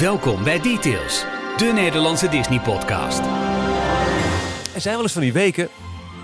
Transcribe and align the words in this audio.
Welkom 0.00 0.44
bij 0.44 0.60
Details, 0.60 1.24
de 1.56 1.72
Nederlandse 1.74 2.28
Disney-podcast. 2.28 3.18
Er 4.74 4.80
zijn 4.80 4.94
wel 4.94 5.02
eens 5.02 5.12
van 5.12 5.22
die 5.22 5.32
weken, 5.32 5.68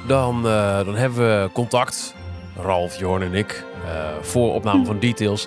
dan, 0.06 0.46
eh, 0.46 0.84
dan 0.84 0.94
hebben 0.94 1.18
we 1.18 1.50
contact, 1.52 2.14
Ralf, 2.60 2.98
Jorn 2.98 3.22
en 3.22 3.34
ik, 3.34 3.64
eh, 3.84 4.08
voor 4.20 4.54
opname 4.54 4.84
van 4.84 4.98
Details. 4.98 5.46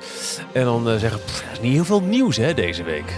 En 0.53 0.63
dan 0.63 0.89
eh, 0.89 0.95
zeggen 0.95 1.19
we, 1.19 1.25
er 1.45 1.51
is 1.51 1.59
niet 1.59 1.73
heel 1.73 1.85
veel 1.85 2.01
nieuws 2.01 2.37
hè, 2.37 2.53
deze 2.53 2.83
week. 2.83 3.13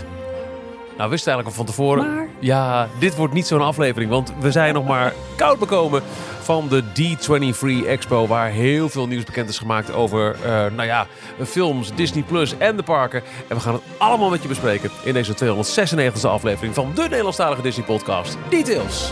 Nou, 1.02 1.14
we 1.14 1.20
wisten 1.20 1.34
eigenlijk 1.34 1.60
al 1.60 1.66
van 1.66 1.76
tevoren, 1.76 2.16
Maar- 2.16 2.28
ja, 2.40 2.88
dit 3.00 3.16
wordt 3.16 3.34
niet 3.34 3.48
zo'n 3.48 3.62
aflevering, 3.62 4.12
want 4.12 4.34
we 4.40 4.52
zijn 4.52 4.74
nog 4.74 4.86
maar 4.88 5.14
koud 5.36 5.60
bekomen 5.60 6.02
van 6.42 6.68
de 6.68 6.84
D23 6.84 7.86
Expo, 7.88 8.28
waar 8.28 8.50
heel 8.50 8.90
veel 8.90 9.08
nieuws 9.08 9.24
bekend 9.24 9.50
is 9.50 9.58
gemaakt 9.58 9.94
over, 9.94 10.36
eh, 10.44 10.50
nou 10.50 10.84
ja, 10.84 11.08
films, 11.46 11.96
Disney 11.96 12.24
Plus 12.24 12.58
en 12.58 12.76
de 12.76 12.84
parken. 12.84 13.24
En 13.48 13.56
we 13.56 13.62
gaan 13.62 13.74
het 13.74 13.82
allemaal 13.98 14.30
met 14.30 14.42
je 14.42 14.48
bespreken 14.48 14.90
in 15.04 15.14
deze 15.14 15.34
296e 15.34 16.28
aflevering 16.28 16.74
van 16.74 16.92
de 16.96 17.02
Nederlandstalige 17.02 17.62
Disney 17.62 17.86
podcast, 17.86 18.38
Details. 18.50 19.12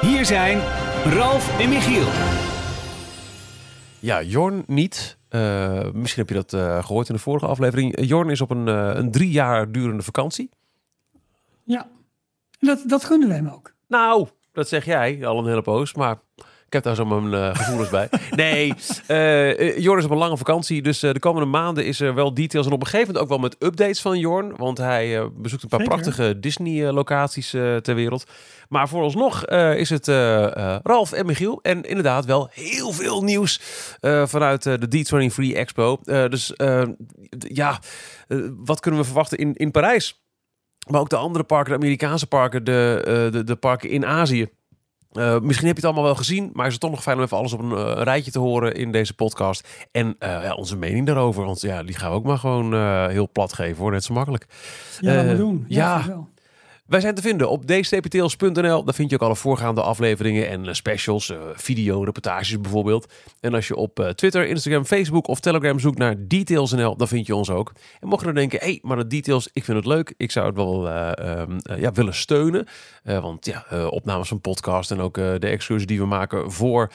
Hier 0.00 0.24
zijn 0.24 0.60
Ralf 1.04 1.60
en 1.60 1.68
Michiel. 1.68 2.06
Ja, 3.98 4.22
Jorn 4.22 4.62
niet. 4.66 5.17
Eh, 5.28 5.90
misschien 5.92 6.24
heb 6.26 6.28
je 6.28 6.42
dat 6.42 6.52
eh, 6.52 6.84
gehoord 6.84 7.08
in 7.08 7.14
de 7.14 7.20
vorige 7.20 7.46
aflevering. 7.46 7.96
Eh, 7.96 8.08
Jorn 8.08 8.30
is 8.30 8.40
op 8.40 8.50
een, 8.50 8.66
een 8.66 9.10
drie 9.10 9.30
jaar 9.30 9.72
durende 9.72 10.02
vakantie. 10.02 10.50
Ja, 11.64 11.88
dat, 12.58 12.82
dat 12.86 13.04
gunnen 13.04 13.28
wij 13.28 13.36
hem 13.36 13.48
ook. 13.48 13.74
Nou, 13.86 14.28
dat 14.52 14.68
zeg 14.68 14.84
jij 14.84 15.26
al 15.26 15.38
een 15.38 15.46
hele 15.46 15.62
poos, 15.62 15.94
maar 15.94 16.18
ik 16.68 16.74
heb 16.74 16.82
daar 16.82 16.94
zo 16.94 17.04
mijn 17.04 17.34
eh, 17.34 17.54
gevoelens 17.54 17.90
bij. 17.90 18.08
Nee, 18.30 18.74
eh, 19.06 19.60
eh, 19.60 19.78
Jorn 19.78 19.98
is 19.98 20.04
op 20.04 20.10
een 20.10 20.16
lange 20.16 20.36
vakantie, 20.36 20.82
dus 20.82 20.98
de 20.98 21.18
komende 21.18 21.48
maanden 21.48 21.86
is 21.86 22.00
er 22.00 22.14
wel 22.14 22.34
details. 22.34 22.66
En 22.66 22.72
op 22.72 22.80
een 22.80 22.86
gegeven 22.86 23.06
moment 23.06 23.24
ook 23.24 23.30
wel 23.30 23.48
met 23.48 23.56
updates 23.58 24.00
van 24.00 24.18
Jorn, 24.18 24.56
want 24.56 24.78
hij 24.78 25.30
bezoekt 25.32 25.62
een 25.62 25.68
paar 25.68 25.80
Zeker. 25.80 25.94
prachtige 25.94 26.38
Disney-locaties 26.38 27.50
ter 27.50 27.94
wereld. 27.94 28.24
Maar 28.68 28.88
vooralsnog 28.88 29.46
is 29.76 29.90
het 29.90 30.06
Ralf 30.82 31.12
en 31.12 31.26
Michiel. 31.26 31.58
En 31.62 31.82
inderdaad 31.82 32.24
wel 32.24 32.48
heel 32.52 32.92
veel 32.92 33.22
nieuws 33.22 33.60
vanuit 34.24 34.62
de 34.62 34.88
D23 34.96 35.56
Expo. 35.56 35.98
Dus 36.04 36.52
ja, 37.38 37.78
wat 38.56 38.80
kunnen 38.80 39.00
we 39.00 39.06
verwachten 39.06 39.38
in, 39.38 39.54
in 39.54 39.70
Parijs? 39.70 40.22
Maar 40.90 41.00
ook 41.00 41.10
de 41.10 41.16
andere 41.16 41.44
parken, 41.44 41.72
de 41.72 41.78
Amerikaanse 41.78 42.26
parken, 42.26 42.64
de, 42.64 43.28
de, 43.32 43.44
de 43.44 43.56
parken 43.56 43.90
in 43.90 44.06
Azië. 44.06 44.48
Eh, 45.18 45.40
misschien 45.40 45.66
heb 45.66 45.76
je 45.76 45.82
het 45.82 45.84
allemaal 45.84 46.02
wel 46.02 46.14
gezien, 46.14 46.50
maar 46.52 46.66
is 46.66 46.72
het 46.72 46.80
toch 46.80 46.90
nog 46.90 47.02
fijn 47.02 47.16
om 47.16 47.22
even 47.22 47.36
alles 47.36 47.52
op 47.52 47.60
een 47.60 47.72
eh, 47.72 48.02
rijtje 48.02 48.30
te 48.30 48.38
horen 48.38 48.74
in 48.74 48.92
deze 48.92 49.14
podcast. 49.14 49.68
En 49.92 50.16
eh, 50.18 50.42
ja, 50.42 50.54
onze 50.54 50.76
mening 50.76 51.06
daarover, 51.06 51.44
want 51.44 51.60
ja, 51.60 51.82
die 51.82 51.94
gaan 51.94 52.10
we 52.10 52.16
ook 52.16 52.24
maar 52.24 52.38
gewoon 52.38 52.74
heel 53.10 53.28
plat 53.32 53.52
geven 53.52 53.82
hoor, 53.82 53.90
net 53.90 54.04
zo 54.04 54.14
makkelijk. 54.14 54.46
Ja, 55.00 55.14
dat 55.14 55.24
we 55.24 55.36
doen. 55.36 55.64
ja. 55.68 56.04
Ja. 56.06 56.26
Wij 56.88 57.00
zijn 57.00 57.14
te 57.14 57.22
vinden 57.22 57.50
op 57.50 57.66
dstptails.nl. 57.66 58.84
Daar 58.84 58.94
vind 58.94 59.10
je 59.10 59.16
ook 59.16 59.22
alle 59.22 59.36
voorgaande 59.36 59.82
afleveringen 59.82 60.48
en 60.48 60.66
eh, 60.66 60.72
specials, 60.72 61.30
eh, 61.30 61.38
video, 61.54 62.02
reportages 62.02 62.60
bijvoorbeeld. 62.60 63.12
En 63.40 63.54
als 63.54 63.68
je 63.68 63.76
op 63.76 64.00
eh, 64.00 64.08
Twitter, 64.08 64.46
Instagram, 64.46 64.84
Facebook 64.84 65.28
of 65.28 65.40
Telegram 65.40 65.78
zoekt 65.80 65.98
naar 65.98 66.14
Details.nl, 66.18 66.96
dan 66.96 67.08
vind 67.08 67.26
je 67.26 67.34
ons 67.34 67.50
ook. 67.50 67.72
En 68.00 68.08
mocht 68.08 68.20
je 68.20 68.26
dan 68.26 68.34
denken, 68.34 68.58
hé, 68.58 68.66
hey, 68.66 68.78
maar 68.82 68.96
dat 68.96 69.10
Details, 69.10 69.48
ik 69.52 69.64
vind 69.64 69.76
het 69.76 69.86
leuk. 69.86 70.14
Ik 70.16 70.30
zou 70.30 70.46
het 70.46 70.56
wel 70.56 70.88
eh, 70.88 71.18
ehm, 71.18 71.58
eh, 71.62 71.80
ja, 71.80 71.92
willen 71.92 72.14
steunen. 72.14 72.66
Want 73.02 73.46
ja, 73.46 73.86
opnames 73.88 74.28
van 74.28 74.40
podcast 74.40 74.90
en 74.90 75.00
ook 75.00 75.14
de 75.14 75.38
excursie 75.38 75.86
die 75.86 75.98
we 75.98 76.06
maken 76.06 76.52
voor 76.52 76.92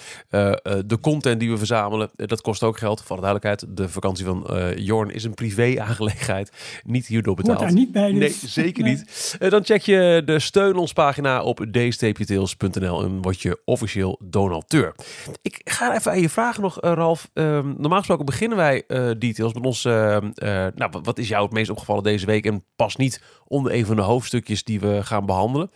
de 0.85 0.97
content 1.01 1.39
die 1.39 1.49
we 1.49 1.57
verzamelen, 1.57 2.09
dat 2.15 2.41
kost 2.41 2.63
ook 2.63 2.77
geld. 2.77 3.03
Voor 3.03 3.15
de 3.15 3.21
duidelijkheid, 3.21 3.77
de 3.77 3.89
vakantie 3.89 4.25
van 4.25 4.47
Jorn 4.75 5.09
is 5.09 5.23
een 5.23 5.33
privé-aangelegenheid. 5.33 6.51
Niet 6.83 7.07
hierdoor 7.07 7.35
betaald. 7.35 7.57
Hoort 7.57 7.69
daar 7.69 7.79
niet 7.79 7.91
bij. 7.91 8.11
Dus. 8.11 8.19
Nee, 8.19 8.49
zeker 8.49 8.83
Nee. 8.83 8.93
niet. 8.93 9.37
Dan 9.49 9.65
check 9.65 9.81
je 9.85 10.21
de 10.25 10.39
steun 10.39 10.75
ons 10.75 10.93
pagina 10.93 11.43
op 11.43 11.65
dstptails.nl 11.71 13.03
en 13.03 13.21
word 13.21 13.41
je 13.41 13.61
officieel 13.65 14.19
donateur. 14.23 14.95
Ik 15.41 15.61
ga 15.63 15.95
even 15.95 16.11
aan 16.11 16.21
je 16.21 16.29
vragen 16.29 16.61
nog, 16.61 16.79
eh, 16.81 16.91
Ralf. 16.93 17.29
Ehm, 17.33 17.73
normaal 17.77 17.97
gesproken 17.97 18.25
beginnen 18.25 18.57
wij 18.57 18.83
eh, 18.87 19.09
details 19.17 19.53
met 19.53 19.63
ons. 19.65 19.85
ehm, 19.85 20.29
eh, 20.35 20.67
nou, 20.75 20.91
wat- 21.03 21.17
is 21.19 21.27
jou 21.27 21.43
het 21.43 21.53
meest 21.53 21.69
opgevallen 21.69 22.03
deze 22.03 22.25
week? 22.25 22.45
En 22.45 22.65
pas 22.75 22.95
niet 22.95 23.21
onder 23.47 23.73
een 23.73 23.85
van 23.85 23.95
de 23.95 24.01
hoofdstukjes 24.01 24.63
die 24.63 24.79
we 24.79 25.03
gaan 25.03 25.25
behandelen. 25.25 25.71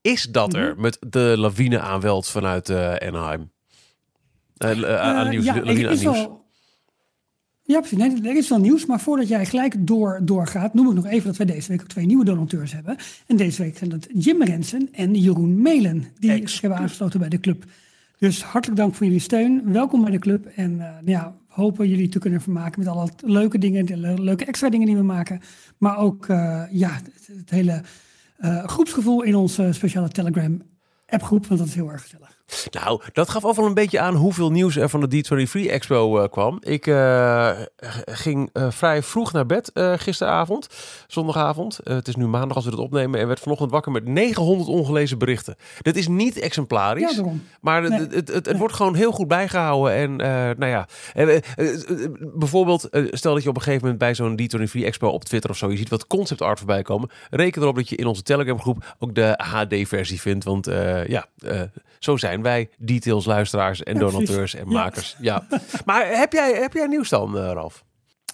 Is 0.00 0.22
dat 0.22 0.54
er 0.54 0.74
met 0.78 0.96
de 1.08 1.34
lawine 1.36 1.80
aan 1.80 2.00
Welt 2.00 2.28
vanuit 2.28 2.70
Anaheim? 2.70 3.52
Aan 4.58 5.28
nieuws, 5.28 5.44
ja, 5.44 5.54
lawine 5.54 5.88
aan 5.88 5.98
nieuws. 5.98 6.02
wel- 6.02 6.43
Ja, 7.66 7.78
precies. 7.80 7.98
Nee, 7.98 8.22
er 8.22 8.36
is 8.36 8.48
wel 8.48 8.58
nieuws. 8.60 8.86
Maar 8.86 9.00
voordat 9.00 9.28
jij 9.28 9.46
gelijk 9.46 9.86
door, 9.86 10.20
doorgaat, 10.22 10.74
noem 10.74 10.88
ik 10.88 10.94
nog 10.94 11.06
even 11.06 11.26
dat 11.26 11.36
wij 11.36 11.46
deze 11.46 11.68
week 11.68 11.80
ook 11.80 11.88
twee 11.88 12.06
nieuwe 12.06 12.24
donateurs 12.24 12.72
hebben. 12.72 12.96
En 13.26 13.36
deze 13.36 13.62
week 13.62 13.78
zijn 13.78 13.90
dat 13.90 14.06
Jim 14.14 14.42
Rensen 14.42 14.88
en 14.92 15.14
Jeroen 15.14 15.62
Melen, 15.62 16.04
die 16.18 16.48
zich 16.48 16.60
hebben 16.60 16.78
aangesloten 16.78 17.20
bij 17.20 17.28
de 17.28 17.40
club. 17.40 17.64
Dus 18.18 18.42
hartelijk 18.42 18.80
dank 18.80 18.94
voor 18.94 19.06
jullie 19.06 19.20
steun. 19.20 19.72
Welkom 19.72 20.02
bij 20.02 20.10
de 20.10 20.18
club. 20.18 20.46
En 20.46 20.70
eh, 20.72 20.78
nou 20.78 21.10
ja, 21.10 21.36
we 21.48 21.54
hopen 21.54 21.88
jullie 21.88 22.08
te 22.08 22.18
kunnen 22.18 22.40
vermaken 22.40 22.78
met 22.78 22.88
alle 22.88 23.08
leuke 23.24 23.58
dingen, 23.58 23.86
de 23.86 23.96
le- 23.96 24.14
leuke 24.22 24.44
extra 24.44 24.70
dingen 24.70 24.86
die 24.86 24.96
we 24.96 25.02
maken. 25.02 25.40
Maar 25.78 25.98
ook 25.98 26.26
eh, 26.28 26.62
ja, 26.70 26.90
het, 26.90 27.28
het 27.38 27.50
hele 27.50 27.82
eh, 28.36 28.64
groepsgevoel 28.64 29.22
in 29.22 29.34
onze 29.34 29.68
speciale 29.72 30.08
Telegram 30.08 30.62
appgroep, 31.06 31.46
want 31.46 31.60
dat 31.60 31.68
is 31.68 31.74
heel 31.74 31.90
erg 31.92 32.02
gezellig. 32.02 32.33
Nou, 32.70 33.00
dat 33.12 33.28
gaf 33.28 33.44
ook 33.44 33.56
wel 33.56 33.66
een 33.66 33.74
beetje 33.74 34.00
aan 34.00 34.14
hoeveel 34.14 34.50
nieuws 34.50 34.76
er 34.76 34.88
van 34.88 35.00
de 35.00 35.24
D23 35.24 35.70
Expo 35.70 36.18
eh, 36.18 36.28
kwam. 36.28 36.58
Ik 36.60 36.86
eh, 36.86 37.50
ging 38.04 38.50
eh, 38.52 38.70
vrij 38.70 39.02
vroeg 39.02 39.32
naar 39.32 39.46
bed 39.46 39.70
gisteravond, 39.74 40.68
zondagavond. 41.06 41.80
Het 41.82 42.08
is 42.08 42.16
nu 42.16 42.26
maandag 42.26 42.56
als 42.56 42.64
we 42.64 42.70
het 42.70 42.80
opnemen 42.80 43.20
en 43.20 43.26
werd 43.26 43.40
vanochtend 43.40 43.70
wakker 43.70 43.92
met 43.92 44.06
900 44.06 44.68
ongelezen 44.68 45.18
berichten. 45.18 45.56
Dit 45.82 45.96
is 45.96 46.08
niet 46.08 46.38
exemplarisch, 46.38 47.16
Ja, 47.16 47.24
maar 47.60 47.82
het, 47.82 47.90
Nee. 47.90 48.00
het, 48.00 48.14
het, 48.14 48.28
het, 48.28 48.46
het 48.46 48.58
wordt 48.58 48.74
gewoon 48.74 48.94
heel 48.94 49.12
goed 49.12 49.28
bijgehouden. 49.28 49.94
En 49.94 50.16
nou 50.58 50.66
ja, 50.66 50.86
bijvoorbeeld, 52.34 52.88
stel 53.10 53.34
dat 53.34 53.42
je 53.42 53.48
op 53.48 53.56
een 53.56 53.62
gegeven 53.62 53.82
moment 53.82 53.98
bij 53.98 54.14
zo'n 54.14 54.40
D23 54.40 54.84
Expo 54.84 55.08
op 55.08 55.24
Twitter 55.24 55.50
of 55.50 55.56
zo, 55.56 55.70
je 55.70 55.76
ziet 55.76 55.88
wat 55.88 56.06
concept 56.06 56.42
art 56.42 56.58
voorbij 56.58 56.82
komen. 56.82 57.10
Reken 57.30 57.62
erop 57.62 57.74
dat 57.74 57.88
je 57.88 57.96
in 57.96 58.06
onze 58.06 58.22
Telegram 58.22 58.60
groep 58.60 58.94
ook 58.98 59.14
de 59.14 59.34
HD-versie 59.36 60.20
vindt. 60.20 60.44
Want 60.44 60.66
ja, 61.06 61.26
zo 61.98 62.16
zijn 62.16 62.33
wij, 62.42 62.68
details, 62.78 63.24
luisteraars 63.24 63.82
en 63.82 63.98
donateurs 63.98 64.54
en 64.54 64.68
makers. 64.68 65.16
Ja. 65.20 65.46
Maar 65.84 66.18
heb 66.18 66.32
jij, 66.32 66.52
heb 66.52 66.72
jij 66.72 66.86
nieuws 66.86 67.08
dan, 67.08 67.38
eh, 67.38 67.50
Ralf? 67.52 67.84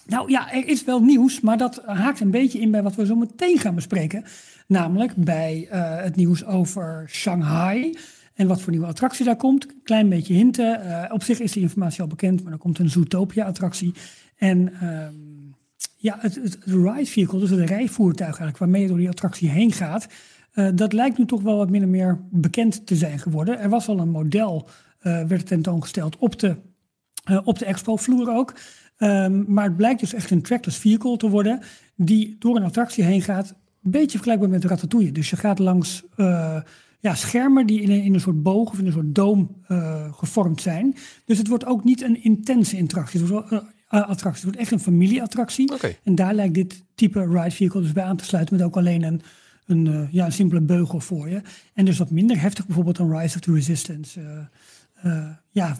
Nou 0.05 0.29
ja, 0.29 0.51
er 0.51 0.67
is 0.67 0.83
wel 0.83 0.99
nieuws, 0.99 1.41
maar 1.41 1.57
dat 1.57 1.81
haakt 1.85 2.19
een 2.19 2.31
beetje 2.31 2.59
in 2.59 2.71
bij 2.71 2.83
wat 2.83 2.95
we 2.95 3.05
zo 3.05 3.15
meteen 3.15 3.59
gaan 3.59 3.75
bespreken. 3.75 4.25
Namelijk 4.67 5.15
bij 5.15 5.67
eh, 5.69 6.03
het 6.03 6.15
nieuws 6.15 6.45
over 6.45 7.05
Shanghai 7.09 7.97
en 8.33 8.47
wat 8.47 8.61
voor 8.61 8.71
nieuwe 8.71 8.87
attractie 8.87 9.25
daar 9.25 9.35
komt. 9.35 9.67
Klein 9.83 10.09
beetje 10.09 10.33
hinten. 10.33 10.81
Eh, 10.81 11.13
op 11.13 11.23
zich 11.23 11.39
is 11.39 11.51
die 11.51 11.61
informatie 11.61 12.01
al 12.01 12.07
bekend, 12.07 12.43
maar 12.43 12.51
er 12.53 12.57
komt 12.57 12.79
een 12.79 12.89
Zootopia-attractie. 12.89 13.93
En 14.37 14.73
ehm, 14.81 15.13
ja, 15.97 16.17
het, 16.19 16.35
het 16.35 16.57
ride 16.65 17.05
vehicle, 17.05 17.39
dus 17.39 17.49
het 17.49 17.69
rijvoertuig 17.69 18.27
eigenlijk, 18.29 18.57
waarmee 18.57 18.81
je 18.81 18.87
door 18.87 18.97
die 18.97 19.09
attractie 19.09 19.49
heen 19.49 19.71
gaat, 19.71 20.07
eh, 20.51 20.67
dat 20.73 20.93
lijkt 20.93 21.17
nu 21.17 21.25
toch 21.25 21.41
wel 21.41 21.57
wat 21.57 21.69
min 21.69 21.83
of 21.83 21.89
meer 21.89 22.19
bekend 22.31 22.85
te 22.85 22.95
zijn 22.95 23.19
geworden. 23.19 23.59
Er 23.59 23.69
was 23.69 23.87
al 23.87 23.99
een 23.99 24.09
model, 24.09 24.67
eh, 24.99 25.23
werd 25.23 25.45
tentoongesteld 25.45 26.17
op 26.17 26.39
de, 26.39 26.55
eh, 27.23 27.39
op 27.43 27.59
de 27.59 27.65
expo-vloer 27.65 28.35
ook. 28.35 28.53
Ehm, 28.97 29.43
maar 29.47 29.63
het 29.63 29.77
blijkt 29.77 29.99
dus 29.99 30.13
echt 30.13 30.31
een 30.31 30.41
trackless 30.41 30.77
vehicle 30.77 31.17
te 31.17 31.29
worden, 31.29 31.59
die 31.95 32.35
door 32.39 32.55
een 32.55 32.63
attractie 32.63 33.03
heen 33.03 33.21
gaat. 33.21 33.49
Een 33.83 33.91
beetje 33.91 34.09
vergelijkbaar 34.09 34.49
met 34.49 34.65
Ratatouille. 34.65 35.11
Dus 35.11 35.29
je 35.29 35.35
gaat 35.35 35.59
langs 35.59 36.03
ja, 36.99 37.15
schermen 37.15 37.67
die 37.67 37.81
in 37.81 37.91
een, 37.91 38.03
in 38.03 38.13
een 38.13 38.19
soort 38.19 38.43
boog 38.43 38.71
of 38.71 38.79
in 38.79 38.85
een 38.85 38.91
soort 38.91 39.15
doom 39.15 39.63
gevormd 40.11 40.61
zijn. 40.61 40.95
Dus 41.25 41.37
het 41.37 41.47
wordt 41.47 41.65
ook 41.65 41.83
niet 41.83 42.01
een 42.01 42.23
intense 42.23 42.77
interactie. 42.77 43.19
Het 43.19 43.29
wordt 43.29 43.49
wel, 43.49 43.63
attractie. 43.89 44.31
Het 44.31 44.43
wordt 44.43 44.57
echt 44.57 44.71
een 44.71 44.79
familieattractie. 44.79 45.73
Oké. 45.73 45.95
En 46.03 46.15
daar 46.15 46.33
lijkt 46.33 46.53
dit 46.53 46.83
type 46.95 47.25
ride 47.25 47.51
vehicle 47.51 47.81
dus 47.81 47.91
bij 47.91 48.03
aan 48.03 48.17
te 48.17 48.25
sluiten 48.25 48.55
met 48.55 48.65
ook 48.65 48.77
alleen 48.77 49.03
een, 49.03 49.21
een, 49.65 49.87
eh, 49.87 50.11
ja, 50.11 50.25
een 50.25 50.31
simpele 50.31 50.61
beugel 50.61 50.99
voor 50.99 51.29
je. 51.29 51.41
En 51.73 51.85
dus 51.85 51.97
wat 51.97 52.11
minder 52.11 52.41
heftig, 52.41 52.65
bijvoorbeeld 52.65 52.97
een 52.97 53.17
Rise 53.17 53.35
of 53.35 53.41
the 53.41 53.53
Resistance. 53.53 54.21
eh, 54.21 55.11
eh, 55.11 55.29
ja, 55.49 55.79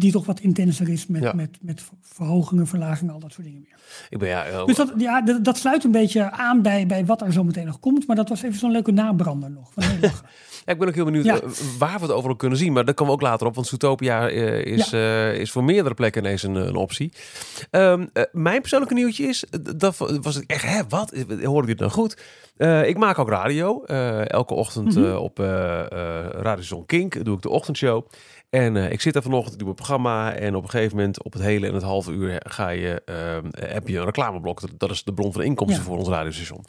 die 0.00 0.12
toch 0.12 0.26
wat 0.26 0.40
intenser 0.40 0.88
is 0.88 1.06
met, 1.06 1.22
Ja. 1.22 1.32
met, 1.32 1.58
met 1.60 1.82
verhogingen, 2.02 2.66
verlagingen, 2.66 3.12
al 3.14 3.20
dat 3.20 3.32
soort 3.32 3.46
dingen 3.46 3.60
meer. 3.60 3.76
Ik 4.08 4.18
ben 4.18 4.28
ja, 4.28 4.44
eh, 4.44 4.64
Dus 4.66 4.76
dat, 4.76 4.92
ja, 4.96 5.20
dat, 5.22 5.44
dat 5.44 5.56
sluit 5.56 5.84
een 5.84 5.90
beetje 5.92 6.30
aan 6.30 6.62
bij, 6.62 6.86
bij 6.86 7.04
wat 7.06 7.22
er 7.22 7.32
zo 7.32 7.44
meteen 7.44 7.66
nog 7.66 7.80
komt. 7.80 8.06
Maar 8.06 8.16
dat 8.16 8.28
was 8.28 8.42
even 8.42 8.58
zo'n 8.58 8.70
leuke 8.72 8.92
nabrander 8.92 9.50
nog. 9.50 9.70
Ja, 10.66 10.74
ik 10.74 10.80
ben 10.80 10.88
ook 10.88 10.94
heel 10.94 11.04
benieuwd 11.04 11.24
Ja. 11.24 11.40
eh, 11.40 11.48
waar 11.78 11.94
we 11.96 12.02
het 12.02 12.10
overal 12.12 12.36
kunnen 12.36 12.58
zien. 12.58 12.72
Maar 12.72 12.84
daar 12.84 12.94
komen 12.94 13.14
we 13.14 13.20
ook 13.20 13.26
later 13.28 13.46
op. 13.46 13.54
Want 13.54 13.66
Zootopia 13.66 14.28
eh, 14.28 14.64
is, 14.64 14.92
is 15.40 15.50
voor 15.50 15.64
meerdere 15.64 15.94
plekken 15.94 16.24
ineens 16.24 16.42
een, 16.42 16.54
een 16.54 16.76
optie. 16.76 17.12
Ehm, 17.70 18.06
eh, 18.12 18.22
mijn 18.32 18.60
persoonlijke 18.60 18.94
nieuwtje 18.94 19.24
is... 19.26 19.44
Dat 19.76 19.96
was 20.22 20.36
ik 20.40 20.50
echt... 20.50 20.62
Hè, 20.62 20.80
wat? 20.88 21.14
Hoor 21.42 21.60
ik 21.62 21.68
dit 21.68 21.78
nou 21.78 21.90
goed? 21.90 22.16
Ik 22.84 22.96
maak 22.98 23.18
ook 23.18 23.28
radio. 23.28 23.84
Elke 24.24 24.54
ochtend 24.54 24.94
Mhm. 24.94 25.16
op 25.16 25.38
Radio 25.38 26.62
Zon 26.62 26.86
Kink 26.86 27.24
doe 27.24 27.36
ik 27.36 27.42
de 27.42 27.48
ochtendshow. 27.50 28.06
En 28.50 28.76
eh, 28.76 28.90
ik 28.92 29.00
zit 29.00 29.16
er 29.16 29.22
vanochtend, 29.22 29.52
ik 29.52 29.58
doe 29.58 29.66
mijn 29.66 29.76
programma 29.80 30.32
en 30.34 30.54
op 30.54 30.62
een 30.62 30.70
gegeven 30.70 30.96
moment 30.96 31.22
op 31.22 31.32
het 31.32 31.42
hele 31.42 31.66
en 31.66 31.74
het 31.74 31.82
halve 31.82 32.12
uur 32.12 32.40
ga 32.44 32.68
je, 32.68 33.02
ehm, 33.04 33.46
heb 33.72 33.88
je 33.88 33.98
een 33.98 34.04
reclameblok. 34.04 34.60
Dat, 34.78 34.90
is 34.90 35.04
de 35.04 35.12
bron 35.14 35.32
van 35.32 35.42
inkomsten 35.42 35.78
Ja. 35.82 35.88
voor 35.88 35.98
ons 35.98 36.08
radiostation. 36.08 36.64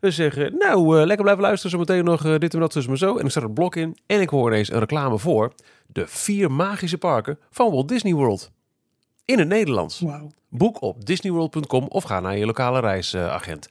We 0.00 0.10
zeggen, 0.10 0.54
nou, 0.58 0.98
eh, 0.98 1.06
lekker 1.06 1.22
blijven 1.24 1.42
luisteren, 1.44 1.70
zometeen 1.70 2.04
nog 2.04 2.24
eh, 2.24 2.38
dit 2.38 2.54
en 2.54 2.60
dat, 2.60 2.72
dus 2.72 2.86
maar 2.86 2.96
zo. 2.98 3.16
En 3.16 3.24
ik 3.24 3.30
zet 3.30 3.42
een 3.42 3.52
blok 3.52 3.76
in 3.76 3.96
en 4.06 4.20
ik 4.20 4.28
hoor 4.28 4.50
ineens 4.50 4.70
een 4.72 4.78
reclame 4.78 5.18
voor 5.18 5.52
de 5.86 6.06
vier 6.06 6.50
magische 6.50 6.98
parken 6.98 7.38
van 7.50 7.70
Walt 7.70 7.88
Disney 7.88 8.12
World. 8.12 8.50
In 9.24 9.38
het 9.38 9.48
Nederlands. 9.48 10.04
Boek 10.48 10.82
op 10.82 11.04
disneyworld.com 11.06 11.86
of 11.88 12.04
ga 12.04 12.20
naar 12.20 12.36
je 12.38 12.46
lokale 12.46 12.80
reisagent. 12.80 13.68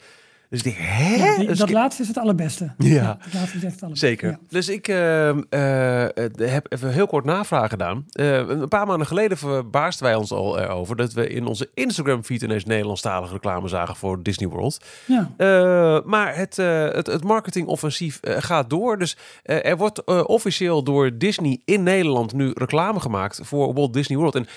Dus 0.50 0.60
ik 0.60 0.64
denk, 0.64 0.76
hè? 0.80 1.16
Ja, 1.16 1.38
die- 1.38 1.48
Dus 1.48 1.58
dat 1.58 1.68
ik- 1.68 1.74
laatste 1.74 2.02
is 2.02 2.08
het 2.08 2.18
allerbeste. 2.18 2.74
Ja. 2.78 3.18
dat 3.24 3.34
laatste 3.34 3.58
is 3.58 3.64
echt 3.64 3.74
het 3.74 3.82
allerbeste. 3.84 4.08
Zeker. 4.08 4.30
Ja. 4.30 4.38
Dus 4.50 4.70
ik 4.70 4.88
eh, 4.88 5.30
eh, 5.30 6.10
heb 6.38 6.66
even 6.72 6.92
heel 6.92 7.08
kort 7.08 7.26
navraag 7.26 7.70
gedaan. 7.70 8.06
Eh, 8.12 8.36
een 8.38 8.68
paar 8.68 8.88
maanden 8.88 9.08
geleden 9.08 9.38
verbaasden 9.38 10.04
wij 10.06 10.16
ons 10.16 10.32
al 10.32 10.60
erover 10.60 10.96
dat 10.96 11.14
we 11.14 11.28
in 11.28 11.46
onze 11.46 11.70
Instagram-feed 11.74 12.42
ineens 12.42 12.66
Nederlandstalige 12.66 13.34
reclame 13.34 13.68
zagen 13.68 13.96
voor 13.96 14.24
Disney 14.24 14.50
World. 14.50 14.86
Ja. 15.06 15.30
Eh, 15.38 16.00
maar 16.06 16.36
het, 16.36 16.56
het, 16.56 17.08
het 17.08 17.24
marketingoffensief 17.24 18.20
gaat 18.22 18.70
door. 18.70 18.98
Dus 19.00 19.18
er 19.44 19.78
wordt 19.78 20.04
officieel 20.26 20.84
door 20.84 21.18
Disney 21.18 21.62
in 21.66 21.84
Nederland 21.84 22.34
nu 22.34 22.52
reclame 22.54 23.00
gemaakt 23.00 23.40
voor 23.44 23.74
Walt 23.74 23.94
Disney 23.94 24.18
World. 24.18 24.36
En 24.36 24.48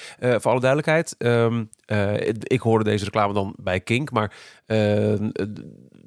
voor 0.40 0.50
alle 0.50 0.60
duidelijkheid, 0.60 1.14
ehm, 1.18 1.64
eh, 1.90 2.28
ik 2.38 2.60
hoorde 2.60 2.84
deze 2.84 3.04
reclame 3.04 3.32
dan 3.32 3.54
bij 3.56 3.80
Kink, 3.80 4.10
maar 4.10 4.32
eh, 4.66 5.14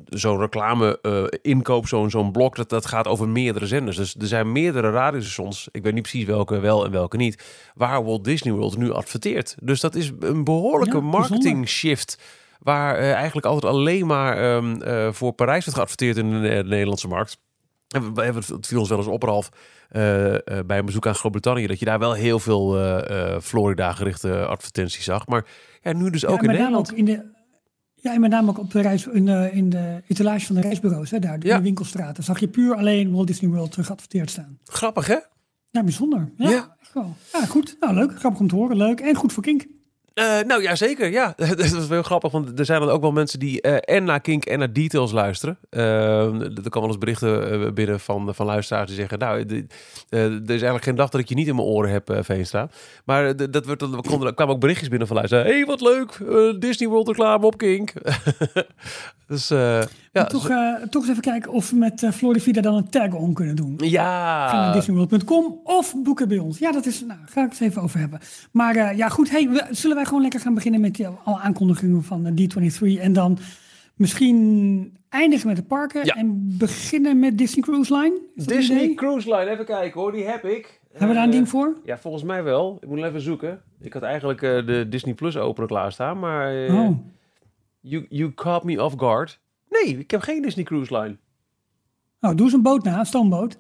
zo'n 0.10 0.40
reclame 0.40 1.00
eh, 1.02 1.24
inkoop, 1.42 1.88
zo'n 1.88 2.10
zo'n 2.10 2.32
blok, 2.32 2.56
dat, 2.56 2.70
dat 2.70 2.86
gaat 2.86 3.08
over 3.08 3.30
meerdere 3.30 3.68
zenders. 3.68 3.98
Dus 3.98 4.16
er 4.16 4.28
zijn 4.28 4.52
meerdere 4.52 4.92
radiostations, 4.92 5.68
ik 5.72 5.84
weet 5.84 5.94
niet 5.94 6.02
precies 6.02 6.26
welke 6.26 6.60
wel 6.60 6.86
en 6.86 6.92
welke 6.92 7.18
niet, 7.18 7.44
waar 7.76 8.04
Walt 8.04 8.24
Disney 8.24 8.54
World 8.54 8.78
nu 8.78 8.92
adverteert. 8.92 9.56
Dus 9.62 9.80
dat 9.80 9.96
is 9.96 10.12
een 10.20 10.44
behoorlijke 10.44 10.98
Ja, 10.98 11.04
marketing 11.04 11.68
shift. 11.68 12.18
Waar 12.60 12.96
eh, 12.96 13.14
eigenlijk 13.14 13.46
altijd 13.46 13.74
alleen 13.74 14.06
maar 14.06 14.38
ehm, 14.38 14.82
eh, 14.82 15.12
voor 15.12 15.32
Parijs 15.32 15.64
wordt 15.64 15.80
geadverteerd 15.80 16.18
in 16.18 16.30
de, 16.30 16.50
de 16.50 16.64
Nederlandse 16.64 17.08
markt. 17.08 17.38
En 17.94 18.14
we 18.14 18.24
hebben 18.24 18.44
het 18.48 18.68
viel 18.68 18.80
ons 18.80 18.90
wel 18.90 18.98
eens 18.98 19.08
op, 19.08 19.24
Ralf, 19.24 19.50
eh, 19.90 20.02
bij 20.66 20.78
een 20.78 20.86
bezoek 20.86 21.08
aan 21.08 21.16
Groot-Brittannië, 21.16 21.68
dat 21.68 21.80
je 21.80 21.86
daar 21.86 22.00
wel 22.00 22.14
heel 22.14 22.40
veel 22.40 22.80
eh, 22.80 23.40
Florida-gerichte 23.42 24.46
advertenties 24.46 25.04
zag. 25.04 25.28
Maar 25.28 25.46
ja, 25.82 25.94
nu 25.94 26.10
dus 26.10 26.26
ook 26.26 26.42
ja, 26.42 26.48
in 26.50 26.56
Nederland. 26.56 26.92
ook 26.92 26.98
in 26.98 27.06
de, 27.06 27.32
ja, 27.96 28.14
en 28.14 28.22
met 28.22 28.30
name 28.30 28.50
ook 28.50 28.60
op 28.60 28.72
de 28.72 28.82
reis, 28.82 29.08
in, 29.08 29.26
de, 29.26 29.50
in 29.52 29.70
de 29.70 30.02
etalage 30.08 30.46
van 30.46 30.56
de 30.56 30.62
reisbureaus, 30.62 31.12
hè, 31.12 31.20
daar, 31.20 31.34
in 31.34 31.40
de 31.40 31.62
winkelstraten, 31.62 32.24
zag 32.24 32.40
je 32.40 32.48
puur 32.48 32.76
alleen 32.76 33.12
Walt 33.12 33.28
Disney 33.28 33.52
World 33.52 33.72
terug 33.72 33.86
geadverteerd 33.86 34.30
staan. 34.30 34.58
Grappig, 34.64 35.08
hè? 35.08 35.18
Ja, 35.70 35.84
bijzonder. 35.84 36.32
Ja, 36.38 36.50
Ja. 36.50 36.76
echt 36.82 36.94
wel. 36.94 37.16
Ja, 37.34 37.46
goed. 37.46 37.76
Nou, 37.80 37.94
leuk. 37.94 38.20
Grappig 38.20 38.40
om 38.42 38.48
te 38.48 38.56
horen. 38.56 38.78
Leuk. 38.78 39.00
En 39.00 39.16
goed 39.16 39.34
voor 39.34 39.44
Kink. 39.44 39.66
Eh, 40.14 40.40
nou 40.48 40.62
ja, 40.62 40.76
zeker. 40.76 41.12
Ja, 41.12 41.34
dat 41.38 41.60
is 41.60 41.72
wel 41.72 41.88
heel 41.88 42.04
grappig. 42.04 42.32
Want 42.32 42.60
er 42.60 42.66
zijn 42.66 42.80
dan 42.80 42.90
ook 42.90 43.02
wel 43.02 43.12
mensen 43.12 43.40
die 43.40 43.62
eh, 43.62 43.96
en 43.96 44.04
naar 44.04 44.22
Kink 44.22 44.46
en 44.46 44.60
naar 44.60 44.74
Details 44.74 45.12
luisteren. 45.12 45.58
Eh, 45.70 46.42
er 46.42 46.70
kan 46.70 46.82
wel 46.82 46.90
eens 46.90 46.98
berichten 46.98 47.52
eh, 47.52 47.72
binnen 47.72 48.00
van, 48.00 48.36
van 48.36 48.46
luisteraars 48.46 48.88
die 48.88 48.96
zeggen... 48.96 49.20
Nou, 49.20 49.40
er 50.10 50.30
is 50.30 50.48
eigenlijk 50.48 50.84
geen 50.84 50.96
dag 50.96 51.10
dat 51.10 51.22
ik 51.22 51.30
je 51.30 51.36
niet 51.36 51.48
in 51.48 51.56
mijn 51.56 51.68
oren 51.68 51.92
heb, 51.92 52.10
eh 52.10 52.18
Veenstra. 52.22 52.70
Maar 53.06 53.36
dat 53.52 53.66
werd, 53.66 53.82
er 53.82 54.34
kwamen 54.34 54.48
ook 54.48 54.60
berichtjes 54.60 54.90
binnen 54.90 55.08
van 55.08 55.16
luisteraars. 55.16 55.48
hey, 55.50 55.66
wat 55.66 55.82
leuk. 55.82 56.18
Disney 56.60 56.90
World 56.90 57.08
reclame 57.08 57.46
op 57.46 57.58
Kink. 57.58 57.94
dus 59.28 59.52
ja, 60.14 60.26
toch, 60.26 60.50
eh, 60.50 60.74
toch 60.90 61.02
eens 61.02 61.12
even 61.12 61.22
kijken 61.22 61.52
of 61.52 61.70
we 61.70 61.76
met 61.76 62.04
eh 62.04 62.12
Florida 62.12 62.62
dan 62.62 62.76
een 62.76 62.90
tag 62.90 63.14
on 63.14 63.34
kunnen 63.34 63.56
doen. 63.56 63.74
Ga 63.78 63.86
naar 63.86 64.66
ja. 64.68 64.74
disneyworld.com 64.74 65.60
of 65.64 65.96
boeken 66.04 66.28
bij 66.28 66.38
ons. 66.38 66.58
Ja, 66.60 66.72
dat 66.72 66.86
is, 66.86 67.02
nou, 67.06 67.20
ga 67.26 67.44
ik 67.44 67.50
het 67.50 67.62
even 67.62 67.82
over 67.82 68.00
hebben. 68.00 68.20
Maar 68.52 68.76
eh, 68.76 68.98
ja, 68.98 69.10
goed. 69.10 69.30
Hey, 69.30 69.50
we- 69.50 69.68
zullen 69.72 69.96
wij 69.96 70.06
gewoon 70.06 70.22
lekker 70.22 70.40
gaan 70.40 70.54
beginnen 70.54 70.82
met 70.82 71.00
eh, 71.00 71.10
alle 71.24 71.40
aankondigingen 71.40 72.04
van 72.04 72.24
de 72.24 72.50
D23 72.50 73.00
en 73.02 73.14
dan 73.14 73.38
misschien 73.96 74.98
eindigen 75.10 75.48
met 75.48 75.56
de 75.56 75.64
parken 75.64 76.06
Ja. 76.06 76.14
en 76.14 76.56
beginnen 76.58 77.20
met 77.20 77.38
Disney 77.38 77.64
Cruise 77.64 77.94
Line? 77.98 78.20
Disney? 78.36 78.94
Cruise 78.94 79.36
Line, 79.36 79.50
even 79.50 79.66
kijken 79.66 80.02
hoor, 80.02 80.12
die 80.12 80.24
heb 80.26 80.44
ik. 80.46 80.82
Hebben 80.92 81.08
we 81.08 81.14
daar 81.14 81.24
een 81.24 81.32
ding 81.32 81.50
voor? 81.50 81.78
Ja, 81.86 81.98
volgens 81.98 82.24
mij 82.24 82.44
wel. 82.44 82.78
Ik 82.82 82.88
moet 82.88 83.04
even 83.04 83.22
zoeken. 83.22 83.62
Ik 83.82 83.94
had 83.94 84.02
eigenlijk 84.04 84.42
eh, 84.42 84.66
de 84.66 84.86
Disney 84.90 85.14
Plus 85.14 85.38
openen 85.38 85.70
klaarstaan, 85.70 86.20
maar 86.20 86.66
eh, 86.66 86.80
Oh, 86.80 86.98
you, 87.80 88.06
you 88.10 88.34
caught 88.34 88.64
me 88.64 88.84
off 88.84 88.96
guard. 88.98 89.40
Nee, 89.82 90.00
ik 90.00 90.12
heb 90.12 90.22
geen 90.22 90.42
Disney 90.42 90.64
Cruise 90.64 90.98
Line. 90.98 91.18
nou, 92.20 92.36
doe 92.36 92.46
eens 92.46 92.56
een 92.56 92.62
boot 92.62 92.84
na, 92.84 93.00
een 93.00 93.06
stoomboot. 93.06 93.60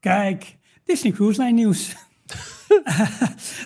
Kijk, 0.00 0.56
Disney 0.84 1.12
Cruise 1.12 1.42
Line 1.42 1.52
nieuws. 1.54 1.94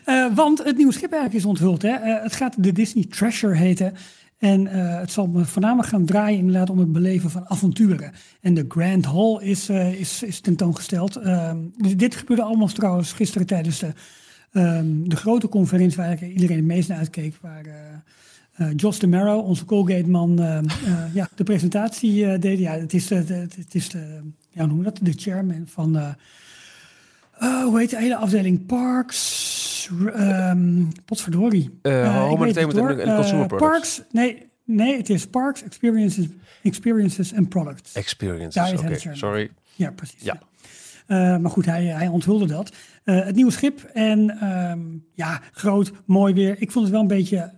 Eh, 0.05 0.35
want 0.35 0.65
het 0.65 0.77
nieuwe 0.77 0.93
schip 0.93 1.13
eigenlijk 1.13 1.45
is 1.45 1.49
onthuld. 1.49 1.83
Hè? 1.83 1.89
Eh, 1.95 2.23
het 2.23 2.37
gaat 2.37 2.63
de 2.63 2.73
Disney 2.73 3.05
Treasure 3.05 3.55
heten. 3.55 3.95
En 4.41 4.67
eh, 4.67 4.99
het 4.99 5.13
zal 5.13 5.27
me 5.27 5.45
voornamelijk 5.45 5.89
gaan 5.89 6.05
draaien 6.05 6.39
inderdaad 6.39 6.71
om 6.71 6.79
het 6.79 6.93
beleven 6.93 7.31
van 7.31 7.49
avonturen. 7.49 8.13
En 8.41 8.55
de 8.55 8.65
Grand 8.69 9.05
Hall 9.05 9.39
is, 9.41 9.69
eh, 9.69 10.01
is, 10.01 10.23
is 10.23 10.41
tentoongesteld. 10.41 11.17
Ehm, 11.17 11.59
dus 11.77 11.97
dit 11.97 12.15
gebeurde 12.15 12.43
allemaal 12.43 12.69
trouwens 12.69 13.13
gisteren 13.13 13.47
tijdens 13.47 13.79
de, 13.79 13.93
ehm, 14.53 15.03
de 15.03 15.17
grote 15.17 15.49
conferentie 15.49 15.97
waar 15.97 16.07
eigenlijk 16.07 16.35
iedereen 16.35 16.57
het 16.57 16.67
meest 16.67 16.89
naar 16.89 16.99
uitkeek. 16.99 17.37
Waar 17.41 17.65
eh 18.61 18.67
eh, 18.67 18.73
Josh 18.77 18.99
DeMero, 18.99 19.39
onze 19.39 19.65
Colgate-man, 19.65 20.39
eh, 20.39 20.59
eh, 20.59 20.65
ja, 21.15 21.29
de 21.35 21.45
presentatie 21.45 22.39
deed. 22.39 22.59
Ja, 22.59 22.73
het 22.73 22.95
is, 22.95 23.07
de, 23.07 23.25
de- 23.25 23.35
het 23.35 23.75
is 23.75 23.89
de, 23.89 24.21
ja, 24.51 24.69
hoe 24.69 24.83
dat? 24.83 24.99
De 25.03 25.13
chairman 25.17 25.63
van... 25.67 25.97
hoe 27.65 27.79
heet 27.79 27.91
de 27.91 27.97
hele 27.99 28.17
afdeling? 28.17 28.67
Parks. 28.67 29.89
um, 30.17 30.89
potverdorie. 31.05 31.71
Home 31.83 32.33
ik 32.33 32.39
weet 32.39 32.49
het 32.49 32.57
Entertainment 32.57 33.01
en- 33.09 33.15
Consumer 33.17 33.47
Products. 33.47 33.71
Parks. 33.71 34.03
Nee, 34.13 34.47
nee, 34.65 34.97
het 34.97 35.11
is 35.11 35.27
Parks, 35.27 35.63
Experiences, 35.63 36.27
experiences 36.63 37.35
and 37.35 37.49
Products. 37.49 37.93
Experiences, 37.93 38.73
oké, 38.73 38.87
de 38.87 38.95
chairman. 38.95 39.17
sorry. 39.17 39.51
Ja, 39.75 39.91
precies. 39.91 40.23
Ja. 40.23 40.41
Ja. 41.07 41.39
Maar 41.39 41.51
goed, 41.51 41.67
hij, 41.67 41.85
hij 41.85 42.09
onthulde 42.09 42.47
dat. 42.47 42.73
Het 43.05 43.35
nieuwe 43.35 43.51
schip 43.53 43.81
en 43.93 44.31
ehm, 44.41 44.81
ja, 45.15 45.41
groot, 45.53 45.93
mooi 46.05 46.35
weer. 46.35 46.57
Ik 46.59 46.71
vond 46.71 46.85
het 46.85 46.93
wel 46.93 47.03
een 47.03 47.09
beetje 47.09 47.53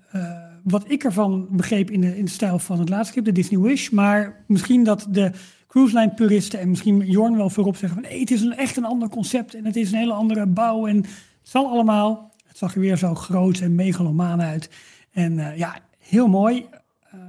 wat 0.62 0.90
ik 0.90 1.04
ervan 1.04 1.46
begreep 1.50 1.90
in 1.90 2.00
de, 2.00 2.18
in 2.18 2.24
de 2.24 2.30
stijl 2.30 2.58
van 2.58 2.78
het 2.78 2.88
laatste 2.88 3.12
schip, 3.12 3.24
de 3.24 3.32
Disney 3.32 3.60
Wish. 3.60 3.88
Maar 3.88 4.44
misschien 4.46 4.84
dat 4.84 5.06
de 5.10 5.30
cruise 5.66 5.98
line 5.98 6.14
puristen 6.14 6.60
en 6.60 6.68
misschien 6.68 6.98
Jorn 6.98 7.36
wel 7.36 7.50
voorop 7.50 7.76
zeggen 7.76 8.00
van 8.00 8.10
nee, 8.10 8.20
het 8.20 8.30
is 8.30 8.42
een, 8.42 8.56
echt 8.56 8.76
een 8.76 8.84
ander 8.84 9.08
concept 9.08 9.54
en 9.54 9.64
het 9.64 9.76
is 9.76 9.92
een 9.92 9.98
hele 9.98 10.12
andere 10.12 10.46
bouw 10.46 10.86
en 10.86 10.96
het 10.96 11.08
zal 11.42 11.70
allemaal. 11.70 12.30
Het 12.46 12.58
zag 12.58 12.74
er 12.74 12.80
weer 12.80 12.96
zo 12.96 13.14
groot 13.14 13.58
en 13.58 13.74
megalomaan 13.74 14.42
uit. 14.42 14.70
En 15.12 15.38
eh, 15.38 15.58
ja, 15.58 15.78
heel 15.98 16.28
mooi. 16.28 16.66
Ehm, 17.12 17.20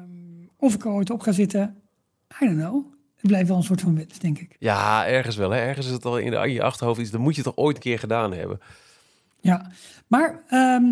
of 0.58 0.74
ik 0.74 0.86
er 0.86 0.92
ooit 0.92 1.10
op 1.10 1.22
ga 1.22 1.32
zitten, 1.32 1.76
I 2.42 2.46
don't 2.46 2.60
know. 2.60 2.86
Het 3.16 3.28
blijft 3.28 3.48
wel 3.48 3.58
een 3.58 3.64
soort 3.64 3.82
van 3.82 3.96
wens, 3.96 4.20
denk 4.20 4.40
ik. 4.40 4.56
Ja, 4.60 5.08
ergens 5.08 5.36
wel. 5.36 5.50
Hè? 5.50 5.60
Ergens 5.60 5.86
is 5.86 5.92
het 5.92 6.06
al 6.06 6.18
in, 6.18 6.32
de, 6.32 6.38
in 6.38 6.52
je 6.52 6.64
achterhoofd 6.64 7.00
iets. 7.00 7.12
Dan 7.12 7.22
moet 7.22 7.36
je 7.36 7.44
toch 7.44 7.56
ooit 7.56 7.76
een 7.76 7.82
keer 7.82 8.00
gedaan 8.00 8.34
hebben. 8.34 8.60
Ja, 9.40 9.72
maar 10.08 10.44
ehm, 10.48 10.84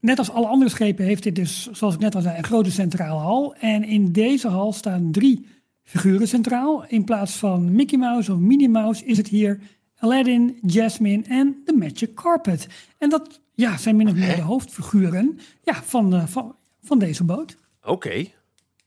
net 0.00 0.18
als 0.18 0.30
alle 0.30 0.46
andere 0.46 0.70
schepen 0.70 1.04
heeft 1.04 1.22
dit 1.22 1.34
dus, 1.34 1.70
zoals 1.72 1.94
ik 1.94 2.00
net 2.00 2.14
al 2.14 2.20
zei, 2.20 2.36
een 2.38 2.44
grote 2.44 2.70
centrale 2.70 3.20
hal. 3.20 3.54
En 3.54 3.84
in 3.84 4.12
deze 4.12 4.48
hal 4.48 4.72
staan 4.72 5.10
drie 5.12 5.46
figuren 5.82 6.28
centraal. 6.28 6.84
In 6.88 7.04
plaats 7.04 7.32
van 7.36 7.72
Mickey 7.72 7.98
Mouse 7.98 8.32
of 8.32 8.38
Minnie 8.38 8.68
Mouse 8.68 9.04
is 9.04 9.16
het 9.16 9.28
hier 9.28 9.60
Aladdin, 9.98 10.58
Jasmine 10.62 11.22
en 11.28 11.56
de 11.64 11.72
Magic 11.72 12.14
Carpet. 12.14 12.66
En 12.98 13.08
dat 13.10 13.40
ja, 13.54 13.76
zijn 13.76 13.96
min 13.96 14.08
of 14.08 14.14
meer 14.14 14.36
de 14.36 14.42
hoofdfiguren 14.42 15.38
ja, 15.62 15.82
van, 15.84 16.14
eh, 16.14 16.26
van, 16.26 16.54
van 16.82 16.98
deze 16.98 17.24
boot. 17.24 17.56
Oké. 17.84 18.12
Ja, 18.14 18.24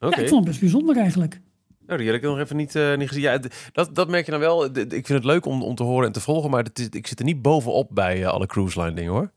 Oké. 0.08 0.22
ik 0.22 0.28
vond 0.28 0.40
het 0.40 0.46
best 0.50 0.60
bijzonder 0.60 0.98
eigenlijk. 0.98 1.42
Nou, 1.86 1.98
die 2.00 2.08
had 2.08 2.18
ik 2.18 2.24
nog 2.24 2.40
even 2.40 2.56
niet, 2.56 2.76
eh, 2.76 2.98
niet 2.98 3.08
gezien. 3.08 3.24
Ja, 3.24 3.40
dat, 3.72 3.96
dat 3.96 4.10
merk 4.10 4.26
je 4.26 4.32
dan 4.32 4.40
wel. 4.40 4.72
D- 4.72 4.74
d- 4.74 4.78
Ik 4.78 5.06
vind 5.06 5.08
het 5.08 5.24
leuk 5.24 5.46
om, 5.46 5.64
om 5.64 5.76
te 5.76 5.84
horen 5.84 6.06
en 6.08 6.12
te 6.12 6.20
volgen, 6.20 6.50
maar 6.50 6.66
is, 6.74 6.88
ik 6.90 7.08
zit 7.08 7.20
er 7.20 7.26
niet 7.26 7.42
bovenop 7.42 7.90
bij 7.92 8.22
eh, 8.24 8.28
alle 8.30 8.46
cruise 8.46 8.82
line 8.82 8.94
dingen 8.94 9.12
hoor. 9.12 9.32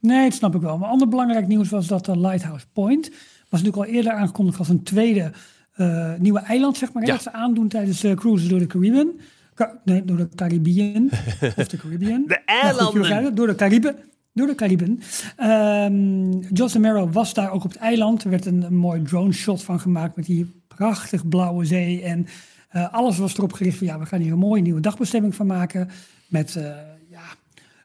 Nee, 0.00 0.24
dat 0.28 0.38
snap 0.38 0.54
ik 0.54 0.60
wel. 0.60 0.78
Maar 0.78 0.88
ander 0.88 1.08
belangrijk 1.08 1.46
nieuws 1.46 1.68
was 1.68 1.86
dat 1.86 2.04
de 2.04 2.18
Lighthouse 2.20 2.66
Point 2.72 3.10
was 3.48 3.60
natuurlijk 3.62 3.76
al 3.88 3.94
eerder 3.94 4.12
aangekondigd 4.12 4.58
als 4.58 4.68
een 4.68 4.82
tweede 4.82 5.30
eh, 5.74 6.14
nieuwe 6.18 6.38
eiland, 6.40 6.76
zeg 6.76 6.92
maar. 6.92 7.06
Ja. 7.06 7.12
Dat 7.12 7.22
ze 7.22 7.32
aandoen 7.32 7.68
tijdens 7.68 8.00
de 8.00 8.14
cruises 8.14 8.48
door 8.48 8.58
de 8.58 8.66
Caribbean. 8.66 9.10
Ka- 9.54 9.80
nee, 9.84 10.04
door 10.04 10.16
de 10.16 10.28
Caribbean. 10.34 11.10
of 11.56 11.68
de 11.68 11.76
Caribbean. 11.76 12.24
De 12.26 12.40
Nou, 12.46 12.74
goed, 12.82 13.04
eilanden. 13.04 13.34
door 13.34 13.46
de 13.46 13.54
Cariben. 13.54 13.96
Door 14.32 14.46
de 14.46 14.54
Cariben. 14.54 15.00
Ehm 15.36 16.38
Jos 16.52 16.72
de 16.72 16.78
Mero 16.78 17.10
was 17.10 17.34
daar 17.34 17.50
ook 17.50 17.64
op 17.64 17.70
het 17.70 17.78
eiland. 17.80 18.24
Er 18.24 18.30
werd 18.30 18.46
een, 18.46 18.62
een 18.62 18.76
mooi 18.76 19.02
drone 19.02 19.32
shot 19.32 19.62
van 19.62 19.80
gemaakt 19.80 20.16
met 20.16 20.26
die 20.26 20.62
prachtig 20.68 21.28
blauwe 21.28 21.64
zee. 21.64 22.02
En 22.02 22.26
eh, 22.68 22.92
alles 22.94 23.18
was 23.18 23.36
erop 23.36 23.52
gericht 23.52 23.78
van 23.78 23.86
ja, 23.86 23.98
we 23.98 24.06
gaan 24.06 24.20
hier 24.20 24.32
een 24.32 24.38
mooie 24.38 24.62
nieuwe 24.62 24.80
dagbestemming 24.80 25.34
van 25.34 25.46
maken. 25.46 25.88
Met 26.28 26.56
eh, 26.56 26.70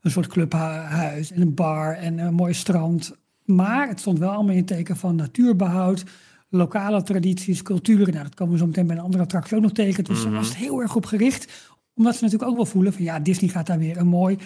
een 0.03 0.11
soort 0.11 0.27
clubhuis 0.27 1.31
en 1.31 1.41
een 1.41 1.53
bar 1.53 1.93
en 1.95 2.17
een 2.17 2.33
mooi 2.33 2.53
strand. 2.53 3.15
Maar 3.45 3.87
het 3.87 3.99
stond 3.99 4.19
wel 4.19 4.31
allemaal 4.31 4.51
in 4.51 4.57
het 4.57 4.67
teken 4.67 4.97
van 4.97 5.15
natuurbehoud, 5.15 6.03
lokale 6.49 7.03
tradities, 7.03 7.61
culturen. 7.61 8.13
Nou, 8.13 8.23
dat 8.23 8.35
komen 8.35 8.53
we 8.53 8.59
zo 8.59 8.65
meteen 8.65 8.87
bij 8.87 8.95
een 8.95 9.01
andere 9.01 9.23
attractie 9.23 9.55
ook 9.55 9.61
nog 9.61 9.71
tegen. 9.71 10.03
Dus 10.03 10.23
daar 10.23 10.31
was 10.31 10.47
het 10.47 10.57
heel 10.57 10.81
erg 10.81 10.95
op 10.95 11.05
gericht. 11.05 11.71
Omdat 11.93 12.15
ze 12.15 12.23
natuurlijk 12.23 12.51
ook 12.51 12.57
wel 12.57 12.65
voelen 12.65 12.93
van 12.93 13.03
ja, 13.03 13.19
Disney 13.19 13.49
gaat 13.49 13.67
daar 13.67 13.79
weer 13.79 13.97
een 13.97 14.07
mooi 14.07 14.37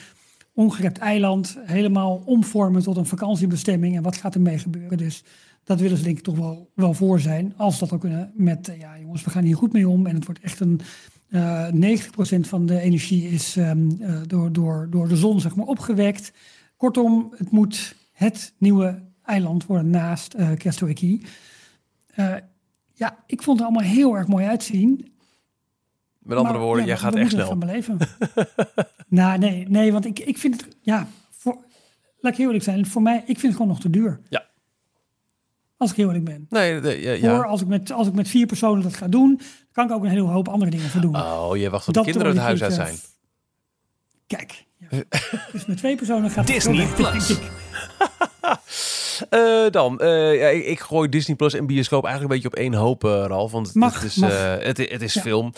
ongerept 0.54 0.98
eiland 0.98 1.58
helemaal 1.62 2.22
omvormen 2.26 2.84
tot 2.84 2.98
een 2.98 3.06
vakantiebestemming. 3.06 3.96
En 3.96 4.04
wat 4.04 4.18
gaat 4.18 4.36
ermee 4.36 4.58
gebeuren? 4.58 4.98
Dus 4.98 5.24
dat 5.64 5.80
willen 5.80 5.98
ze 5.98 6.04
denk 6.04 6.18
ik 6.18 6.24
toch 6.24 6.38
wel, 6.38 6.70
wel 6.74 6.94
voor 6.94 7.20
zijn. 7.20 7.54
Als 7.58 7.80
dat 7.80 7.92
ook 7.92 8.00
kunnen 8.00 8.32
met, 8.36 8.68
eh, 8.68 8.80
ja 8.80 9.00
jongens, 9.00 9.24
we 9.24 9.30
gaan 9.30 9.44
hier 9.44 9.56
goed 9.56 9.74
mee 9.74 9.90
om. 9.90 10.06
En 10.06 10.16
het 10.16 10.26
wordt 10.26 10.42
echt 10.42 10.60
een, 10.60 10.82
uh, 11.30 11.68
90% 11.72 12.40
van 12.40 12.66
de 12.66 12.80
energie 12.80 13.30
is 13.30 13.56
um, 13.56 13.98
uh, 14.02 14.20
door, 14.28 14.52
door, 14.54 14.88
door 14.90 15.08
de 15.08 15.16
zon 15.16 15.40
zeg 15.42 15.56
maar, 15.56 15.66
opgewekt. 15.66 16.32
Kortom, 16.78 17.34
het 17.38 17.52
moet 17.52 17.96
het 18.12 18.54
nieuwe 18.58 19.02
eiland 19.24 19.66
worden 19.66 19.90
naast 19.90 20.34
uh, 20.36 20.52
Kestoiki. 20.58 21.22
ja, 22.94 23.24
ik 23.26 23.44
vond 23.44 23.60
het 23.60 23.68
allemaal 23.68 23.90
heel 23.90 24.16
erg 24.18 24.28
mooi 24.28 24.46
uitzien. 24.46 25.12
Met 26.20 26.38
andere 26.38 26.58
Maar, 26.58 26.66
woorden, 26.66 26.84
ja, 26.86 26.90
jij 26.90 26.98
gaat 26.98 27.16
echt 27.16 27.32
snel. 27.32 27.58
beleven. 27.58 27.98
nou, 29.08 29.38
nee, 29.38 29.70
nee, 29.70 29.92
want 29.92 30.06
ik, 30.06 30.20
ik 30.20 30.38
vind 30.38 30.62
het, 30.62 30.76
ja, 30.82 31.08
voor, 31.32 31.58
laat 32.20 32.32
ik 32.32 32.38
heel 32.38 32.46
eerlijk 32.46 32.64
zijn, 32.64 32.86
voor 32.86 33.02
mij, 33.02 33.18
ik 33.18 33.26
vind 33.26 33.42
het 33.42 33.52
gewoon 33.52 33.68
nog 33.68 33.80
te 33.80 33.90
duur. 33.90 34.20
Ja. 34.30 34.46
Als 35.78 35.90
ik 35.92 35.96
heel 35.98 36.08
eerlijk 36.08 36.26
ben. 36.26 36.46
Nee, 36.50 36.82
de- 36.82 37.02
ja, 37.02 37.18
Voor 37.20 37.30
ja. 37.30 37.42
als 37.42 37.62
ik, 37.62 37.68
met, 37.68 37.92
als 37.92 38.08
ik 38.08 38.14
met 38.14 38.28
vier 38.28 38.46
personen 38.46 38.84
dat 38.84 38.96
ga 38.96 39.08
doen, 39.08 39.40
kan 39.78 39.86
ik 39.86 39.92
ook 39.92 40.04
een 40.04 40.10
hele 40.10 40.22
hoop 40.22 40.48
andere 40.48 40.72
dingen 40.72 40.90
voor 40.90 41.02
doen. 41.02 41.16
Oh, 41.16 41.58
je 41.58 41.70
wacht 41.70 41.86
tot 41.86 41.94
de 41.94 42.02
kinderen 42.02 42.32
het 42.32 42.42
huis 42.42 42.64
uit 42.64 42.74
zijn. 42.74 42.98
Kijk, 44.28 44.66
ja. 44.78 45.04
dus 45.52 45.66
met 45.66 45.78
twee 45.78 45.96
personen 45.96 46.30
gaat 46.30 46.48
Disney 46.48 46.86
het 46.86 46.98
wel, 46.98 47.12
Plus. 47.12 47.38
Eh, 49.30 49.70
dan, 49.72 50.00
eh, 50.00 50.40
ja, 50.40 50.48
ik, 50.48 50.66
ik 50.66 50.80
gooi 50.80 51.10
Disney 51.10 51.36
Plus 51.36 51.54
en 51.54 51.66
bioscoop 51.68 52.04
eigenlijk 52.06 52.34
een 52.34 52.40
beetje 52.42 52.58
op 52.58 52.64
één 52.66 52.74
hoop, 52.80 53.04
eh 53.04 53.24
Ralf. 53.28 53.52
Want 53.52 53.68
het, 53.68 53.76
Mag, 53.76 53.94
het 53.94 54.04
is, 54.04 54.16
het, 54.66 54.78
het 54.78 55.02
is 55.02 55.14
Ja. 55.14 55.22
film. 55.22 55.54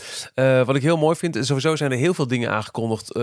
Wat 0.65 0.75
ik 0.75 0.81
heel 0.81 0.97
mooi 0.97 1.15
vind, 1.15 1.37
sowieso 1.41 1.75
zijn 1.75 1.91
er 1.91 1.97
heel 1.97 2.13
veel 2.13 2.27
dingen 2.27 2.49
aangekondigd 2.51 3.13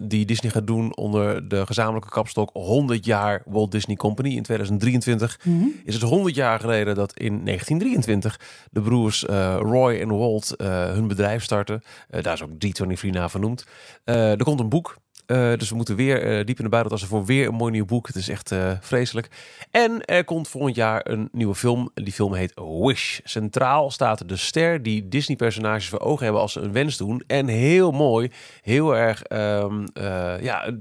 die 0.00 0.24
Disney 0.26 0.50
gaat 0.52 0.66
doen 0.66 0.96
onder 0.96 1.48
de 1.48 1.66
gezamenlijke 1.66 2.08
kapstok 2.10 2.50
100 2.52 3.04
jaar 3.04 3.42
Walt 3.46 3.70
Disney 3.72 3.96
Company. 3.96 4.36
In 4.36 4.42
2023 4.42 5.38
Mhm. 5.44 5.64
is 5.84 5.94
het 5.94 6.02
100 6.02 6.34
jaar 6.34 6.60
geleden 6.60 6.94
dat 6.94 7.12
in 7.18 7.44
1923 7.44 8.40
de 8.70 8.80
broers 8.80 9.22
Roy 9.58 9.94
en 10.00 10.08
Walt 10.18 10.54
hun 10.92 11.08
bedrijf 11.08 11.42
starten. 11.44 11.82
Daar 12.20 12.32
is 12.34 12.42
ook 12.42 12.50
D23 12.50 13.10
naar 13.10 13.30
vernoemd. 13.30 13.64
Er 14.04 14.42
komt 14.44 14.60
een 14.60 14.68
boek. 14.68 14.96
Eh, 15.28 15.52
dus 15.56 15.70
we 15.70 15.76
moeten 15.76 15.96
weer 15.96 16.22
eh, 16.22 16.44
diep 16.44 16.58
in 16.58 16.64
de 16.64 16.70
buitentas 16.70 17.04
voor 17.04 17.24
weer 17.24 17.48
een 17.48 17.54
mooi 17.54 17.72
nieuw 17.72 17.84
boek. 17.84 18.06
Het 18.06 18.16
is 18.16 18.28
echt 18.28 18.52
eh, 18.52 18.72
vreselijk. 18.80 19.28
En 19.70 20.04
er 20.04 20.24
komt 20.24 20.48
volgend 20.48 20.74
jaar 20.74 21.00
een 21.04 21.28
nieuwe 21.32 21.54
film. 21.54 21.90
Die 21.94 22.12
film 22.12 22.34
heet 22.34 22.52
Wish. 22.80 23.18
Centraal 23.24 23.90
staat 23.90 24.28
de 24.28 24.36
ster 24.36 24.82
die 24.82 25.08
Disney-personages 25.08 25.88
voor 25.88 26.00
ogen 26.00 26.24
hebben 26.24 26.42
als 26.42 26.52
ze 26.52 26.60
een 26.60 26.72
wens 26.72 26.96
doen. 26.96 27.22
En 27.26 27.46
heel 27.46 27.90
mooi, 27.90 28.30
heel 28.62 28.96
erg 28.96 29.22
ehm, 29.22 29.86
eh, 29.92 30.40
ja, 30.40 30.72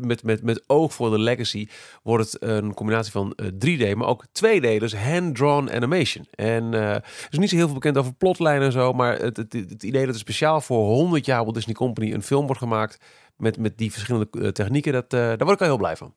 met, 0.00 0.22
met, 0.22 0.42
met 0.42 0.64
oog 0.66 0.94
voor 0.94 1.10
de 1.10 1.18
legacy 1.18 1.68
wordt 2.02 2.32
het 2.32 2.42
een 2.42 2.74
combinatie 2.74 3.12
van 3.12 3.32
eh, 3.32 3.46
3D, 3.46 3.96
maar 3.96 4.08
ook 4.08 4.24
2D, 4.26 4.78
dus 4.78 4.94
hand-drawn 4.94 5.70
animation. 5.70 6.26
En 6.30 6.72
er 6.72 7.04
is 7.30 7.38
niet 7.38 7.50
zo 7.50 7.56
heel 7.56 7.66
veel 7.66 7.74
bekend 7.74 7.98
over 7.98 8.14
plotlijnen 8.14 8.66
en 8.66 8.72
zo, 8.72 8.92
maar 8.92 9.18
het, 9.18 9.36
het, 9.36 9.52
het 9.52 9.82
idee 9.82 10.06
dat 10.06 10.14
er 10.14 10.20
speciaal 10.20 10.60
voor 10.60 10.86
100 10.86 11.26
jaar 11.26 11.42
Walt 11.42 11.54
Disney 11.54 11.74
Company 11.74 12.12
een 12.12 12.22
film 12.22 12.44
wordt 12.44 12.60
gemaakt 12.62 12.98
met, 13.36 13.58
met 13.58 13.78
die 13.78 13.92
verschillende 13.92 14.28
eh, 14.30 14.48
technieken, 14.48 14.92
dat, 14.92 15.12
eh, 15.12 15.20
daar 15.20 15.36
word 15.38 15.50
ik 15.52 15.60
al 15.60 15.66
heel 15.66 15.76
blij 15.76 15.96
van. 15.96 16.14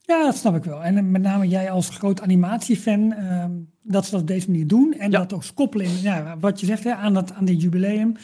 Ja, 0.00 0.24
dat 0.24 0.36
snap 0.36 0.56
ik 0.56 0.64
wel. 0.64 0.82
En 0.82 0.96
eh, 0.96 1.02
met 1.04 1.22
name 1.22 1.48
jij 1.48 1.70
als 1.70 1.88
groot 1.88 2.20
animatiefan, 2.20 3.12
ehm, 3.12 3.50
dat 3.82 4.04
ze 4.04 4.10
dat 4.10 4.20
op 4.20 4.26
deze 4.26 4.50
manier 4.50 4.66
doen. 4.66 4.94
En 4.98 5.10
Ja. 5.10 5.18
dat 5.18 5.32
ook 5.32 5.42
koppelen, 5.54 5.86
in, 5.86 6.00
ja, 6.00 6.36
wat 6.38 6.60
je 6.60 6.66
zegt, 6.66 6.84
hè, 6.84 6.94
aan, 6.94 7.14
dat, 7.14 7.32
aan 7.32 7.44
dit 7.44 7.62
jubileum. 7.62 8.16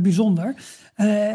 bijzonder. 0.00 0.54
Eh, 0.94 1.34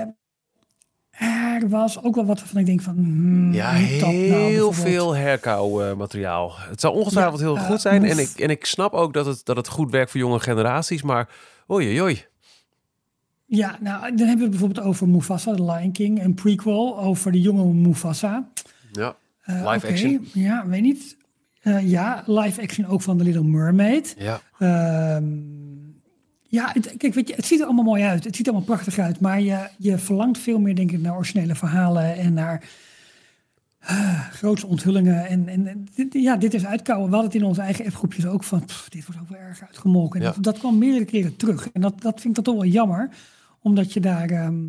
er 1.61 1.69
was 1.69 2.03
ook 2.03 2.15
wel 2.15 2.25
wat 2.25 2.39
waarvan 2.39 2.59
ik 2.59 2.65
denk 2.65 2.81
van... 2.81 2.93
hmm, 2.95 3.53
Ja, 3.53 3.71
nou 3.71 3.83
heel 3.83 4.29
bijvoorbeeld? 4.29 4.75
veel 4.75 5.15
herkauw 5.15 5.95
materiaal. 5.95 6.53
Het 6.57 6.81
zou 6.81 6.93
ongetwijfeld 6.93 7.39
Ja, 7.39 7.45
heel 7.45 7.57
goed 7.57 7.81
zijn. 7.81 8.05
En 8.05 8.17
ik, 8.19 8.29
en 8.29 8.49
ik 8.49 8.65
snap 8.65 8.93
ook 8.93 9.13
dat 9.13 9.25
het, 9.25 9.45
dat 9.45 9.55
het 9.57 9.67
goed 9.67 9.91
werkt 9.91 10.11
voor 10.11 10.19
jonge 10.19 10.39
generaties, 10.39 11.01
maar 11.01 11.29
oei 11.71 12.01
oei. 12.01 12.25
Ja, 13.53 13.77
nou, 13.81 14.01
dan 14.01 14.17
hebben 14.27 14.35
we 14.37 14.41
het 14.41 14.49
bijvoorbeeld 14.49 14.85
over 14.85 15.07
Mufasa, 15.09 15.53
The 15.55 15.63
Lion 15.63 15.91
King. 15.91 16.23
Een 16.23 16.33
prequel 16.33 16.99
over 16.99 17.31
de 17.31 17.41
jonge 17.41 17.73
Mufasa. 17.73 18.47
Ja, 18.91 19.15
Eh, 19.41 19.71
Live 19.73 19.87
action? 19.87 20.27
Ja, 20.33 20.67
weet 20.67 20.81
niet. 20.81 21.17
Eh, 21.61 21.89
ja, 21.89 22.23
live 22.25 22.61
action 22.61 22.85
ook 22.85 23.01
van 23.01 23.17
The 23.17 23.23
Little 23.23 23.43
Mermaid. 23.43 24.15
ja. 24.17 24.41
Ehm, 24.59 25.25
ja, 26.41 26.69
het, 26.73 26.93
kijk, 26.97 27.13
weet 27.13 27.27
je, 27.27 27.35
het 27.35 27.45
ziet 27.45 27.59
er 27.59 27.65
allemaal 27.65 27.83
mooi 27.83 28.03
uit. 28.03 28.23
Het 28.23 28.35
ziet 28.35 28.47
er 28.47 28.53
allemaal 28.53 28.75
prachtig 28.75 28.97
uit. 28.99 29.19
Maar 29.19 29.41
je, 29.41 29.67
je 29.77 29.97
verlangt 29.97 30.37
veel 30.39 30.59
meer, 30.59 30.75
denk 30.75 30.91
ik, 30.91 30.99
naar 31.01 31.15
originele 31.15 31.55
verhalen 31.55 32.15
en 32.17 32.33
naar 32.33 32.63
uh, 33.91 34.19
grootse 34.31 34.67
onthullingen. 34.67 35.27
En, 35.27 35.47
en 35.47 35.67
en 35.67 35.87
dit, 35.95 36.13
ja, 36.13 36.35
dit 36.37 36.53
is 36.53 36.65
uitkouwen. 36.65 37.09
We 37.09 37.13
hadden 37.15 37.31
het 37.31 37.41
in 37.41 37.47
onze 37.47 37.61
eigen 37.61 37.85
appgroepjes 37.85 38.25
ook 38.25 38.43
van, 38.43 38.65
pff, 38.65 38.89
dit 38.89 39.05
wordt 39.05 39.21
ook 39.21 39.29
wel 39.29 39.39
erg 39.39 39.61
uitgemolken. 39.61 40.19
En 40.19 40.25
Ja. 40.25 40.31
dat, 40.33 40.43
dat 40.43 40.57
kwam 40.57 40.77
meerdere 40.77 41.05
keren 41.05 41.35
terug. 41.35 41.69
En 41.71 41.81
dat, 41.81 42.01
dat 42.01 42.21
vind 42.21 42.37
ik 42.37 42.43
dan 42.43 42.53
toch 42.53 42.63
wel 42.63 42.71
jammer, 42.71 43.09
omdat 43.61 43.93
je 43.93 43.99
daar... 43.99 44.29
ehm, 44.29 44.59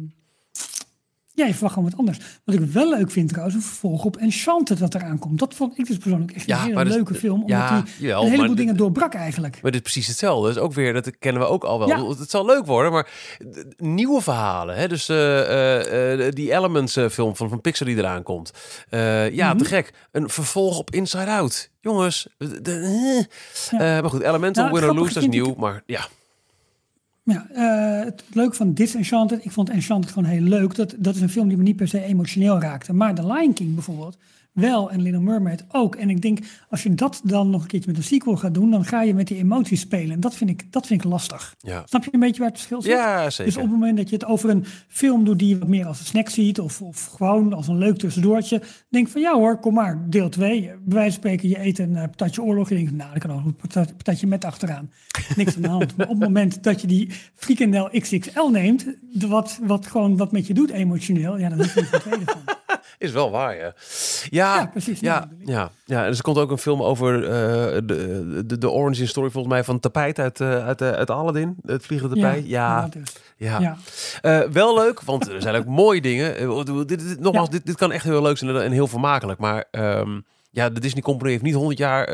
ja, 1.34 1.46
je 1.46 1.52
verwacht 1.52 1.74
gewoon 1.74 1.88
wat 1.90 1.98
anders. 1.98 2.18
Wat 2.44 2.54
ik 2.54 2.60
wel 2.60 2.88
leuk 2.88 3.10
vind 3.10 3.28
trouwens, 3.28 3.54
een 3.56 3.62
vervolg 3.62 4.04
op 4.04 4.16
Enchanted 4.16 4.78
dat 4.78 4.94
eraan 4.94 5.18
komt. 5.18 5.38
Dat 5.38 5.54
vond 5.54 5.78
ik 5.78 5.86
dus 5.86 5.96
persoonlijk 5.96 6.30
echt 6.32 6.46
Ja, 6.46 6.56
een 6.62 6.66
hele 6.76 6.84
leuke 6.84 7.14
film. 7.14 7.34
Omdat 7.34 7.48
ja, 7.50 7.80
die 7.80 7.92
jawel, 8.06 8.20
een 8.22 8.24
heleboel 8.26 8.46
maar- 8.46 8.56
dingen 8.56 8.76
doorbrak 8.76 9.14
eigenlijk. 9.14 9.52
Maar 9.54 9.62
het 9.72 9.74
is 9.74 9.80
precies 9.80 10.06
hetzelfde. 10.06 10.48
Dus 10.48 10.58
ook 10.58 10.72
weer, 10.72 10.92
dat 10.92 11.18
kennen 11.18 11.42
we 11.42 11.48
ook 11.48 11.64
al 11.64 11.78
wel. 11.78 11.88
Ja. 11.88 12.06
Het 12.08 12.30
zal 12.30 12.46
leuk 12.46 12.66
worden, 12.66 12.92
maar 12.92 13.10
nieuwe 13.76 14.20
verhalen. 14.20 14.76
Hè? 14.76 14.88
Dus 14.88 15.08
eh, 15.08 15.40
eh, 15.40 16.26
eh, 16.26 16.32
die 16.32 16.52
Elements 16.52 16.98
film 17.10 17.36
van, 17.36 17.48
van 17.48 17.60
Pixar 17.60 17.86
die 17.86 17.96
eraan 17.96 18.22
komt. 18.22 18.50
Ja, 19.32 19.48
Mhm. 19.48 19.56
te 19.56 19.64
gek. 19.64 19.92
Een 20.10 20.28
vervolg 20.28 20.78
op 20.78 20.90
Inside 20.90 21.30
Out. 21.30 21.70
Jongens. 21.80 22.28
de- 22.38 22.60
de- 22.62 23.26
Ja. 23.70 23.78
maar 24.00 24.10
goed, 24.10 24.22
Elemental, 24.22 24.64
Nou, 24.64 24.74
het 24.76 24.84
Win 24.84 24.94
or 24.94 25.00
Lose, 25.00 25.14
dat 25.14 25.22
is 25.22 25.28
nieuw. 25.28 25.54
Maar 25.54 25.82
ja, 25.86 26.06
Ja, 27.24 27.46
eh, 27.50 28.04
het 28.04 28.24
leuke 28.32 28.54
van 28.56 28.72
Disenchanted, 28.72 29.44
ik 29.44 29.50
vond 29.50 29.70
Enchanted 29.70 30.10
gewoon 30.12 30.28
heel 30.28 30.42
leuk. 30.42 30.74
Dat, 30.74 30.94
dat 30.98 31.14
is 31.14 31.20
een 31.20 31.28
film 31.28 31.48
die 31.48 31.56
me 31.56 31.62
niet 31.62 31.76
per 31.76 31.88
se 31.88 32.02
emotioneel 32.02 32.60
raakte. 32.60 32.92
Maar 32.92 33.14
The 33.14 33.26
Lion 33.26 33.52
King 33.52 33.74
bijvoorbeeld 33.74 34.18
wel 34.52 34.90
en 34.90 35.02
Little 35.02 35.20
Mermaid 35.20 35.64
ook. 35.68 35.96
En 35.96 36.10
ik 36.10 36.22
denk, 36.22 36.38
als 36.70 36.82
je 36.82 36.94
dat 36.94 37.20
dan 37.24 37.50
nog 37.50 37.62
een 37.62 37.68
keertje 37.68 37.88
met 37.90 37.98
een 37.98 38.04
sequel 38.04 38.36
gaat 38.36 38.54
doen, 38.54 38.70
dan 38.70 38.84
ga 38.84 39.02
je 39.02 39.14
met 39.14 39.26
die 39.26 39.38
emoties 39.38 39.80
spelen. 39.80 40.10
En 40.10 40.20
dat 40.20 40.34
vind 40.34 40.50
ik, 40.50 40.72
dat 40.72 40.86
vind 40.86 41.04
ik 41.04 41.10
lastig. 41.10 41.54
ja. 41.58 41.82
Snap 41.86 42.04
je 42.04 42.10
een 42.12 42.20
beetje 42.20 42.38
waar 42.40 42.48
het 42.48 42.56
verschil 42.56 42.82
zit? 42.82 42.92
ja 42.92 43.24
Dus 43.24 43.34
zeker. 43.34 43.56
op 43.56 43.62
het 43.62 43.70
moment 43.70 43.96
dat 43.96 44.08
je 44.08 44.14
het 44.14 44.24
over 44.24 44.50
een 44.50 44.64
film 44.88 45.24
doet 45.24 45.38
die 45.38 45.48
je 45.48 45.58
wat 45.58 45.68
meer 45.68 45.86
als 45.86 45.98
een 46.00 46.06
snack 46.06 46.28
ziet, 46.28 46.60
of, 46.60 46.82
of 46.82 47.06
gewoon 47.06 47.52
als 47.52 47.68
een 47.68 47.78
leuk 47.78 47.98
tussendoortje, 47.98 48.62
denk 48.88 49.08
van 49.08 49.20
ja 49.20 49.34
hoor, 49.34 49.58
kom 49.58 49.74
maar, 49.74 50.04
deel 50.10 50.28
2. 50.28 50.60
Bij 50.60 50.76
wijze 50.84 51.02
van 51.10 51.12
spreken, 51.12 51.48
je 51.48 51.60
eet 51.64 51.78
een 51.78 51.96
eh, 51.96 52.02
patatje 52.02 52.42
oorlog, 52.42 52.68
je 52.68 52.74
denkt, 52.74 52.92
nou, 52.92 53.12
dat 53.12 53.22
kan 53.22 53.32
ook 53.38 53.44
een 53.44 53.56
patat- 53.56 53.96
patatje 53.96 54.26
met 54.26 54.44
achteraan. 54.44 54.90
Niks 55.36 55.56
aan 55.56 55.62
de 55.62 55.68
hand. 55.68 55.96
Maar 55.96 56.06
op 56.08 56.12
het 56.20 56.22
moment 56.28 56.62
dat 56.62 56.80
je 56.80 56.86
die 56.86 57.08
frikandel 57.34 57.88
XXL 58.00 58.46
neemt, 58.50 58.86
wat, 59.12 59.58
wat 59.62 59.86
gewoon 59.86 60.16
wat 60.16 60.32
met 60.32 60.46
je 60.46 60.54
doet 60.54 60.70
emotioneel, 60.70 61.38
ja, 61.38 61.48
dan 61.48 61.60
is 61.60 61.76
er 61.76 61.88
een 61.92 62.00
tweede 62.00 62.24
van. 62.24 62.40
Is 62.98 63.12
wel 63.12 63.30
waar, 63.30 63.56
ja. 63.56 63.74
Ja, 64.30 64.41
Ja, 64.42 64.66
precies. 64.66 65.00
Ja, 65.00 65.20
bedoel 65.20 65.40
ik. 65.40 65.48
ja, 65.48 65.70
ja. 65.84 66.04
En 66.04 66.10
er 66.10 66.22
komt 66.22 66.38
ook 66.38 66.50
een 66.50 66.58
film 66.58 66.82
over 66.82 67.24
eh, 67.24 67.30
de, 67.84 68.42
de, 68.46 68.58
de 68.58 68.70
origin 68.70 69.08
story 69.08 69.30
volgens 69.30 69.52
mij 69.54 69.64
van 69.64 69.80
tapijt 69.80 70.18
uit, 70.18 70.40
eh, 70.40 70.66
uit, 70.66 70.80
eh, 70.80 70.90
uit 70.90 71.10
Aladdin. 71.10 71.56
Het 71.66 71.84
vliegende 71.86 72.14
tapijt. 72.14 72.46
Ja, 72.48 72.88
dus. 72.88 73.12
ja. 73.36 73.76
Ja. 74.22 74.48
Wel 74.52 74.74
leuk, 74.74 75.02
want 75.02 75.28
er 75.28 75.42
zijn 75.42 75.54
ook 75.54 75.66
mooie 75.82 76.00
dingen. 76.00 76.64
Dit, 76.64 76.88
dit, 76.88 77.08
dit- 77.08 77.20
nogmaals, 77.20 77.46
Ja. 77.46 77.52
dit, 77.52 77.66
dit 77.66 77.76
kan 77.76 77.92
echt 77.92 78.04
heel 78.04 78.22
leuk 78.22 78.38
zijn 78.38 78.56
en 78.56 78.72
heel 78.72 78.86
vermakelijk. 78.88 79.38
Maar 79.38 79.64
ehm, 79.70 80.20
ja, 80.50 80.70
de 80.70 80.80
Disney 80.80 81.02
Company 81.02 81.30
heeft 81.30 81.42
niet 81.42 81.54
100 81.54 81.78
jaar 81.78 82.04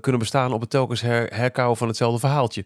kunnen 0.00 0.18
bestaan 0.20 0.52
op 0.52 0.60
het 0.60 0.70
telkens 0.70 1.00
her, 1.00 1.26
herkauwen 1.34 1.76
van 1.76 1.88
hetzelfde 1.88 2.18
verhaaltje. 2.20 2.64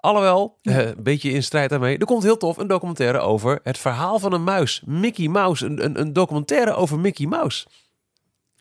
Alhoewel, 0.00 0.56
een 0.62 0.94
beetje 0.98 1.30
in 1.30 1.42
strijd 1.42 1.70
daarmee. 1.70 1.98
Er 1.98 2.06
komt 2.06 2.22
heel 2.22 2.36
tof 2.36 2.56
een 2.56 2.66
documentaire 2.66 3.18
over 3.18 3.60
het 3.62 3.78
verhaal 3.78 4.18
van 4.18 4.32
een 4.32 4.44
muis. 4.44 4.82
Mickey 4.84 5.28
Mouse. 5.28 5.66
Een, 5.66 5.84
een, 5.84 6.00
een 6.00 6.12
documentaire 6.12 6.74
over 6.74 6.98
Mickey 6.98 7.26
Mouse. 7.26 7.66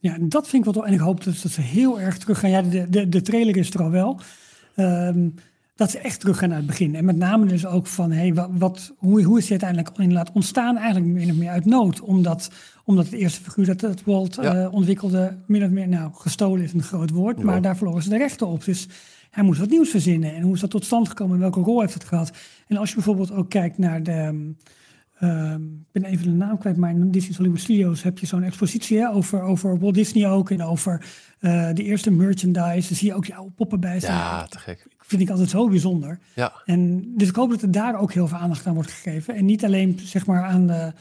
Ja, 0.05 0.13
en 0.13 0.29
dat 0.29 0.47
vind 0.47 0.65
ik 0.67 0.73
wel. 0.73 0.85
En 0.85 0.93
ik 0.93 0.99
hoop 0.99 1.23
dus 1.23 1.41
dat 1.41 1.51
ze 1.51 1.61
heel 1.61 1.99
erg 1.99 2.17
terug 2.17 2.39
gaan. 2.39 2.49
Ja, 2.49 2.61
de, 2.61 2.89
de, 2.89 3.09
de 3.09 3.21
trailer 3.21 3.57
is 3.57 3.73
er 3.73 3.83
al 3.83 3.89
wel. 3.89 4.19
Ehm, 4.75 5.29
dat 5.75 5.91
ze 5.91 5.99
echt 5.99 6.19
terug 6.19 6.37
gaan 6.37 6.49
naar 6.49 6.57
het 6.57 6.67
begin. 6.67 6.95
En 6.95 7.05
met 7.05 7.17
name 7.17 7.45
dus 7.45 7.65
ook 7.65 7.87
van, 7.87 8.11
hey, 8.11 8.33
wat, 8.51 8.93
hoe, 8.97 9.23
hoe 9.23 9.37
is 9.37 9.47
dit 9.47 9.63
uiteindelijk 9.63 9.97
inderdaad 9.97 10.31
ontstaan? 10.33 10.77
Eigenlijk 10.77 11.13
min 11.13 11.29
of 11.29 11.35
meer 11.35 11.49
uit 11.49 11.65
nood. 11.65 12.01
Omdat, 12.01 12.51
omdat 12.83 13.05
het 13.05 13.13
eerste 13.13 13.41
figuur 13.41 13.65
dat, 13.65 13.79
dat 13.79 14.03
Walt 14.03 14.35
Ja. 14.41 14.55
eh, 14.55 14.73
ontwikkelde, 14.73 15.37
min 15.47 15.63
of 15.63 15.69
meer, 15.69 15.87
nou, 15.87 16.11
gestolen 16.13 16.63
is 16.63 16.73
een 16.73 16.83
groot 16.83 17.09
woord. 17.09 17.37
Ja. 17.37 17.43
Maar 17.43 17.61
daar 17.61 17.77
verloren 17.77 18.03
ze 18.03 18.09
de 18.09 18.17
rechten 18.17 18.47
op. 18.47 18.65
Dus 18.65 18.87
hij 19.31 19.43
moest 19.43 19.59
wat 19.59 19.69
nieuws 19.69 19.89
verzinnen. 19.89 20.35
En 20.35 20.41
hoe 20.41 20.53
is 20.53 20.59
dat 20.59 20.69
tot 20.69 20.85
stand 20.85 21.07
gekomen? 21.07 21.35
En 21.35 21.41
welke 21.41 21.59
rol 21.59 21.81
heeft 21.81 21.93
het 21.93 22.03
gehad? 22.03 22.31
En 22.67 22.77
als 22.77 22.89
je 22.89 22.95
bijvoorbeeld 22.95 23.31
ook 23.31 23.49
kijkt 23.49 23.77
naar 23.77 24.03
de... 24.03 24.53
ehm, 25.19 25.63
ik 25.63 25.91
ben 25.91 26.03
even 26.03 26.25
de 26.25 26.31
naam 26.31 26.57
kwijt, 26.57 26.77
maar 26.77 26.89
in 26.89 27.11
Disney's 27.11 27.37
Hollywood 27.37 27.61
Studios 27.61 28.03
heb 28.03 28.19
je 28.19 28.25
zo'n 28.25 28.43
expositie 28.43 28.97
hè, 28.97 29.09
over, 29.09 29.41
over 29.41 29.79
Walt 29.79 29.93
Disney 29.93 30.29
ook 30.29 30.49
en 30.49 30.63
over 30.63 31.05
eh, 31.39 31.69
de 31.73 31.83
eerste 31.83 32.11
merchandise. 32.11 32.87
Daar 32.87 32.97
zie 32.97 33.07
je 33.07 33.13
ook 33.13 33.25
die 33.25 33.35
oude 33.35 33.51
poppen 33.51 33.79
bij 33.79 33.99
staan. 33.99 34.15
Ja, 34.15 34.47
te 34.47 34.59
gek. 34.59 34.87
Vind 34.99 35.21
ik 35.21 35.29
altijd 35.29 35.49
zo 35.49 35.69
bijzonder. 35.69 36.19
Ja, 36.35 36.53
En 36.65 37.11
dus 37.15 37.27
ik 37.29 37.35
hoop 37.35 37.49
dat 37.49 37.61
er 37.61 37.71
daar 37.71 37.99
ook 37.99 38.13
heel 38.13 38.27
veel 38.27 38.37
aandacht 38.37 38.67
aan 38.67 38.73
wordt 38.73 38.91
gegeven. 38.91 39.35
En 39.35 39.45
niet 39.45 39.65
alleen 39.65 39.99
zeg 40.03 40.25
maar 40.25 40.43
aan 40.43 40.67
de, 40.67 40.93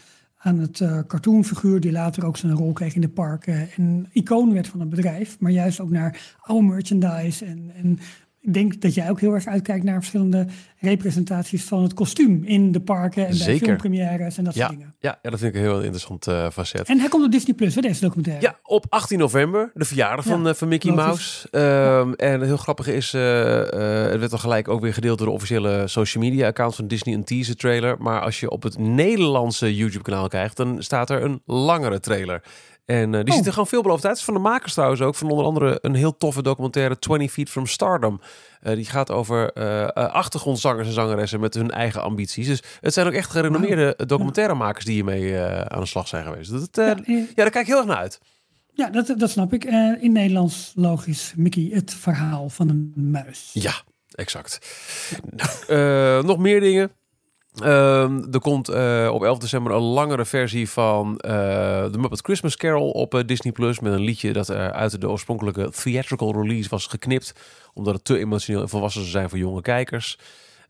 aan 0.44 0.58
het 0.58 0.80
uh, 0.80 0.98
cartoonfiguur 1.06 1.80
die 1.80 1.92
later 1.92 2.24
ook 2.24 2.36
zijn 2.36 2.52
rol 2.52 2.72
kreeg 2.72 2.94
in 2.94 3.00
de 3.00 3.08
parken 3.08 3.68
en 3.76 4.06
icoon 4.12 4.52
werd 4.52 4.66
van 4.66 4.80
het 4.80 4.88
bedrijf, 4.88 5.40
maar 5.40 5.50
juist 5.50 5.80
ook 5.80 5.90
naar 5.90 6.36
oude 6.40 6.66
merchandise 6.66 7.44
en, 7.44 7.70
en 7.74 7.98
ik 8.44 8.54
denk 8.54 8.80
dat 8.80 8.94
jij 8.94 9.10
ook 9.10 9.20
heel 9.20 9.34
erg 9.34 9.46
uitkijkt 9.46 9.84
naar 9.84 9.94
verschillende 9.94 10.46
representaties 10.78 11.64
van 11.64 11.82
het 11.82 11.94
kostuum 11.94 12.42
in 12.44 12.72
de 12.72 12.80
parken 12.80 13.26
en 13.26 13.38
bij 13.38 13.58
filmpremières 13.58 14.38
en 14.38 14.44
dat 14.44 14.54
ja, 14.54 14.66
soort 14.66 14.78
dingen. 14.78 14.94
Ja, 14.98 15.18
ja, 15.22 15.30
dat 15.30 15.38
vind 15.38 15.54
ik 15.54 15.60
een 15.60 15.66
heel 15.66 15.80
interessant 15.80 16.28
uh, 16.28 16.50
facet. 16.50 16.88
En 16.88 16.98
hij 16.98 17.08
komt 17.08 17.24
op 17.24 17.30
Disney 17.30 17.54
Plus, 17.54 17.74
hè, 17.74 17.80
deze 17.80 18.00
documentaire. 18.00 18.42
Ja, 18.42 18.58
op 18.62 18.86
18 18.88 19.18
november, 19.18 19.70
de 19.74 19.84
verjaardag 19.84 20.24
van, 20.24 20.46
uh, 20.46 20.54
van 20.54 20.68
Mickey 20.68 20.92
Mouse. 20.92 21.48
Um, 21.50 22.14
En 22.14 22.42
heel 22.42 22.56
grappig 22.56 22.86
is, 22.86 23.14
uh, 23.14 23.22
het 23.22 24.20
werd 24.20 24.32
al 24.32 24.38
gelijk 24.38 24.68
ook 24.68 24.80
weer 24.80 24.94
gedeeld 24.94 25.18
door 25.18 25.26
de 25.26 25.32
officiële 25.32 25.88
social 25.88 26.24
media 26.24 26.46
account 26.46 26.74
van 26.74 26.86
Disney, 26.86 27.14
een 27.14 27.24
teaser 27.24 27.56
trailer. 27.56 27.96
Maar 27.98 28.20
als 28.20 28.40
je 28.40 28.50
op 28.50 28.62
het 28.62 28.78
Nederlandse 28.78 29.74
YouTube 29.74 30.04
kanaal 30.04 30.28
kijkt, 30.28 30.56
dan 30.56 30.82
staat 30.82 31.10
er 31.10 31.22
een 31.22 31.42
langere 31.44 32.00
trailer. 32.00 32.42
En 32.84 33.12
uh, 33.12 33.20
die 33.20 33.30
oh. 33.30 33.34
ziet 33.36 33.46
er 33.46 33.52
gewoon 33.52 33.68
veelbelovend 33.68 34.06
uit. 34.06 34.22
Van 34.22 34.34
de 34.34 34.40
makers 34.40 34.72
trouwens 34.72 35.00
ook. 35.00 35.14
Van 35.14 35.30
onder 35.30 35.44
andere 35.44 35.78
een 35.80 35.94
heel 35.94 36.16
toffe 36.16 36.42
documentaire 36.42 36.98
20 36.98 37.32
Feet 37.32 37.50
from 37.50 37.66
Stardom. 37.66 38.20
Uh, 38.62 38.74
die 38.74 38.84
gaat 38.84 39.10
over 39.10 39.50
uh, 39.58 39.86
achtergrondzangers 39.94 40.86
en 40.86 40.94
zangeressen 40.94 41.40
met 41.40 41.54
hun 41.54 41.70
eigen 41.70 42.02
ambities. 42.02 42.46
Dus 42.46 42.62
het 42.80 42.92
zijn 42.92 43.06
ook 43.06 43.12
echt 43.12 43.30
gerenommeerde 43.30 43.94
wow. 43.96 44.08
documentairemakers 44.08 44.84
die 44.84 44.94
hiermee 44.94 45.38
aan 45.40 45.80
de 45.80 45.86
slag 45.86 46.08
zijn 46.08 46.24
geweest. 46.24 46.50
Dat, 46.50 46.68
ja, 46.72 46.96
ja, 47.06 47.24
daar 47.34 47.50
kijk 47.50 47.54
ik 47.54 47.66
heel 47.66 47.76
erg 47.76 47.86
naar 47.86 47.96
uit. 47.96 48.20
Ja, 48.72 48.90
dat, 48.90 49.14
dat 49.16 49.30
snap 49.30 49.52
ik. 49.52 49.64
in 50.00 50.12
Nederlands 50.12 50.72
logisch, 50.74 51.32
Mickey, 51.36 51.68
het 51.72 51.94
verhaal 51.94 52.48
van 52.48 52.68
een 52.68 52.92
muis. 53.10 53.50
Ja, 53.52 53.74
exact. 54.10 54.58
nog 56.26 56.38
meer 56.38 56.60
dingen. 56.60 56.90
Uh, 57.62 58.34
er 58.34 58.40
komt 58.40 58.70
uh, 58.70 59.10
op 59.12 59.24
11 59.24 59.38
december 59.38 59.72
een 59.72 59.82
langere 59.82 60.24
versie 60.24 60.70
van 60.70 61.08
uh, 61.26 61.84
The 61.84 61.98
Muppet 61.98 62.20
Christmas 62.22 62.56
Carol 62.56 62.90
op 62.90 63.14
uh, 63.14 63.20
Disney 63.26 63.52
Plus 63.52 63.80
met 63.80 63.92
een 63.92 64.00
liedje 64.00 64.32
dat 64.32 64.48
er 64.48 64.72
uit 64.72 65.00
de 65.00 65.08
oorspronkelijke 65.08 65.70
theatrical 65.70 66.32
release 66.32 66.68
was 66.68 66.86
geknipt, 66.86 67.32
omdat 67.74 67.94
het 67.94 68.04
te 68.04 68.18
emotioneel 68.18 68.62
en 68.62 68.68
volwassen 68.68 69.00
zou 69.00 69.12
zijn 69.12 69.28
voor 69.28 69.38
jonge 69.38 69.62
kijkers. 69.62 70.18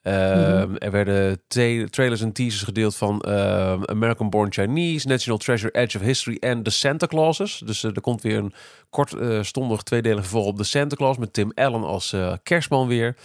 Mm-hmm. 0.03 0.76
Er 0.76 0.91
werden 0.91 1.43
trailers 1.91 2.21
en 2.21 2.33
teasers 2.33 2.62
gedeeld 2.62 2.97
van 2.97 3.21
ehm, 3.21 3.83
American 3.85 4.31
Born 4.31 4.53
Chinese, 4.53 5.09
National 5.09 5.38
Treasure, 5.38 5.73
Edge 5.73 5.99
of 5.99 6.05
History 6.05 6.37
en 6.41 6.62
The 6.62 6.71
Santa 6.71 7.07
Clauses. 7.07 7.62
Dus 7.64 7.83
er 7.83 8.00
komt 8.00 8.23
weer 8.23 8.38
een 8.38 8.55
kortstondig 8.91 9.83
tweedelige 9.83 10.23
vervolg 10.23 10.47
op 10.47 10.57
The 10.57 10.64
Santa 10.64 10.97
Claus 10.97 11.17
met 11.17 11.33
Tim 11.33 11.53
Allen 11.55 11.85
als 11.85 12.17
kerstman 12.43 12.87
weer. 12.88 13.17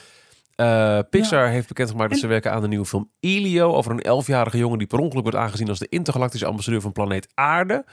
Uh, 0.60 1.00
Pixar 1.10 1.46
ja. 1.46 1.52
heeft 1.52 1.68
bekendgemaakt 1.68 2.10
dat 2.10 2.20
ze 2.20 2.28
werken 2.28 2.52
aan 2.52 2.62
de 2.62 2.68
nieuwe 2.68 2.86
film 2.86 3.10
Elio 3.20 3.74
over 3.74 3.92
een 3.92 4.02
elfjarige 4.02 4.58
jongen 4.58 4.78
die 4.78 4.88
per 4.88 5.00
ongeluk 5.00 5.24
wordt 5.24 5.38
aangezien 5.38 5.70
als 5.70 5.80
de 5.80 5.90
intergalactische 5.90 6.46
ambassadeur 6.46 6.82
van 6.82 6.92
planeet 6.92 7.28
Aarde. 7.34 7.86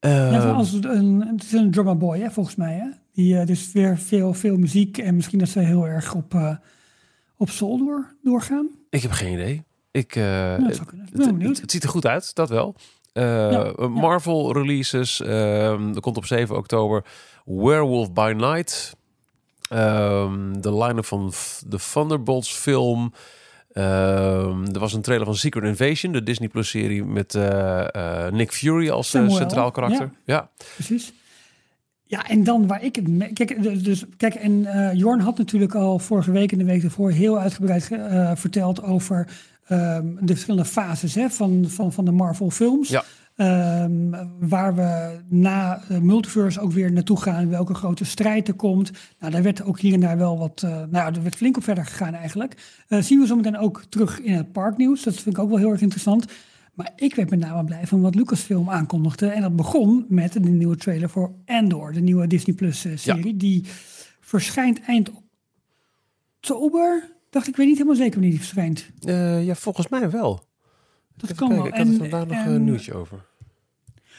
Uh, 0.00 0.32
ja, 0.32 0.50
als 0.50 0.72
een, 0.72 1.26
het 1.32 1.42
is 1.42 1.52
een 1.52 1.70
drummer 1.70 1.96
boy, 1.96 2.18
hè, 2.18 2.30
volgens 2.30 2.56
mij. 2.56 2.72
Hè? 2.72 2.88
Die, 3.12 3.34
uh, 3.34 3.46
dus 3.46 3.72
weer 3.72 3.98
veel, 3.98 4.34
veel 4.34 4.56
muziek 4.56 4.98
en 4.98 5.14
misschien 5.14 5.38
dat 5.38 5.48
ze 5.48 5.58
heel 5.58 5.86
erg 5.86 6.14
op, 6.14 6.34
uh, 6.34 6.56
op 7.36 7.50
soul 7.50 7.78
door, 7.78 8.14
doorgaan. 8.22 8.68
Ik 8.90 9.02
heb 9.02 9.10
geen 9.10 9.32
idee. 9.32 9.64
Ik, 9.90 10.14
ja, 10.14 10.58
het, 10.62 10.80
het, 11.12 11.60
het, 11.60 11.70
ziet 11.70 11.82
er 11.82 11.88
goed 11.88 12.06
uit, 12.06 12.34
dat 12.34 12.48
wel. 12.48 12.74
Ja, 13.12 13.72
Marvel 13.88 14.52
releases. 14.52 15.20
Ehm, 15.20 15.94
er 15.94 16.00
komt 16.00 16.16
op 16.16 16.24
7 16.24 16.56
oktober 16.56 17.04
Werewolf 17.44 18.12
by 18.12 18.34
Night. 18.36 18.96
Um, 19.72 20.60
de 20.60 20.76
line-up 20.76 21.04
van 21.04 21.32
de 21.66 21.78
Thunderbolts 21.92 22.52
film. 22.52 23.12
Um, 23.72 24.64
er 24.64 24.78
was 24.78 24.92
een 24.92 25.02
trailer 25.02 25.26
van 25.26 25.36
Secret 25.36 25.64
Invasion, 25.64 26.12
de 26.12 26.22
Disney 26.22 26.48
Plus 26.48 26.68
serie 26.68 27.04
met 27.04 27.34
uh, 27.34 27.84
uh, 27.96 28.28
Nick 28.28 28.52
Fury 28.52 28.90
als 28.90 29.14
uh, 29.14 29.30
centraal 29.30 29.70
karakter. 29.70 30.10
Ja, 30.24 30.34
ja, 30.34 30.50
precies. 30.74 31.12
Ja, 32.04 32.28
en 32.28 32.44
dan 32.44 32.66
waar 32.66 32.82
ik 32.82 32.96
het. 32.96 33.32
Kijk, 33.32 33.84
dus, 33.84 34.04
kijk 34.16 34.34
en 34.34 34.66
Jorn 34.96 35.20
had 35.20 35.38
natuurlijk 35.38 35.74
al 35.74 35.98
vorige 35.98 36.30
week 36.30 36.52
en 36.52 36.58
de 36.58 36.64
week 36.64 36.82
ervoor 36.82 37.10
heel 37.10 37.38
uitgebreid 37.38 37.90
verteld 38.34 38.82
over 38.82 39.28
um, 39.68 40.18
de 40.20 40.32
verschillende 40.32 40.68
fases 40.68 41.14
hè, 41.14 41.30
van, 41.30 41.64
van, 41.68 41.92
van 41.92 42.04
de 42.04 42.12
Marvel 42.12 42.50
films. 42.50 42.88
Ja. 42.88 43.04
Um, 43.38 44.10
waar 44.40 44.74
we 44.74 45.20
na 45.28 45.82
uh, 45.90 45.98
Multiverse 45.98 46.60
ook 46.60 46.72
weer 46.72 46.92
naartoe 46.92 47.20
gaan. 47.20 47.48
Welke 47.48 47.74
grote 47.74 48.04
strijd 48.04 48.48
er 48.48 48.54
komt. 48.54 48.90
Nou, 49.18 49.32
daar 49.32 49.42
werd 49.42 49.62
ook 49.62 49.80
hier 49.80 49.92
en 49.92 50.00
daar 50.00 50.18
wel 50.18 50.38
wat. 50.38 50.62
Uh, 50.64 50.82
nou, 50.90 51.14
er 51.14 51.22
werd 51.22 51.36
flink 51.36 51.56
op 51.56 51.64
verder 51.64 51.86
gegaan 51.86 52.14
eigenlijk. 52.14 52.84
Uh, 52.88 53.02
zien 53.02 53.20
we 53.20 53.26
zometeen 53.26 53.58
ook 53.58 53.84
terug 53.88 54.20
in 54.20 54.32
het 54.32 54.52
parknieuws. 54.52 55.02
Dat 55.02 55.14
vind 55.14 55.36
ik 55.36 55.42
ook 55.42 55.48
wel 55.48 55.58
heel 55.58 55.70
erg 55.70 55.80
interessant. 55.80 56.26
Maar 56.74 56.92
ik 56.96 57.14
werd 57.14 57.30
met 57.30 57.38
name 57.38 57.64
blij 57.64 57.86
van 57.86 58.00
wat 58.00 58.14
Lucasfilm 58.14 58.70
aankondigde. 58.70 59.26
En 59.26 59.42
dat 59.42 59.56
begon 59.56 60.06
met 60.08 60.32
de 60.32 60.40
nieuwe 60.40 60.76
trailer 60.76 61.08
voor 61.08 61.34
Andor, 61.46 61.92
de 61.92 62.00
nieuwe 62.00 62.26
Disney 62.26 62.56
Plus 62.56 62.86
serie. 62.94 63.36
Die 63.36 63.64
verschijnt 64.20 64.80
eind 64.80 65.10
oktober. 66.40 67.14
Dacht 67.30 67.48
ik, 67.48 67.56
weet 67.56 67.66
niet 67.66 67.76
helemaal 67.76 67.98
zeker 67.98 68.12
wanneer 68.12 68.30
die 68.30 68.40
verschijnt. 68.40 68.90
ja, 69.46 69.54
volgens 69.54 69.88
mij 69.88 70.10
wel. 70.10 70.45
Dat 71.16 71.34
kan 71.34 71.48
wel. 71.48 71.66
Ik 71.66 71.74
had 71.74 71.86
er 71.86 71.94
vandaag 71.94 72.26
nog 72.26 72.46
een 72.46 72.64
nieuwtje 72.64 72.94
over. 72.94 73.24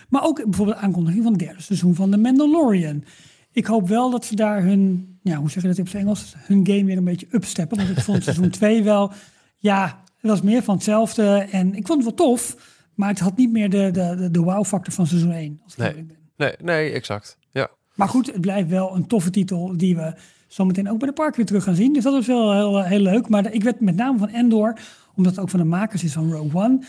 Maar 0.10 0.24
ook 0.24 0.44
bijvoorbeeld 0.44 0.78
de 0.78 0.84
aankondiging 0.84 1.24
van 1.24 1.32
het 1.32 1.42
derde 1.42 1.62
seizoen 1.62 1.96
van 1.96 2.12
The 2.12 2.18
Mandalorian. 2.18 3.04
Ik 3.52 3.66
hoop 3.66 3.88
wel 3.88 4.10
dat 4.10 4.26
ze 4.26 4.36
daar 4.36 4.64
hun, 4.64 5.18
ja, 5.22 5.36
hoe 5.38 5.50
zeg 5.50 5.62
je 5.62 5.68
dat 5.68 5.78
in 5.78 5.84
het 5.84 5.94
Engels, 5.94 6.34
hun 6.38 6.68
game 6.68 6.84
weer 6.84 6.98
een 6.98 7.04
beetje 7.04 7.28
upsteppen. 7.32 7.78
Want 7.78 7.90
ik 7.90 8.00
vond 8.04 8.24
seizoen 8.24 8.50
2 8.60 8.84
wel, 8.84 9.12
ja, 9.58 10.04
het 10.18 10.30
was 10.30 10.42
meer 10.42 10.64
van 10.64 10.76
hetzelfde. 10.76 11.48
En 11.52 11.76
ik 11.76 11.88
vond 11.88 12.06
het 12.06 12.16
wel 12.16 12.28
tof, 12.28 12.58
maar 12.96 13.10
het 13.10 13.20
had 13.20 13.38
niet 13.38 13.52
meer 13.52 13.70
de, 13.70 13.92
de, 13.92 14.16
de, 14.18 14.32
de 14.32 14.40
wow-factor 14.40 14.94
van 14.94 15.08
seizoen 15.08 15.32
1. 15.32 15.62
Als 15.64 15.74
ik 15.74 15.80
nee. 15.80 15.94
ben. 15.94 16.12
Nee, 16.38 16.56
nee, 16.62 16.92
exact. 16.92 17.38
Ja. 17.52 17.70
Maar 17.96 18.10
goed, 18.10 18.32
het 18.32 18.42
blijft 18.42 18.70
wel 18.70 18.96
een 18.96 19.08
toffe 19.08 19.30
titel 19.30 19.78
die 19.78 19.96
we 19.96 20.14
zometeen 20.48 20.90
ook 20.90 21.00
bij 21.00 21.08
de 21.08 21.14
park 21.14 21.36
weer 21.36 21.46
terug 21.46 21.64
gaan 21.64 21.76
zien. 21.76 21.94
Dus 21.94 22.04
dat 22.04 22.14
was 22.14 22.28
wel 22.28 22.54
heel, 22.54 22.84
heel 22.84 23.00
leuk. 23.00 23.30
Maar 23.30 23.54
ik 23.54 23.64
werd 23.64 23.80
met 23.80 23.96
name 23.96 24.18
van 24.18 24.30
Endor 24.30 24.80
omdat 25.18 25.32
het 25.32 25.42
ook 25.42 25.50
van 25.50 25.60
de 25.60 25.66
makers 25.66 26.04
is 26.04 26.14
van 26.14 26.32
Rogue 26.32 26.62
One. 26.64 26.80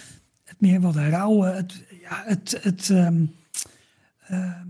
Het 0.44 0.60
meer 0.60 0.80
wat 0.80 0.96
rauwe, 0.96 1.46
het, 1.46 1.84
ja, 2.00 2.22
het, 2.24 2.58
het 2.62 2.88
um, 2.88 3.34
uh, 4.30 4.60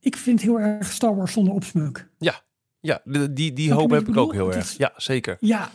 ik 0.00 0.16
vind 0.16 0.40
heel 0.40 0.60
erg 0.60 0.92
Star 0.92 1.16
Wars 1.16 1.32
zonder 1.32 1.54
opsmeuk. 1.54 2.08
Ja, 2.18 2.42
ja 2.80 3.00
die, 3.30 3.52
die 3.52 3.72
hoop 3.72 3.90
heb 3.90 4.08
ik 4.08 4.16
ook 4.16 4.32
heel 4.32 4.52
erg. 4.52 4.76
ja, 4.76 4.92
zeker. 4.96 5.36
Ja, 5.40 5.70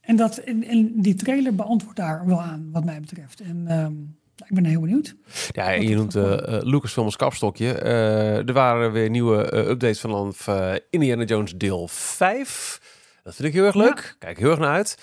en, 0.00 0.16
dat, 0.16 0.36
en, 0.36 0.64
en, 0.64 0.92
die 0.96 1.14
trailer 1.14 1.54
beantwoordt 1.54 1.96
daar 1.96 2.26
wel 2.26 2.40
aan, 2.40 2.68
wat 2.72 2.84
mij 2.84 3.00
betreft. 3.00 3.40
En 3.40 3.72
um, 3.72 4.18
ik 4.46 4.54
ben 4.54 4.64
heel 4.64 4.80
benieuwd. 4.80 5.14
Ja, 5.50 5.70
je 5.70 5.94
noemt 5.94 6.16
uh, 6.16 6.36
Lucasfilm 6.46 7.06
als 7.06 7.16
kapstokje. 7.16 7.82
Uh, 7.82 8.48
er 8.48 8.52
waren 8.52 8.92
weer 8.92 9.10
nieuwe 9.10 9.52
uh, 9.52 9.68
updates 9.68 10.00
vanaf 10.00 10.48
Indiana 10.90 11.24
Jones 11.24 11.54
deel 11.56 11.88
5. 11.88 12.80
Dat 13.22 13.34
vind 13.34 13.48
ik 13.48 13.54
heel 13.54 13.64
erg 13.64 13.74
leuk. 13.74 14.16
Kijk 14.18 14.38
heel 14.38 14.50
erg 14.50 14.58
naar 14.58 14.74
uit. 14.74 14.98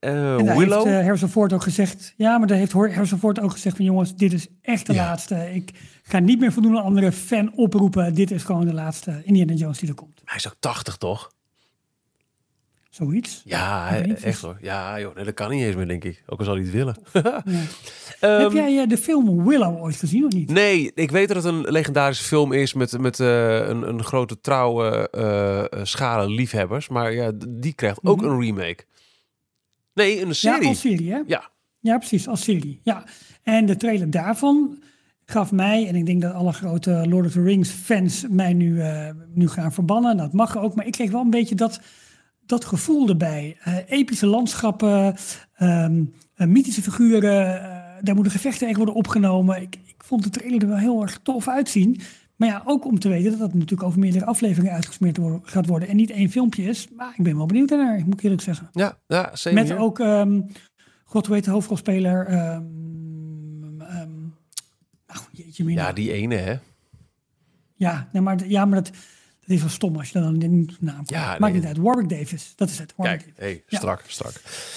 Uh, 0.00 0.34
en 0.34 0.58
Willow. 0.58 0.86
heeft 0.86 1.36
uh, 1.36 1.54
ook 1.54 1.62
gezegd. 1.62 2.14
Ja, 2.16 2.38
maar 2.38 2.46
daar 2.46 2.58
heeft 2.58 2.72
Ford 3.18 3.40
ook 3.40 3.52
gezegd 3.52 3.76
van 3.76 3.84
jongens, 3.84 4.14
dit 4.14 4.32
is 4.32 4.46
echt 4.62 4.86
de 4.86 4.94
laatste. 4.94 5.54
Ik 5.54 5.70
ga 6.02 6.18
niet 6.18 6.40
meer 6.40 6.52
voldoende 6.52 6.80
andere 6.80 7.12
fan 7.12 7.52
oproepen. 7.54 8.14
Dit 8.14 8.30
is 8.30 8.44
gewoon 8.44 8.66
de 8.66 8.74
laatste 8.74 9.20
Indiana 9.24 9.52
Jones 9.52 9.78
die 9.78 9.88
er 9.88 9.94
komt. 9.94 10.20
Hij 10.24 10.36
is 10.36 10.46
ook 10.46 10.56
80, 10.58 10.96
toch? 10.96 11.30
Zoiets. 12.96 13.42
Ja, 13.44 13.96
echt 14.22 14.40
hoor. 14.40 14.56
Ja, 14.60 15.00
joh, 15.00 15.14
nee, 15.14 15.24
dat 15.24 15.34
kan 15.34 15.50
niet 15.50 15.62
eens 15.62 15.76
meer, 15.76 15.88
denk 15.88 16.04
ik. 16.04 16.22
Ook 16.26 16.38
al 16.38 16.44
zal 16.44 16.54
hij 16.54 16.62
het 16.62 16.72
willen. 16.72 16.96
um, 17.12 17.22
Heb 18.40 18.52
jij 18.52 18.74
uh, 18.74 18.88
de 18.88 18.98
film 18.98 19.44
Willow 19.48 19.82
ooit 19.82 19.96
gezien 19.96 20.24
of 20.24 20.32
niet? 20.32 20.50
Nee, 20.50 20.92
ik 20.94 21.10
weet 21.10 21.28
dat 21.28 21.36
het 21.36 21.46
een 21.46 21.60
legendarische 21.60 22.24
film 22.24 22.52
is 22.52 22.74
met, 22.74 22.98
met 22.98 23.18
uh, 23.18 23.68
een, 23.68 23.88
een 23.88 24.04
grote 24.04 24.40
trouwe 24.40 25.08
uh, 25.72 25.84
schare 25.84 26.30
liefhebbers. 26.30 26.88
Maar 26.88 27.12
ja, 27.12 27.32
die 27.48 27.72
krijgt 27.72 27.98
ook 28.02 28.20
mm 28.20 28.24
-hmm. 28.24 28.32
een 28.32 28.40
remake. 28.40 28.84
Nee, 29.96 30.22
een 30.22 30.34
serie. 30.34 30.62
Ja, 30.62 30.68
als 30.68 30.80
serie, 30.80 31.12
hè? 31.12 31.20
Ja. 31.26 31.50
Ja, 31.80 31.98
precies, 31.98 32.28
als 32.28 32.42
serie. 32.42 32.80
Ja. 32.82 33.04
En 33.42 33.66
de 33.66 33.76
trailer 33.76 34.10
daarvan 34.10 34.82
gaf 35.24 35.52
mij, 35.52 35.88
en 35.88 35.94
ik 35.94 36.06
denk 36.06 36.22
dat 36.22 36.34
alle 36.34 36.52
grote 36.52 37.06
Lord 37.08 37.26
of 37.26 37.32
the 37.32 37.42
Rings 37.42 37.70
fans 37.70 38.24
mij 38.28 38.52
nu, 38.52 38.74
uh, 38.76 39.08
nu 39.34 39.48
gaan 39.48 39.72
verbannen. 39.72 40.16
Dat 40.16 40.32
mag 40.32 40.58
ook, 40.58 40.74
maar 40.74 40.86
ik 40.86 40.92
kreeg 40.92 41.10
wel 41.10 41.20
een 41.20 41.30
beetje 41.30 41.54
dat, 41.54 41.80
dat 42.46 42.64
gevoel 42.64 43.08
erbij. 43.08 43.56
Uh, 43.68 43.74
epische 43.86 44.26
landschappen, 44.26 45.16
um, 45.60 46.12
uh, 46.36 46.46
mythische 46.46 46.82
figuren, 46.82 47.62
daar 48.00 48.14
moeten 48.14 48.32
gevechten 48.32 48.68
echt 48.68 48.76
worden 48.76 48.94
opgenomen. 48.94 49.62
Ik, 49.62 49.76
ik 49.84 50.04
vond 50.04 50.22
de 50.22 50.30
trailer 50.30 50.62
er 50.62 50.68
wel 50.68 50.76
heel 50.76 51.02
erg 51.02 51.18
tof 51.22 51.48
uitzien. 51.48 52.00
Maar 52.36 52.48
ja, 52.48 52.62
ook 52.64 52.84
om 52.84 52.98
te 52.98 53.08
weten 53.08 53.30
dat 53.30 53.38
dat 53.38 53.54
natuurlijk 53.54 53.82
over 53.82 53.98
meerdere 53.98 54.24
afleveringen 54.24 54.72
uitgesmeerd 54.72 55.18
gaat 55.42 55.66
worden. 55.66 55.88
En 55.88 55.96
niet 55.96 56.10
één 56.10 56.30
filmpje 56.30 56.62
is. 56.62 56.88
Maar 56.96 57.14
ik 57.16 57.24
ben 57.24 57.36
wel 57.36 57.46
benieuwd 57.46 57.70
naar, 57.70 58.02
moet 58.04 58.14
ik 58.14 58.22
eerlijk 58.22 58.42
zeggen. 58.42 58.68
Ja, 58.72 58.98
ja 59.06 59.36
zeker. 59.36 59.62
Met 59.62 59.76
ook, 59.76 59.98
um, 59.98 60.46
god 61.04 61.26
weet 61.26 61.44
de 61.44 61.50
hoofdrolspeler. 61.50 62.32
Um, 62.32 63.80
um, 63.80 64.34
nou, 65.06 65.20
jeetje 65.32 65.64
mina. 65.64 65.86
Ja, 65.86 65.92
die 65.92 66.12
ene 66.12 66.34
hè. 66.34 66.54
Ja, 67.74 68.08
nee, 68.12 68.22
maar, 68.22 68.48
ja, 68.48 68.64
maar 68.64 68.82
dat, 68.82 68.92
dat 69.40 69.56
is 69.56 69.60
wel 69.60 69.68
stom 69.68 69.96
als 69.96 70.10
je 70.10 70.20
dan 70.20 70.42
een 70.42 70.70
naam 70.80 71.02
ja, 71.04 71.26
Maakt 71.26 71.40
nee. 71.40 71.52
niet 71.52 71.64
uit. 71.64 71.76
Warwick 71.76 72.08
Davis, 72.08 72.52
dat 72.56 72.68
is 72.68 72.78
het. 72.78 72.92
Warwick 72.96 73.18
Kijk, 73.18 73.32
hey, 73.36 73.62
strak, 73.66 74.00
ja. 74.00 74.10
strak. 74.10 74.32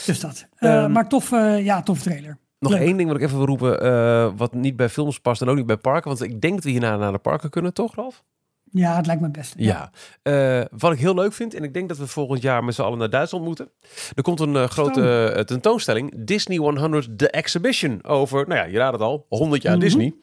Dus 0.06 0.20
dat. 0.20 0.46
Uh, 0.60 0.88
maar 0.88 1.10
tof, 1.10 1.32
uh, 1.32 1.64
ja, 1.66 1.82
tof 1.82 2.02
trailer. 2.02 2.38
Nog 2.60 2.72
Leuk. 2.72 2.82
één 2.82 2.98
ding 2.98 3.10
wat 3.10 3.18
ik 3.18 3.24
even 3.24 3.38
wil 3.38 3.46
roepen, 3.46 3.82
eh, 3.82 4.32
wat 4.38 4.54
niet 4.54 4.76
bij 4.76 4.90
films 4.90 5.20
past 5.20 5.42
en 5.42 5.48
ook 5.50 5.56
niet 5.56 5.66
bij 5.66 5.78
parken. 5.78 6.08
Want 6.10 6.22
ik 6.24 6.42
denk 6.42 6.54
dat 6.54 6.64
we 6.64 6.70
hierna 6.70 6.98
naar 6.98 7.12
de 7.12 7.18
parken 7.18 7.50
kunnen, 7.50 7.74
toch 7.74 7.96
Ralf? 7.96 8.24
Ja, 8.72 8.96
het 8.96 9.06
lijkt 9.06 9.22
me 9.22 9.30
best. 9.30 9.54
Ja. 9.58 9.92
Eh, 10.22 10.62
wat 10.78 10.92
ik 10.92 11.00
heel 11.00 11.14
leuk 11.16 11.34
vind, 11.34 11.54
en 11.54 11.64
ik 11.64 11.74
denk 11.74 11.88
dat 11.90 11.98
we 11.98 12.08
volgend 12.08 12.42
jaar 12.42 12.64
met 12.64 12.76
z'n 12.76 12.82
allen 12.82 12.98
naar 12.98 13.10
Duitsland 13.10 13.46
moeten. 13.46 13.70
Er 14.16 14.24
komt 14.24 14.40
een 14.40 14.56
eh, 14.56 14.64
grote 14.64 15.44
tentoonstelling, 15.46 16.14
Disney 16.26 16.58
100 16.58 17.18
The 17.18 17.30
Exhibition, 17.30 18.04
over, 18.04 18.48
nou 18.48 18.60
ja, 18.60 18.66
je 18.66 18.78
raadt 18.78 18.94
het 18.94 19.02
al, 19.02 19.26
100 19.30 19.62
jaar 19.62 19.72
Mhm. 19.74 19.82
Disney. 19.82 20.14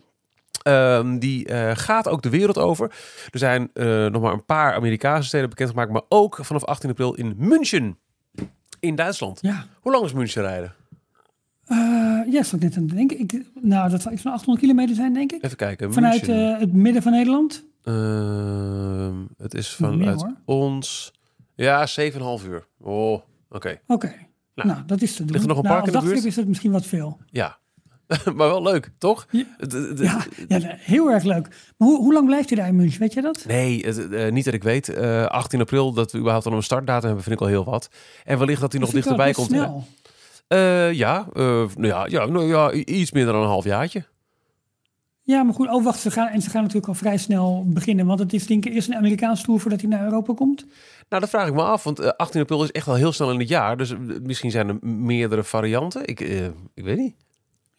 Ehm, 0.63 1.19
die 1.19 1.49
gaat 1.75 2.09
ook 2.09 2.23
de 2.23 2.31
wereld 2.31 2.59
over. 2.59 2.91
Er 3.31 3.39
zijn 3.39 3.71
nog 4.13 4.23
maar 4.23 4.33
een 4.33 4.45
paar 4.45 4.75
Amerikaanse 4.75 5.29
steden 5.29 5.49
bekendgemaakt, 5.49 5.91
maar 5.93 6.03
ook 6.09 6.39
vanaf 6.43 6.65
18 6.65 6.91
april 6.91 7.15
in 7.15 7.35
München, 7.37 7.99
in 8.81 8.95
Duitsland. 8.95 9.39
Ja. 9.43 9.65
Hoe 9.81 9.93
lang 9.93 10.05
is 10.05 10.13
München 10.13 10.43
rijden? 10.43 10.75
Eh, 11.67 11.77
ja, 12.33 12.43
zat 12.43 12.53
ik 12.53 12.61
net 12.61 12.77
aan 12.77 12.83
het 12.83 12.93
denken. 12.97 13.19
Ik, 13.19 13.43
nou, 13.61 13.91
dat 13.91 14.03
zal 14.03 14.13
iets 14.13 14.23
van 14.23 14.33
800 14.33 14.67
kilometer 14.67 14.95
zijn, 14.95 15.13
denk 15.15 15.33
ik. 15.33 15.45
Even 15.45 15.57
kijken. 15.57 15.93
Vanuit 15.93 16.29
eh, 16.29 16.59
het 16.59 16.73
midden 16.73 17.03
van 17.03 17.13
Nederland. 17.13 17.65
Ehm, 17.83 19.15
het 19.37 19.55
is 19.55 19.77
meer, 19.79 19.91
vanuit 19.91 20.25
ons. 20.45 21.13
Ja, 21.55 21.87
7,5 21.87 22.47
uur. 22.49 22.67
Oh, 22.81 23.21
oké. 23.51 23.81
Oké. 23.87 24.15
Nou, 24.55 24.69
Nou, 24.69 24.83
dat 24.87 25.03
is 25.03 25.17
te 25.17 25.25
doen. 25.25 25.41
er 25.41 25.47
nog 25.47 25.57
een 25.57 25.63
nou, 25.63 25.75
park 25.83 26.05
in 26.05 26.11
de 26.21 26.27
is 26.27 26.37
het 26.37 26.49
misschien 26.49 26.71
wat 26.71 26.87
veel. 26.87 27.19
Ja. 27.31 27.59
maar 28.25 28.49
wel 28.49 28.63
leuk, 28.63 28.91
toch? 28.99 29.27
Ja. 29.31 30.25
Heel 30.79 31.11
erg 31.11 31.23
leuk. 31.25 31.49
Maar 31.77 31.89
hoe, 31.89 31.99
hoe 31.99 32.13
lang 32.13 32.27
blijft 32.27 32.49
hij 32.49 32.59
daar 32.59 32.69
in 32.69 32.77
München? 32.77 33.01
Weet 33.01 33.13
je 33.13 33.23
dat? 33.23 33.45
Nee, 33.47 33.87
het, 33.87 34.11
eh, 34.11 34.33
niet 34.33 34.45
dat 34.45 34.55
ik 34.55 34.63
weet. 34.63 34.89
Eh, 34.89 35.27
18 35.27 35.61
april, 35.61 35.93
dat 35.93 36.13
we 36.13 36.19
überhaupt 36.19 36.47
al 36.47 36.53
een 36.53 36.63
startdatum 36.63 37.05
hebben, 37.07 37.23
vind 37.23 37.35
ik 37.35 37.41
al 37.41 37.47
heel 37.47 37.65
wat. 37.65 37.89
En 38.25 38.39
wellicht 38.39 38.61
dat 38.61 38.73
hij 38.73 38.81
nog 38.81 38.91
Dat 38.91 38.99
dichterbij 39.03 39.33
komt. 39.33 39.47
snel. 39.49 39.85
Eh, 40.49 40.93
ja, 40.93 41.27
eh, 41.33 41.43
nou 41.45 41.87
ja, 41.87 42.07
ja, 42.09 42.27
nou 42.27 42.47
ja, 42.49 42.73
iets 42.73 43.13
meer 43.13 43.25
dan 43.25 43.35
een 43.35 43.47
half 43.47 43.65
jaartje. 43.65 44.05
Ja, 45.23 45.43
maar 45.43 45.55
goed. 45.55 45.69
Oh, 45.69 45.85
wacht. 45.85 46.01
Ze 46.01 46.11
gaan, 46.11 46.29
en 46.29 46.43
ze 46.43 46.51
gaan 46.51 46.61
natuurlijk 46.61 46.89
al 46.89 46.95
vrij 46.95 47.17
snel 47.17 47.65
beginnen. 47.69 48.07
Want 48.07 48.19
het 48.19 48.33
is 48.33 48.47
denk 48.47 48.65
ik 48.67 48.75
eerst 48.75 48.89
een 48.89 48.95
Amerikaans 48.97 49.43
tour 49.43 49.61
voordat 49.61 49.81
hij 49.81 49.91
naar 49.91 50.05
Europa 50.05 50.35
komt. 50.35 50.67
Nou, 51.09 51.21
dat 51.21 51.31
vraag 51.31 51.49
ik 51.49 51.55
me 51.55 51.63
af, 51.63 51.85
want 51.85 51.99
eh, 51.99 52.09
18 52.09 52.41
april 52.41 52.63
is 52.63 52.71
echt 52.71 52.87
wel 52.87 52.95
heel 52.95 53.13
snel 53.13 53.31
in 53.33 53.39
het 53.39 53.49
jaar. 53.49 53.77
Dus 53.77 53.91
eh, 53.91 53.99
misschien 54.23 54.51
zijn 54.51 54.69
er 54.69 54.77
meerdere 54.89 55.45
varianten. 55.45 56.07
Ik, 56.07 56.21
eh, 56.21 56.45
ik 56.75 56.85
weet 56.85 56.97
niet. 56.99 57.15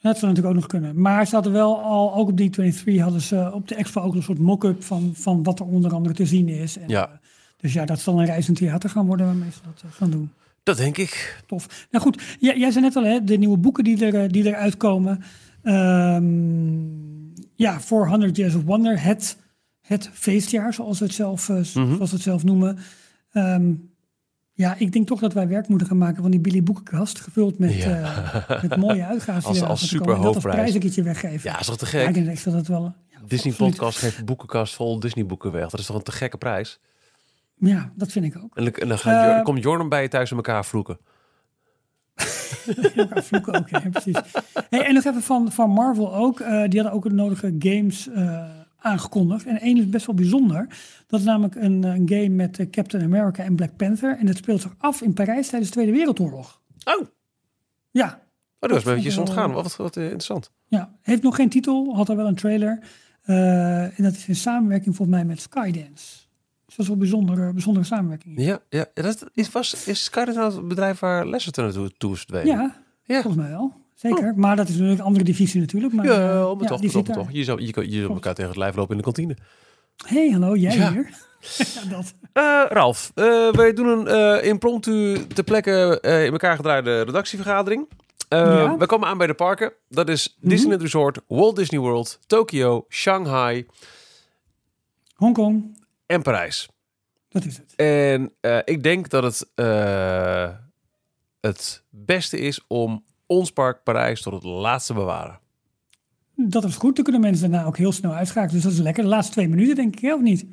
Dat 0.02 0.18
zou 0.18 0.28
natuurlijk 0.28 0.56
ook 0.56 0.62
nog 0.62 0.68
kunnen. 0.68 1.02
Maar 1.02 1.28
ze 1.28 1.36
hadden 1.36 1.54
wel 1.54 1.82
al, 1.82 2.16
ook 2.16 2.30
op 2.30 2.40
D23 2.42 3.00
hadden 3.00 3.22
ze 3.22 3.52
op 3.54 3.68
de 3.68 3.76
expo 3.76 4.02
ook 4.02 4.16
een 4.16 4.24
soort 4.24 4.40
mock-up 4.40 4.84
van, 4.84 5.12
van 5.16 5.44
wat 5.44 5.60
er 5.60 5.66
onder 5.66 5.94
andere 5.94 6.16
te 6.16 6.26
zien 6.26 6.48
is. 6.50 6.78
En, 6.78 6.90
Ja. 6.90 7.08
eh, 7.08 7.14
dus 7.58 7.74
ja, 7.74 7.86
dat 7.86 8.00
zal 8.00 8.20
een 8.20 8.26
reizend 8.26 8.58
theater 8.58 8.90
gaan 8.90 9.06
worden 9.06 9.26
waarmee 9.26 9.52
ze 9.52 9.60
dat 9.64 9.84
eh, 9.86 9.92
gaan 9.92 10.10
doen. 10.10 10.32
Dat 10.68 10.78
denk 10.78 10.98
ik. 10.98 11.44
Tof. 11.46 11.88
Nou 11.92 12.04
goed, 12.04 12.22
jij, 12.40 12.58
jij 12.58 12.72
zei 12.72 12.84
net 12.84 12.96
al, 12.96 13.04
hè, 13.04 13.24
de 13.24 13.38
nieuwe 13.38 13.58
boeken 13.58 13.84
die, 13.84 14.06
er, 14.06 14.24
eh, 14.24 14.30
die 14.30 14.46
eruit 14.46 14.78
komen. 14.78 15.24
Ehm, 15.64 17.42
ja, 17.56 17.80
voor 17.80 18.08
100 18.08 18.36
Years 18.38 18.56
of 18.56 18.64
Wonder, 18.64 19.02
het, 19.04 19.38
het 19.82 20.10
feestjaar, 20.14 20.74
zoals 20.74 21.00
we 21.00 21.06
het 21.06 21.14
zelf, 21.14 21.50
eh, 21.50 21.56
Mhm. 21.56 21.64
zoals 21.74 22.10
we 22.10 22.16
het 22.16 22.22
zelf 22.22 22.44
noemen. 22.44 22.78
Ehm, 23.32 23.74
ja, 24.54 24.76
ik 24.78 24.92
denk 24.92 25.08
toch 25.08 25.20
dat 25.20 25.34
wij 25.34 25.48
werk 25.48 25.68
moeten 25.68 25.88
gaan 25.88 25.98
maken 25.98 26.22
van 26.22 26.32
die 26.32 26.40
Billy 26.40 26.64
Boekenkast, 26.64 27.20
gevuld 27.20 27.60
met, 27.60 27.74
Ja. 27.74 28.46
eh, 28.48 28.62
met 28.62 28.76
mooie 28.78 29.06
uitgaven. 29.06 29.44
Als- 29.50 29.62
als 29.62 29.88
super 29.88 29.98
komen. 30.06 30.16
En 30.16 30.22
dat 30.22 30.26
als 30.26 30.34
hoofdprijs. 30.44 30.56
prijs 30.58 30.74
een 30.74 30.80
keertje 30.82 31.04
weggeven. 31.04 31.50
Ja, 31.52 31.60
is 31.60 31.66
toch 31.66 31.78
te 31.78 31.86
Ja, 31.86 32.00
ik 32.00 32.06
gek? 32.06 32.14
denk 32.14 32.28
echt 32.28 32.44
dat 32.44 32.54
het 32.54 32.68
wel... 32.68 32.96
Ja, 33.10 33.18
Disney. 33.28 33.54
Podcast 33.54 33.98
geeft 33.98 34.26
boekenkast 34.26 34.74
vol 34.76 35.00
Disney 35.00 35.26
boeken 35.26 35.52
weg. 35.52 35.70
Dat 35.70 35.80
is 35.80 35.86
toch 35.86 35.96
een 35.96 36.04
te 36.04 36.12
gekke 36.12 36.38
prijs? 36.38 36.80
Ja, 37.60 37.92
dat 37.96 38.12
vind 38.12 38.26
ik 38.26 38.38
ook. 38.44 38.56
En 38.58 38.64
dan, 38.64 38.74
en 38.74 38.88
dan 38.88 38.98
gaat 39.00 39.38
Eh, 39.38 39.44
komt 39.44 39.64
Jordan 39.64 39.90
bij 39.90 40.02
je 40.02 40.08
thuis 40.08 40.30
in 40.32 40.38
elkaar 40.38 40.66
vloeken. 40.66 40.98
Ja, 42.96 43.08
vloeken 43.24 43.54
ook, 43.56 43.70
ja, 43.70 43.80
precies. 43.92 44.18
Hey, 44.70 44.86
en 44.86 44.94
nog 44.94 45.04
even 45.06 45.22
van, 45.22 45.52
van 45.52 45.70
Marvel 45.70 46.16
ook. 46.16 46.40
eh, 46.40 46.48
die 46.50 46.80
hadden 46.82 46.92
ook 46.92 47.04
de 47.04 47.14
nodige 47.14 47.56
games 47.60 48.08
eh, 48.10 48.50
aangekondigd. 48.78 49.46
En 49.46 49.60
één 49.60 49.78
is 49.78 49.90
best 49.90 50.06
wel 50.06 50.16
bijzonder. 50.16 50.68
Dat 51.08 51.20
is 51.20 51.26
namelijk 51.26 51.56
een, 51.56 51.84
een 51.84 52.10
game 52.10 52.30
met 52.30 52.68
Captain 52.72 53.04
America 53.04 53.44
en 53.44 53.56
Black 53.56 53.76
Panther. 53.76 54.18
En 54.18 54.26
dat 54.26 54.38
speelt 54.38 54.62
zich 54.62 54.76
af 54.78 55.02
in 55.02 55.14
Parijs 55.14 55.48
tijdens 55.50 55.72
de 55.72 55.78
Tweede 55.78 55.98
Wereldoorlog. 55.98 56.62
Oh, 56.84 57.00
oh 57.02 57.08
Ja, 57.92 58.22
dat 58.60 58.70
was 58.72 58.86
eventjes 58.86 59.16
wel- 59.16 59.26
ontgaan. 59.26 59.52
Wat, 59.52 59.76
wat 59.76 59.96
interessant. 59.96 60.52
ja, 60.68 60.96
heeft 61.02 61.24
nog 61.24 61.36
geen 61.36 61.50
titel, 61.50 61.96
had 61.96 62.10
al 62.10 62.16
wel 62.16 62.28
een 62.28 62.36
trailer. 62.36 62.80
En 63.24 63.94
dat 64.04 64.14
is 64.14 64.28
in 64.28 64.36
samenwerking 64.36 64.96
volgens 64.96 65.18
mij 65.18 65.26
met 65.26 65.42
Skydance. 65.42 66.26
Dat 66.78 66.86
is 66.86 66.92
wel 66.94 67.02
een 67.02 67.10
bijzondere, 67.10 67.54
bijzondere 67.54 67.86
samenwerking. 67.86 68.42
Ja, 68.42 68.60
ja 68.70 68.86
dat 68.94 69.26
is, 69.34 69.52
was, 69.52 69.86
is 69.86 70.10
nou 70.14 70.42
het 70.54 70.68
bedrijf 70.68 71.00
waar 71.00 71.28
Leicester 71.28 71.64
naartoe 71.64 71.92
toe 71.98 72.14
is? 72.14 72.26
Ja, 72.28 72.76
ja. 73.04 73.22
volgens 73.22 73.36
mij 73.36 73.50
wel. 73.50 73.74
Zeker. 73.96 74.34
Maar 74.36 74.56
dat 74.56 74.66
is 74.68 74.74
natuurlijk 74.74 75.00
een 75.00 75.06
andere 75.06 75.24
divisie 75.26 75.60
natuurlijk. 75.62 75.94
Maar, 75.94 76.06
Ja, 76.06 76.12
eh, 76.12 76.20
maar 76.54 76.62
ja, 76.62 76.68
toch, 76.68 76.80
die 76.80 77.04
toch. 77.04 77.32
Je 77.32 77.44
zou, 77.44 77.62
je, 77.62 78.00
zou 78.00 78.14
elkaar 78.14 78.34
tegen 78.34 78.50
het 78.50 78.60
lijf 78.60 78.76
lopen 78.76 78.92
in 78.92 78.98
de 78.98 79.04
kantine. 79.04 79.38
hey, 80.06 80.30
hallo, 80.30 80.56
jij 80.56 80.76
Ja. 80.76 80.92
hier? 80.92 81.10
ja, 81.76 81.90
dat. 81.90 82.14
Eh, 82.34 82.64
Ralf, 82.70 83.12
eh, 83.16 83.52
wij 83.52 83.74
doen 83.74 83.88
een 83.88 84.08
eh, 84.08 84.48
impromptu 84.48 85.28
ter 85.28 85.44
plekke 85.44 86.00
eh, 86.02 86.26
in 86.26 86.32
elkaar 86.32 86.56
gedraaide 86.56 87.02
redactievergadering. 87.02 87.88
Eh, 88.28 88.40
Ja. 88.40 88.68
Mhm. 88.68 88.78
We 88.78 88.86
komen 88.86 89.08
aan 89.08 89.18
bij 89.18 89.28
de 89.28 89.34
parken. 89.34 89.74
Dat 89.90 90.10
is 90.10 90.38
Disneyland 90.40 90.82
Resort, 90.82 91.20
Walt 91.28 91.56
Disney 91.56 91.80
World, 91.80 92.20
Tokyo, 92.28 92.86
Shanghai 92.90 93.66
Hongkong, 95.16 95.77
en 96.08 96.22
Parijs. 96.22 96.70
dat 97.30 97.46
is 97.46 97.58
het. 97.58 97.76
En 97.76 98.34
eh, 98.42 98.60
ik 98.64 98.84
denk 98.84 99.10
dat 99.10 99.24
het 99.24 99.52
eh, 99.56 100.50
het 101.42 101.84
beste 101.90 102.40
is 102.40 102.62
om 102.68 103.04
ons 103.26 103.52
park 103.52 103.84
Parijs 103.84 104.22
tot 104.22 104.34
het 104.34 104.44
laatste 104.44 104.94
bewaren. 104.94 105.40
Dat 106.36 106.64
is 106.64 106.76
goed. 106.76 106.96
Dan 106.96 107.04
kunnen 107.04 107.22
mensen 107.22 107.52
daarna 107.52 107.68
ook 107.68 107.78
heel 107.78 107.92
snel 107.92 108.14
uitschakelen. 108.14 108.54
Dus 108.54 108.64
dat 108.64 108.72
is 108.72 108.80
lekker. 108.80 109.04
De 109.04 109.10
laatste 109.10 109.32
twee 109.34 109.50
minuten, 109.50 109.76
denk 109.76 109.96
ik, 109.96 110.02
hè, 110.02 110.14
of 110.14 110.22
niet? 110.22 110.46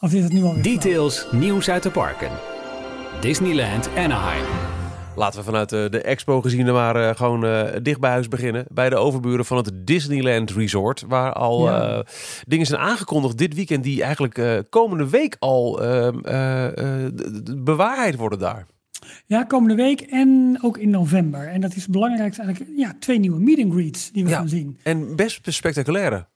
Of 0.00 0.12
is 0.12 0.22
het 0.22 0.32
nu 0.32 0.40
flauw? 0.40 0.60
Details, 0.60 1.26
nieuws 1.32 1.68
uit 1.70 1.82
de 1.82 1.90
parken. 1.90 2.30
Disneyland 3.20 3.88
Anaheim. 3.96 4.77
Laten 5.18 5.38
we 5.38 5.44
vanuit 5.44 5.68
de, 5.68 5.86
de 5.90 6.00
expo 6.02 6.40
gezien 6.40 6.66
maar 6.72 6.96
eh, 7.08 7.16
gewoon 7.16 7.44
eh, 7.44 7.64
dicht 7.82 8.00
bij 8.00 8.10
huis 8.10 8.28
beginnen. 8.28 8.64
Bij 8.72 8.88
de 8.90 8.96
overburen 8.96 9.44
van 9.44 9.56
het 9.56 9.70
Disneyland 9.74 10.50
Resort. 10.50 11.04
Waar 11.08 11.32
al 11.32 11.64
Ja. 11.64 11.88
eh, 11.98 12.00
dingen 12.46 12.66
zijn 12.66 12.80
aangekondigd 12.80 13.38
dit 13.38 13.54
weekend 13.54 13.84
die 13.84 14.02
eigenlijk 14.02 14.38
eh, 14.38 14.58
komende 14.70 15.08
week 15.08 15.36
al 15.38 15.82
ehm, 15.82 16.18
eh, 16.24 17.04
eh, 17.06 17.12
bewaarheid 17.56 18.16
worden 18.16 18.38
daar. 18.38 18.66
Ja, 19.26 19.44
komende 19.44 19.74
week 19.74 20.00
en 20.00 20.58
ook 20.62 20.78
in 20.78 20.90
november. 20.90 21.46
En 21.48 21.60
dat 21.60 21.74
is 21.74 21.82
het 21.82 21.90
belangrijkste 21.90 22.42
eigenlijk. 22.42 22.72
Ja, 22.76 22.94
twee 23.00 23.18
nieuwe 23.18 23.40
meet 23.40 23.62
and 23.64 23.72
greets 23.72 24.12
die 24.12 24.24
we 24.24 24.30
Ja. 24.30 24.36
gaan 24.36 24.48
zien. 24.48 24.78
En 24.82 25.16
best 25.16 25.40
spectaculaire. 25.42 26.26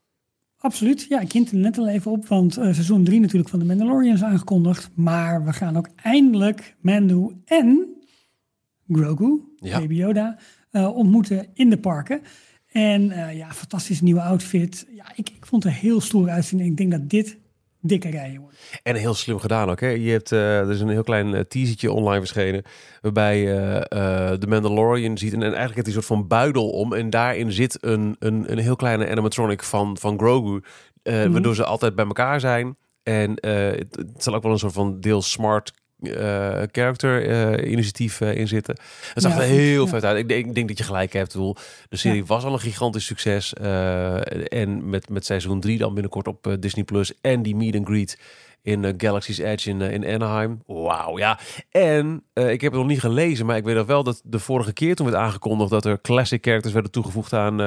Absoluut. 0.58 1.06
Ja, 1.08 1.20
ik 1.20 1.32
hint 1.32 1.50
er 1.50 1.56
net 1.56 1.78
al 1.78 1.88
even 1.88 2.10
op, 2.10 2.26
want 2.28 2.56
eh, 2.56 2.62
seizoen 2.62 3.04
3 3.04 3.20
natuurlijk 3.20 3.48
van 3.48 3.58
de 3.58 3.64
Mandalorian 3.64 4.14
is 4.14 4.22
aangekondigd. 4.22 4.90
Maar 4.94 5.44
we 5.44 5.52
gaan 5.52 5.76
ook 5.76 5.88
eindelijk 6.02 6.74
Mando 6.80 7.32
en 7.44 7.86
Grogu, 8.96 9.40
Ja. 9.56 9.78
Baby 9.78 9.94
Yoda, 9.94 10.38
eh, 10.70 10.96
ontmoeten 10.96 11.46
in 11.54 11.70
de 11.70 11.78
parken. 11.78 12.22
En 12.66 13.10
eh, 13.10 13.36
ja, 13.36 13.52
fantastisch 13.52 14.00
nieuwe 14.00 14.20
outfit. 14.22 14.86
Ja, 14.94 15.04
ik, 15.14 15.28
ik 15.28 15.46
vond 15.46 15.64
het 15.64 15.72
heel 15.72 16.00
stoer 16.00 16.28
uitzien. 16.28 16.60
En 16.60 16.66
ik 16.66 16.76
denk 16.76 16.90
dat 16.90 17.10
dit 17.10 17.38
dikke 17.80 18.10
rijen 18.10 18.40
wordt. 18.40 18.56
En 18.82 18.96
heel 18.96 19.14
slim 19.14 19.38
gedaan 19.38 19.70
ook. 19.70 19.80
Hè? 19.80 19.88
Je 19.88 20.10
hebt, 20.10 20.32
eh, 20.32 20.58
er 20.58 20.70
is 20.70 20.80
een 20.80 20.88
heel 20.88 21.02
klein 21.02 21.48
teasertje 21.48 21.92
online 21.92 22.18
verschenen. 22.18 22.62
Waarbij 23.00 23.44
de 24.38 24.46
Mandalorian 24.48 25.18
ziet. 25.18 25.32
En, 25.32 25.42
en 25.42 25.54
eigenlijk 25.54 25.74
heeft 25.74 25.86
hij 25.86 25.96
een 25.96 26.02
soort 26.02 26.18
van 26.18 26.26
buidel 26.26 26.70
om. 26.70 26.92
En 26.92 27.10
daarin 27.10 27.52
zit 27.52 27.78
een, 27.80 28.16
een, 28.18 28.52
een 28.52 28.58
heel 28.58 28.76
kleine 28.76 29.08
animatronic 29.08 29.62
van, 29.62 29.98
van 29.98 30.18
Grogu. 30.18 30.62
Mhm. 31.02 31.32
Waardoor 31.32 31.54
ze 31.54 31.64
altijd 31.64 31.94
bij 31.94 32.06
elkaar 32.06 32.40
zijn. 32.40 32.76
En 33.02 33.30
het, 33.46 33.96
het 33.96 34.22
zal 34.22 34.34
ook 34.34 34.42
wel 34.42 34.52
een 34.52 34.58
soort 34.58 34.72
van 34.72 35.00
deel 35.00 35.22
smart 35.22 35.72
eh, 36.02 36.62
character 36.72 37.26
eh, 37.28 37.70
initiatief 37.70 38.20
eh, 38.20 38.34
in 38.36 38.48
zitten. 38.48 38.76
Het 39.14 39.22
zag 39.22 39.32
Ja, 39.34 39.40
er 39.40 39.46
heel 39.46 39.84
ja. 39.84 39.90
vet 39.90 40.04
uit. 40.04 40.18
Ik 40.18 40.28
denk, 40.28 40.46
ik 40.46 40.54
denk 40.54 40.68
dat 40.68 40.78
je 40.78 40.84
gelijk 40.84 41.12
hebt. 41.12 41.32
De 41.32 41.96
serie 41.96 42.18
Ja. 42.18 42.24
was 42.26 42.44
al 42.44 42.52
een 42.52 42.60
gigantisch 42.60 43.04
succes. 43.06 43.52
en 43.52 44.90
met, 44.90 45.08
met 45.08 45.24
seizoen 45.26 45.60
3 45.60 45.78
dan 45.78 45.94
binnenkort 45.94 46.26
op 46.28 46.56
Disney 46.60 46.84
Plus. 46.84 47.12
En 47.20 47.42
die 47.42 47.56
meet 47.56 47.76
and 47.76 47.86
greet 47.86 48.18
in 48.62 48.84
eh, 48.84 48.92
Galaxy's 48.96 49.38
Edge 49.38 49.70
in, 49.70 49.80
eh, 49.82 49.92
in 49.92 50.06
Anaheim. 50.06 50.62
Wauw, 50.66 51.18
ja. 51.18 51.38
En 51.70 52.22
eh, 52.32 52.50
ik 52.50 52.60
heb 52.60 52.72
het 52.72 52.80
nog 52.80 52.90
niet 52.90 53.00
gelezen, 53.00 53.46
maar 53.46 53.56
ik 53.56 53.64
weet 53.64 53.76
nog 53.76 53.86
wel 53.86 54.02
dat 54.02 54.20
de 54.24 54.38
vorige 54.38 54.72
keer 54.72 54.94
toen 54.94 55.06
werd 55.06 55.18
aangekondigd 55.18 55.70
dat 55.70 55.84
er 55.84 56.00
classic 56.00 56.44
characters 56.44 56.72
werden 56.72 56.92
toegevoegd 56.92 57.32
aan 57.32 57.58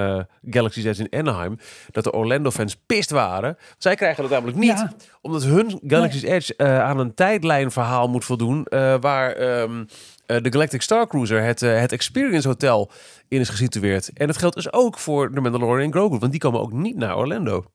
Galaxy's 0.49 0.83
Edge 0.83 1.07
in 1.09 1.19
Anaheim, 1.19 1.57
dat 1.91 2.03
de 2.03 2.11
Orlando-fans 2.11 2.75
pist 2.85 3.09
waren. 3.09 3.57
Zij 3.77 3.95
krijgen 3.95 4.21
dat 4.23 4.31
namelijk 4.31 4.57
niet, 4.57 4.69
Ja. 4.77 4.93
omdat 5.21 5.43
hun 5.43 5.79
Galaxy's 5.87 6.23
Edge 6.23 6.57
aan 6.57 6.99
een 6.99 7.13
tijdlijnverhaal 7.13 8.07
moet 8.07 8.25
voldoen, 8.25 8.67
waar 8.99 9.31
ehm, 9.31 9.83
eh, 10.25 10.41
de 10.41 10.51
Galactic 10.51 10.81
Star 10.81 11.07
Cruiser, 11.07 11.43
het, 11.43 11.59
het 11.59 11.91
Experience 11.91 12.47
Hotel, 12.47 12.91
in 13.27 13.39
is 13.39 13.49
gesitueerd. 13.49 14.11
En 14.13 14.27
dat 14.27 14.37
geldt 14.37 14.55
dus 14.55 14.73
ook 14.73 14.97
voor 14.99 15.31
de 15.31 15.41
Mandalorian 15.41 15.85
en 15.85 15.91
Grogu, 15.91 16.17
want 16.17 16.31
die 16.31 16.41
komen 16.41 16.59
ook 16.59 16.71
niet 16.71 16.95
naar 16.95 17.17
Orlando. 17.17 17.65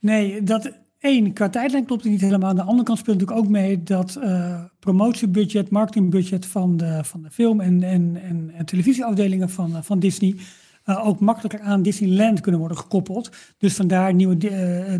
Nee, 0.00 0.42
dat, 0.42 0.70
één, 0.98 1.32
qua 1.32 1.48
tijdlijn 1.48 1.84
klopt 1.84 2.02
het 2.02 2.12
niet 2.12 2.20
helemaal. 2.20 2.50
Aan 2.50 2.56
de 2.56 2.62
andere 2.62 2.82
kant 2.82 2.98
speelt 2.98 3.18
natuurlijk 3.18 3.46
ook 3.46 3.52
mee 3.52 3.82
dat 3.82 4.18
uh, 4.22 4.64
promotiebudget, 4.78 5.70
marketingbudget 5.70 6.46
van 6.46 6.76
de, 6.76 7.00
van 7.04 7.22
de 7.22 7.30
film 7.30 7.60
en, 7.60 7.82
en, 7.82 8.20
en, 8.22 8.50
en 8.54 8.64
televisieafdelingen 8.66 9.50
van, 9.50 9.70
uh, 9.70 9.78
van 9.82 9.98
Disney 9.98 10.36
uh, 10.86 11.06
ook 11.06 11.20
makkelijker 11.20 11.60
aan 11.60 11.82
Disneyland 11.82 12.40
kunnen 12.40 12.60
worden 12.60 12.78
gekoppeld. 12.78 13.30
Dus 13.58 13.74
vandaar 13.74 14.14
nieuwe 14.14 14.36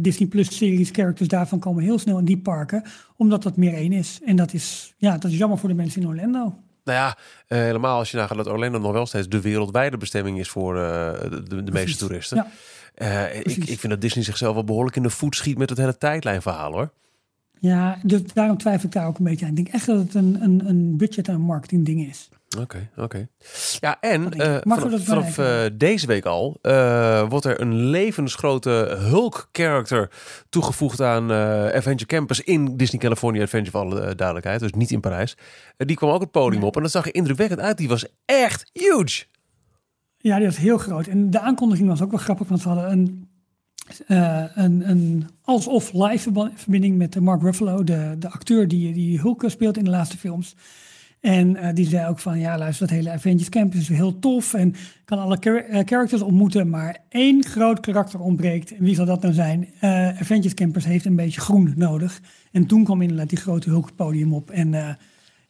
Disney 0.01 0.29
Plus 0.29 0.57
series, 0.57 0.91
characters 0.91 1.29
daarvan 1.29 1.59
komen 1.59 1.83
heel 1.83 1.99
snel 1.99 2.19
in 2.19 2.25
die 2.25 2.39
parken, 2.39 2.83
omdat 3.17 3.43
dat 3.43 3.57
meer 3.57 3.75
één 3.75 3.93
is. 3.93 4.21
En 4.25 4.37
dat 4.37 4.53
is, 4.53 4.95
ja, 4.97 5.19
dat 5.19 5.31
is 5.31 5.39
jammer 5.39 5.59
voor 5.59 5.69
de 5.69 5.75
mensen 5.75 6.01
in 6.03 6.09
Orlando. 6.09 6.59
Nou 6.85 6.99
ja, 6.99 7.17
helemaal 7.47 7.99
als 7.99 8.11
je 8.11 8.17
nagaat 8.17 8.37
dat 8.37 8.47
Orlando 8.47 8.79
nog 8.79 8.93
wel 8.93 9.07
steeds 9.07 9.29
de 9.29 9.41
wereldwijde 9.41 9.97
bestemming 9.97 10.39
is 10.39 10.49
voor 10.49 10.75
de, 10.75 11.45
de, 11.49 11.63
de 11.63 11.73
meeste 11.73 11.99
toeristen. 12.07 12.37
Ja. 12.37 12.47
Uh, 12.97 13.37
ik, 13.37 13.47
ik 13.47 13.79
vind 13.79 13.89
dat 13.89 14.01
Disney 14.01 14.25
zichzelf 14.25 14.55
wel 14.55 14.65
behoorlijk 14.65 14.97
in 14.97 15.03
de 15.03 15.11
voet 15.11 15.37
schiet 15.37 15.59
met 15.59 15.71
het 15.71 15.79
hele 15.79 15.99
tijdlijnverhaal 15.99 16.73
hoor. 16.73 16.91
Ja, 17.61 17.99
dus 18.03 18.21
daarom 18.33 18.59
twijfel 18.59 18.87
ik 18.87 18.93
daar 18.93 19.07
ook 19.07 19.19
een 19.19 19.25
beetje 19.25 19.45
aan. 19.45 19.51
Ik 19.51 19.57
denk 19.57 19.69
echt 19.69 19.87
dat 19.87 19.99
het 19.99 20.15
een, 20.15 20.39
een, 20.43 20.69
een 20.69 20.97
budget- 20.97 21.29
en 21.29 21.41
marketing 21.41 21.85
ding 21.85 22.09
is. 22.09 22.29
Oké, 22.59 22.91
oké. 22.97 23.29
Ja, 23.81 24.01
en 24.01 24.37
uh, 24.37 24.57
vanaf, 24.61 25.05
vanaf 25.05 25.39
uh, 25.39 25.65
deze 25.73 26.07
week 26.07 26.25
al 26.25 26.59
uh, 26.63 27.29
wordt 27.29 27.45
er 27.45 27.61
een 27.61 27.75
levensgrote 27.75 28.71
Hulk-character 28.99 30.11
toegevoegd 30.49 31.01
aan 31.01 31.31
Adventure 31.73 32.07
Campus 32.07 32.41
in 32.41 32.77
Disney 32.77 33.01
California 33.01 33.43
Adventure, 33.43 33.71
voor 33.71 33.81
alle 33.81 34.15
duidelijkheid. 34.15 34.61
Dus 34.61 34.73
niet 34.73 34.91
in 34.91 35.01
Parijs. 35.01 35.37
die 35.77 35.97
kwam 35.97 36.11
ook 36.11 36.21
het 36.21 36.31
podium 36.31 36.63
op 36.63 36.77
en 36.77 36.83
dat 36.83 36.91
zag 36.91 37.07
er 37.07 37.15
indrukwekkend 37.15 37.61
uit. 37.61 37.77
Die 37.77 37.89
was 37.89 38.07
echt 38.25 38.71
huge. 38.73 39.25
Ja, 40.21 40.37
die 40.37 40.47
was 40.47 40.57
heel 40.57 40.79
groot. 40.79 41.07
En 41.07 41.31
de 41.31 41.41
aankondiging 41.41 41.89
was 41.89 42.03
ook 42.03 42.11
wel 42.11 42.21
grappig, 42.21 42.49
want 42.49 42.61
ze 42.61 42.69
hadden 42.69 42.91
een, 42.91 43.29
uh, 44.09 44.45
een, 44.55 45.27
alsof 45.43 45.93
live 45.93 46.51
verbinding 46.55 46.97
met 46.97 47.21
Mark 47.21 47.43
Ruffalo, 47.43 47.85
de, 47.85 48.17
de 48.19 48.29
acteur 48.29 48.69
die, 48.69 48.93
die 48.93 49.21
Hulk 49.21 49.45
speelt 49.47 49.77
in 49.77 49.85
de 49.85 49.91
laatste 49.91 50.19
films. 50.19 50.57
En 51.21 51.57
uh, 51.57 51.69
die 51.75 51.87
zei 51.87 52.09
ook 52.09 52.19
van, 52.19 52.39
ja 52.39 52.59
luister, 52.59 52.87
dat 52.87 52.97
hele 52.97 53.11
Avengers 53.11 53.49
Campus 53.49 53.81
is 53.81 53.89
heel 53.89 54.19
tof 54.19 54.55
en 54.55 54.75
kan 55.05 55.19
alle 55.19 55.39
uh, 55.43 55.81
characters 55.85 56.23
ontmoeten, 56.23 56.69
maar 56.69 56.99
één 57.09 57.45
groot 57.45 57.81
karakter 57.81 58.21
ontbreekt. 58.21 58.75
En 58.77 58.85
wie 58.85 58.95
zal 58.95 59.07
dat 59.07 59.23
nou 59.23 59.35
zijn? 59.35 59.69
Uh, 59.81 60.09
Avengers 60.09 60.55
Campus 60.55 60.85
heeft 60.85 61.05
een 61.05 61.17
beetje 61.17 61.41
groen 61.41 61.73
nodig. 61.77 62.21
En 62.53 62.67
toen 62.67 62.85
kwam 62.85 63.03
inderdaad 63.03 63.29
die 63.29 63.39
grote 63.39 63.69
Hulk 63.69 63.95
podium 63.95 64.35
op. 64.35 64.51
En 64.51 64.99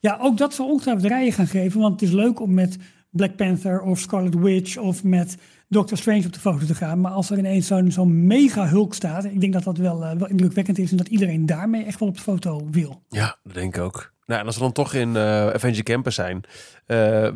ja, 0.01 0.19
ook 0.21 0.39
dat 0.39 0.55
zal 0.55 0.69
ongetwijfeld 0.69 1.07
rijen 1.07 1.33
gaan 1.33 1.47
geven, 1.47 1.81
want 1.81 2.01
het 2.01 2.09
is 2.09 2.15
leuk 2.15 2.41
om 2.41 2.55
met 2.55 2.79
Black 3.11 3.37
Panther 3.37 3.81
of 3.81 3.99
Scarlet 3.99 4.35
Witch 4.35 4.77
of 4.77 5.05
met 5.05 5.37
Doctor 5.69 5.99
Strange 5.99 6.27
op 6.27 6.33
de 6.33 6.41
foto 6.41 6.67
te 6.67 6.75
gaan. 6.75 7.01
Maar 7.01 7.13
als 7.13 7.31
er 7.31 7.39
ineens 7.39 7.67
zo'n 7.67 7.91
zo'n 7.91 8.27
mega 8.27 8.67
hulk 8.67 8.95
staat, 8.95 9.25
ik 9.25 9.41
denk 9.41 9.53
dat 9.53 9.65
dat 9.65 9.77
wel, 9.77 10.03
uh, 10.03 10.13
wel 10.13 10.29
indrukwekkend 10.29 10.79
is 10.79 10.91
en 10.91 10.97
dat 10.97 11.09
iedereen 11.09 11.47
daarmee 11.47 11.85
echt 11.85 12.01
wel 12.01 12.09
op 12.09 12.15
de 12.15 12.23
foto 12.23 12.67
wil. 12.71 13.03
Ja, 13.09 13.37
dat 13.43 13.55
denk 13.55 13.77
ik 13.77 13.83
ook. 13.83 14.13
Nou, 14.27 14.41
en 14.41 14.47
als 14.47 14.55
we 14.55 14.63
dan 14.63 14.73
toch 14.73 14.95
in 14.95 15.09
uh, 15.09 15.47
Avenger 15.47 15.83
Campus 15.83 16.15
zijn. 16.15 16.37
Uh, 16.37 16.47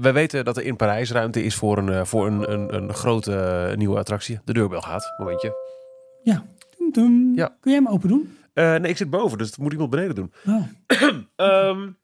we 0.01 0.13
weten 0.13 0.45
dat 0.45 0.57
er 0.57 0.65
in 0.65 0.77
Parijs 0.77 1.11
ruimte 1.11 1.45
is 1.45 1.55
voor 1.55 1.79
een, 1.79 2.07
voor 2.07 2.27
een, 2.27 2.53
een, 2.53 2.75
een 2.75 2.93
grote 2.95 3.75
nieuwe 3.77 3.99
attractie. 3.99 4.41
De 4.45 4.53
deurbel 4.53 4.81
gaat, 4.81 5.15
momentje. 5.19 5.55
Ja. 6.23 6.45
ja. 7.35 7.57
Kun 7.61 7.71
jij 7.71 7.75
hem 7.75 7.89
open 7.89 8.09
doen? 8.09 8.37
nee, 8.55 8.81
ik 8.81 8.97
zit 8.97 9.11
boven, 9.11 9.39
dus 9.39 9.51
dat 9.51 9.59
moet 9.59 9.73
iemand 9.73 9.91
beneden 9.91 10.15
doen. 10.15 10.33
Oh. 10.47 10.65
um, 11.37 11.97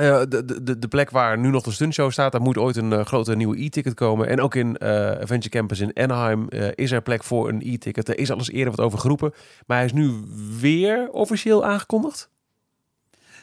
Uh, 0.00 0.22
de, 0.28 0.62
de, 0.62 0.78
de 0.78 0.88
plek 0.88 1.10
waar 1.10 1.38
nu 1.38 1.50
nog 1.50 1.62
de 1.62 1.70
stuntshow 1.70 2.10
staat, 2.10 2.32
daar 2.32 2.40
moet 2.40 2.58
ooit 2.58 2.76
een 2.76 2.92
uh, 2.92 3.04
grote 3.04 3.36
nieuwe 3.36 3.64
e-ticket 3.64 3.94
komen. 3.94 4.28
En 4.28 4.40
ook 4.40 4.54
in 4.54 4.76
uh, 4.82 4.88
Adventure 5.10 5.48
Campus 5.48 5.80
in 5.80 5.94
Anaheim 5.94 6.48
is 6.74 6.90
er 6.90 7.02
plek 7.02 7.24
voor 7.24 7.48
een 7.48 7.60
e-ticket. 7.64 8.08
Er 8.08 8.18
is 8.18 8.30
alles 8.30 8.50
eerder 8.50 8.74
wat 8.76 8.84
over 8.84 8.98
geroepen, 8.98 9.32
maar 9.66 9.76
hij 9.76 9.86
is 9.86 9.92
nu 9.92 10.12
weer 10.60 11.10
officieel 11.10 11.64
aangekondigd. 11.64 12.30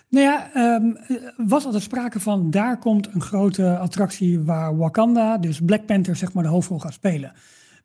Nou 0.09 0.25
ja, 0.25 0.49
um, 0.75 0.97
was 1.47 1.65
altijd 1.65 1.83
sprake 1.83 2.19
van 2.19 2.51
daar 2.51 2.79
komt 2.79 3.09
een 3.13 3.21
grote 3.21 3.77
attractie 3.77 4.39
waar 4.39 4.77
Wakanda, 4.77 5.37
dus 5.37 5.61
Black 5.65 5.85
Panther, 5.85 6.15
zeg 6.15 6.33
maar 6.33 6.43
de 6.43 6.49
hoofdrol 6.49 6.79
gaat 6.79 6.93
spelen. 6.93 7.33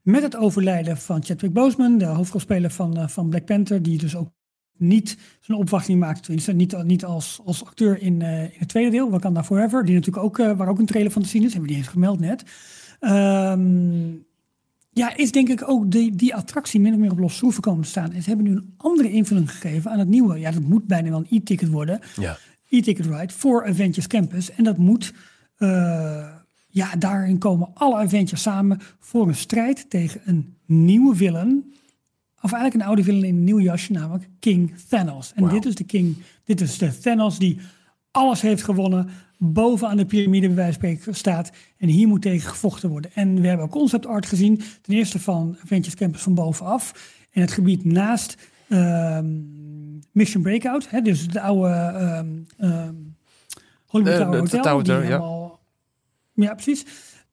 Met 0.03 0.23
het 0.23 0.37
overlijden 0.37 0.97
van 0.97 1.25
Chadwick 1.25 1.53
Boseman, 1.53 1.99
de 1.99 2.05
hoofdrolspeler 2.05 2.71
van, 2.71 3.11
van 3.11 3.29
Black 3.29 3.45
Panther, 3.45 3.83
die 3.83 3.99
dus 3.99 4.17
ook 4.17 4.29
niet 4.81 5.17
zijn 5.41 5.59
opwachting 5.59 5.99
maakt. 5.99 6.23
Tenminste, 6.23 6.53
niet, 6.53 6.85
niet 6.85 7.05
als, 7.05 7.41
als 7.45 7.65
acteur 7.65 8.03
in, 8.03 8.21
uh, 8.21 8.43
in 8.43 8.51
het 8.59 8.69
tweede 8.69 8.91
deel, 8.91 9.11
Wakanda 9.11 9.45
Forever. 9.45 9.85
Die 9.85 9.95
natuurlijk 9.95 10.25
ook, 10.25 10.39
uh, 10.39 10.53
waar 10.53 10.69
ook 10.69 10.79
een 10.79 10.87
trailer 10.87 11.13
van 11.13 11.23
te 11.23 11.29
zien 11.29 11.45
is. 11.45 11.53
Hebben 11.53 11.69
we 11.69 11.75
die 11.75 11.85
eens 11.85 11.93
gemeld 11.93 12.21
net. 12.21 12.45
Um, 13.01 14.25
ja, 14.93 15.17
is 15.17 15.33
denk 15.33 15.49
ik 15.49 15.69
ook 15.69 15.91
die, 15.91 16.17
die 16.17 16.35
attractie 16.35 16.81
min 16.81 16.93
of 16.93 16.99
meer 16.99 17.11
op 17.11 17.19
los 17.19 17.37
schroeven 17.37 17.63
komen 17.63 17.83
te 17.83 17.89
staan. 17.89 18.13
En 18.13 18.23
ze 18.23 18.29
hebben 18.29 18.47
nu 18.47 18.53
een 18.53 18.75
andere 18.77 19.11
invulling 19.11 19.51
gegeven 19.51 19.91
aan 19.91 19.99
het 19.99 20.09
nieuwe. 20.09 20.39
Ja, 20.39 20.51
dat 20.51 20.63
moet 20.63 20.87
bijna 20.87 21.11
wel 21.11 21.19
een 21.19 21.39
e-ticket 21.39 21.69
worden. 21.69 22.01
Ja. 22.17 22.39
E-ticket 22.69 23.07
ride 23.07 23.33
voor 23.33 23.67
Avengers 23.67 24.07
Campus. 24.07 24.51
En 24.51 24.65
dat 24.65 24.79
moet... 24.79 25.13
Uh, 25.59 26.29
ja, 26.73 26.97
daarin 26.97 27.39
komen 27.39 27.71
alle 27.75 27.97
Avengers 27.97 28.43
samen 28.43 28.79
voor 28.99 29.29
een 29.29 29.35
strijd 29.35 29.91
tegen 29.91 30.21
een 30.25 30.57
nieuwe 30.67 31.15
villain 31.17 31.75
of 32.43 32.53
eigenlijk 32.53 32.75
een 32.75 32.89
oude 32.89 33.05
villain 33.05 33.25
in 33.25 33.37
een 33.37 33.45
nieuw 33.45 33.61
jasje, 33.61 33.93
namelijk 33.93 34.29
King 34.39 34.75
Thanos. 34.89 35.33
En 35.35 35.49
dit 35.49 35.65
is 35.65 35.75
de 35.75 35.85
King, 35.85 36.17
dit 36.45 36.61
is 36.61 36.79
de 36.79 36.99
Thanos 36.99 37.39
die 37.39 37.59
alles 38.11 38.41
heeft 38.41 38.63
gewonnen, 38.63 39.09
bovenaan 39.39 39.97
de 39.97 40.05
piramide 40.05 40.47
bij 40.47 40.57
wijze 40.57 40.81
van 40.81 40.91
spreken 40.91 41.15
staat. 41.15 41.51
En 41.77 41.89
hier 41.89 42.09
moet 42.09 42.23
tegen 42.23 42.51
gevochten 42.51 42.91
worden. 42.91 43.11
En 43.15 43.41
we 43.41 43.49
hebben 43.49 43.69
concept 43.69 44.07
art 44.07 44.27
gezien, 44.27 44.63
ten 44.83 44.95
eerste 44.95 45.21
van 45.21 45.57
Avengers 45.63 45.95
Campus 45.95 46.23
van 46.23 46.35
bovenaf. 46.35 47.13
En 47.31 47.41
het 47.41 47.53
gebied 47.53 47.85
naast 47.85 48.37
um, 48.69 50.01
Mission 50.13 50.43
Breakout, 50.43 50.91
hè, 50.91 51.01
dus 51.01 51.29
de 51.29 51.41
oude 51.41 51.69
um, 52.19 52.47
um, 52.59 53.17
Hollywood 53.87 54.17
Tower 54.17 54.39
Hotel. 54.39 54.63
Tower, 54.63 54.85
die 54.85 54.93
helemaal, 54.93 55.61
ja. 56.35 56.45
ja, 56.45 56.55
precies. 56.55 56.85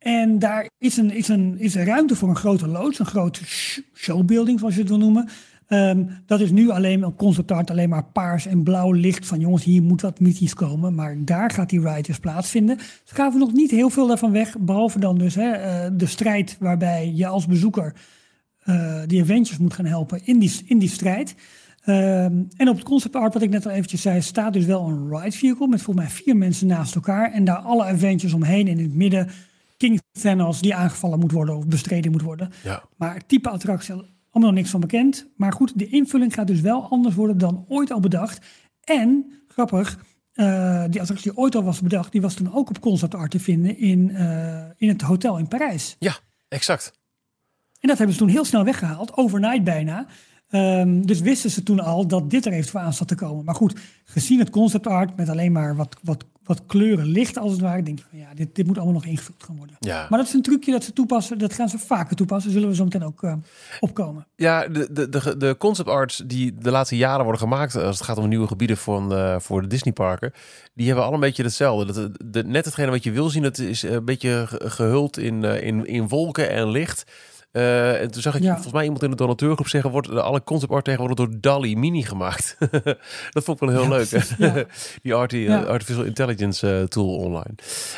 En 0.08 0.40
daar 0.40 0.70
is 0.78 0.98
een, 0.98 1.12
is, 1.12 1.28
een, 1.28 1.60
is 1.60 1.76
een 1.76 1.86
ruimte 1.86 2.16
voor 2.16 2.30
een 2.30 2.36
grote 2.36 2.68
loods, 2.68 3.00
een 3.00 3.06
grote 3.06 3.42
showbuilding, 3.94 4.60
zoals 4.60 4.74
je 4.74 4.80
het 4.80 4.90
wil 4.90 4.98
noemen. 4.98 5.30
Um, 5.68 6.10
dat 6.26 6.40
is 6.40 6.52
nu 6.52 6.70
alleen 6.70 7.06
op 7.06 7.18
concept 7.18 7.52
art 7.52 7.70
alleen 7.70 7.90
maar 7.90 8.06
paars 8.06 8.46
en 8.46 8.64
blauw 8.64 8.92
licht 8.92 9.26
van 9.26 9.40
jongens, 9.40 9.64
hier 9.64 9.82
moet 9.82 10.02
wat 10.02 10.20
mythisch 10.20 10.54
komen. 10.54 10.96
Maar 10.96 11.16
daar 11.26 11.52
gaat 11.52 11.70
die 11.70 11.80
ride 11.80 12.02
dus 12.02 12.20
plaatsvinden. 12.20 12.80
Ze 13.04 13.16
gaven 13.16 13.40
nog 13.40 13.54
niet 13.54 13.72
heel 13.72 13.90
veel 13.90 14.08
daarvan 14.08 14.32
weg, 14.32 14.58
behalve 14.60 15.00
dan 15.00 15.18
dus 15.18 15.36
hè, 15.36 15.52
uh, 15.52 15.92
de 15.98 16.06
strijd 16.06 16.58
waarbij 16.60 17.12
je 17.16 17.28
als 17.28 17.46
bezoeker 17.46 17.94
uh, 18.66 19.02
die 19.06 19.22
Avengers 19.22 19.58
moet 19.58 19.74
gaan 19.74 19.86
helpen 19.86 20.26
in 20.26 20.40
die, 20.40 20.62
in 20.66 20.80
die 20.80 20.90
strijd. 20.90 21.36
Um, 21.86 22.48
en 22.58 22.70
op 22.70 22.76
het 22.76 22.84
concept 22.84 23.16
art, 23.16 23.34
wat 23.34 23.44
ik 23.44 23.50
net 23.50 23.66
al 23.66 23.72
eventjes 23.72 24.02
zei, 24.02 24.22
staat 24.22 24.54
dus 24.54 24.66
wel 24.66 24.88
een 24.88 25.10
ride 25.10 25.38
vehicle 25.38 25.68
met 25.68 25.82
volgens 25.82 26.06
mij 26.06 26.16
vier 26.16 26.38
mensen 26.38 26.68
naast 26.68 26.96
elkaar. 26.96 27.32
En 27.32 27.44
daar 27.46 27.58
alle 27.58 27.84
Avengers 27.84 28.34
omheen 28.34 28.68
in 28.68 28.80
het 28.80 28.94
midden 28.94 29.30
King 29.78 30.02
Thanos 30.22 30.62
die 30.62 30.76
aangevallen 30.76 31.20
moet 31.20 31.32
worden 31.32 31.58
of 31.58 31.68
bestreden 31.68 32.12
moet 32.12 32.22
worden. 32.22 32.52
Ja. 32.64 32.84
Maar 32.98 33.26
type 33.26 33.50
attractie, 33.50 33.94
allemaal 33.94 34.12
nog 34.32 34.54
niks 34.54 34.70
van 34.70 34.80
bekend. 34.80 35.28
Maar 35.36 35.54
goed, 35.54 35.80
de 35.80 35.88
invulling 35.88 36.34
gaat 36.34 36.48
dus 36.48 36.62
wel 36.62 36.90
anders 36.90 37.16
worden 37.16 37.38
dan 37.38 37.66
ooit 37.68 37.92
al 37.92 38.00
bedacht. 38.00 38.46
En, 38.84 39.32
grappig, 39.48 40.00
uh, 40.34 40.84
die 40.90 41.02
attractie 41.02 41.32
die 41.32 41.42
ooit 41.42 41.56
al 41.56 41.64
was 41.64 41.82
bedacht, 41.82 42.12
die 42.12 42.22
was 42.22 42.34
toen 42.34 42.54
ook 42.54 42.70
op 42.70 42.80
concept 42.80 43.16
art 43.16 43.32
te 43.32 43.40
vinden 43.40 43.78
in, 43.78 44.10
uh, 44.10 44.64
in 44.78 44.88
het 44.88 45.02
hotel 45.02 45.38
in 45.38 45.48
Parijs. 45.48 45.96
Ja, 46.00 46.18
exact. 46.48 46.92
En 47.80 47.88
dat 47.88 47.98
hebben 47.98 48.16
ze 48.16 48.22
toen 48.22 48.32
heel 48.32 48.46
snel 48.46 48.64
weggehaald, 48.64 49.18
overnight 49.18 49.64
bijna. 49.64 50.08
Um, 50.50 51.06
dus 51.06 51.20
wisten 51.20 51.50
ze 51.50 51.64
toen 51.64 51.80
al 51.80 52.08
dat 52.08 52.30
dit 52.30 52.46
er 52.46 52.52
eventueel 52.52 52.84
aan 52.84 52.94
zat 52.94 53.08
te 53.08 53.16
komen. 53.16 53.46
Maar 53.46 53.56
goed, 53.56 53.80
gezien 54.04 54.40
het 54.40 54.50
concept 54.50 54.88
art 54.88 55.16
met 55.16 55.30
alleen 55.30 55.52
maar 55.52 55.76
wat, 55.76 55.98
wat 56.04 56.26
wat 56.48 56.66
kleuren 56.66 57.06
licht 57.06 57.38
als 57.38 57.52
het 57.52 57.62
ware, 57.62 57.84
denk 57.84 58.00
ik 58.00 58.06
van 58.10 58.20
ja, 58.20 58.34
dit, 58.34 58.56
dit 58.56 58.68
moet 58.68 58.76
allemaal 58.76 58.94
nog 58.94 59.06
ingevuld 59.06 59.44
gaan 59.44 59.58
worden. 59.58 59.76
Ja. 59.80 60.08
Maar 60.10 60.20
dat 60.20 60.28
is 60.28 60.34
een 60.34 60.42
trucje 60.42 60.72
dat 60.72 60.84
ze 60.84 60.94
toepassen, 60.94 61.38
dat 61.38 61.54
gaan 61.54 61.70
ze 61.70 61.80
vaker 61.80 62.16
toepassen, 62.16 62.52
zullen 62.52 62.70
we 62.70 62.76
zo 62.76 62.84
meteen 62.84 63.04
ook 63.04 63.22
uh, 63.22 63.34
opkomen. 63.80 64.28
Ja, 64.36 64.68
de, 64.68 64.88
de, 64.92 65.10
de, 65.10 65.38
de 65.38 65.56
concept 65.58 65.90
arts 65.90 66.24
die 66.26 66.56
de 66.58 66.72
laatste 66.72 66.98
jaren 66.98 67.24
worden 67.24 67.42
gemaakt 67.42 67.76
als 67.76 67.98
het 67.98 68.08
gaat 68.08 68.18
om 68.18 68.28
nieuwe 68.28 68.48
gebieden 68.48 68.78
voor, 68.78 69.12
uh, 69.12 69.40
voor 69.40 69.62
de 69.62 69.68
Disney 69.68 69.94
parken, 69.94 70.32
die 70.74 70.88
hebben 70.88 71.06
al 71.06 71.14
een 71.14 71.20
beetje 71.20 71.44
hetzelfde. 71.44 71.94
Dat, 71.94 72.18
de, 72.26 72.44
net 72.44 72.66
hetgene 72.66 72.92
wat 72.92 73.04
je 73.04 73.12
wil 73.12 73.30
zien, 73.30 73.44
het 73.44 73.60
is 73.60 73.82
een 73.82 74.06
beetje 74.06 74.46
gehuld 74.50 75.18
in, 75.18 75.44
uh, 75.44 75.64
in, 75.64 75.86
in 75.86 76.08
wolken 76.08 76.50
en 76.50 76.70
licht. 76.70 77.04
Uh, 77.58 78.02
en 78.02 78.12
toen 78.12 78.22
zag 78.22 78.36
ik 78.36 78.42
ja. 78.42 78.54
volgens 78.54 78.74
mij 78.74 78.84
iemand 78.84 79.04
in 79.04 79.10
de 79.10 79.16
donateurgroep 79.16 79.68
zeggen: 79.68 79.92
wordt 79.92 80.10
alle 80.10 80.44
concept 80.44 80.72
art 80.72 80.86
tegenwoordig 80.86 81.18
door 81.18 81.36
DALI 81.42 81.76
Mini 81.76 82.04
gemaakt. 82.04 82.58
dat 83.34 83.44
vond 83.44 83.62
ik 83.62 83.68
wel 83.68 83.70
heel 83.70 83.82
ja, 83.82 83.90
leuk. 83.90 84.36
Ja. 84.38 84.66
Die 85.04 85.14
arti 85.14 85.50
artificial 85.50 86.06
intelligence 86.06 86.80
uh, 86.80 86.84
tool 86.84 87.16
online. 87.16 87.54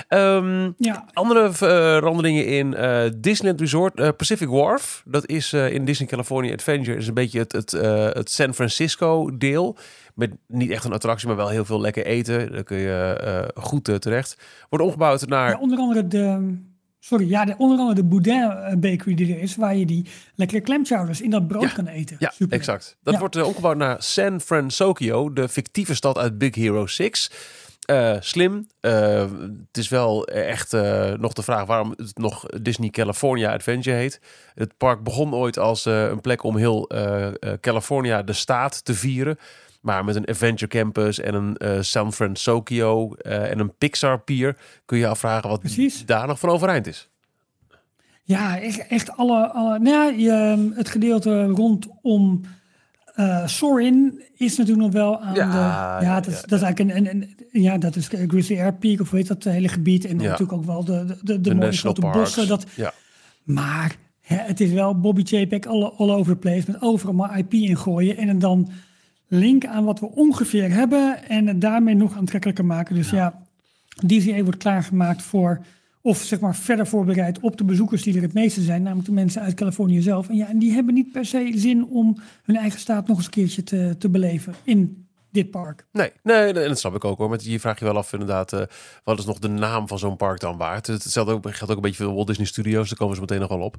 Um, 0.10 0.76
andere 1.13 1.54
veranderingen 1.54 2.45
in 2.45 2.76
Disneyland 3.22 3.60
Resort 3.60 4.17
Pacific 4.17 4.48
Wharf. 4.48 5.04
Dat 5.06 5.28
is 5.28 5.54
in 5.54 5.86
Disney 5.86 6.08
California 6.08 6.54
Adventure 6.54 6.98
is 6.98 7.08
een 7.08 7.13
beetje 7.13 7.39
het, 7.39 7.52
het, 7.52 7.72
het 8.15 8.32
San 8.32 8.54
Francisco 8.54 9.38
deel. 9.38 9.78
Met 10.15 10.32
niet 10.48 10.72
echt 10.72 10.84
een 10.84 10.93
attractie, 10.93 11.28
maar 11.28 11.36
wel 11.36 11.50
heel 11.50 11.65
veel 11.65 11.82
lekker 11.82 12.06
eten. 12.06 12.52
Daar 12.52 12.63
kun 12.63 12.78
je 12.78 13.52
goed 13.56 13.84
terecht. 13.84 14.38
Wordt 14.69 14.86
omgebouwd 14.86 15.28
naar. 15.28 15.58
onder 15.58 15.78
andere 15.78 16.08
de 16.08 16.58
sorry, 16.99 17.29
ja, 17.29 17.45
de, 17.45 17.55
onder 17.57 17.77
andere 17.77 17.95
de 17.95 18.03
Boudin 18.07 18.41
eh, 18.41 18.75
Bakery 18.77 19.13
die 19.15 19.33
er 19.35 19.41
is, 19.41 19.55
waar 19.55 19.75
je 19.75 19.85
die 19.85 20.05
lekkere 20.35 20.62
clamchowders 20.62 21.21
in 21.21 21.29
dat 21.29 21.47
brood 21.47 21.73
kan 21.73 21.88
eten. 21.88 22.15
Ja, 22.19 22.31
Super. 22.35 22.57
exact. 22.57 22.97
Dat 23.03 23.13
Ja. 23.13 23.19
wordt 23.19 23.35
eh, 23.35 23.45
omgebouwd 23.45 23.77
naar 23.77 24.03
San 24.03 24.41
Francisco, 24.41 25.33
de 25.33 25.49
fictieve 25.49 25.95
stad 25.95 26.17
uit 26.17 26.38
Big 26.38 26.55
Hero 26.55 26.88
6. 26.88 27.31
Eh, 27.79 28.15
slim. 28.19 28.67
Het 28.81 29.77
is 29.77 29.89
wel 29.89 30.27
echt 30.27 30.71
nog 31.17 31.33
de 31.33 31.43
vraag 31.43 31.65
waarom 31.65 31.93
het 31.95 32.17
nog 32.17 32.45
Disney 32.45 32.89
California 32.89 33.53
Adventure 33.53 33.95
heet. 33.95 34.21
Het 34.53 34.77
park 34.77 35.03
begon 35.03 35.33
ooit 35.33 35.57
als 35.59 35.85
een 35.85 36.21
plek 36.21 36.43
om 36.43 36.57
heel 36.57 36.89
California, 37.62 38.23
de 38.23 38.33
staat, 38.33 38.85
te 38.85 38.93
vieren. 38.93 39.38
Maar 39.79 40.05
met 40.05 40.15
een 40.15 40.25
Adventure 40.25 40.67
Campus 40.71 41.19
en 41.19 41.33
een 41.33 41.57
eh, 41.57 41.81
San 41.81 42.13
Francisco 42.13 43.13
eh, 43.13 43.51
en 43.51 43.59
een 43.59 43.75
Pixar 43.77 44.19
Pier 44.19 44.57
kun 44.85 44.97
je 44.97 45.07
afvragen 45.07 45.49
wat 45.49 45.59
Precies. 45.59 46.05
daar 46.05 46.27
nog 46.27 46.39
van 46.39 46.49
overeind 46.49 46.87
is. 46.87 47.09
Ja, 48.23 48.59
echt, 48.59 48.87
echt 48.87 49.11
alle, 49.17 49.47
alle 49.47 49.79
nou 49.79 50.19
ja, 50.19 50.57
het 50.73 50.89
gedeelte 50.89 51.45
rondom 51.45 52.41
eh 53.15 53.47
Sorin 53.47 54.21
is 54.35 54.57
natuurlijk 54.57 54.85
nog 54.85 54.93
wel 54.93 55.19
aan 55.21 55.35
Ja, 55.35 55.99
de... 55.99 56.05
Ja, 56.05 56.15
dat, 56.19 56.27
is, 56.27 56.33
ja, 56.39 56.41
dat 56.47 56.59
is 56.59 56.65
eigenlijk 56.65 56.97
een, 56.97 57.05
een, 57.05 57.21
een- 57.51 57.61
ja, 57.61 57.77
dat 57.77 57.95
is 57.95 58.07
Grizzly 58.07 58.59
Air 58.59 58.73
Peak 58.73 58.99
of 59.01 59.09
hoe 59.09 59.19
heet 59.19 59.27
dat 59.27 59.43
hele 59.43 59.67
gebied. 59.67 60.05
En 60.05 60.15
natuurlijk 60.15 60.51
ook 60.53 60.65
wel 60.65 60.83
de, 60.85 61.05
de, 61.05 61.17
de, 61.21 61.41
de 61.41 61.49
mooie 61.55 61.65
national 61.65 61.93
grote 61.95 62.01
parks. 62.01 62.17
bossen. 62.35 62.47
Dat, 62.47 62.65
Ja. 62.75 62.93
maar 63.43 63.95
hè, 64.21 64.35
het 64.37 64.59
is 64.59 64.71
wel 64.71 64.99
Bobby 64.99 65.21
JPEG 65.21 65.65
all, 65.65 65.83
all 65.83 66.09
over 66.11 66.33
the 66.33 66.39
place 66.39 66.63
met 66.71 66.81
overal 66.81 67.13
maar 67.13 67.37
IP 67.37 67.53
ingooien. 67.53 68.17
En 68.17 68.39
dan 68.39 68.69
link 69.29 69.65
aan 69.65 69.83
wat 69.83 69.99
we 69.99 70.11
ongeveer 70.11 70.71
hebben 70.71 71.27
en 71.29 71.47
het 71.47 71.61
daarmee 71.61 71.95
nog 71.95 72.17
aantrekkelijker 72.17 72.65
maken. 72.65 72.95
Dus 72.95 73.09
ja, 73.09 73.45
DCA 74.05 74.43
wordt 74.43 74.57
klaargemaakt 74.57 75.21
voor, 75.21 75.65
of 76.01 76.17
zeg 76.17 76.39
maar 76.39 76.55
verder 76.55 76.87
voorbereid 76.87 77.39
op 77.39 77.57
de 77.57 77.63
bezoekers 77.63 78.03
die 78.03 78.15
er 78.15 78.21
het 78.21 78.33
meeste 78.33 78.61
zijn, 78.61 78.81
namelijk 78.81 79.07
de 79.07 79.13
mensen 79.13 79.41
uit 79.41 79.53
Californië 79.53 80.01
zelf. 80.01 80.29
En 80.29 80.35
ja, 80.35 80.47
en 80.47 80.59
die 80.59 80.71
hebben 80.71 80.93
niet 80.93 81.11
per 81.11 81.25
se 81.25 81.51
zin 81.55 81.85
om 81.85 82.17
hun 82.43 82.55
eigen 82.55 82.79
staat 82.79 83.07
nog 83.07 83.17
eens 83.17 83.25
een 83.25 83.31
keertje 83.31 83.63
te, 83.63 83.95
te 83.99 84.09
beleven 84.09 84.53
in 84.63 85.07
dit 85.31 85.51
park. 85.51 85.85
Nee, 85.91 86.11
nee, 86.23 86.53
nee, 86.53 86.67
dat 86.67 86.79
snap 86.79 86.95
ik 86.95 87.03
ook 87.05 87.17
hoor. 87.17 87.29
Maar 87.29 87.39
je 87.41 87.59
vraagt 87.59 87.79
je 87.79 87.85
wel 87.85 87.97
af 87.97 88.13
inderdaad, 88.13 88.53
eh, 88.53 88.61
wat 89.03 89.19
is 89.19 89.25
nog 89.25 89.39
de 89.39 89.47
naam 89.47 89.87
van 89.87 89.99
zo'n 89.99 90.15
park 90.17 90.39
dan 90.39 90.57
waard? 90.57 90.87
Het 90.87 91.03
hetzelfde 91.03 91.33
ook, 91.33 91.43
geldt 91.43 91.69
ook 91.69 91.75
een 91.75 91.81
beetje 91.81 91.97
voor 91.97 92.07
de 92.07 92.13
Walt 92.13 92.27
Disney 92.27 92.45
Studios, 92.45 92.89
daar 92.89 92.97
komen 92.97 93.15
ze 93.15 93.21
meteen 93.21 93.39
nog 93.39 93.49
wel 93.49 93.59
op. 93.61 93.75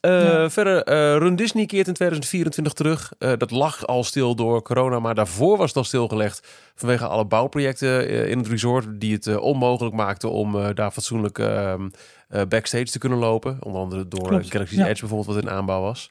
Eh, 0.00 0.22
Ja. 0.22 0.50
Verder, 0.50 0.82
eh, 0.82 1.16
Run 1.16 1.36
Disney 1.36 1.66
keert 1.66 1.86
in 1.86 1.94
2024 1.94 2.72
terug. 2.72 3.12
Dat 3.18 3.50
lag 3.50 3.86
al 3.86 4.04
stil 4.04 4.34
door 4.34 4.62
corona, 4.62 4.98
maar 4.98 5.14
daarvoor 5.14 5.56
was 5.56 5.68
het 5.68 5.76
al 5.76 5.84
stilgelegd 5.84 6.46
vanwege 6.74 7.06
alle 7.06 7.24
bouwprojecten 7.24 8.08
in 8.28 8.38
het 8.38 8.46
resort 8.48 8.86
die 9.00 9.12
het 9.14 9.36
onmogelijk 9.36 9.94
maakten 9.94 10.30
om 10.30 10.74
daar 10.74 10.90
fatsoenlijk 10.90 11.38
ehm, 11.38 11.88
eh, 12.28 12.42
backstage 12.48 12.84
te 12.84 12.98
kunnen 12.98 13.18
lopen. 13.18 13.56
Onder 13.60 13.80
andere 13.80 14.08
door 14.08 14.28
Klopt, 14.28 14.50
Galaxy's 14.50 14.78
ja. 14.78 14.86
Edge 14.86 15.00
bijvoorbeeld, 15.00 15.34
wat 15.34 15.44
in 15.44 15.50
aanbouw 15.50 15.80
was. 15.80 16.10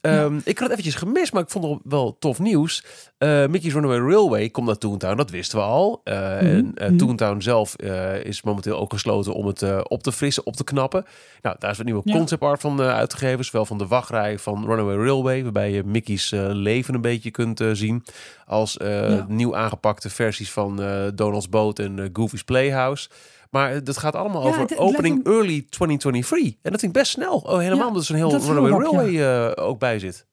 Ehm, 0.00 0.36
Ik 0.44 0.58
had 0.58 0.68
het 0.70 0.78
eventjes 0.78 0.94
gemist, 0.94 1.32
maar 1.32 1.42
ik 1.42 1.50
vond 1.50 1.64
het 1.64 1.78
wel 1.84 2.16
tof 2.18 2.38
nieuws. 2.38 2.84
Eh 3.18 3.46
Mickey's 3.46 3.72
Runaway 3.72 3.98
Railway 3.98 4.48
komt 4.50 4.66
naar 4.66 4.78
Toontown, 4.78 5.16
dat 5.16 5.30
wisten 5.30 5.58
we 5.58 5.64
al. 5.64 6.00
Eh, 6.04 6.38
En 6.56 6.72
eh, 6.74 6.88
mhm. 6.88 6.96
Toontown 6.96 7.40
zelf 7.40 7.76
is 8.22 8.42
momenteel 8.42 8.78
ook 8.78 8.92
gesloten 8.92 9.34
om 9.34 9.46
het 9.46 9.88
op 9.88 10.02
te 10.02 10.12
frissen, 10.12 10.46
op 10.46 10.56
te 10.56 10.64
knappen. 10.64 11.04
Nou, 11.42 11.56
daar 11.58 11.70
is 11.70 11.76
wat 11.76 11.86
nieuwe 11.86 12.02
Ja. 12.04 12.12
concept 12.16 12.42
art 12.42 12.60
van 12.60 12.80
uitgegeven. 12.80 13.44
Zowel 13.44 13.64
van 13.66 13.78
de 13.78 13.86
wachtrij 13.86 14.38
van 14.38 14.64
Runaway 14.66 14.96
Railway, 14.96 15.42
waarbij 15.42 15.70
je 15.70 15.84
Mickey's 15.84 16.30
leven 16.52 16.94
een 16.94 17.00
beetje 17.00 17.30
kunt 17.30 17.62
zien. 17.72 18.04
Als 18.46 18.76
Ja. 18.80 19.26
nieuw 19.28 19.56
aangepakte 19.56 20.10
versies 20.10 20.50
van 20.52 20.76
Donald's 21.14 21.48
Boat 21.48 21.78
en 21.78 22.10
Goofy's 22.12 22.42
Playhouse. 22.44 23.08
Maar 23.50 23.72
eh, 23.72 23.80
dat 23.84 23.96
gaat 23.96 24.14
allemaal 24.14 24.42
Ja, 24.42 24.48
over 24.48 24.60
het- 24.60 24.70
lijkt 24.70 24.84
opening 24.84 25.26
een- 25.26 25.32
early 25.32 25.66
2023. 25.68 26.48
En 26.62 26.70
dat 26.70 26.80
vind 26.80 26.82
ik 26.96 27.00
best 27.02 27.10
snel. 27.12 27.36
Oh, 27.36 27.58
helemaal 27.58 27.78
Ja, 27.78 27.86
omdat 27.86 28.00
er 28.00 28.06
zo'n 28.06 28.16
heel 28.16 28.30
Runaway 28.30 28.70
rap, 28.70 28.92
ja. 28.92 28.98
Railway 28.98 29.52
eh, 29.54 29.66
ook 29.68 29.78
bij 29.78 29.98
zit. 29.98 30.26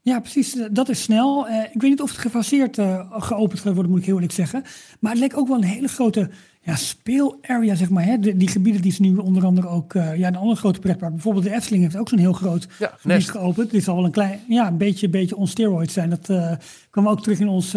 Ja, 0.00 0.20
precies. 0.20 0.56
Dat 0.70 0.88
is 0.88 1.02
snel. 1.02 1.48
Eh, 1.48 1.62
ik 1.72 1.80
weet 1.80 1.90
niet 1.90 2.00
of 2.02 2.10
het 2.10 2.18
gefaseerd 2.18 2.78
geopend 3.10 3.60
gaat 3.60 3.72
worden, 3.74 3.90
moet 3.90 4.00
ik 4.00 4.06
heel 4.06 4.14
eerlijk 4.14 4.32
zeggen. 4.32 4.64
Maar 5.00 5.10
het 5.12 5.20
leek 5.20 5.36
ook 5.36 5.48
wel 5.48 5.56
een 5.56 5.64
hele 5.64 5.88
grote 5.88 6.30
ja, 6.62 6.76
speelarea, 6.76 7.74
zeg 7.74 7.90
maar. 7.90 8.04
Hè? 8.04 8.18
De- 8.18 8.36
die 8.36 8.48
gebieden 8.48 8.82
die 8.82 8.92
ze 8.92 9.02
nu 9.02 9.16
onder 9.16 9.44
andere 9.44 9.68
ook... 9.68 9.92
ja, 9.92 10.14
een 10.28 10.36
andere 10.36 10.56
grote 10.60 10.78
pretpark. 10.78 11.12
Bijvoorbeeld 11.12 11.44
de 11.44 11.54
Efteling 11.54 11.82
heeft 11.82 11.96
ook 11.96 12.08
zo'n 12.08 12.18
heel 12.18 12.32
groot 12.32 12.66
Ja, 12.78 12.86
gebied 12.86 13.04
Nest. 13.04 13.30
geopend. 13.30 13.70
Dit 13.70 13.84
zal 13.84 13.94
wel 13.96 14.04
een 14.04 14.10
klein... 14.10 14.40
Ja, 14.48 14.66
een 14.66 14.76
beetje, 14.76 15.08
beetje 15.08 15.36
on 15.36 15.46
steroids 15.46 15.92
zijn. 15.92 16.10
Dat 16.10 16.58
kwam 16.90 17.08
ook 17.08 17.22
terug 17.22 17.40
in 17.40 17.48
ons 17.48 17.70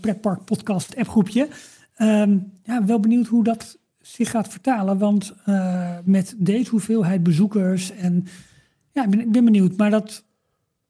pretpark 0.00 0.44
podcast 0.44 0.96
appgroepje. 0.96 1.48
Ehm 1.96 2.36
ja, 2.64 2.84
wel 2.84 3.00
benieuwd 3.00 3.26
hoe 3.26 3.44
dat 3.44 3.78
zich 4.06 4.30
gaat 4.30 4.48
vertalen. 4.48 4.98
Want 4.98 5.34
eh, 5.44 5.96
met 6.04 6.34
deze 6.36 6.70
hoeveelheid 6.70 7.22
bezoekers 7.22 7.90
en... 7.90 8.26
Ja, 8.92 9.04
ik 9.04 9.10
ben, 9.10 9.20
ik 9.20 9.32
ben 9.32 9.44
benieuwd. 9.44 9.76
Maar 9.76 9.90
dat 9.90 10.24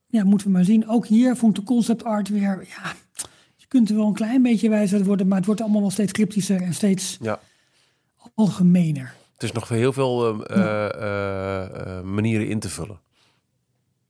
ja, 0.07 0.25
moeten 0.25 0.47
we 0.47 0.53
maar 0.53 0.65
zien. 0.65 0.89
Ook 0.89 1.07
hier 1.07 1.37
vond 1.37 1.57
de 1.57 1.63
concept 1.63 2.05
art 2.05 2.29
weer. 2.29 2.67
Ja, 2.69 2.93
je 3.57 3.67
kunt 3.69 3.91
er 3.91 3.97
wel 3.97 4.07
een 4.07 4.13
klein 4.13 4.43
beetje 4.43 4.69
wijzer 4.69 5.05
worden, 5.05 5.29
maar 5.29 5.37
het 5.37 5.47
wordt 5.47 5.61
allemaal 5.61 5.81
wel 5.81 5.91
steeds 5.91 6.13
cryptischer 6.13 6.63
en 6.63 6.75
steeds 6.75 7.19
Ja. 7.21 7.41
algemener. 8.35 9.15
Het 9.33 9.43
is 9.43 9.53
nog 9.53 9.69
heel 9.69 9.93
veel 9.93 10.45
eh, 10.45 11.99
eh, 11.99 12.05
manieren 12.05 12.49
in 12.49 12.59
te 12.59 12.69
vullen. 12.69 13.01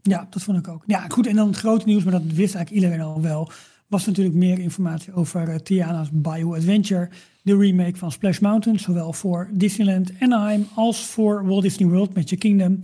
Ja, 0.03 0.27
dat 0.31 0.43
vond 0.43 0.59
ik 0.59 0.69
ook. 0.69 0.83
Ja, 0.87 1.05
goed. 1.09 1.27
En 1.27 1.37
dan 1.37 1.47
het 1.47 1.57
grote 1.57 1.87
nieuws, 1.87 2.03
maar 2.05 2.13
dat 2.13 2.23
wist 2.23 2.55
eigenlijk 2.55 2.71
iedereen 2.71 3.07
al 3.07 3.21
wel. 3.21 3.51
Was 3.87 4.07
natuurlijk 4.07 4.37
meer 4.37 4.59
informatie 4.59 5.13
over 5.15 5.49
eh, 5.49 5.57
Tiana's 5.57 6.09
Bio 6.13 6.55
Adventure. 6.55 7.09
De 7.43 7.57
remake 7.57 7.97
van 7.97 8.13
Splash 8.13 8.39
Mountain. 8.39 8.79
Zowel 8.79 9.13
voor 9.13 9.49
Disneyland 9.53 10.13
Anaheim 10.21 10.67
als 10.75 11.07
voor 11.07 11.47
Walt 11.47 11.63
Disney 11.63 11.89
World 11.89 12.15
Magic 12.15 12.39
Kingdom. 12.39 12.81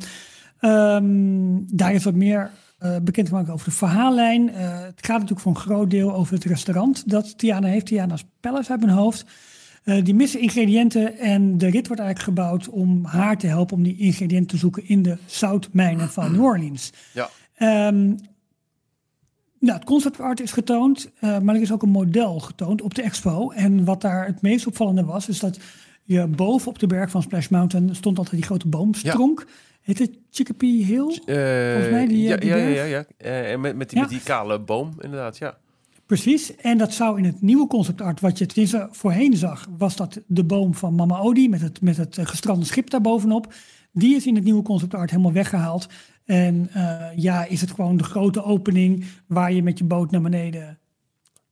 Ehm, 0.60 1.58
daar 1.66 1.94
is 1.94 2.04
wat 2.04 2.14
meer 2.14 2.50
eh, 2.80 2.96
bekend 3.02 3.28
gemaakt 3.28 3.50
over 3.50 3.64
de 3.64 3.74
verhaallijn. 3.74 4.50
Eh, 4.50 4.80
het 4.80 5.06
gaat 5.06 5.18
natuurlijk 5.18 5.40
voor 5.40 5.52
een 5.52 5.60
groot 5.60 5.90
deel 5.90 6.14
over 6.14 6.34
het 6.34 6.44
restaurant 6.44 7.10
dat 7.10 7.38
Tiana 7.38 7.66
heeft. 7.66 7.86
Tiana's 7.86 8.24
Palace 8.40 8.70
uit 8.70 8.80
mijn 8.80 8.92
hoofd. 8.92 9.24
Eh, 9.84 10.04
die 10.04 10.14
missen 10.14 10.40
ingrediënten 10.40 11.18
en 11.18 11.58
de 11.58 11.70
rit 11.70 11.86
wordt 11.86 12.02
eigenlijk 12.02 12.38
gebouwd 12.38 12.68
om 12.68 13.04
haar 13.04 13.38
te 13.38 13.46
helpen 13.46 13.76
om 13.76 13.82
die 13.82 13.96
ingrediënten 13.96 14.46
te 14.46 14.56
zoeken 14.56 14.88
in 14.88 15.02
de 15.02 15.18
zoutmijnen 15.26 16.10
van 16.10 16.32
New 16.32 16.44
Orleans. 16.44 16.92
Ja. 17.12 17.30
Ehm, 17.54 18.12
nou, 19.60 19.78
het 19.78 19.84
concept 19.84 20.20
art 20.20 20.40
is 20.40 20.52
getoond, 20.52 21.10
eh, 21.20 21.38
maar 21.38 21.54
er 21.54 21.60
is 21.60 21.72
ook 21.72 21.82
een 21.82 21.88
model 21.88 22.40
getoond 22.40 22.82
op 22.82 22.94
de 22.94 23.02
expo. 23.02 23.50
En 23.50 23.84
wat 23.84 24.00
daar 24.00 24.26
het 24.26 24.42
meest 24.42 24.66
opvallende 24.66 25.04
was, 25.04 25.28
is 25.28 25.38
dat 25.38 25.58
je 26.04 26.26
boven 26.26 26.68
op 26.68 26.78
de 26.78 26.86
berg 26.86 27.10
van 27.10 27.22
Splash 27.22 27.48
Mountain 27.48 27.94
stond 27.94 28.18
altijd 28.18 28.36
die 28.36 28.44
grote 28.44 28.68
boomstronk. 28.68 29.46
Heet 29.80 29.98
het 29.98 30.18
Chicopee 30.30 30.84
Hill? 30.84 31.04
Volgens 31.04 31.90
mij 31.90 32.06
die, 32.06 32.24
eh, 32.24 32.28
ja, 32.28 32.36
die 32.36 32.48
ja, 32.48 32.56
ja, 32.56 32.84
ja. 32.84 33.04
Eh, 33.16 33.52
en 33.52 33.60
met, 33.60 33.76
met, 33.76 33.88
die, 33.88 33.98
Ja. 33.98 34.04
met 34.04 34.12
die 34.12 34.22
kale 34.22 34.60
boom, 34.60 34.92
inderdaad, 35.00 35.38
ja. 35.38 35.58
Precies. 36.06 36.56
En 36.56 36.78
dat 36.78 36.92
zou 36.92 37.18
in 37.18 37.24
het 37.24 37.42
nieuwe 37.42 37.66
concept 37.66 38.00
art, 38.00 38.20
wat 38.20 38.38
je 38.38 38.46
tenminste 38.46 38.88
voorheen 38.90 39.36
zag, 39.36 39.68
was 39.78 39.96
dat 39.96 40.20
de 40.26 40.44
boom 40.44 40.74
van 40.74 40.94
Mama 40.94 41.18
Odi 41.18 41.48
met 41.48 41.60
het, 41.60 41.80
met 41.80 41.96
het 41.96 42.18
eh, 42.18 42.26
gestrande 42.26 42.64
schip 42.64 42.90
daarbovenop. 42.90 43.52
Die 43.92 44.16
is 44.16 44.26
in 44.26 44.34
het 44.34 44.44
nieuwe 44.44 44.62
concept 44.62 44.94
art 44.94 45.10
helemaal 45.10 45.32
weggehaald. 45.32 45.86
En 46.30 46.68
eh, 46.72 47.06
ja, 47.16 47.44
is 47.44 47.60
het 47.60 47.70
gewoon 47.70 47.96
de 47.96 48.04
grote 48.04 48.44
opening 48.44 49.04
waar 49.26 49.52
je 49.52 49.62
met 49.62 49.78
je 49.78 49.84
boot 49.84 50.10
naar 50.10 50.20
beneden 50.20 50.78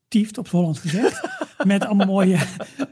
tieft, 0.08 0.38
op 0.38 0.48
z'n 0.48 0.56
Hollands 0.56 0.78
gezegd. 0.78 1.28
met, 1.64 1.86
allemaal 1.86 2.06
mooie, 2.06 2.38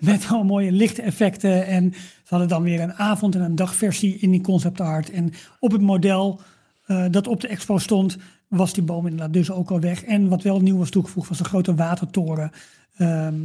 met 0.01 0.25
allemaal 0.25 0.45
mooie 0.45 0.73
lichteffecten. 0.73 1.67
En 1.67 1.93
ze 1.95 2.29
hadden 2.29 2.49
dan 2.49 2.63
weer 2.63 2.81
een 2.81 2.95
avond- 2.95 3.35
en 3.35 3.41
een 3.41 3.55
dagversie 3.55 4.19
in 4.19 4.31
die 4.31 4.41
concept 4.41 4.81
art. 4.81 5.11
En 5.11 5.33
op 5.61 5.73
het 5.73 5.81
model 5.81 6.41
eh, 6.87 7.05
dat 7.11 7.27
op 7.27 7.41
de 7.41 7.49
expo 7.49 7.79
stond, 7.79 8.17
was 8.49 8.73
die 8.73 8.85
boom 8.85 9.07
inderdaad 9.07 9.33
dus 9.33 9.51
ook 9.51 9.71
al 9.71 9.81
weg. 9.81 10.05
En 10.05 10.29
wat 10.29 10.43
wel 10.43 10.61
nieuw 10.61 10.79
was 10.79 10.91
toegevoegd, 10.91 11.29
was 11.29 11.39
een 11.39 11.45
grote 11.45 11.75
watertoren. 11.75 12.51
Ehm, 12.97 13.45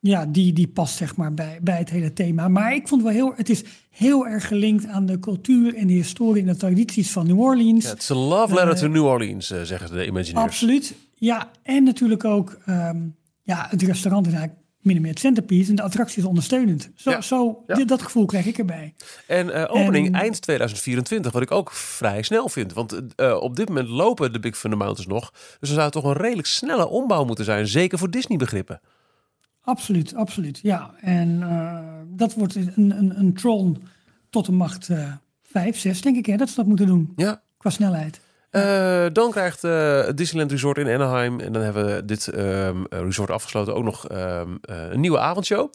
ja, 0.00 0.26
die, 0.26 0.52
die 0.52 0.68
past 0.68 0.96
zeg 0.96 1.16
maar 1.16 1.34
bij, 1.34 1.58
bij 1.62 1.78
het 1.78 1.90
hele 1.90 2.12
thema. 2.12 2.48
Maar 2.48 2.74
ik 2.74 2.88
vond 2.88 3.02
wel 3.02 3.12
heel, 3.12 3.32
het 3.36 3.48
is 3.48 3.62
heel 3.90 4.26
erg 4.26 4.46
gelinkt 4.48 4.86
aan 4.86 5.06
de 5.06 5.18
cultuur 5.18 5.74
en 5.74 5.86
de 5.86 5.92
historie 5.92 6.42
en 6.42 6.48
de 6.48 6.56
tradities 6.56 7.10
van 7.10 7.26
New 7.26 7.40
Orleans. 7.40 7.86
Het 7.88 7.98
is 8.02 8.08
een 8.08 8.16
love 8.16 8.54
letter 8.54 8.74
Eh, 8.74 8.80
to 8.80 8.86
New 8.88 9.04
Orleans, 9.04 9.50
eh, 9.50 9.62
zeggen 9.62 9.92
de 9.92 10.06
Imagineers. 10.06 10.44
Absoluut. 10.44 10.94
Ja, 11.14 11.50
en 11.62 11.84
natuurlijk 11.84 12.24
ook 12.24 12.58
ehm, 12.66 12.96
ja, 13.42 13.66
het 13.70 13.82
restaurant 13.82 14.26
is 14.26 14.32
eigenlijk 14.32 14.62
min 14.82 14.96
of 14.96 15.02
meer 15.02 15.10
het 15.10 15.20
centerpiece 15.20 15.70
en 15.70 15.76
de 15.76 15.82
attractie 15.82 16.18
is 16.22 16.28
ondersteunend. 16.28 16.90
Zo, 16.94 17.10
Ja. 17.10 17.20
zo 17.20 17.64
Ja. 17.66 17.84
dat 17.84 18.02
gevoel 18.02 18.24
krijg 18.24 18.46
ik 18.46 18.58
erbij. 18.58 18.94
En 19.26 19.50
eh, 19.50 19.74
opening 19.74 20.06
En- 20.06 20.14
eind 20.14 20.40
2024, 20.42 21.32
wat 21.32 21.42
ik 21.42 21.50
ook 21.50 21.72
vrij 21.72 22.22
snel 22.22 22.48
vind. 22.48 22.72
Want 22.72 23.00
eh, 23.16 23.36
op 23.40 23.56
dit 23.56 23.68
moment 23.68 23.88
lopen 23.88 24.32
de 24.32 24.38
Big 24.40 24.56
Thunder 24.58 24.78
Mountains 24.78 25.06
nog. 25.10 25.30
Dus 25.60 25.68
er 25.68 25.74
zou 25.74 25.90
toch 25.90 26.04
een 26.04 26.12
redelijk 26.16 26.48
snelle 26.48 26.88
ombouw 26.88 27.24
moeten 27.24 27.44
zijn. 27.44 27.66
Zeker 27.68 27.98
voor 27.98 28.10
Disney-begrippen. 28.10 28.80
Absoluut, 29.68 30.14
absoluut. 30.14 30.58
Ja, 30.62 30.94
en 31.00 31.42
eh, 31.42 31.78
dat 32.06 32.34
wordt 32.34 32.54
een, 32.54 32.72
een, 32.76 33.18
een 33.18 33.34
Tron 33.34 33.76
tot 34.30 34.46
de 34.46 34.52
macht 34.52 34.88
eh 34.88 35.12
5, 35.42 35.78
6, 35.78 36.00
denk 36.00 36.16
ik, 36.16 36.26
hè, 36.26 36.36
dat 36.36 36.48
ze 36.48 36.54
dat 36.54 36.66
moeten 36.66 36.86
doen 36.86 37.12
Ja. 37.16 37.42
qua 37.56 37.70
snelheid. 37.70 38.20
Eh, 38.50 39.06
dan 39.12 39.30
krijgt 39.30 39.62
het 39.62 40.16
Disneyland 40.16 40.50
Resort 40.50 40.78
in 40.78 40.88
Anaheim, 40.88 41.40
en 41.40 41.52
dan 41.52 41.62
hebben 41.62 41.86
we 41.86 42.04
dit 42.04 42.28
ehm, 42.28 42.84
eh, 42.88 43.00
resort 43.00 43.30
afgesloten, 43.30 43.74
ook 43.74 43.84
nog 43.84 44.08
ehm, 44.08 44.56
eh, 44.60 44.76
een 44.90 45.00
nieuwe 45.00 45.18
avondshow. 45.18 45.72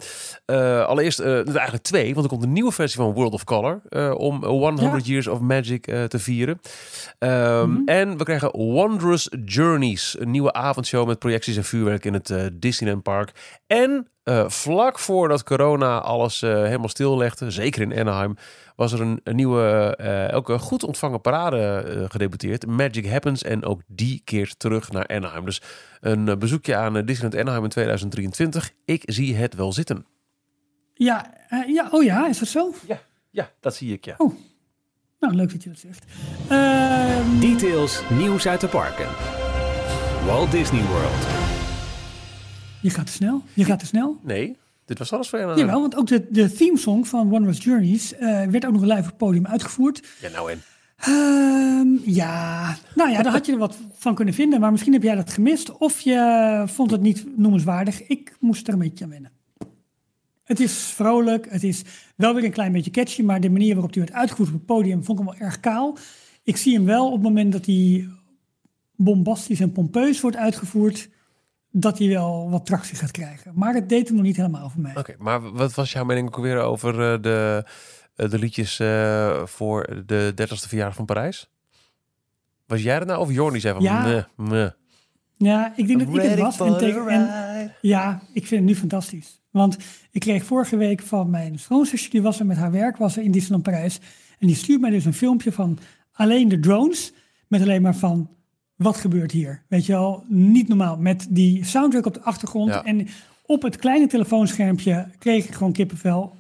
Allereerst, 0.87 1.19
eigenlijk 1.19 1.83
twee, 1.83 2.13
want 2.13 2.25
er 2.25 2.31
komt 2.31 2.43
een 2.43 2.53
nieuwe 2.53 2.71
versie 2.71 2.99
van 2.99 3.13
World 3.13 3.33
of 3.33 3.43
Color 3.43 3.81
om 4.15 4.45
100 4.45 5.05
Years 5.05 5.27
of 5.27 5.39
Magic 5.39 5.83
te 5.83 6.19
vieren. 6.19 6.59
Ehm, 7.19 7.69
Mhm. 7.69 7.81
En 7.85 8.17
we 8.17 8.23
krijgen 8.23 8.51
Wondrous 8.51 9.29
Journeys, 9.45 10.15
een 10.19 10.31
nieuwe 10.31 10.53
avondshow 10.53 11.07
met 11.07 11.19
projecties 11.19 11.57
en 11.57 11.63
vuurwerk 11.63 12.05
in 12.05 12.13
het 12.13 12.33
Disneyland 12.53 13.03
Park. 13.03 13.31
En 13.67 14.07
eh, 14.23 14.49
vlak 14.49 14.99
voordat 14.99 15.43
corona 15.43 15.99
alles 15.99 16.41
eh, 16.41 16.63
helemaal 16.63 16.89
stillegde, 16.89 17.51
zeker 17.51 17.81
in 17.81 17.99
Anaheim, 17.99 18.35
was 18.75 18.91
er 18.91 19.01
een, 19.01 19.19
een 19.23 19.35
nieuwe, 19.35 19.95
eh 19.97 20.35
ook 20.35 20.49
een 20.49 20.59
goed 20.59 20.83
ontvangen 20.83 21.21
parade 21.21 21.57
eh, 21.57 22.09
gedebuteerd. 22.09 22.65
Magic 22.65 23.09
Happens 23.09 23.43
en 23.43 23.65
ook 23.65 23.81
die 23.87 24.21
keert 24.23 24.59
terug 24.59 24.91
naar 24.91 25.07
Anaheim. 25.07 25.45
Dus 25.45 25.61
een 26.01 26.39
bezoekje 26.39 26.75
aan 26.75 26.93
Disneyland 27.05 27.41
Anaheim 27.41 27.63
in 27.63 27.69
2023. 27.69 28.71
Ik 28.85 29.01
zie 29.05 29.35
het 29.35 29.55
wel 29.55 29.73
zitten. 29.73 30.05
Ja, 30.93 31.33
ja, 31.67 31.87
oh 31.91 32.03
ja, 32.03 32.27
is 32.27 32.39
dat 32.39 32.47
zo? 32.47 32.73
Ja, 32.87 32.99
ja 33.29 33.49
dat 33.59 33.75
zie 33.75 33.93
ik, 33.93 34.05
ja. 34.05 34.15
Nou, 35.19 35.35
leuk 35.35 35.51
dat 35.51 35.63
je 35.63 35.69
dat 35.69 35.79
zegt. 35.79 36.05
Ehm, 36.49 37.39
Details, 37.39 38.01
nieuws 38.09 38.47
uit 38.47 38.61
de 38.61 38.67
parken. 38.67 39.07
Walt 40.25 40.51
Disney 40.51 40.83
World. 40.83 41.42
Je 42.83 42.89
gaat 42.89 43.05
te 43.05 43.11
snel. 43.11 43.41
Je 43.53 43.65
gaat 43.65 43.79
te 43.79 43.85
snel. 43.85 44.19
Nee, 44.21 44.57
dit 44.85 44.97
was 44.97 45.13
alles 45.13 45.29
voor 45.29 45.39
Anaheim. 45.39 45.59
Jawel, 45.59 45.81
want 45.81 45.95
ook 45.95 46.07
de, 46.07 46.27
de 46.29 46.51
themesong 46.51 47.07
van 47.07 47.29
Wondrous 47.29 47.63
Journeys 47.63 48.13
eh, 48.13 48.45
werd 48.45 48.65
ook 48.65 48.73
nog 48.73 48.81
live 48.81 48.99
op 48.99 49.05
het 49.05 49.17
podium 49.17 49.45
uitgevoerd. 49.45 50.07
Ja, 50.21 50.29
nou 50.29 50.51
en. 50.51 50.61
Ehm, 50.97 52.11
ja, 52.11 52.77
nou 52.95 53.11
ja, 53.11 53.21
daar 53.21 53.31
had 53.31 53.45
je 53.45 53.51
er 53.51 53.57
wat 53.57 53.77
van 53.93 54.15
kunnen 54.15 54.33
vinden. 54.33 54.59
Maar 54.59 54.71
misschien 54.71 54.93
heb 54.93 55.03
jij 55.03 55.15
dat 55.15 55.33
gemist. 55.33 55.77
Of 55.77 55.99
je 55.99 56.63
vond 56.65 56.91
het 56.91 57.01
niet 57.01 57.37
noemenswaardig. 57.37 58.07
Ik 58.07 58.35
moest 58.39 58.67
er 58.67 58.73
een 58.73 58.79
beetje 58.79 59.03
aan 59.03 59.09
wennen. 59.09 59.31
Het 60.43 60.59
is 60.59 60.73
vrolijk. 60.73 61.47
Het 61.49 61.63
is 61.63 61.81
wel 62.15 62.33
weer 62.33 62.43
een 62.43 62.51
klein 62.51 62.71
beetje 62.71 62.91
catchy. 62.91 63.21
Maar 63.21 63.41
de 63.41 63.49
manier 63.49 63.73
waarop 63.73 63.93
hij 63.93 64.03
werd 64.03 64.15
uitgevoerd 64.15 64.49
op 64.49 64.55
het 64.55 64.65
podium 64.65 65.03
vond 65.03 65.19
ik 65.19 65.25
hem 65.25 65.33
wel 65.33 65.47
erg 65.47 65.59
kaal. 65.59 65.97
Ik 66.43 66.57
zie 66.57 66.73
hem 66.73 66.85
wel 66.85 67.05
op 67.05 67.13
het 67.13 67.21
moment 67.21 67.51
dat 67.51 67.65
hij 67.65 68.09
bombastisch 68.95 69.59
en 69.59 69.71
pompeus 69.71 70.21
wordt 70.21 70.37
uitgevoerd. 70.37 71.09
Dat 71.75 71.97
hij 71.97 72.07
wel 72.07 72.49
wat 72.49 72.65
tractie 72.65 72.97
gaat 72.97 73.11
krijgen. 73.11 73.51
Maar 73.55 73.73
het 73.73 73.89
deed 73.89 74.07
hem 74.07 74.15
nog 74.15 74.25
niet 74.25 74.35
helemaal 74.35 74.69
voor 74.69 74.81
mij. 74.81 74.97
Oké, 74.97 75.15
maar 75.17 75.51
wat 75.51 75.73
was 75.73 75.91
jouw 75.91 76.03
mening 76.03 76.27
ook 76.27 76.37
weer 76.37 76.59
over 76.59 77.13
eh, 77.13 77.21
de, 77.21 77.65
eh, 78.15 78.29
de 78.29 78.39
liedjes 78.39 78.79
eh, 78.79 79.45
voor 79.45 80.03
de 80.05 80.33
30ste 80.35 80.67
verjaardag 80.67 80.95
van 80.95 81.05
Parijs? 81.05 81.51
Was 82.67 82.81
jij 82.81 82.99
er 82.99 83.05
nou 83.05 83.19
of 83.19 83.31
Jorn 83.31 83.51
die 83.51 83.61
zei 83.61 83.73
van... 83.73 83.83
Ja. 83.83 84.03
meh, 84.03 84.23
meh. 84.35 84.69
Ja, 85.37 85.73
ik 85.75 85.87
denk 85.87 85.99
dat 85.99 86.15
ik 86.15 86.21
het 86.21 86.39
was. 86.39 86.59
En 86.59 86.77
tegen, 86.77 87.07
en. 87.07 87.75
Ja, 87.81 88.21
ik 88.33 88.47
vind 88.47 88.61
het 88.61 88.69
nu 88.69 88.75
fantastisch. 88.75 89.41
Want 89.51 89.77
ik 90.11 90.21
kreeg 90.21 90.43
vorige 90.43 90.77
week 90.77 91.01
van 91.01 91.29
mijn 91.29 91.59
schoonzusje, 91.59 92.09
die 92.09 92.21
was 92.21 92.39
er 92.39 92.45
met 92.45 92.57
haar 92.57 92.71
werk, 92.71 92.97
was 92.97 93.17
er 93.17 93.23
in 93.23 93.31
Disneyland 93.31 93.63
Parijs. 93.63 93.99
En 94.39 94.47
die 94.47 94.55
stuurt 94.55 94.81
mij 94.81 94.89
dus 94.89 95.05
een 95.05 95.13
filmpje 95.13 95.51
van 95.51 95.77
alleen 96.11 96.49
de 96.49 96.59
drones, 96.59 97.13
met 97.47 97.61
alleen 97.61 97.81
maar 97.81 97.95
van, 97.95 98.29
wat 98.83 98.97
gebeurt 98.97 99.31
hier? 99.31 99.61
Weet 99.67 99.85
je 99.85 99.91
wel, 99.91 100.23
niet 100.27 100.67
normaal. 100.67 100.97
Met 100.97 101.25
die 101.29 101.65
soundtrack 101.65 102.05
op 102.05 102.13
de 102.13 102.21
achtergrond. 102.21 102.69
Ja. 102.69 102.83
En 102.83 103.07
op 103.45 103.61
het 103.61 103.77
kleine 103.77 104.07
telefoonschermpje 104.07 105.07
kreeg 105.19 105.45
ik 105.47 105.53
gewoon 105.53 105.71
kippenvel. 105.71 106.35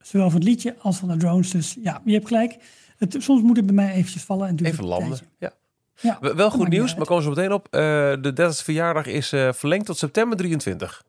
Zowel 0.00 0.30
van 0.30 0.38
het 0.40 0.48
liedje 0.48 0.74
als 0.78 0.96
van 0.96 1.08
de 1.08 1.16
drones. 1.16 1.50
Dus 1.50 1.76
ja, 1.82 2.00
je 2.04 2.12
hebt 2.12 2.26
gelijk. 2.26 2.56
Het, 2.96 3.16
soms 3.18 3.42
moet 3.42 3.56
het 3.56 3.66
bij 3.66 3.74
mij 3.74 3.92
eventjes 3.92 4.22
vallen. 4.22 4.48
En 4.48 4.64
Even 4.64 4.84
landen. 4.84 5.18
Ja. 5.38 5.52
Ja, 6.00 6.18
Wel 6.20 6.50
goed 6.50 6.68
nieuws, 6.68 6.88
uit. 6.88 6.96
maar 6.96 7.06
komen 7.06 7.22
ze 7.22 7.28
meteen 7.28 7.52
op. 7.52 7.66
Eh, 7.70 7.80
de 8.20 8.32
30ste 8.32 8.64
verjaardag 8.64 9.06
is 9.06 9.32
eh, 9.32 9.52
verlengd 9.52 9.86
tot 9.86 9.98
september 9.98 10.36
23. 10.36 11.04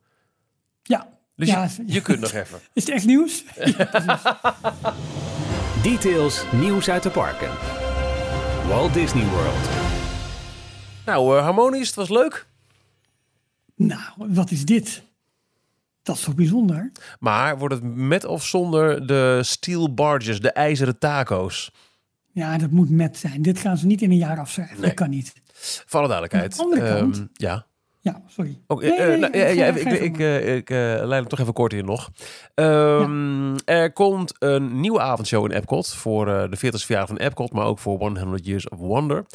Ja, 0.84 1.08
Dus 1.36 1.48
ja, 1.48 1.64
je, 1.78 1.84
je 1.94 2.02
kunt 2.02 2.20
nog 2.20 2.32
even. 2.32 2.60
is 2.74 2.86
het 2.86 2.96
echt 2.96 3.06
nieuws? 3.06 3.44
Details, 5.84 6.44
nieuws 6.52 6.90
uit 6.90 7.04
de 7.04 7.10
parken. 7.10 7.50
Walt 8.68 8.94
Disney 8.94 9.26
World. 9.26 9.95
Nou, 11.06 11.38
eh, 11.38 11.44
harmonisch, 11.44 11.88
het 11.88 11.96
was 11.96 12.10
leuk. 12.10 12.46
Nou, 13.76 14.02
wat 14.18 14.52
is 14.52 14.66
dit? 14.66 15.04
Dat 16.04 16.16
is 16.16 16.22
toch 16.24 16.36
bijzonder? 16.36 16.92
Maar 17.20 17.58
wordt 17.58 17.74
het 17.76 17.84
met 17.96 18.26
of 18.26 18.44
zonder 18.46 19.08
de 19.08 19.40
steel 19.44 19.94
barges, 19.94 20.40
de 20.42 20.52
ijzeren 20.52 20.98
taco's? 21.00 21.72
Ja, 22.32 22.58
dat 22.58 22.72
moet 22.72 22.90
met 22.90 23.18
zijn. 23.18 23.42
Dit 23.42 23.60
gaan 23.60 23.78
ze 23.78 23.86
niet 23.86 24.02
in 24.02 24.12
een 24.12 24.18
jaar 24.18 24.40
afschrijven. 24.40 24.76
Nee. 24.76 24.86
Dat 24.86 24.94
kan 24.94 25.10
niet. 25.10 25.34
Voor 25.86 26.00
alle 26.00 26.10
duidelijkheid. 26.10 26.60
Aan 26.60 26.70
de 26.70 26.76
andere 26.76 27.00
kant- 27.00 27.16
Ehm, 27.18 27.26
ja. 27.34 27.66
Ja, 28.00 28.22
sorry. 28.28 28.60
Ik, 28.68 28.80
ik, 30.02 30.70
eh, 30.70 31.00
eh, 31.00 31.08
leid 31.08 31.20
hem 31.20 31.28
toch 31.30 31.40
even 31.40 31.54
kort 31.54 31.74
in 31.74 31.86
nog. 31.86 32.12
Ehm, 32.56 33.56
Er 33.66 33.94
komt 33.94 34.34
een 34.40 34.80
nieuwe 34.80 35.00
avondshow 35.02 35.46
in 35.46 35.52
Epcot 35.52 35.88
voor 35.94 36.26
de 36.26 36.58
40ste 36.58 36.86
verjaardag 36.86 37.08
van 37.18 37.26
Epcot, 37.26 37.52
maar 37.54 37.66
ook 37.66 37.80
voor 37.80 37.98
100 37.98 38.46
Years 38.46 38.70
of 38.70 38.78
Wonder. 38.80 39.26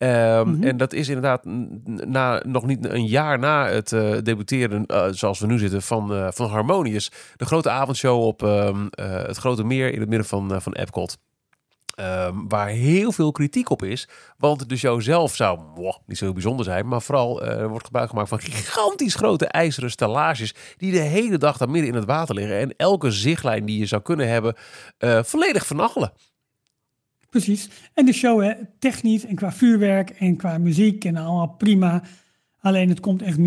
Ehm, 0.00 0.48
Mhm. 0.50 0.62
En 0.62 0.76
dat 0.76 0.92
is 0.92 1.08
inderdaad 1.08 1.44
na, 1.84 2.42
nog 2.46 2.66
niet 2.66 2.84
een 2.88 3.06
jaar 3.06 3.38
na 3.38 3.68
het 3.68 3.92
eh, 3.92 4.12
debuteren, 4.22 4.86
eh, 4.86 5.06
zoals 5.10 5.38
we 5.38 5.46
nu 5.46 5.58
zitten, 5.58 5.82
van, 5.82 6.14
eh, 6.14 6.28
van 6.30 6.48
Harmonious. 6.48 7.10
De 7.36 7.44
grote 7.44 7.70
avondshow 7.70 8.22
op 8.22 8.42
ehm, 8.42 8.86
eh, 8.90 9.10
het 9.12 9.36
Grote 9.36 9.64
Meer 9.64 9.92
in 9.92 10.00
het 10.00 10.08
midden 10.08 10.26
van, 10.26 10.62
van 10.62 10.72
Epcot. 10.72 11.18
Ehm, 11.94 12.34
waar 12.48 12.68
heel 12.68 13.12
veel 13.12 13.32
kritiek 13.32 13.70
op 13.70 13.82
is. 13.82 14.08
Want 14.38 14.68
de 14.68 14.76
show 14.76 15.00
zelf 15.00 15.34
zou 15.34 15.58
niet 16.06 16.18
zo 16.18 16.24
heel 16.24 16.32
bijzonder 16.34 16.64
zijn. 16.64 16.88
Maar 16.88 17.02
vooral 17.02 17.42
er 17.42 17.68
wordt 17.68 17.84
gebruik 17.84 18.08
gemaakt 18.08 18.28
van 18.28 18.40
gigantisch 18.40 19.14
grote 19.14 19.46
ijzeren 19.46 19.90
stellages. 19.90 20.54
Die 20.76 20.92
de 20.92 20.98
hele 20.98 21.38
dag 21.38 21.56
daar 21.56 21.70
midden 21.70 21.90
in 21.90 21.96
het 21.96 22.04
water 22.04 22.34
liggen. 22.34 22.58
En 22.58 22.74
elke 22.76 23.10
zichtlijn 23.10 23.64
die 23.66 23.78
je 23.78 23.86
zou 23.86 24.02
kunnen 24.02 24.28
hebben, 24.28 24.54
volledig 25.24 25.66
vernachelen. 25.66 26.12
Precies. 27.30 27.68
En 27.94 28.06
de 28.06 28.12
show, 28.12 28.42
hè, 28.42 28.52
technisch 28.78 29.26
en 29.26 29.34
qua 29.34 29.52
vuurwerk 29.52 30.10
en 30.10 30.36
qua 30.36 30.58
muziek 30.58 31.04
en 31.04 31.16
allemaal 31.16 31.48
prima. 31.48 32.02
Alleen 32.60 32.88
het 32.88 33.00
komt 33.00 33.22
echt 33.22 33.38
0,0 33.38 33.42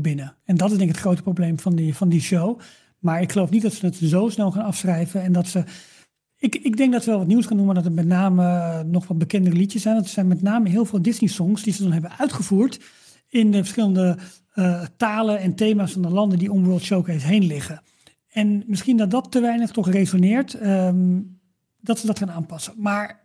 binnen. 0.00 0.36
En 0.44 0.56
dat 0.56 0.70
is 0.70 0.76
denk 0.76 0.88
ik 0.88 0.94
het 0.96 1.04
grote 1.04 1.22
probleem 1.22 1.58
van 1.58 1.74
die, 1.76 1.94
van 1.94 2.08
die 2.08 2.20
show. 2.20 2.60
Maar 2.98 3.22
ik 3.22 3.32
geloof 3.32 3.50
niet 3.50 3.62
dat 3.62 3.72
ze 3.72 3.86
het 3.86 3.96
zo 3.96 4.28
snel 4.28 4.50
gaan 4.50 4.64
afschrijven. 4.64 5.22
En 5.22 5.32
dat 5.32 5.46
ze. 5.46 5.64
Ik, 6.36 6.54
ik 6.54 6.76
denk 6.76 6.92
dat 6.92 7.02
ze 7.02 7.10
wel 7.10 7.18
wat 7.18 7.28
nieuws 7.28 7.46
gaan 7.46 7.56
doen, 7.56 7.66
maar 7.66 7.74
dat 7.74 7.84
het 7.84 7.94
met 7.94 8.06
name 8.06 8.44
eh, 8.44 8.80
nog 8.80 9.06
wat 9.06 9.18
bekendere 9.18 9.56
liedjes 9.56 9.82
zijn. 9.82 9.96
Er 9.96 10.08
zijn 10.08 10.28
met 10.28 10.42
name 10.42 10.68
heel 10.68 10.84
veel 10.84 11.02
Disney-songs 11.02 11.62
die 11.62 11.72
ze 11.72 11.82
dan 11.82 11.92
hebben 11.92 12.18
uitgevoerd. 12.18 12.80
in 13.28 13.50
de 13.50 13.58
verschillende 13.58 14.16
eh, 14.52 14.82
talen 14.96 15.38
en 15.38 15.54
thema's 15.54 15.92
van 15.92 16.02
de 16.02 16.10
landen 16.10 16.38
die 16.38 16.52
om 16.52 16.64
World 16.64 16.82
Showcase 16.82 17.26
heen 17.26 17.46
liggen. 17.46 17.82
En 18.28 18.62
misschien 18.66 18.96
dat 18.96 19.10
dat 19.10 19.30
te 19.30 19.40
weinig 19.40 19.70
toch 19.70 19.90
resoneert. 19.90 20.54
ehm, 20.54 21.18
dat 21.80 21.98
ze 21.98 22.06
dat 22.06 22.18
gaan 22.18 22.30
aanpassen. 22.30 22.72
Maar 22.76 23.20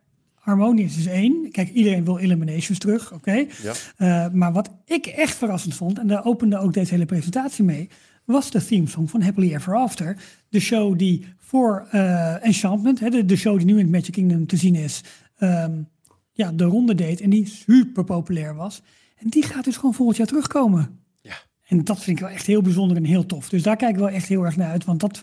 Harmonious 0.45 0.97
is 0.97 1.05
één. 1.05 1.51
Kijk, 1.51 1.69
iedereen 1.69 2.03
wil 2.05 2.19
Eliminations 2.19 2.79
terug, 2.79 3.13
oké. 3.13 3.45
Ja. 3.63 3.73
Eh, 3.97 4.31
maar 4.31 4.53
wat 4.53 4.69
ik 4.85 5.05
echt 5.05 5.35
verrassend 5.35 5.75
vond, 5.75 5.99
en 5.99 6.07
daar 6.07 6.25
opende 6.25 6.57
ook 6.57 6.73
deze 6.73 6.93
hele 6.93 7.05
presentatie 7.05 7.63
mee, 7.63 7.89
was 8.25 8.51
de 8.51 8.65
themesong 8.65 9.09
van 9.09 9.21
Happily 9.21 9.53
Ever 9.53 9.75
After. 9.75 10.17
De 10.49 10.59
show 10.59 10.97
die 10.97 11.25
voor 11.37 11.87
eh, 11.91 12.45
Enchantment, 12.45 12.99
hè, 12.99 13.09
de, 13.09 13.25
de 13.25 13.35
show 13.35 13.57
die 13.57 13.65
nu 13.65 13.73
in 13.73 13.79
het 13.79 13.89
Magic 13.89 14.11
Kingdom 14.11 14.47
te 14.47 14.57
zien 14.57 14.75
is, 14.75 15.01
ehm, 15.37 15.81
ja, 16.31 16.51
de 16.51 16.63
ronde 16.63 16.95
deed 16.95 17.21
en 17.21 17.29
die 17.29 17.47
super 17.47 18.03
populair 18.03 18.55
was. 18.55 18.81
En 19.17 19.29
die 19.29 19.43
gaat 19.43 19.63
dus 19.63 19.75
gewoon 19.75 19.93
volgend 19.93 20.17
jaar 20.17 20.27
terugkomen. 20.27 20.99
Ja. 21.21 21.35
En 21.67 21.83
dat 21.83 22.03
vind 22.03 22.17
ik 22.17 22.23
wel 22.23 22.33
echt 22.33 22.45
heel 22.45 22.61
bijzonder 22.61 22.97
en 22.97 23.05
heel 23.05 23.25
tof. 23.25 23.49
Dus 23.49 23.63
daar 23.63 23.75
kijk 23.75 23.91
ik 23.91 23.99
wel 23.99 24.09
echt 24.09 24.27
heel 24.27 24.45
erg 24.45 24.55
naar 24.55 24.71
uit. 24.71 24.85
Want 24.85 24.99
dat, 24.99 25.21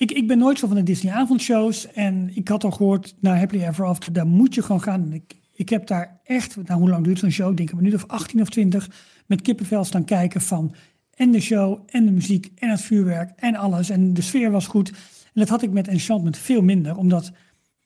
ik, 0.00 0.12
ik 0.12 0.26
ben 0.26 0.38
nooit 0.38 0.58
zo 0.58 0.66
van 0.66 0.76
de 0.76 0.82
Disney 0.82 1.12
avondshows. 1.12 1.92
En 1.92 2.30
ik 2.34 2.48
had 2.48 2.64
al 2.64 2.70
gehoord, 2.70 3.14
naar 3.20 3.38
Happily 3.38 3.64
Ever 3.64 3.84
After, 3.84 4.12
daar 4.12 4.26
moet 4.26 4.54
je 4.54 4.62
gewoon 4.62 4.82
gaan. 4.82 5.22
Ik 5.52 5.68
heb 5.68 5.86
daar 5.86 6.20
echt, 6.24 6.56
nou 6.66 6.80
hoe 6.80 6.88
lang 6.88 7.04
duurt 7.04 7.18
zo'n 7.18 7.30
show? 7.30 7.50
Ik 7.50 7.56
denk 7.56 7.70
een 7.70 7.76
minuut 7.76 7.94
of 7.94 8.06
18 8.06 8.40
of 8.40 8.48
20. 8.48 8.90
Met 9.26 9.42
kippenvel 9.42 9.84
staan 9.84 10.04
kijken 10.04 10.40
van 10.40 10.74
en 11.14 11.30
de 11.30 11.40
show 11.40 11.80
en 11.86 12.06
de 12.06 12.12
muziek 12.12 12.50
en 12.54 12.70
het 12.70 12.80
vuurwerk 12.80 13.32
en 13.36 13.56
alles. 13.56 13.90
En 13.90 14.14
de 14.14 14.22
sfeer 14.22 14.50
was 14.50 14.66
goed. 14.66 14.88
En 15.24 15.40
dat 15.40 15.48
had 15.48 15.62
ik 15.62 15.70
met 15.70 15.88
Enchantment 15.88 16.36
veel 16.36 16.62
minder. 16.62 16.96
Omdat, 16.96 17.32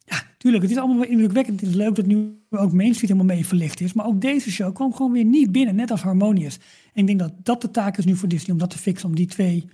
ja, 0.04 0.22
tuurlijk, 0.38 0.62
het 0.62 0.72
is 0.72 0.78
allemaal 0.78 0.98
wel 0.98 1.08
indrukwekkend. 1.08 1.60
Het 1.60 1.68
is 1.70 1.76
leuk 1.76 1.94
dat 1.94 2.06
nu 2.06 2.38
ook 2.50 2.72
Main 2.72 2.94
Street 2.94 3.10
helemaal 3.10 3.34
mee 3.34 3.46
verlicht 3.46 3.80
is. 3.80 3.92
Maar 3.92 4.06
ook 4.06 4.20
deze 4.20 4.50
show 4.50 4.74
kwam 4.74 4.94
gewoon 4.94 5.12
weer 5.12 5.24
niet 5.24 5.52
binnen, 5.52 5.74
net 5.74 5.90
als 5.90 6.02
Harmonious. 6.02 6.58
En 6.92 7.00
ik 7.00 7.06
denk 7.06 7.18
dat 7.18 7.32
dat 7.42 7.62
de 7.62 7.70
taak 7.70 7.96
is 7.98 8.04
nu 8.04 8.16
voor 8.16 8.28
Disney 8.28 8.52
om 8.52 8.58
dat 8.58 8.70
te 8.70 8.78
fixen. 8.78 9.08
Om 9.08 9.14
die 9.14 9.26
twee 9.26 9.68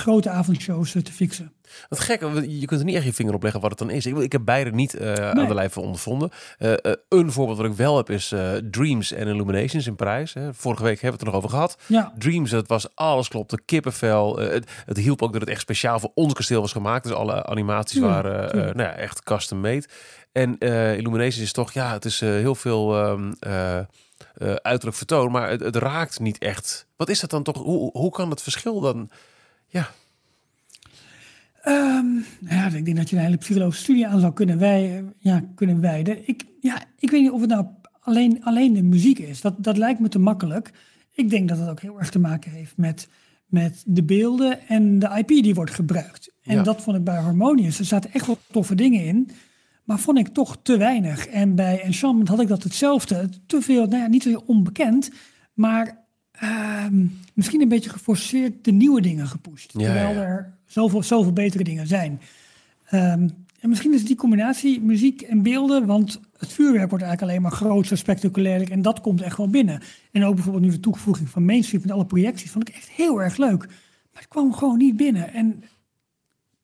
grote 0.00 0.30
avondshows 0.30 0.92
te 0.92 1.12
fixen. 1.12 1.52
Wat 1.88 2.00
gek, 2.00 2.20
je 2.46 2.66
kunt 2.66 2.80
er 2.80 2.86
niet 2.86 2.94
echt 2.94 3.04
je 3.04 3.12
vinger 3.12 3.34
op 3.34 3.42
leggen 3.42 3.60
wat 3.60 3.70
het 3.70 3.78
dan 3.78 3.90
is. 3.90 4.06
Ik, 4.06 4.16
ik 4.16 4.32
heb 4.32 4.44
beide 4.44 4.70
niet 4.70 4.94
uh, 4.94 5.14
aan 5.14 5.46
de 5.46 5.54
lijf 5.54 5.78
ondervonden. 5.78 6.30
Uh, 6.58 6.72
een 7.08 7.32
voorbeeld 7.32 7.58
wat 7.58 7.66
ik 7.66 7.72
wel 7.72 7.96
heb 7.96 8.10
is 8.10 8.34
Dreams 8.70 9.12
en 9.12 9.26
Illuminations 9.26 9.86
in 9.86 9.96
Parijs. 9.96 10.34
Hè. 10.34 10.54
Vorige 10.54 10.82
week 10.82 11.00
hebben 11.00 11.20
we 11.20 11.26
het 11.26 11.26
er 11.26 11.26
nog 11.26 11.36
over 11.36 11.50
gehad. 11.50 11.78
Ja. 11.86 12.12
Dreams, 12.18 12.50
het 12.50 12.68
was 12.68 12.94
alles 12.94 13.28
klopt, 13.28 13.50
de 13.50 13.60
kippenvel. 13.64 14.38
Het, 14.38 14.70
het, 14.86 14.96
hielp 14.96 15.22
ook 15.22 15.32
dat 15.32 15.40
het 15.40 15.50
echt 15.50 15.60
speciaal 15.60 16.00
voor 16.00 16.12
ons 16.14 16.32
kasteel 16.32 16.60
was 16.60 16.72
gemaakt. 16.72 17.04
Dus 17.04 17.12
alle 17.12 17.46
animaties 17.46 18.00
waren 18.00 18.54
nou 18.76 18.88
ja, 18.88 18.94
echt 18.94 19.22
custom 19.22 19.60
made. 19.60 19.88
En 20.32 20.58
Illuminations 20.98 21.44
is 21.44 21.52
toch, 21.52 21.72
ja, 21.72 21.92
het 21.92 22.04
is 22.04 22.20
heel 22.20 22.54
veel... 22.54 23.08
Um, 23.08 23.34
uiterlijk 24.62 24.96
vertoon, 24.96 25.30
maar 25.30 25.50
het, 25.50 25.60
het, 25.60 25.76
raakt 25.76 26.20
niet 26.20 26.38
echt. 26.38 26.86
Wat 26.96 27.08
is 27.08 27.20
dat 27.20 27.30
dan 27.30 27.42
toch? 27.42 27.56
Hoe, 27.56 27.90
hoe 27.92 28.10
kan 28.10 28.30
het 28.30 28.42
verschil 28.42 28.80
dan? 28.80 29.10
Ja. 29.70 29.90
Um, 31.66 32.24
ja, 32.48 32.66
ik 32.66 32.84
denk 32.84 32.96
dat 32.96 33.10
je 33.10 33.16
een 33.16 33.22
hele 33.22 33.36
psychologische 33.36 33.82
studie 33.82 34.06
aan 34.06 34.20
zou 34.20 34.32
kunnen, 34.32 34.58
wij, 34.58 35.04
ja, 35.18 35.44
kunnen 35.54 35.80
wijden. 35.80 36.28
Ik, 36.28 36.44
ja, 36.60 36.82
ik 36.98 37.10
weet 37.10 37.20
niet 37.20 37.30
of 37.30 37.40
het 37.40 37.50
nou 37.50 37.66
alleen, 38.00 38.44
alleen 38.44 38.72
de 38.72 38.82
muziek 38.82 39.18
is. 39.18 39.40
Dat, 39.40 39.54
dat 39.58 39.76
lijkt 39.76 40.00
me 40.00 40.08
te 40.08 40.18
makkelijk. 40.18 40.70
Ik 41.14 41.30
denk 41.30 41.48
dat 41.48 41.58
het 41.58 41.68
ook 41.68 41.80
heel 41.80 41.98
erg 41.98 42.10
te 42.10 42.18
maken 42.18 42.50
heeft 42.50 42.76
met, 42.76 43.08
met 43.46 43.82
de 43.86 44.02
beelden 44.02 44.68
en 44.68 44.98
de 44.98 45.10
IP 45.18 45.28
die 45.28 45.54
wordt 45.54 45.74
gebruikt. 45.74 46.32
En 46.42 46.64
dat 46.64 46.82
vond 46.82 46.96
ik 46.96 47.04
bij 47.04 47.20
Harmonious. 47.20 47.78
Er 47.78 47.84
zaten 47.84 48.12
echt 48.12 48.26
wel 48.26 48.38
toffe 48.50 48.74
dingen 48.74 49.04
in. 49.04 49.30
Maar 49.84 49.98
vond 49.98 50.18
ik 50.18 50.28
toch 50.28 50.58
te 50.62 50.76
weinig. 50.76 51.26
En 51.26 51.54
bij 51.54 51.80
Enchantment 51.82 52.28
had 52.28 52.40
ik 52.40 52.48
dat 52.48 52.62
hetzelfde. 52.62 53.28
Te 53.46 53.62
veel, 53.62 53.86
nou 53.86 54.02
ja, 54.02 54.08
niet 54.08 54.22
zo 54.22 54.42
onbekend. 54.46 55.10
Maar 55.52 55.99
Ehm, 56.40 57.06
misschien 57.34 57.60
een 57.60 57.68
beetje 57.68 57.90
geforceerd 57.90 58.64
de 58.64 58.72
nieuwe 58.72 59.00
dingen 59.00 59.26
gepusht. 59.26 59.72
terwijl 59.72 60.16
er 60.16 60.52
zoveel, 60.66 61.02
zoveel 61.02 61.32
betere 61.32 61.64
dingen 61.64 61.86
zijn. 61.86 62.20
Ehm, 62.86 63.28
en 63.60 63.68
misschien 63.68 63.94
is 63.94 64.04
die 64.04 64.16
combinatie 64.16 64.80
muziek 64.80 65.22
en 65.22 65.42
beelden, 65.42 65.86
want 65.86 66.20
het 66.38 66.52
vuurwerk 66.52 66.90
wordt 66.90 67.04
eigenlijk 67.04 67.22
alleen 67.22 67.42
maar 67.42 67.58
groter, 67.58 67.98
spectaculair 67.98 68.70
en 68.70 68.82
dat 68.82 69.00
komt 69.00 69.20
echt 69.20 69.36
wel 69.36 69.48
binnen. 69.48 69.80
En 70.12 70.24
ook 70.24 70.34
bijvoorbeeld 70.34 70.64
nu 70.64 70.70
de 70.70 70.80
toevoeging 70.80 71.28
van 71.28 71.44
Mainstream 71.44 71.82
met 71.82 71.92
alle 71.92 72.06
projecties, 72.06 72.50
vond 72.50 72.68
ik 72.68 72.74
echt 72.74 72.88
heel 72.88 73.22
erg 73.22 73.36
leuk. 73.36 73.66
Maar 74.12 74.22
het 74.22 74.28
kwam 74.28 74.52
gewoon 74.52 74.78
niet 74.78 74.96
binnen. 74.96 75.32
En 75.32 75.62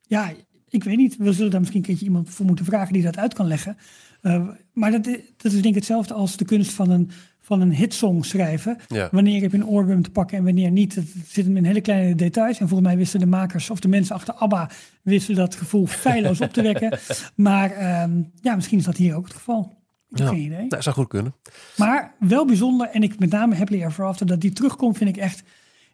ja, 0.07 0.33
ik 0.69 0.85
weet 0.85 0.97
niet, 0.97 1.17
we 1.17 1.33
zullen 1.33 1.51
daar 1.51 1.61
misschien 1.61 1.81
een 1.81 1.87
keertje 1.87 2.07
iemand 2.07 2.31
voor 2.31 2.47
moeten 2.47 2.65
vragen 2.65 2.93
die 2.93 3.03
dat 3.03 3.17
uit 3.17 3.35
kan 3.35 3.47
leggen. 3.47 3.77
Uh, 4.23 4.49
maar 4.73 4.91
dat, 4.91 5.05
dat 5.37 5.53
is 5.53 5.53
denk 5.53 5.65
ik 5.65 5.75
hetzelfde 5.75 6.15
als 6.15 6.37
de 6.37 6.45
kunst 6.45 6.73
van 6.73 6.91
een 6.91 7.11
van 7.47 7.61
een 7.61 7.73
hitsong 7.73 8.25
schrijven. 8.25 8.79
Wanneer 9.11 9.43
heb 9.43 9.51
je 9.51 9.57
een 9.57 9.67
oorworm 9.67 10.03
te 10.03 10.11
pakken 10.11 10.39
en 10.39 10.45
wanneer 10.45 10.71
niet. 10.71 10.95
Het 10.95 11.09
zit 11.27 11.45
hem 11.45 11.57
in 11.57 11.65
hele 11.65 11.81
kleine 11.81 12.15
details. 12.15 12.59
En 12.59 12.69
volgens 12.69 12.89
mij 12.89 12.99
wisten 12.99 13.21
de 13.21 13.27
makers 13.27 13.71
of 13.71 13.81
de 13.81 13.89
mensen 13.89 14.15
achter 14.15 14.35
ABBA... 14.35 14.71
wisten 15.03 15.35
dat 15.35 15.55
gevoel 15.55 15.87
feilloos 15.87 16.41
op 16.41 16.53
te 16.53 16.63
wekken. 16.63 16.99
Maar 17.35 17.71
ehm, 17.71 18.23
ja, 18.41 18.55
misschien 18.55 18.79
is 18.79 18.85
dat 18.85 18.97
hier 18.97 19.17
ook 19.17 19.25
het 19.25 19.35
geval. 19.35 19.75
Ik 20.11 20.19
heb 20.19 20.29
geen 20.29 20.41
idee. 20.41 20.69
Dat 20.69 20.83
zou 20.83 20.97
goed 20.97 21.09
kunnen. 21.09 21.35
Maar 21.77 22.15
wel 22.19 22.47
bijzonder. 22.47 22.89
En 22.89 23.03
ik 23.03 23.19
met 23.19 23.31
name 23.31 23.55
Happily 23.55 23.83
Ever 23.83 24.05
After, 24.05 24.27
dat 24.27 24.41
die 24.41 24.53
terugkomt, 24.53 24.97
vind 24.97 25.11
ik 25.11 25.17
echt 25.17 25.43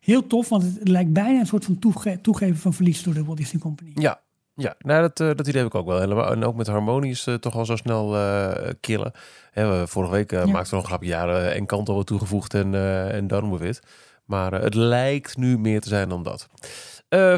heel 0.01 0.27
tof. 0.27 0.49
Want 0.49 0.63
het, 0.63 0.89
lijkt 0.89 1.13
bijna 1.13 1.41
een 1.41 1.47
soort 1.47 1.65
van 1.65 1.79
toegeven 2.23 2.57
van 2.57 2.75
verlies 2.75 3.03
door 3.03 3.15
de 3.15 3.25
Walt 3.25 3.39
Disney 3.39 3.63
Company. 3.63 3.91
Ja, 3.95 4.21
ja, 4.55 4.75
nou, 4.79 5.01
dat, 5.01 5.21
uh, 5.21 5.27
dat 5.37 5.47
idee 5.47 5.63
heb 5.63 5.71
ik 5.71 5.79
ook 5.79 5.87
wel. 5.87 6.31
En 6.31 6.45
ook 6.45 6.55
met 6.55 6.67
harmonisch 6.67 7.27
uh, 7.27 7.35
toch 7.35 7.57
al 7.57 7.65
zo 7.65 7.77
snel 7.77 8.17
uh, 8.17 8.51
killen. 8.81 9.13
Hè, 9.51 9.87
vorige 9.87 10.13
week 10.13 10.31
ja. 10.31 10.47
maakten 10.47 10.71
we 10.71 10.75
nog 10.75 10.83
een 10.83 10.89
grapje 10.89 11.09
jaren 11.09 11.55
en 11.55 11.67
kanto 11.67 12.03
toegevoegd 12.03 12.55
en, 12.55 12.75
en 13.13 13.27
done 13.27 13.59
with 13.59 13.69
it. 13.69 13.83
Maar 14.25 14.53
het 14.53 14.75
lijkt 14.75 15.37
nu 15.37 15.59
meer 15.59 15.81
te 15.81 15.89
zijn 15.89 16.09
dan 16.09 16.23
dat. 16.23 16.49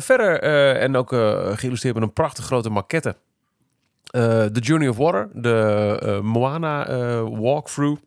verder, 0.02 0.40
en 0.78 0.96
ook 0.96 1.08
geïllustreerd 1.54 1.94
met 1.94 2.04
een 2.04 2.12
prachtig 2.12 2.44
grote 2.44 2.70
maquette. 2.70 3.16
The 4.04 4.60
Journey 4.60 4.88
of 4.88 4.96
Water, 4.96 5.28
de 5.32 6.20
Moana 6.22 6.86
walkthrough 7.22 8.02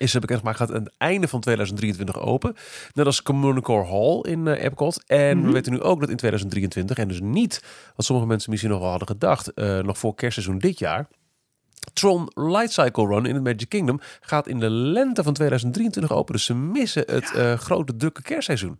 is 0.00 0.12
bekendgemaakt 0.12 0.56
gaat 0.56 0.72
aan 0.72 0.82
het 0.82 0.92
einde 0.98 1.28
van 1.28 1.40
2023 1.40 2.20
open. 2.20 2.54
Net 2.94 3.06
als 3.06 3.22
Communicore 3.22 3.86
Hall 3.86 4.32
in 4.32 4.46
uh, 4.46 4.64
Epcot. 4.64 5.04
En 5.06 5.36
we 5.36 5.42
mhm. 5.42 5.52
weten 5.52 5.72
nu 5.72 5.80
ook 5.80 6.00
dat 6.00 6.08
in 6.08 6.16
2023, 6.16 6.98
en 6.98 7.08
dus 7.08 7.20
niet 7.20 7.62
wat 7.96 8.04
sommige 8.04 8.28
mensen 8.28 8.50
misschien 8.50 8.72
nog 8.72 8.80
wel 8.80 8.90
hadden 8.90 9.08
gedacht, 9.08 9.52
uh, 9.54 9.78
nog 9.78 9.98
voor 9.98 10.14
kerstseizoen 10.14 10.58
dit 10.58 10.78
jaar. 10.78 11.08
Tron 11.92 12.30
Light 12.34 12.72
Cycle 12.72 13.06
Run 13.06 13.26
in 13.26 13.34
het 13.34 13.44
Magic 13.44 13.68
Kingdom 13.68 14.00
gaat 14.20 14.48
in 14.48 14.58
de 14.58 14.70
lente 14.70 15.22
van 15.22 15.32
2023 15.32 16.12
open. 16.12 16.34
Dus 16.34 16.44
ze 16.44 16.54
missen 16.54 17.02
het 17.06 17.32
uh, 17.36 17.52
grote 17.52 17.96
drukke 17.96 18.22
kerstseizoen. 18.22 18.78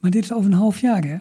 Maar 0.00 0.10
dit 0.10 0.24
is 0.24 0.32
over 0.32 0.50
een 0.50 0.56
half 0.56 0.80
jaar, 0.80 1.04
hè? 1.04 1.16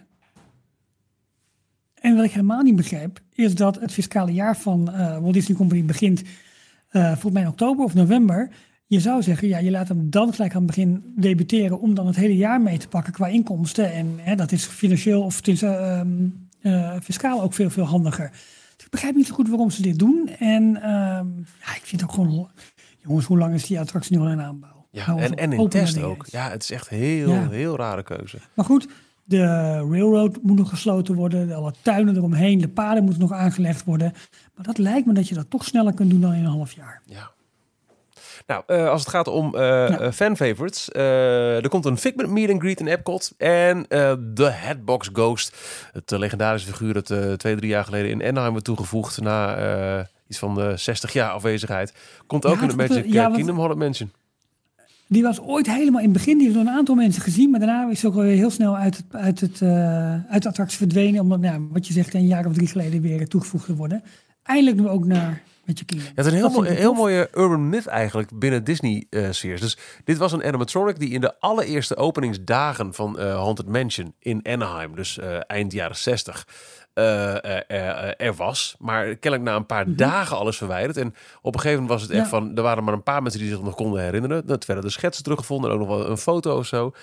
En 1.94 2.16
wat 2.16 2.26
ik 2.26 2.32
helemaal 2.32 2.62
niet 2.62 2.76
begrijp, 2.76 3.20
is 3.34 3.56
dat 3.56 3.80
het 3.80 3.92
fiscale 3.92 4.32
jaar 4.32 4.58
van 4.58 4.86
Walt 5.22 5.34
Disney 5.34 5.58
Company 5.58 5.86
begint 5.86 6.22
volgens 6.92 7.32
mij 7.32 7.42
in 7.42 7.48
oktober 7.48 7.86
of 7.86 7.94
november. 7.94 8.50
Je 8.88 9.00
zou 9.00 9.22
zeggen, 9.22 9.48
ja, 9.48 9.58
je 9.58 9.72
laat 9.72 9.88
hem 9.88 10.10
dan 10.10 10.34
gelijk 10.34 10.54
aan 10.54 10.62
het 10.62 10.68
begin 10.68 11.14
debuteren 11.16 11.80
om 11.80 11.94
dan 11.94 12.08
het 12.08 12.16
hele 12.16 12.36
jaar 12.36 12.62
mee 12.62 12.78
te 12.78 12.88
pakken 12.88 13.14
qua 13.14 13.28
inkomsten. 13.28 13.94
En 13.94 14.16
hè, 14.18 14.36
dat 14.36 14.52
is 14.52 14.66
financieel 14.66 15.22
of 15.22 15.36
het 15.36 15.48
is, 15.48 15.64
uh, 15.64 16.96
fiscaal 17.04 17.42
ook 17.42 17.54
veel, 17.54 17.70
veel 17.70 17.84
handiger. 17.84 18.30
Dus 18.76 18.86
ik 18.86 18.92
begrijp 18.92 19.16
niet 19.16 19.28
zo 19.28 19.34
goed 19.34 19.50
waarom 19.50 19.70
ze 19.70 19.82
dit 19.82 20.00
doen. 20.00 20.30
En 20.40 20.76
ehm, 20.76 21.28
ja, 21.38 21.76
ik 21.76 21.82
vind 21.84 22.04
ook 22.04 22.12
gewoon, 22.12 22.50
jongens, 23.00 23.26
hoe 23.26 23.38
lang 23.38 23.54
is 23.54 23.66
die 23.66 23.80
attractie 23.80 24.18
nu 24.18 24.24
al 24.24 24.32
in 24.32 24.42
aanbouw? 24.42 24.88
Ja, 24.92 25.08
nou, 25.08 25.22
en, 25.22 25.34
en 25.34 25.54
in 25.54 25.70
test 25.70 26.02
ook. 26.02 26.26
Ja, 26.26 26.50
het 26.50 26.64
is 26.64 26.72
echt 26.72 26.90
heel, 26.90 27.50
heel 27.50 27.76
rare 27.76 28.04
keuze. 28.04 28.38
Maar 28.54 28.66
goed, 28.66 28.88
de 29.24 29.46
railroad 29.90 30.40
moet 30.42 30.58
nog 30.58 30.70
gesloten 30.70 31.16
worden, 31.16 31.56
alle 31.56 31.74
tuinen 31.82 32.16
eromheen, 32.16 32.60
de 32.60 32.68
paden 32.68 33.04
moeten 33.04 33.22
nog 33.22 33.32
aangelegd 33.32 33.84
worden. 33.84 34.14
Maar 34.56 34.66
dat 34.66 34.78
lijkt 34.78 35.08
me 35.08 35.14
dat 35.14 35.28
je 35.28 35.36
dat 35.36 35.50
toch 35.50 35.66
sneller 35.66 35.94
kunt 35.94 36.10
doen 36.10 36.22
dan 36.22 36.34
in 36.34 36.46
een 36.46 36.52
half 36.52 36.72
jaar. 36.72 37.02
Ja, 37.06 37.32
nou, 38.48 38.64
uh, 38.68 38.90
als 38.90 39.02
het 39.02 39.10
gaat 39.10 39.28
om 39.28 39.56
uh, 39.56 39.62
ja. 39.62 40.12
fan 40.12 40.36
favorites, 40.36 40.90
er 40.92 41.70
komt 41.70 41.86
een 41.86 41.98
Figment 41.98 42.30
meet 42.30 42.50
and 42.50 42.62
greet 42.62 42.80
in 42.80 42.88
Epcot 42.88 43.34
en 43.38 43.86
de 44.34 44.50
Headbox 44.52 45.10
Ghost, 45.14 45.58
het 45.92 46.12
legendarische 46.12 46.68
figuur 46.68 46.94
dat 46.94 47.40
twee, 47.40 47.56
drie 47.56 47.70
jaar 47.70 47.84
geleden 47.84 48.10
in 48.10 48.28
Anaheim 48.28 48.54
werd 48.54 48.66
toegevoegd 48.66 49.22
na 49.22 50.08
iets 50.28 50.40
van 50.40 50.56
de 50.56 50.78
60 50.78 51.14
jaar 51.14 51.32
afwezigheid, 51.32 51.94
komt 52.28 52.46
ook 52.46 52.62
in 52.62 52.68
de 52.68 52.76
Magic 52.76 53.06
ja, 53.06 53.30
Kingdom 53.30 53.60
Hall 53.60 53.76
Mansion. 53.76 54.12
Die 55.08 55.24
was 55.24 55.40
ooit 55.40 55.68
helemaal 55.68 56.02
in 56.02 56.10
het 56.10 56.18
begin, 56.18 56.38
die 56.38 56.52
door 56.52 56.62
een 56.62 56.70
aantal 56.70 56.96
mensen 56.96 57.22
gezien, 57.22 57.50
maar 57.50 57.60
daarna 57.60 57.90
is 57.90 58.00
ze 58.00 58.08
ook 58.08 58.14
wel 58.14 58.24
heel 58.24 58.50
snel 58.50 58.78
uit, 58.78 58.98
het, 58.98 59.06
uit, 59.12 59.40
het, 59.40 59.62
uit 60.30 60.44
de 60.44 60.50
attractie 60.50 60.78
verdwenen, 60.78 61.22
omdat, 61.22 61.40
nou, 61.40 61.68
wat 61.72 61.88
je 61.88 61.94
zegt, 61.94 62.14
een 62.14 62.28
jaar 62.28 62.46
of 62.46 62.54
drie 62.54 62.68
geleden 62.68 63.02
weer 63.02 63.28
toegevoegd 63.28 63.66
te 63.66 63.76
worden. 63.76 64.04
Eindelijk 64.44 64.78
nu 64.78 64.88
ook 64.88 65.06
naar 65.06 65.42
met 65.66 65.80
je 65.80 65.86
kinderen. 65.86 66.14
Ja, 66.16 66.24
het 66.24 66.34
is 66.34 66.40
een 66.40 66.50
heel, 66.50 66.62
mooi, 66.62 66.70
heel 66.70 66.94
mooie 66.94 67.30
urban 67.34 67.70
myth 67.70 67.86
eigenlijk 67.86 68.40
binnen 68.40 68.64
Disney-series. 68.64 69.62
dus 69.62 69.78
dit 70.04 70.18
was 70.18 70.32
een 70.32 70.44
animatronic 70.44 71.00
die 71.00 71.10
in 71.10 71.22
de 71.22 71.40
allereerste 71.40 71.96
openingsdagen 71.96 72.94
van 72.94 73.20
uh, 73.20 73.36
Haunted 73.36 73.68
Mansion 73.68 74.14
in 74.20 74.40
Anaheim, 74.44 74.96
dus 74.96 75.18
uh, 75.18 75.38
eind 75.48 75.72
jaren 75.72 75.96
60, 75.96 76.48
uh, 76.48 76.85
er 76.96 78.34
was. 78.36 78.76
Maar 78.80 79.16
kennelijk 79.16 79.50
na 79.50 79.56
een 79.56 79.66
paar 79.66 79.88
mhm. 79.88 79.96
dagen 79.96 80.38
alles 80.38 80.58
verwijderd. 80.58 80.98
En 80.98 81.16
op 81.42 81.54
een 81.54 81.60
gegeven 81.60 81.82
moment 81.82 82.00
was 82.00 82.10
het 82.10 82.20
echt 82.20 82.28
van... 82.28 82.56
Er 82.56 82.64
waren 82.64 82.84
maar 82.84 82.94
een 82.94 83.04
paar 83.04 83.22
mensen 83.22 83.42
die 83.42 83.50
zich 83.50 83.62
nog 83.62 83.76
konden 83.76 84.02
herinneren. 84.02 84.44
Het 84.48 84.66
werden 84.66 84.86
de 84.86 84.92
schetsen 84.92 85.24
teruggevonden 85.24 85.70
en 85.70 85.76
ook 85.76 85.88
nog 85.88 85.98
wel 85.98 86.10
een 86.10 86.18
foto 86.18 86.58
of 86.58 86.66
zo. 86.66 86.94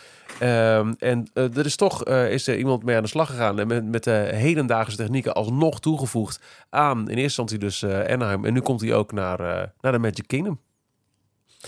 Um, 0.42 0.94
en 0.98 1.26
er 1.32 1.66
is 1.66 1.76
toch 1.76 2.04
is 2.04 2.46
er 2.46 2.58
iemand 2.58 2.82
mee 2.82 2.96
aan 2.96 3.02
de 3.02 3.08
slag 3.08 3.28
gegaan. 3.30 3.58
En 3.58 3.66
met, 3.66 3.84
met 3.84 4.04
de 4.04 4.30
hedendaagse 4.34 4.96
technieken 4.96 5.34
alsnog 5.34 5.80
toegevoegd 5.80 6.40
aan... 6.70 6.98
in 6.98 7.06
eerste 7.06 7.22
instantie 7.22 7.58
dus 7.58 7.84
Anaheim. 7.84 8.44
En 8.44 8.52
nu 8.52 8.60
komt 8.60 8.80
hij 8.80 8.94
ook 8.94 9.12
naar, 9.12 9.72
naar 9.80 9.92
de 9.92 9.98
Magic 9.98 10.26
Kingdom. 10.26 10.60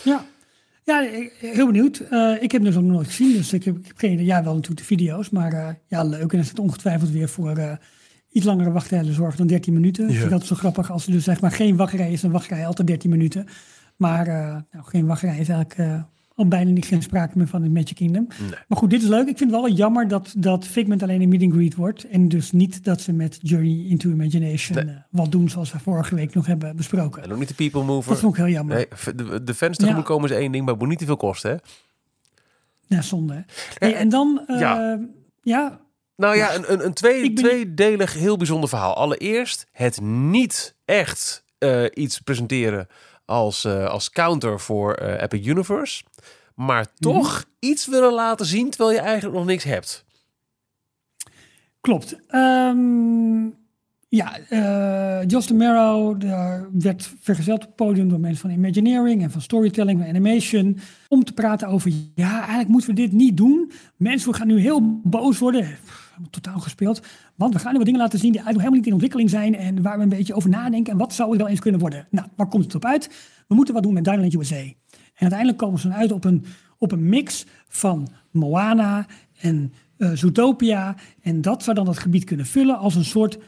Ja, 0.02 0.24
ja, 0.84 1.08
heel 1.36 1.66
benieuwd. 1.66 2.02
Uh, 2.10 2.42
ik 2.42 2.52
heb 2.52 2.62
dus 2.62 2.76
ook 2.76 2.82
nog 2.82 2.92
nooit 2.92 3.06
gezien, 3.06 3.32
dus 3.32 3.52
ik 3.52 3.64
heb, 3.64 3.76
ik 3.76 3.86
heb 3.86 3.98
geen 3.98 4.12
idee. 4.12 4.24
Ja, 4.24 4.42
wel 4.42 4.54
natuurlijk 4.54 4.80
de 4.80 4.86
video's, 4.86 5.30
maar 5.30 5.52
uh, 5.52 5.68
ja, 5.86 6.04
leuk. 6.04 6.32
En 6.32 6.38
is 6.38 6.48
het 6.48 6.58
ongetwijfeld 6.58 7.10
weer 7.10 7.28
voor 7.28 7.58
uh, 7.58 7.72
iets 8.35 8.47
langere 8.47 8.72
wachttijden 8.72 9.14
zorgt 9.14 9.39
dan 9.39 9.47
13 9.47 9.74
minuten. 9.74 10.12
Ja. 10.12 10.28
dat 10.28 10.43
is 10.43 10.49
zo 10.49 10.55
grappig. 10.55 10.91
Als 10.91 11.07
er 11.07 11.12
dus 11.12 11.24
zeg 11.24 11.41
maar 11.41 11.51
geen 11.51 11.76
wachtrij 11.76 12.12
is, 12.12 12.20
dan 12.20 12.30
wachtrij 12.30 12.66
altijd 12.66 12.87
13 12.87 13.11
minuten. 13.11 13.47
Maar 13.97 14.28
uh, 14.28 14.35
nou, 14.70 14.85
geen 14.85 15.07
wachtrij 15.07 15.39
is 15.39 15.49
eigenlijk 15.49 15.78
uh, 15.78 16.03
al 16.35 16.49
bijna 16.49 16.70
niet 16.70 16.87
geen 16.87 17.03
sprake 17.03 17.39
meer 17.39 17.47
van 17.47 17.62
het 17.62 17.72
Magic 17.72 17.95
Kingdom. 17.95 18.26
Maar 18.68 18.78
goed, 18.78 18.91
dit 18.91 19.03
is 19.03 19.09
leuk. 19.09 19.28
Ik 19.28 19.39
vind 19.39 19.51
het 19.51 19.61
wel 19.61 19.70
jammer 19.70 20.09
dat, 20.09 20.35
dat 20.37 20.66
Figment 20.66 21.03
alleen 21.03 21.22
een 21.22 21.28
meeting 21.28 21.53
greet 21.53 21.74
wordt. 21.74 22.09
En 22.09 22.28
dus 22.28 22.53
niet 22.53 22.85
dat 22.85 23.01
ze 23.01 23.12
met 23.12 23.39
Journey 23.43 23.87
into 23.89 24.11
Imagination 24.11 24.85
nee. 24.85 24.95
uh, 24.95 25.01
wat 25.11 25.32
doen 25.32 25.49
zoals 25.49 25.72
we 25.72 25.78
vorige 25.78 26.14
week 26.14 26.35
nog 26.35 26.47
hebben 26.47 26.76
besproken. 26.76 27.22
En 27.22 27.32
ook 27.32 27.39
niet 27.39 27.49
de 27.49 27.55
people 27.55 27.85
mover. 27.85 28.11
Dat 28.11 28.20
vond 28.20 28.37
ik 28.37 28.45
heel 28.45 28.53
jammer. 28.53 28.76
Nee, 28.76 29.14
de, 29.14 29.43
de 29.43 29.55
fans 29.55 29.76
tegemoet 29.76 30.01
ja. 30.01 30.07
komen 30.07 30.30
is 30.30 30.37
één 30.37 30.53
ding, 30.53 30.64
maar 30.64 30.72
het 30.72 30.82
moet 30.82 30.91
niet 30.91 30.99
te 30.99 31.07
veel 31.07 31.16
kosten 31.16 31.51
hè? 31.51 31.57
Ja, 32.97 33.03
zonde. 33.03 33.45
En 33.78 34.09
dan, 34.09 34.45
ja. 34.47 35.01
ja, 35.43 35.80
nou 36.16 36.36
ja, 36.36 36.54
een, 36.54 36.72
een, 36.72 36.84
een 36.84 36.94
twee, 36.94 37.32
tweedelig 37.32 38.12
heel 38.12 38.36
bijzonder 38.36 38.68
verhaal. 38.68 38.94
Allereerst 38.94 39.66
het 39.72 40.00
niet 40.00 40.74
echt 40.84 41.44
uh, 41.58 41.84
iets 41.94 42.20
presenteren 42.20 42.88
als, 43.24 43.64
uh, 43.64 43.86
als 43.86 44.10
counter 44.10 44.60
voor 44.60 45.02
uh, 45.02 45.22
Epic 45.22 45.46
Universe. 45.46 46.04
Maar 46.54 46.86
toch 46.94 47.44
mm. 47.44 47.68
iets 47.68 47.86
willen 47.86 48.12
laten 48.12 48.46
zien 48.46 48.70
terwijl 48.70 48.92
je 48.92 49.00
eigenlijk 49.00 49.36
nog 49.36 49.46
niks 49.46 49.64
hebt. 49.64 50.04
Klopt. 51.80 52.16
Ehm, 52.28 53.46
ja, 54.08 54.38
uh, 54.50 55.26
Josh 55.26 55.46
DeMero 55.46 56.16
daar 56.16 56.68
werd 56.72 57.12
vergezeld 57.20 57.60
op 57.60 57.66
het 57.66 57.76
podium 57.76 58.08
door 58.08 58.20
mensen 58.20 58.40
van 58.40 58.50
Imagineering 58.50 59.22
en 59.22 59.30
van 59.30 59.40
Storytelling 59.40 60.02
en 60.02 60.08
Animation. 60.08 60.78
Om 61.08 61.24
te 61.24 61.32
praten 61.32 61.68
over, 61.68 61.92
ja, 62.14 62.38
eigenlijk 62.38 62.68
moeten 62.68 62.88
we 62.88 62.94
dit 62.94 63.12
niet 63.12 63.36
doen. 63.36 63.72
Mensen 63.96 64.34
gaan 64.34 64.46
nu 64.46 64.60
heel 64.60 65.00
boos 65.02 65.38
worden. 65.38 65.76
Totaal 66.30 66.60
gespeeld. 66.60 67.02
Want 67.34 67.54
we 67.54 67.60
gaan 67.60 67.72
nu 67.72 67.84
dingen 67.84 68.00
laten 68.00 68.18
zien 68.18 68.32
die 68.32 68.40
eigenlijk 68.40 68.58
helemaal 68.58 68.78
niet 68.78 68.86
in 68.86 68.92
ontwikkeling 68.92 69.30
zijn. 69.30 69.56
En 69.56 69.82
waar 69.82 69.96
we 69.96 70.02
een 70.02 70.08
beetje 70.08 70.34
over 70.34 70.50
nadenken. 70.50 70.92
En 70.92 70.98
wat 70.98 71.12
zou 71.12 71.30
het 71.30 71.38
wel 71.40 71.48
eens 71.48 71.60
kunnen 71.60 71.80
worden? 71.80 72.06
Nou, 72.10 72.28
waar 72.36 72.48
komt 72.48 72.64
het 72.64 72.74
op 72.74 72.84
uit? 72.84 73.10
We 73.48 73.54
moeten 73.54 73.74
wat 73.74 73.82
doen 73.82 73.92
met 73.92 74.04
Dynamite 74.04 74.38
USA. 74.38 74.56
En 74.56 74.74
uiteindelijk 75.14 75.58
komen 75.58 75.80
ze 75.80 75.92
uit 75.92 76.12
op 76.12 76.24
een, 76.24 76.44
op 76.78 76.92
een 76.92 77.08
mix 77.08 77.46
van 77.68 78.08
Moana 78.30 79.06
en 79.40 79.72
uh, 79.98 80.10
Zootopia. 80.14 80.94
En 81.22 81.40
dat 81.40 81.62
zou 81.62 81.76
dan 81.76 81.88
het 81.88 81.98
gebied 81.98 82.24
kunnen 82.24 82.46
vullen 82.46 82.78
als 82.78 82.94
een 82.94 83.04
soort 83.04 83.38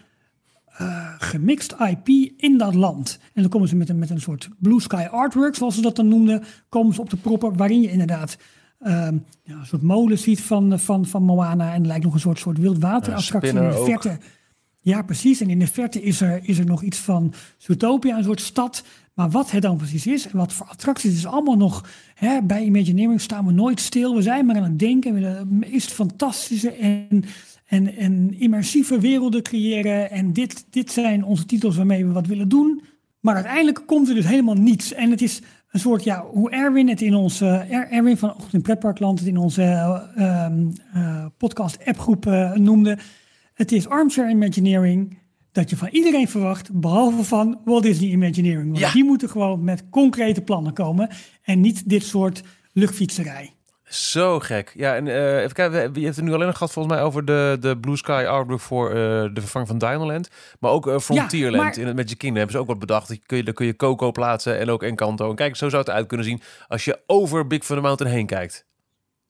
uh, 0.81 1.15
gemixt 1.19 1.75
IP 1.89 2.09
in 2.37 2.59
dat 2.59 2.75
land. 2.75 3.19
En 3.35 3.43
dan 3.43 3.51
komen 3.51 3.69
ze 3.69 3.77
met 3.77 3.89
een, 3.89 3.99
met 3.99 4.11
een 4.11 4.21
soort 4.21 4.49
blue 4.59 4.81
sky 4.81 5.07
artwork, 5.11 5.55
zoals 5.55 5.75
ze 5.75 5.81
dat 5.81 5.97
dan 5.97 6.09
noemden, 6.09 6.43
komen 6.69 6.95
ze 6.95 7.01
op 7.01 7.11
de 7.11 7.17
proppen, 7.17 7.57
waarin 7.57 7.81
je 7.81 7.91
inderdaad 7.91 8.37
uh, 8.81 9.09
ja, 9.43 9.55
een 9.55 9.67
soort 9.67 9.83
molen 9.83 10.19
ziet 10.19 10.41
van, 10.41 10.79
van, 10.79 11.07
van 11.07 11.23
Moana. 11.23 11.75
En 11.75 11.87
lijkt 11.87 12.05
nog 12.05 12.15
een 12.15 12.21
soort, 12.21 12.39
soort 12.39 12.59
wildwaterattractie 12.59 13.55
ja, 13.55 13.61
in 13.61 13.69
de 13.71 13.85
verte. 13.85 14.19
Ja, 14.81 15.03
precies. 15.03 15.41
En 15.41 15.51
in 15.51 15.59
de 15.59 15.67
verte 15.67 16.03
is 16.03 16.21
er, 16.21 16.41
is 16.43 16.59
er 16.59 16.67
nog 16.67 16.83
iets 16.83 16.99
van 16.99 17.33
Zootopia, 17.57 18.17
een 18.17 18.25
soort 18.25 18.41
stad. 18.41 18.85
Maar 19.15 19.31
wat 19.31 19.51
het 19.51 19.63
dan 19.63 19.77
precies 19.77 20.07
is 20.07 20.27
en 20.29 20.37
wat 20.37 20.53
voor 20.53 20.67
attracties 20.67 21.15
is 21.15 21.27
allemaal 21.27 21.57
nog. 21.57 21.89
Hè, 22.15 22.43
bij 22.43 22.65
Imagineering 22.65 23.21
staan 23.21 23.47
we 23.47 23.53
nooit 23.53 23.81
stil. 23.81 24.15
We 24.15 24.23
zijn 24.23 24.47
maar 24.47 24.57
aan 24.57 24.63
het 24.63 24.79
denken. 24.79 25.15
We 25.15 25.67
is 25.67 25.85
het 25.85 25.93
fantastische 25.93 26.73
en 26.73 27.25
en, 27.67 27.97
en 27.97 28.35
immersieve 28.39 29.01
werelden 29.01 29.43
creëren. 29.43 30.11
En 30.11 30.33
dit, 30.33 30.67
dit 30.71 30.93
zijn 30.93 31.25
onze 31.25 31.47
titels 31.47 31.77
waarmee 31.77 32.07
we 32.07 32.13
wat 32.13 32.27
willen 32.27 32.49
doen. 32.49 32.83
Maar 33.21 33.35
uiteindelijk 33.35 33.83
komt 33.87 34.09
er 34.09 34.15
dus 34.15 34.27
helemaal 34.27 34.55
niets. 34.55 34.93
En 34.93 35.11
het 35.11 35.23
is 35.23 35.41
een 35.77 35.83
soort, 35.83 36.05
ja, 36.05 36.25
hoe 36.33 36.51
Erwin 36.51 36.89
het 36.89 37.01
in 37.01 37.15
onze, 37.15 37.47
Erwin 37.91 38.17
van 38.17 38.35
Ochtend 38.35 38.53
in 38.53 38.63
Pretparkland 38.63 39.19
het 39.19 39.29
in 39.29 39.37
onze 39.37 39.63
uh, 40.17 40.47
uh, 40.95 41.27
podcast 41.37 41.85
appgroep 41.85 42.27
uh, 42.27 42.53
noemde. 42.53 42.99
Het 43.55 43.73
is 43.73 43.89
armchair 43.89 44.31
imagineering 44.31 45.19
dat 45.53 45.71
je 45.71 45.77
van 45.77 45.89
iedereen 45.89 46.29
verwacht, 46.29 46.81
behalve 46.81 47.25
van 47.25 47.61
Walt 47.65 47.83
Disney 47.83 48.11
Imagineering. 48.11 48.79
Want 48.79 48.93
die 48.93 49.05
moeten 49.05 49.29
gewoon 49.29 49.65
met 49.65 49.89
concrete 49.91 50.43
plannen 50.43 50.73
komen 50.73 51.09
en 51.43 51.61
niet 51.61 51.89
dit 51.89 52.05
soort 52.05 52.43
luchtfietserij. 52.73 53.56
Zo 53.89 54.41
gek. 54.41 54.73
Ja, 54.75 54.95
en 54.95 55.07
uh, 55.07 55.37
even 55.37 55.53
kijken, 55.53 55.95
je 55.95 56.05
hebt 56.05 56.17
het 56.17 56.25
nu 56.25 56.33
alleen 56.33 56.47
nog 56.47 56.57
gehad 56.57 56.73
volgens 56.73 56.95
mij 56.95 57.05
over 57.05 57.25
de, 57.25 57.57
de 57.61 57.79
Blue 57.79 57.97
Sky 57.97 58.25
artwork 58.29 58.61
voor 58.61 58.89
uh, 58.89 58.95
de 58.95 59.41
vervanging 59.41 59.71
van 59.71 59.91
Dinoland. 59.91 60.29
Maar 60.61 60.71
ook 60.71 60.87
uh, 60.87 60.99
Frontierland 60.99 61.63
ja, 61.63 61.63
maar... 61.63 61.79
in 61.79 61.87
het 61.87 61.97
Magic 61.97 62.19
Kingdom 62.19 62.37
hebben 62.37 62.55
ze 62.55 62.59
ook 62.61 62.67
wat 62.67 62.79
bedacht. 62.79 63.09
Dat 63.09 63.19
kun 63.27 63.37
je, 63.37 63.43
daar 63.43 63.55
kun 63.55 63.67
je 63.67 63.77
Coco 63.77 64.13
plaatsen 64.13 64.59
en 64.59 64.71
ook 64.71 64.83
Encanto. 64.83 65.31
En 65.31 65.37
kijk, 65.37 65.57
zo 65.57 65.69
zou 65.69 65.83
het 65.83 65.91
eruit 65.91 66.07
kunnen 66.07 66.27
zien 66.27 66.41
als 66.69 66.85
je 66.85 67.01
over 67.07 67.47
Big 67.47 67.59
Thunder 67.59 67.85
Mountain 67.85 68.15
heen 68.15 68.27
kijkt. 68.27 68.65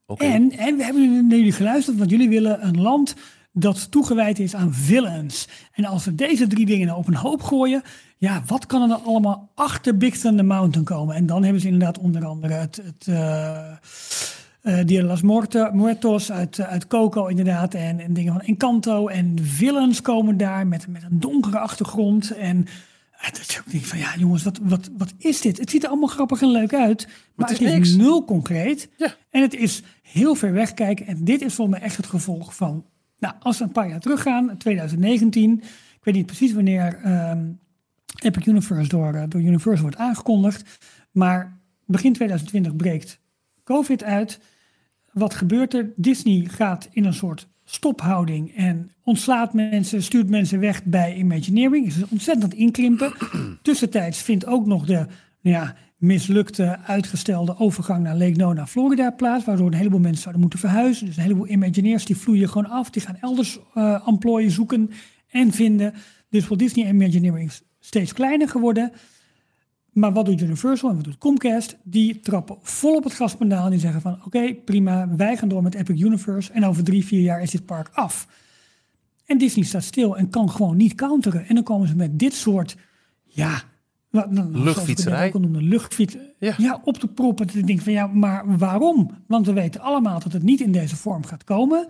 Okay. 0.06 0.32
En, 0.32 0.50
en 0.50 0.76
we 0.76 0.84
hebben 0.84 1.26
naar 1.26 1.38
jullie 1.38 1.52
geluisterd, 1.52 1.98
want 1.98 2.10
jullie 2.10 2.28
willen 2.28 2.66
een 2.66 2.80
land 2.80 3.14
dat 3.52 3.90
toegewijd 3.90 4.38
is 4.38 4.54
aan 4.54 4.74
villains. 4.74 5.48
En 5.72 5.84
als 5.84 6.04
we 6.04 6.14
deze 6.14 6.46
drie 6.46 6.66
dingen 6.66 6.86
nou 6.86 6.98
op 6.98 7.06
een 7.06 7.16
hoop 7.16 7.42
gooien, 7.42 7.82
ja, 8.16 8.42
wat 8.46 8.66
kan 8.66 8.82
er 8.82 8.88
dan 8.88 9.04
allemaal 9.04 9.50
achter 9.54 9.96
Big 9.96 10.16
Thunder 10.18 10.44
Mountain 10.44 10.84
komen? 10.84 11.14
En 11.14 11.26
dan 11.26 11.42
hebben 11.42 11.60
ze 11.60 11.68
inderdaad 11.68 11.98
onder 11.98 12.24
andere 12.24 12.52
het, 12.52 12.82
het 12.84 13.06
uh, 14.66 14.84
Dia 14.84 15.00
de 15.00 15.06
las 15.06 15.22
Muertos 15.72 16.32
uit, 16.32 16.58
uh, 16.58 16.68
uit 16.68 16.86
Coco 16.86 17.26
inderdaad. 17.26 17.74
En, 17.74 18.00
en 18.00 18.12
dingen 18.12 18.32
van 18.32 18.42
Encanto. 18.42 19.08
En 19.08 19.36
villains 19.42 20.00
komen 20.00 20.36
daar 20.36 20.66
met, 20.66 20.88
met 20.88 21.02
een 21.02 21.20
donkere 21.20 21.58
achtergrond. 21.58 22.30
En 22.30 22.56
uh, 22.56 23.22
dat 23.30 23.40
is 23.48 23.58
ook 23.58 23.70
denk 23.70 23.84
van 23.84 23.98
ja 23.98 24.16
jongens, 24.16 24.42
wat, 24.42 24.58
wat, 24.62 24.90
wat 24.96 25.12
is 25.18 25.40
dit? 25.40 25.58
Het 25.58 25.70
ziet 25.70 25.82
er 25.82 25.88
allemaal 25.88 26.08
grappig 26.08 26.42
en 26.42 26.50
leuk 26.50 26.74
uit. 26.74 27.08
Maar, 27.34 27.48
het 27.48 27.60
is, 27.60 27.70
het 27.72 27.86
is 27.86 27.96
nul 27.96 28.24
concreet. 28.24 28.88
Ja. 28.96 29.14
En 29.30 29.42
het 29.42 29.54
is 29.54 29.82
heel 30.02 30.34
ver 30.34 30.52
weg 30.52 30.74
kijken. 30.74 31.06
En 31.06 31.24
dit 31.24 31.42
is 31.42 31.54
voor 31.54 31.68
mij 31.68 31.80
echt 31.80 31.96
het 31.96 32.06
gevolg 32.06 32.54
van... 32.54 32.84
Nou, 33.18 33.34
als 33.40 33.58
we 33.58 33.64
een 33.64 33.72
paar 33.72 33.88
jaar 33.88 34.00
teruggaan, 34.00 34.56
2019. 34.56 35.60
Ik 35.96 36.04
weet 36.04 36.14
niet 36.14 36.26
precies 36.26 36.52
wanneer 36.52 37.00
um, 37.30 37.58
Epic 38.22 38.46
Universe 38.46 38.88
door, 38.88 39.26
door 39.28 39.40
Universal 39.40 39.82
wordt 39.82 39.96
aangekondigd. 39.96 40.78
Maar 41.10 41.58
begin 41.84 42.12
2020 42.12 42.76
breekt 42.76 43.20
COVID 43.64 44.04
uit 44.04 44.40
wat 45.18 45.34
gebeurt 45.34 45.74
er? 45.74 45.92
Disney 45.96 46.44
gaat 46.50 46.88
in 46.92 47.04
een 47.04 47.14
soort 47.14 47.48
stophouding 47.64 48.56
en 48.56 48.90
ontslaat 49.04 49.54
mensen, 49.54 50.02
stuurt 50.02 50.30
mensen 50.30 50.60
weg 50.60 50.84
bij 50.84 51.14
Imagineering. 51.14 51.86
Is 51.86 52.08
ontzettend 52.08 52.54
inkrimpen. 52.54 53.12
Tussentijds 53.62 54.22
vindt 54.22 54.46
ook 54.46 54.66
nog 54.66 54.86
de 54.86 55.06
nou 55.40 55.56
ja, 55.56 55.74
mislukte, 55.96 56.78
uitgestelde 56.78 57.58
overgang 57.58 58.02
naar 58.02 58.16
Lake 58.16 58.36
Nona, 58.36 58.66
Florida 58.66 59.10
plaats, 59.10 59.44
waardoor 59.44 59.66
een 59.66 59.74
heleboel 59.74 60.00
mensen 60.00 60.20
zouden 60.20 60.40
moeten 60.40 60.58
verhuizen. 60.58 61.06
Dus 61.06 61.16
een 61.16 61.22
heleboel 61.22 61.48
Imagineers 61.48 62.04
die 62.04 62.16
vloeien 62.16 62.48
gewoon 62.48 62.70
af, 62.70 62.90
die 62.90 63.02
gaan 63.02 63.18
elders 63.20 63.58
uh, 63.74 64.48
zoeken 64.48 64.90
en 65.28 65.52
vinden. 65.52 65.94
Dus 66.30 66.48
Walt 66.48 66.60
Disney 66.60 66.88
Imagineering 66.88 67.48
is 67.48 67.62
steeds 67.80 68.12
kleiner 68.12 68.48
geworden. 68.48 68.92
Maar 69.96 70.12
wat 70.12 70.24
doet 70.24 70.40
Universal 70.40 70.88
en 70.90 70.94
wat 70.96 71.04
doet 71.04 71.18
Comcast? 71.18 71.76
Die 71.82 72.20
trappen 72.20 72.56
vol 72.60 72.96
op 72.96 73.04
het 73.04 73.12
gaspedaal 73.12 73.64
en 73.64 73.70
die 73.70 73.80
zeggen 73.80 74.00
van 74.00 74.18
oké, 74.24 74.54
prima, 74.54 75.08
wij 75.16 75.36
gaan 75.36 75.48
door 75.48 75.62
met 75.62 75.74
Epic 75.74 76.00
Universe 76.00 76.52
en 76.52 76.64
over 76.64 76.84
drie, 76.84 77.04
vier 77.04 77.20
jaar 77.20 77.42
is 77.42 77.50
dit 77.50 77.66
park 77.66 77.88
af. 77.92 78.28
En 79.24 79.38
Disney 79.38 79.64
staat 79.64 79.82
stil 79.82 80.16
en 80.16 80.30
kan 80.30 80.50
gewoon 80.50 80.76
niet 80.76 80.94
counteren. 80.94 81.46
En 81.46 81.54
dan 81.54 81.64
komen 81.64 81.88
ze 81.88 81.96
met 81.96 82.18
dit 82.18 82.34
soort, 82.34 82.76
ja, 83.24 83.62
luchtfietserij. 84.50 85.32
Luchtfiets, 85.50 86.16
ja. 86.38 86.54
ja, 86.58 86.80
op 86.84 87.00
de 87.00 87.08
proppen. 87.08 87.48
Ik 87.54 87.66
denk 87.66 87.80
van 87.80 87.92
ja, 87.92 88.06
maar 88.06 88.58
waarom? 88.58 89.10
Want 89.26 89.46
we 89.46 89.52
weten 89.52 89.80
allemaal 89.80 90.20
dat 90.20 90.32
het 90.32 90.42
niet 90.42 90.60
in 90.60 90.72
deze 90.72 90.96
vorm 90.96 91.24
gaat 91.24 91.44
komen. 91.44 91.86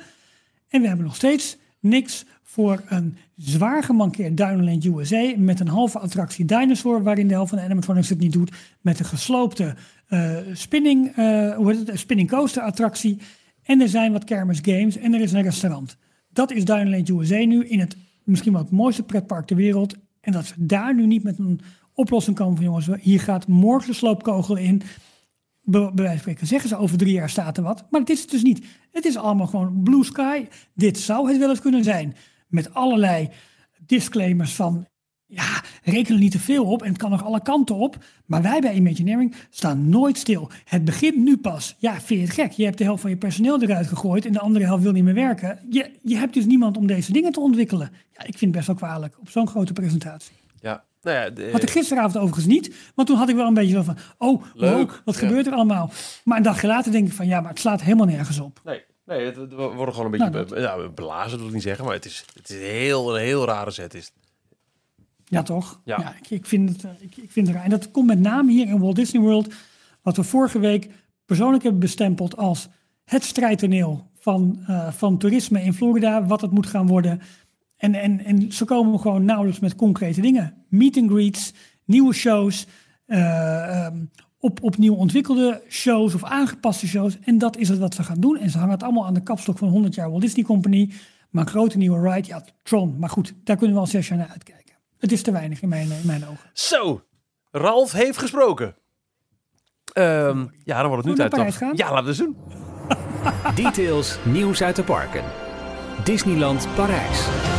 En 0.69 0.81
we 0.81 0.87
hebben 0.87 1.07
nog 1.07 1.17
steeds 1.17 1.57
niks 1.81 2.25
voor 2.43 2.83
een 2.89 3.17
zwaar 3.37 3.83
gemankeerd 3.83 4.37
Dinoland 4.37 4.85
USA 4.85 5.33
met 5.37 5.61
een 5.61 5.69
halve 5.69 5.99
attractie 5.99 6.45
Dinosaur, 6.45 7.03
waarin 7.03 7.29
de 7.29 7.35
helft 7.35 7.49
van 7.49 7.59
de 7.59 7.65
animatronics 7.65 8.09
het 8.09 8.19
niet 8.19 8.33
doet, 8.33 8.53
met 8.81 8.99
een 8.99 9.05
gesloopte 9.05 9.75
uh, 10.09 10.37
spinning, 10.53 11.17
uh, 11.19 11.55
hoe 11.55 11.73
heet 11.73 11.87
het, 11.87 11.99
spinning 11.99 12.29
coaster 12.29 12.63
attractie. 12.63 13.19
En 13.63 13.81
er 13.81 13.89
zijn 13.89 14.13
wat 14.13 14.25
kermis 14.25 14.59
games 14.63 14.97
en 14.97 15.15
er 15.15 15.21
is 15.21 15.33
een 15.33 15.43
restaurant. 15.43 15.97
Dat 16.33 16.53
is 16.53 16.65
Dinoland 16.65 17.09
USA 17.09 17.45
nu 17.45 17.67
in 17.67 17.81
het 17.81 17.97
misschien 18.25 18.53
wel 18.53 18.63
het 18.63 18.71
mooiste 18.71 19.03
pretpark 19.03 19.47
ter 19.47 19.57
wereld. 19.57 19.97
En 20.21 20.33
dat 20.33 20.47
ze 20.47 20.55
daar 20.57 20.95
nu 20.95 21.07
niet 21.07 21.23
met 21.23 21.39
een 21.39 21.61
oplossing 21.95 22.37
komen 22.37 22.57
van 22.57 22.65
jongens, 22.65 22.89
hier 23.01 23.21
gaat 23.21 23.47
morgen 23.47 23.91
de 23.91 23.97
sloopkogel 23.97 24.57
in 24.57 24.83
bij 25.67 26.19
spreken 26.19 26.47
zeggen 26.47 26.69
ze 26.69 26.77
over 26.77 26.99
drie 26.99 27.13
jaar 27.13 27.31
staat 27.31 27.57
er 27.57 27.63
wat. 27.63 27.87
Maar 27.91 28.01
dit 28.01 28.11
is 28.11 28.21
het 28.21 28.31
dus 28.31 28.43
niet. 28.43 28.67
Het 28.93 29.05
is 29.05 29.17
allemaal 29.17 29.47
gewoon 29.47 29.83
blue 29.83 30.05
sky. 30.05 30.47
Dit 30.75 30.99
zou 30.99 31.29
het 31.29 31.39
wel 31.39 31.51
eens 31.51 31.61
kunnen 31.61 31.85
zijn. 31.85 32.17
Met 32.49 32.75
allerlei 32.75 33.29
disclaimers 33.87 34.55
van... 34.55 34.87
Ja, 35.29 35.63
reken 35.83 36.15
er 36.15 36.21
niet 36.21 36.33
te 36.33 36.39
veel 36.39 36.65
op 36.65 36.83
en 36.83 36.89
het 36.89 36.99
kan 36.99 37.11
nog 37.11 37.25
alle 37.25 37.43
kanten 37.43 37.75
op. 37.75 38.05
Maar 38.27 38.43
wij 38.43 38.61
bij 38.61 38.75
Imagineering 38.75 39.35
staan 39.51 39.89
nooit 39.89 40.19
stil. 40.19 40.51
Het 40.65 40.85
begint 40.85 41.17
nu 41.17 41.37
pas. 41.37 41.77
Ja, 41.79 41.93
vind 42.01 42.21
je 42.21 42.27
het 42.27 42.35
gek? 42.35 42.51
Je 42.51 42.65
hebt 42.65 42.79
de 42.79 42.85
helft 42.85 43.01
van 43.01 43.11
je 43.11 43.17
personeel 43.17 43.63
eruit 43.63 43.87
gegooid 43.87 44.27
en 44.27 44.33
de 44.33 44.41
andere 44.41 44.65
helft 44.65 44.83
wil 44.83 44.93
niet 44.93 45.05
meer 45.05 45.15
werken. 45.15 45.59
Je, 45.71 45.91
je 46.03 46.17
hebt 46.17 46.35
dus 46.35 46.45
niemand 46.45 46.77
om 46.77 46.87
deze 46.87 47.13
dingen 47.13 47.33
te 47.33 47.41
ontwikkelen. 47.41 47.91
Ja, 48.13 48.19
ik 48.19 48.39
vind 48.39 48.41
het 48.41 48.51
best 48.51 48.67
wel 48.67 48.77
kwalijk 48.77 49.19
op 49.21 49.29
zo'n 49.29 49.49
grote 49.49 49.73
presentatie. 49.73 50.37
Ja, 50.61 50.85
nou 51.07 51.19
ja, 51.19 51.31
de, 51.31 51.49
had 51.53 51.63
ik 51.63 51.71
gisteravond 51.71 52.17
overigens 52.17 52.47
niet. 52.47 52.75
Want 52.95 53.09
toen 53.09 53.17
had 53.17 53.29
ik 53.29 53.37
wel 53.37 53.47
een 53.47 53.55
beetje 53.55 53.75
zo 53.75 53.83
van, 53.83 53.97
oh, 54.19 54.45
leuk, 54.55 55.03
wat 55.05 55.17
gebeurt 55.17 55.47
er 55.47 55.53
allemaal? 55.53 55.91
Maar 56.25 56.37
een 56.37 56.43
dagje 56.43 56.67
later 56.67 56.93
denk 56.93 57.07
ik 57.07 57.13
van, 57.13 57.27
ja, 57.27 57.41
maar 57.41 57.51
het 57.51 57.61
slaat 57.61 57.83
helemaal 57.83 58.07
nergens 58.07 58.39
op. 58.39 58.61
Nee, 58.65 58.85
nee 59.05 59.25
het, 59.25 59.37
het 59.37 59.53
wordt 59.53 59.95
gewoon 59.95 60.13
een 60.13 60.19
beetje 60.19 60.45
nou, 60.45 60.61
ja, 60.61 60.89
blazen, 60.89 61.39
wil 61.39 61.47
ik 61.47 61.53
niet 61.53 61.63
zeggen. 61.63 61.85
Maar 61.85 61.95
het 61.95 62.05
is, 62.05 62.25
het 62.35 62.49
is 62.49 62.57
heel, 62.57 63.17
een 63.17 63.23
heel 63.23 63.45
rare 63.45 63.71
set. 63.71 63.95
Is 63.95 64.13
Ja, 65.25 65.43
toch? 65.43 65.81
Ja. 65.85 65.99
ja 65.99 66.15
ik, 66.23 66.31
ik, 66.31 66.47
vind 66.47 66.69
het, 66.69 66.85
eh, 66.85 66.91
ik, 66.99 67.17
ik 67.17 67.33
vind 67.33 67.47
het 67.47 67.57
raar. 67.57 67.65
En 67.65 67.71
dat 67.71 67.91
komt 67.91 68.07
met 68.07 68.21
name 68.21 68.53
hier 68.53 68.67
in 68.67 68.81
Walt 68.81 68.97
Disney 68.97 69.23
World, 69.23 69.55
wat 70.03 70.17
we 70.17 70.23
vorige 70.23 70.59
week 70.59 70.91
persoonlijk 71.25 71.63
hebben 71.63 71.81
bestempeld 71.81 72.37
als 72.37 72.69
het 73.05 73.25
strijdtoneel 73.25 74.11
van, 74.19 74.65
uh, 74.71 74.93
van 74.93 75.19
toerisme 75.19 75.63
in 75.63 75.75
Florida, 75.75 76.27
wat 76.27 76.41
het 76.41 76.51
moet 76.51 76.67
gaan 76.67 76.87
worden. 76.87 77.21
En, 77.77 77.95
en, 77.95 78.25
en 78.25 78.53
ze 78.53 78.65
komen 78.65 79.01
gewoon 79.01 79.25
nauwelijks 79.25 79.61
met 79.61 79.75
concrete 79.75 80.21
dingen. 80.21 80.65
Meet 80.69 80.97
and 80.97 81.11
greets, 81.11 81.53
nieuwe 81.85 82.15
shows, 82.15 82.67
uh, 83.07 83.87
um, 83.87 84.11
op, 84.39 84.63
opnieuw 84.63 84.95
ontwikkelde 84.95 85.63
shows 85.69 86.15
of 86.15 86.25
aangepaste 86.25 86.87
shows. 86.87 87.19
En 87.21 87.39
dat 87.39 87.57
is 87.57 87.69
het 87.69 87.79
wat 87.79 87.95
ze 87.95 88.03
gaan 88.03 88.21
doen. 88.21 88.39
En 88.39 88.51
ze 88.51 88.59
hangen 88.59 88.73
het 88.73 88.83
allemaal 88.83 89.07
aan 89.07 89.15
de 89.15 89.23
kapstok 89.23 89.59
van 89.59 89.69
100 89.69 89.95
jaar 89.95 90.11
Walt 90.11 90.23
Disney 90.23 90.45
Company. 90.45 90.93
Maar 91.31 91.45
een 91.45 91.51
grote 91.51 91.79
nieuwe 91.79 92.11
ride, 92.11 92.29
ja, 92.29 92.45
Tron. 92.63 92.97
Maar 92.99 93.11
goed, 93.11 93.35
daar 93.45 93.57
kunnen 93.57 93.75
we 93.75 93.83
al 93.83 93.89
zes 93.89 94.09
jaar 94.09 94.19
naar 94.19 94.29
uitkijken. 94.29 94.75
Het 94.99 95.13
is 95.13 95.23
te 95.23 95.33
weinig 95.33 95.63
in 95.63 95.69
mijn, 95.69 95.91
in 95.91 96.07
mijn 96.07 96.27
ogen. 96.27 96.51
Zo, 96.53 97.03
Ralf 97.51 97.93
heeft 97.93 98.19
gesproken. 98.19 98.77
Um, 99.95 100.51
ja, 100.65 100.81
dan 100.81 100.89
wordt 100.89 101.09
het 101.09 101.19
nu 101.19 101.29
tijd. 101.29 101.59
Ja, 101.77 101.93
laten 101.93 102.07
we 102.07 102.17
doen. 102.17 102.37
Details, 103.65 104.19
nieuws 104.25 104.63
uit 104.63 104.77
de 104.77 104.83
parken. 104.83 105.25
Disneyland 106.05 106.69
Parijs. 106.75 107.56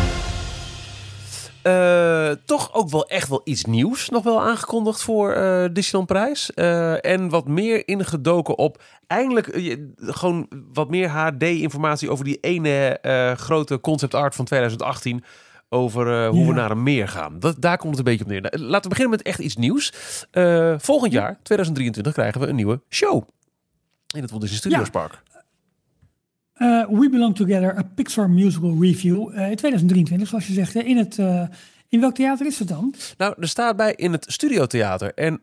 Uh, 1.68 2.32
toch 2.46 2.74
ook 2.74 2.90
wel 2.90 3.08
echt 3.08 3.30
wel 3.30 3.42
iets 3.44 3.66
nieuws 3.66 4.10
nog 4.10 4.24
wel 4.24 4.42
aangekondigd 4.42 5.02
voor 5.02 5.36
uh, 5.36 5.66
Disneyland 5.74 6.08
Prijs. 6.08 6.52
Uh, 6.56 7.06
en 7.06 7.30
wat 7.30 7.48
meer 7.48 7.88
ingedoken 7.88 8.58
op 8.58 8.84
eindelijk 9.08 9.76
gewoon 9.98 10.48
wat 10.74 10.90
meer 10.90 11.10
HD-informatie 11.10 12.10
over 12.10 12.26
die 12.26 12.38
ene 12.40 13.00
grote 13.38 13.80
concept 13.80 14.14
art 14.14 14.36
van 14.36 14.46
2018 14.46 15.24
over 15.70 16.28
hoe 16.28 16.48
we 16.48 16.54
naar 16.54 16.72
een 16.72 16.84
meer 16.84 17.08
gaan. 17.08 17.40
Dat, 17.40 17.62
daar 17.62 17.78
komt 17.78 17.98
het 17.98 18.00
een 18.00 18.12
beetje 18.12 18.24
op 18.24 18.32
neer. 18.32 18.42
Nou, 18.42 18.58
laten 18.58 18.84
we 18.84 18.90
beginnen 18.90 19.18
met 19.18 19.26
echt 19.26 19.40
iets 19.40 19.56
nieuws. 19.56 19.94
volgend 20.78 21.12
jaar, 21.12 21.40
2023, 21.44 22.14
krijgen 22.14 22.42
we 22.42 22.48
een 22.48 22.56
nieuwe 22.56 22.82
show 22.90 23.28
in 24.16 24.22
het 24.22 24.30
Walt 24.30 24.42
Disney 24.42 24.60
Studios 24.60 24.86
ja. 24.86 24.92
Park. 24.92 25.24
Uh, 26.60 26.86
We 26.90 27.10
Belong 27.10 27.36
Together, 27.36 27.78
a 27.78 27.84
Pixar 27.96 28.30
Musical 28.30 28.76
Review. 28.80 29.16
Uh, 29.16 29.50
in 29.50 29.56
2023, 29.56 30.28
zoals 30.28 30.48
je 30.48 30.54
zegt. 30.54 30.76
In, 30.76 30.98
het, 30.98 31.18
uh, 31.18 31.42
in 31.90 32.00
welk 32.00 32.16
theater 32.16 32.46
is 32.46 32.60
het 32.60 32.68
dan? 32.68 32.94
Nou, 33.18 33.34
er 33.40 33.48
staat 33.48 33.76
bij 33.76 33.94
in 33.94 34.12
het 34.12 34.26
Studiotheater. 34.28 35.14
En 35.14 35.42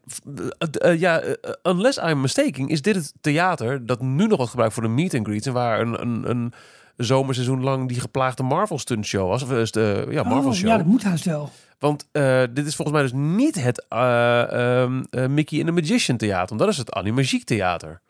ja, 0.97 1.23
unless 1.62 1.99
I'm 1.99 2.21
mistaken, 2.21 2.69
is 2.69 2.83
dit 2.83 2.95
het 2.95 3.12
theater 3.21 3.87
dat 3.87 4.03
nu 4.03 4.27
nog 4.27 4.37
wordt 4.37 4.51
gebruikt 4.51 4.75
voor 4.75 4.83
de 4.83 4.89
meet 4.89 5.15
and 5.15 5.27
greet. 5.27 5.47
En 5.47 5.53
waar 5.53 5.81
een, 5.81 6.01
een, 6.01 6.31
een 6.31 6.53
zomerseizoen 6.97 7.62
lang 7.62 7.89
die 7.89 8.01
geplaagde 8.01 8.43
Marvel 8.43 8.79
stunt 8.79 9.07
show 9.07 9.29
was. 9.29 9.43
Of 9.43 9.53
is 9.53 9.71
de 9.71 10.07
ja, 10.11 10.23
Marvel 10.23 10.51
oh, 10.51 10.57
show. 10.57 10.69
Ja, 10.69 10.77
dat 10.77 10.87
moet 10.87 11.03
haast 11.03 11.25
wel. 11.25 11.51
Want 11.79 12.09
dit 12.55 12.67
is 12.67 12.77
volgens 12.77 12.97
mij 12.97 13.03
dus 13.03 13.12
niet 13.12 13.55
het 13.55 13.85
um, 13.91 15.05
Mickey 15.35 15.59
and 15.59 15.67
the 15.67 15.73
Magician 15.73 16.17
theater. 16.17 16.49
Want 16.49 16.61
dat 16.61 16.69
is 16.69 16.77
het 16.77 16.93
Animagiek 16.93 17.45
theater. 17.45 18.01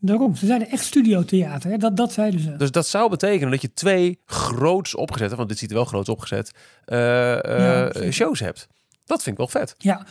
Daarom, 0.00 0.34
ze 0.34 0.46
zeiden 0.46 0.68
echt 0.68 0.84
studiotheater. 0.84 1.70
Hè? 1.70 1.76
Dat, 1.76 1.96
dat 1.96 2.12
zeiden 2.12 2.40
ze. 2.40 2.56
Dus 2.56 2.70
dat 2.70 2.86
zou 2.86 3.10
betekenen 3.10 3.50
dat 3.50 3.62
je 3.62 3.72
twee 3.72 4.18
groots 4.26 4.94
opgezette, 4.94 5.36
want 5.36 5.48
dit 5.48 5.58
ziet 5.58 5.70
er 5.70 5.76
wel 5.76 5.84
groots 5.84 6.08
opgezet, 6.08 6.50
uh, 6.86 8.10
shows 8.10 8.40
hebt. 8.40 8.68
Dat 9.04 9.22
vind 9.22 9.38
ik 9.38 9.52
wel 9.52 9.62
vet. 9.62 9.74
Ja. 9.78 10.06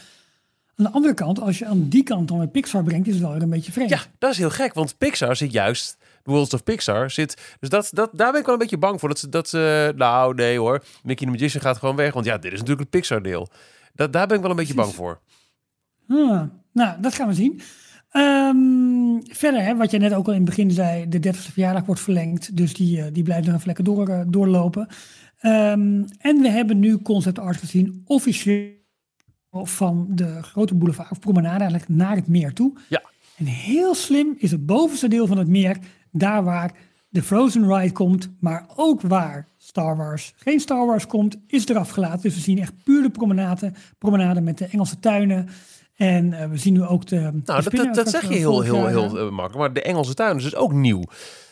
Aan 0.76 0.86
de 0.86 0.92
andere 0.92 1.14
kant, 1.14 1.42
als 1.42 1.60
je 1.60 1.66
aan 1.66 1.90
die 1.90 2.04
kant 2.04 2.28
dan 2.28 2.38
met 2.38 2.52
Pixar 2.52 2.84
brengt, 2.84 3.08
is 3.08 3.14
het 3.14 3.22
wel 3.22 3.32
weer 3.32 3.42
een 3.42 3.50
beetje 3.50 3.72
vreemd. 3.72 3.90
Ja, 3.90 4.02
dat 4.18 4.32
is 4.32 4.38
heel 4.38 4.50
gek, 4.50 4.74
want 4.74 4.98
Pixar 4.98 5.36
zit 5.36 5.52
juist, 5.52 5.98
The 6.00 6.32
Worlds 6.32 6.54
of 6.54 6.64
Pixar 6.64 7.12
zit, 7.12 7.56
dus 7.60 7.70
dat, 7.70 7.90
dat, 7.94 8.10
daar 8.14 8.32
ben 8.32 8.40
ik 8.40 8.46
wel 8.46 8.54
een 8.54 8.62
beetje 8.62 8.78
bang 8.78 9.00
voor. 9.00 9.10
Dat 9.10 9.20
ze, 9.20 9.30
dat 9.30 9.50
ze, 9.50 9.94
nou 9.96 10.36
nee 10.36 10.60
hoor, 10.60 10.84
Mickey 11.04 11.26
the 11.26 11.32
Magician 11.32 11.62
gaat 11.62 11.78
gewoon 11.78 11.96
weg, 11.96 12.14
want 12.14 12.26
ja, 12.26 12.38
dit 12.38 12.52
is 12.52 12.60
natuurlijk 12.60 12.80
het 12.80 12.90
Pixar 12.90 13.22
deel. 13.22 13.50
Dat, 13.94 14.14
daar 14.14 14.28
ben 14.28 14.36
ik 14.36 14.42
wel 14.42 14.52
een 14.52 14.58
beetje 14.58 14.74
bang 14.74 14.94
voor. 14.94 15.20
Ah, 16.10 16.42
nou, 16.72 17.02
dat 17.02 17.14
gaan 17.14 17.28
we 17.28 17.34
zien. 17.34 17.62
Um, 18.12 19.22
verder, 19.24 19.64
hè, 19.64 19.76
wat 19.76 19.92
je 19.92 19.98
net 19.98 20.14
ook 20.14 20.26
al 20.28 20.34
in 20.34 20.40
het 20.40 20.50
begin 20.50 20.72
zei, 20.72 21.10
de 21.10 21.20
30ste 21.20 21.52
verjaardag 21.52 21.86
wordt 21.86 22.02
verlengd. 22.02 22.58
Dus 22.58 22.74
die, 22.74 22.98
uh, 22.98 23.06
die 23.12 23.24
blijft 23.24 23.46
nog 23.46 23.56
even 23.56 23.68
lekker 23.68 23.84
door, 23.84 24.10
uh, 24.10 24.22
doorlopen. 24.28 24.88
Um, 25.42 26.06
en 26.18 26.42
we 26.42 26.50
hebben 26.50 26.80
nu 26.80 26.98
concept 26.98 27.40
art 27.40 27.58
gezien, 27.58 28.02
officieel 28.06 28.78
van 29.52 30.08
de 30.10 30.44
grote 30.44 30.76
boulevard 30.76 31.12
of 31.12 31.20
promenade 31.20 31.60
eigenlijk 31.60 31.90
naar 31.90 32.16
het 32.16 32.28
meer 32.28 32.54
toe. 32.54 32.74
Ja. 32.90 33.02
En 33.38 33.46
heel 33.46 33.96
slim 33.96 34.36
is 34.38 34.52
het 34.52 34.66
bovenste 34.66 35.08
deel 35.08 35.28
van 35.28 35.38
het 35.38 35.48
meer, 35.48 35.78
daar 36.12 36.44
waar 36.44 36.74
de 37.10 37.24
Frozen 37.24 37.76
Ride 37.76 37.92
komt, 37.92 38.30
maar 38.40 38.66
ook 38.76 39.02
waar 39.02 39.48
Star 39.58 39.98
Wars 39.98 40.34
geen 40.36 40.60
Star 40.60 40.86
Wars 40.86 41.08
komt, 41.08 41.38
is 41.48 41.68
eraf 41.68 41.90
gelaten. 41.90 42.22
Dus 42.22 42.36
we 42.36 42.42
zien 42.42 42.60
echt 42.60 42.84
puur 42.84 43.02
de 43.02 43.10
promenade, 43.10 43.72
promenade 43.98 44.42
met 44.42 44.58
de 44.58 44.66
Engelse 44.66 45.00
tuinen. 45.00 45.50
En 46.00 46.26
uh, 46.26 46.46
we 46.46 46.58
zien 46.58 46.74
nu 46.74 46.84
ook 46.84 47.08
de. 47.08 47.32
Nou, 47.46 47.64
de 47.64 47.70
dat, 47.70 47.96
dat, 47.96 48.10
zeg 48.10 48.22
je 48.22 48.36
heel, 48.36 48.62
heel, 48.62 48.88
heel, 48.88 49.16
heel 49.16 49.32
makkelijk. 49.32 49.56
Maar 49.56 49.74
de 49.74 49.82
Engelse 49.82 50.14
tuin 50.14 50.38
is 50.38 50.44
dus 50.44 50.56
ook 50.56 50.72
nieuw. 50.72 51.04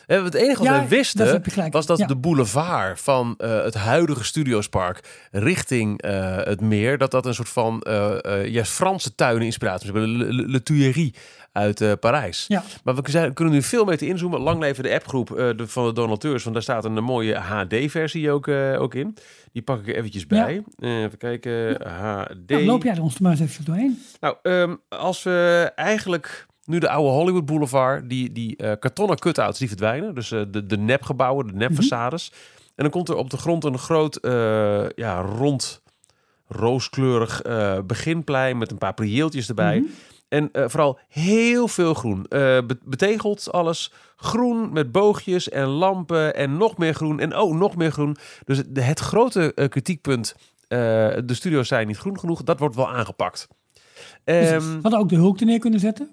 Het 0.08 0.34
enige 0.34 0.58
wat 0.58 0.68
ja, 0.68 0.82
we 0.82 0.88
wisten 0.88 1.42
dat 1.54 1.72
was 1.72 1.86
dat 1.86 1.98
ja. 1.98 2.06
de 2.06 2.16
boulevard 2.16 3.00
van 3.00 3.34
uh, 3.38 3.62
het 3.62 3.74
huidige 3.74 4.24
Studiospark 4.24 5.28
richting 5.30 6.04
uh, 6.04 6.36
het 6.36 6.60
meer, 6.60 6.98
dat 6.98 7.10
dat 7.10 7.26
een 7.26 7.34
soort 7.34 7.48
van 7.48 7.84
uh, 7.88 8.46
juist 8.46 8.72
Franse 8.72 9.14
tuinen 9.14 9.44
inspiratie 9.44 9.92
hebben. 9.92 10.08
Le, 10.08 10.32
Le, 10.32 10.48
Le 10.48 10.62
Tuileries 10.62 11.12
uit 11.52 11.80
uh, 11.80 11.92
Parijs. 12.00 12.44
Ja. 12.48 12.62
Maar 12.84 12.94
we 12.94 13.02
kunnen, 13.02 13.32
kunnen 13.32 13.54
nu 13.54 13.62
veel 13.62 13.84
beter 13.84 14.08
inzoomen. 14.08 14.40
Lang 14.40 14.60
leven 14.60 14.82
de 14.82 14.94
appgroep 14.94 15.30
uh, 15.30 15.36
de, 15.36 15.66
van 15.66 15.86
de 15.86 15.92
donateurs. 15.92 16.42
Want 16.42 16.54
daar 16.54 16.62
staat 16.62 16.84
een 16.84 17.04
mooie 17.04 17.34
HD-versie 17.34 18.30
ook, 18.30 18.46
uh, 18.46 18.80
ook 18.80 18.94
in. 18.94 19.16
Die 19.52 19.62
pak 19.62 19.80
ik 19.80 19.88
er 19.88 19.94
eventjes 19.94 20.26
bij. 20.26 20.62
Ja. 20.76 21.04
even 21.04 21.18
kijken. 21.18 21.82
HD. 21.88 22.48
Nou, 22.48 22.64
loop 22.64 22.82
jij 22.82 22.94
er 22.94 23.02
ons 23.02 23.18
maar 23.18 23.30
eens 23.30 23.40
even 23.40 23.64
doorheen. 23.64 24.02
Nou, 24.20 24.36
um, 24.42 24.80
als 24.88 25.22
we 25.22 25.70
eigenlijk 25.74 26.46
nu 26.68 26.78
de 26.78 26.88
oude 26.88 27.10
Hollywood 27.10 27.46
Boulevard, 27.46 28.08
die, 28.08 28.32
die 28.32 28.62
uh, 28.62 28.72
kartonnen 28.78 29.18
cutouts, 29.18 29.58
die 29.58 29.68
verdwijnen. 29.68 30.14
Dus 30.14 30.30
uh, 30.30 30.42
de, 30.50 30.66
de 30.66 30.76
nepgebouwen, 30.76 31.46
de. 31.46 31.52
Mm 31.52 31.76
-hmm. 31.76 32.10
En 32.74 32.84
dan 32.84 32.90
komt 32.90 33.08
er 33.08 33.16
op 33.16 33.30
de 33.30 33.36
grond 33.36 33.64
een 33.64 33.78
groot, 33.78 34.18
uh, 34.22 34.88
ja, 34.88 35.20
rond, 35.20 35.82
rooskleurig 36.46 37.42
beginplein 37.86 38.58
met 38.58 38.70
een 38.70 38.78
paar 38.78 38.94
prieeltjes 38.94 39.48
erbij. 39.48 39.78
Mm 39.78 39.84
-hmm. 39.84 39.94
En 40.28 40.70
vooral 40.70 40.98
heel 41.08 41.68
veel 41.68 41.94
groen. 41.94 42.26
Betegeld 42.84 43.52
alles. 43.52 43.92
Groen 44.16 44.72
met 44.72 44.92
boogjes 44.92 45.48
en 45.48 45.66
lampen 45.66 46.34
en 46.34 46.56
nog 46.56 46.76
meer 46.76 46.94
groen. 46.94 47.20
En 47.20 47.36
oh, 47.36 47.56
nog 47.56 47.76
meer 47.76 47.92
groen. 47.92 48.16
Dus 48.44 48.62
de, 48.68 48.80
het 48.80 49.00
grote 49.00 49.68
kritiekpunt, 49.68 50.34
de 50.68 51.22
studio's 51.26 51.68
zijn 51.68 51.86
niet 51.86 51.98
groen 51.98 52.18
genoeg, 52.18 52.42
dat 52.42 52.58
wordt 52.58 52.76
wel 52.76 52.88
aangepakt. 52.88 53.48
Um, 54.30 54.78
Hadden 54.82 55.00
ook 55.00 55.08
de 55.08 55.16
hulk 55.16 55.40
er 55.40 55.46
neer 55.46 55.58
kunnen 55.58 55.80
zetten. 55.80 56.08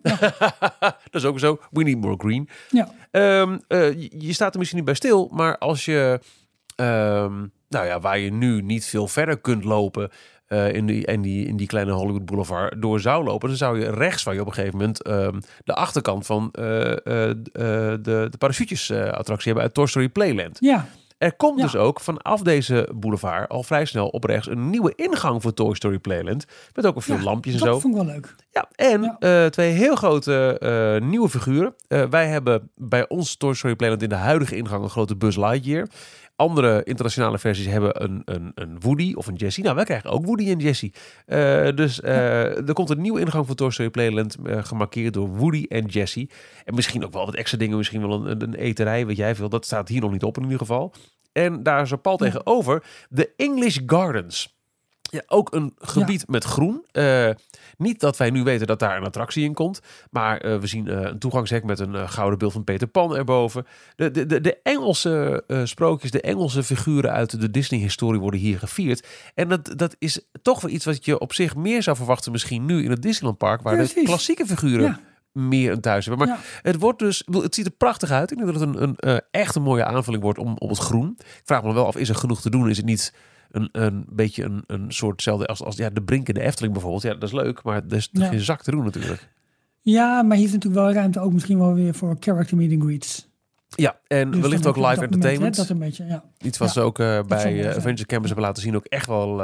dat 0.79 0.95
is 1.11 1.25
ook 1.25 1.39
zo. 1.39 1.59
We 1.71 1.83
need 1.83 2.01
more 2.01 2.15
green. 2.17 2.49
Ja. 2.69 2.89
Um, 3.41 3.61
je, 3.67 4.11
je 4.17 4.33
staat 4.33 4.51
er 4.51 4.57
misschien 4.57 4.77
niet 4.77 4.87
bij 4.87 4.95
stil, 4.95 5.29
maar 5.31 5.57
als 5.57 5.85
je... 5.85 6.19
Um, 6.75 7.51
nou 7.69 7.85
ja, 7.85 7.99
waar 7.99 8.19
je 8.19 8.31
nu 8.31 8.61
niet 8.61 8.85
veel 8.85 9.07
verder 9.07 9.37
kunt 9.37 9.63
lopen... 9.63 10.09
Uh, 10.47 10.73
in, 10.73 10.85
die, 10.85 11.05
in, 11.05 11.21
die, 11.21 11.47
in 11.47 11.57
die 11.57 11.67
kleine 11.67 11.91
Hollywood 11.91 12.25
Boulevard 12.25 12.81
door 12.81 12.99
zou 12.99 13.23
lopen, 13.23 13.47
dan 13.47 13.57
zou 13.57 13.79
je 13.79 13.89
rechts 13.91 14.23
van 14.23 14.33
je 14.33 14.41
op 14.41 14.47
een 14.47 14.53
gegeven 14.53 14.77
moment 14.77 14.97
de 15.63 15.73
achterkant 15.73 16.25
van 16.25 16.53
uh, 16.59 16.65
uh, 16.65 16.95
de, 17.03 17.97
de 18.01 18.37
parachutjes 18.37 18.91
attractie 18.91 19.45
hebben 19.45 19.63
uit 19.63 19.73
Toy 19.73 19.87
Story 19.87 20.09
Playland. 20.09 20.57
Ja. 20.59 20.87
Er 21.25 21.35
komt 21.35 21.57
Ja. 21.59 21.63
dus 21.63 21.75
ook 21.75 21.99
vanaf 21.99 22.41
deze 22.41 22.89
boulevard 22.95 23.49
al 23.49 23.63
vrij 23.63 23.85
snel 23.85 24.07
op 24.07 24.23
rechts 24.23 24.47
een 24.47 24.69
nieuwe 24.69 24.93
ingang 24.95 25.41
voor 25.41 25.53
Toy 25.53 25.75
Story 25.75 25.99
Playland. 25.99 26.45
Met 26.73 26.85
ook 26.85 26.93
wel 26.93 27.01
veel 27.03 27.15
Ja, 27.17 27.23
lampjes 27.23 27.53
en 27.53 27.59
dat 27.59 27.67
zo. 27.67 27.79
vond 27.79 27.95
ik 27.95 28.01
wel 28.03 28.13
leuk. 28.13 28.35
Ja, 28.51 28.67
en 28.75 29.01
Ja. 29.01 29.15
eh, 29.19 29.45
twee 29.49 29.71
heel 29.71 29.95
grote 29.95 30.57
eh, 30.59 31.07
nieuwe 31.07 31.29
figuren. 31.29 31.75
Eh, 31.87 32.03
wij 32.09 32.27
hebben 32.27 32.69
bij 32.75 33.07
ons 33.09 33.35
Toy 33.35 33.53
Story 33.53 33.75
Planet 33.75 34.01
in 34.03 34.09
de 34.09 34.15
huidige 34.15 34.55
ingang 34.55 34.83
een 34.83 34.89
grote 34.89 35.15
Buzz 35.15 35.37
Lightyear. 35.37 35.87
Andere 36.35 36.83
internationale 36.83 37.37
versies 37.39 37.65
hebben 37.65 38.03
een, 38.03 38.21
een, 38.25 38.51
een 38.55 38.77
Woody 38.79 39.13
of 39.13 39.27
een 39.27 39.35
Jessie. 39.35 39.63
Nou, 39.63 39.75
wij 39.75 39.85
krijgen 39.85 40.09
ook 40.09 40.25
Woody 40.25 40.49
en 40.49 40.57
Jessie. 40.59 40.93
Dus 41.75 42.01
er 42.01 42.73
komt 42.73 42.89
een 42.89 43.01
nieuwe 43.01 43.19
ingang 43.19 43.45
voor 43.45 43.55
Toy 43.55 43.71
Story 43.71 43.89
Playland 43.89 44.35
gemarkeerd 44.43 45.13
door 45.13 45.27
Woody 45.27 45.65
en 45.69 45.85
Jessie. 45.85 46.29
En 46.65 46.75
misschien 46.75 47.05
ook 47.05 47.11
wel 47.13 47.25
wat 47.25 47.35
extra 47.35 47.57
dingen. 47.57 47.77
Misschien 47.77 48.07
wel 48.07 48.27
een, 48.27 48.41
een 48.43 48.53
eterij, 48.55 49.05
weet 49.05 49.17
jij 49.17 49.35
veel. 49.35 49.49
Dat 49.49 49.65
staat 49.65 49.87
hier 49.87 50.01
nog 50.01 50.11
niet 50.11 50.23
op 50.23 50.37
in 50.37 50.43
ieder 50.43 50.57
geval. 50.57 50.93
En 51.35 51.63
daar 51.63 51.81
is 51.81 51.91
er 51.91 51.97
pal 51.97 52.17
tegenover 52.17 52.83
de 53.09 53.33
English 53.37 53.79
Gardens. 53.85 54.55
Ja, 55.01 55.23
ook 55.27 55.53
een 55.53 55.73
gebied 55.77 56.27
met 56.27 56.43
groen. 56.43 56.85
Eh, 56.91 57.29
niet 57.77 57.99
dat 57.99 58.17
wij 58.17 58.29
nu 58.29 58.43
weten 58.43 58.67
dat 58.67 58.79
daar 58.79 58.97
een 58.97 59.03
attractie 59.03 59.43
in 59.43 59.53
komt. 59.53 59.79
Maar 60.09 60.37
eh, 60.37 60.57
we 60.57 60.67
zien 60.67 60.87
eh, 60.87 61.01
een 61.01 61.19
toegangshek 61.19 61.63
met 61.63 61.79
een 61.79 62.09
gouden 62.09 62.39
beeld 62.39 62.53
van 62.53 62.63
Peter 62.63 62.87
Pan 62.87 63.15
erboven. 63.15 63.65
De, 63.95 64.11
de, 64.11 64.25
de, 64.25 64.41
de 64.41 64.59
Engelse 64.63 65.43
sprookjes, 65.63 66.11
de 66.11 66.21
Engelse 66.21 66.63
figuren 66.63 67.11
uit 67.11 67.41
de 67.41 67.51
Disney-historie 67.51 68.19
worden 68.19 68.39
hier 68.39 68.59
gevierd. 68.59 69.07
En 69.33 69.49
dat, 69.49 69.73
dat 69.75 69.95
is 69.99 70.19
toch 70.41 70.61
wel 70.61 70.71
iets 70.71 70.85
wat 70.85 71.05
je 71.05 71.19
op 71.19 71.33
zich 71.33 71.55
meer 71.55 71.83
zou 71.83 71.97
verwachten 71.97 72.31
misschien 72.31 72.65
nu 72.65 72.83
in 72.83 72.89
het 72.89 73.01
Disneyland 73.01 73.37
Park. 73.37 73.61
Waar 73.61 73.77
de 73.77 74.01
klassieke 74.03 74.45
figuren 74.45 74.85
Ja. 74.85 74.99
Meer 75.35 75.71
een 75.71 75.81
thuis 75.81 76.05
hebben. 76.05 76.27
Maar 76.27 76.37
Ja. 76.37 76.43
het 76.61 76.79
wordt 76.79 76.99
dus, 76.99 77.23
het 77.31 77.55
ziet 77.55 77.65
er 77.65 77.71
prachtig 77.71 78.11
uit. 78.11 78.31
Ik 78.31 78.37
denk 78.37 78.51
dat 78.53 78.59
het 78.61 78.69
een, 78.75 78.83
een 78.83 78.95
eh, 78.95 79.17
echt 79.31 79.55
een 79.55 79.61
mooie 79.61 79.85
aanvulling 79.85 80.23
wordt 80.23 80.39
om, 80.39 80.55
op 80.57 80.69
het 80.69 80.77
groen. 80.77 81.15
Ik 81.19 81.41
vraag 81.43 81.63
me 81.63 81.73
wel 81.73 81.85
af, 81.87 81.95
is 81.95 82.09
er 82.09 82.15
genoeg 82.15 82.41
te 82.41 82.49
doen? 82.49 82.69
Is 82.69 82.77
het 82.77 82.85
niet 82.85 83.13
een, 83.51 83.69
een 83.71 84.05
beetje 84.09 84.43
een, 84.43 84.63
een 84.67 84.91
soortzelfde 84.91 85.45
als, 85.45 85.63
als 85.63 85.75
ja, 85.75 85.89
de 85.89 86.01
Brink 86.01 86.27
in 86.27 86.33
de 86.33 86.41
Efteling 86.41 86.73
bijvoorbeeld? 86.73 87.03
Ja, 87.03 87.13
dat 87.13 87.23
is 87.23 87.31
leuk, 87.31 87.63
maar 87.63 87.75
er 87.89 87.95
is 87.95 88.09
Ja. 88.11 88.27
geen 88.27 88.39
zak 88.39 88.61
te 88.63 88.71
doen 88.71 88.83
natuurlijk. 88.83 89.29
Ja, 89.81 90.21
maar 90.23 90.37
hier 90.37 90.45
is 90.45 90.51
natuurlijk 90.53 90.83
wel 90.83 90.93
ruimte 90.93 91.19
ook 91.19 91.33
misschien 91.33 91.59
wel 91.59 91.73
weer 91.73 91.93
voor 91.93 92.15
character 92.19 92.57
meet 92.57 92.71
and 92.71 92.81
greets. 92.83 93.27
Ja, 93.75 93.99
en 94.07 94.31
Dus 94.31 94.39
wellicht 94.41 94.65
ook 94.67 94.75
live 94.75 94.87
moment, 94.87 95.03
entertainment. 95.03 95.55
hè, 95.55 95.61
dat 95.61 95.71
een 95.71 95.79
beetje, 95.79 96.05
ja. 96.05 96.23
Iets 96.41 96.57
wat 96.57 96.67
Ja, 96.67 96.73
ze 96.73 96.81
ook 96.81 96.99
eh, 96.99 97.19
bij 97.27 97.43
mooi 97.45 97.61
eh. 97.61 97.75
Adventure 97.75 98.05
Campus 98.07 98.27
hebben 98.29 98.45
laten 98.47 98.63
zien. 98.63 98.75
Ook 98.75 98.85
echt 98.85 99.07
wel 99.07 99.41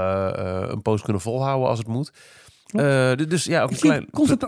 een 0.72 0.82
post 0.82 1.04
kunnen 1.04 1.22
volhouden 1.22 1.68
als 1.70 1.78
het 1.78 1.88
moet. 1.88 2.12
Dus 3.30 3.44
ja, 3.44 3.64
ook 3.64 3.72
een 3.72 3.78
klein... 3.78 4.10
concept 4.12 4.46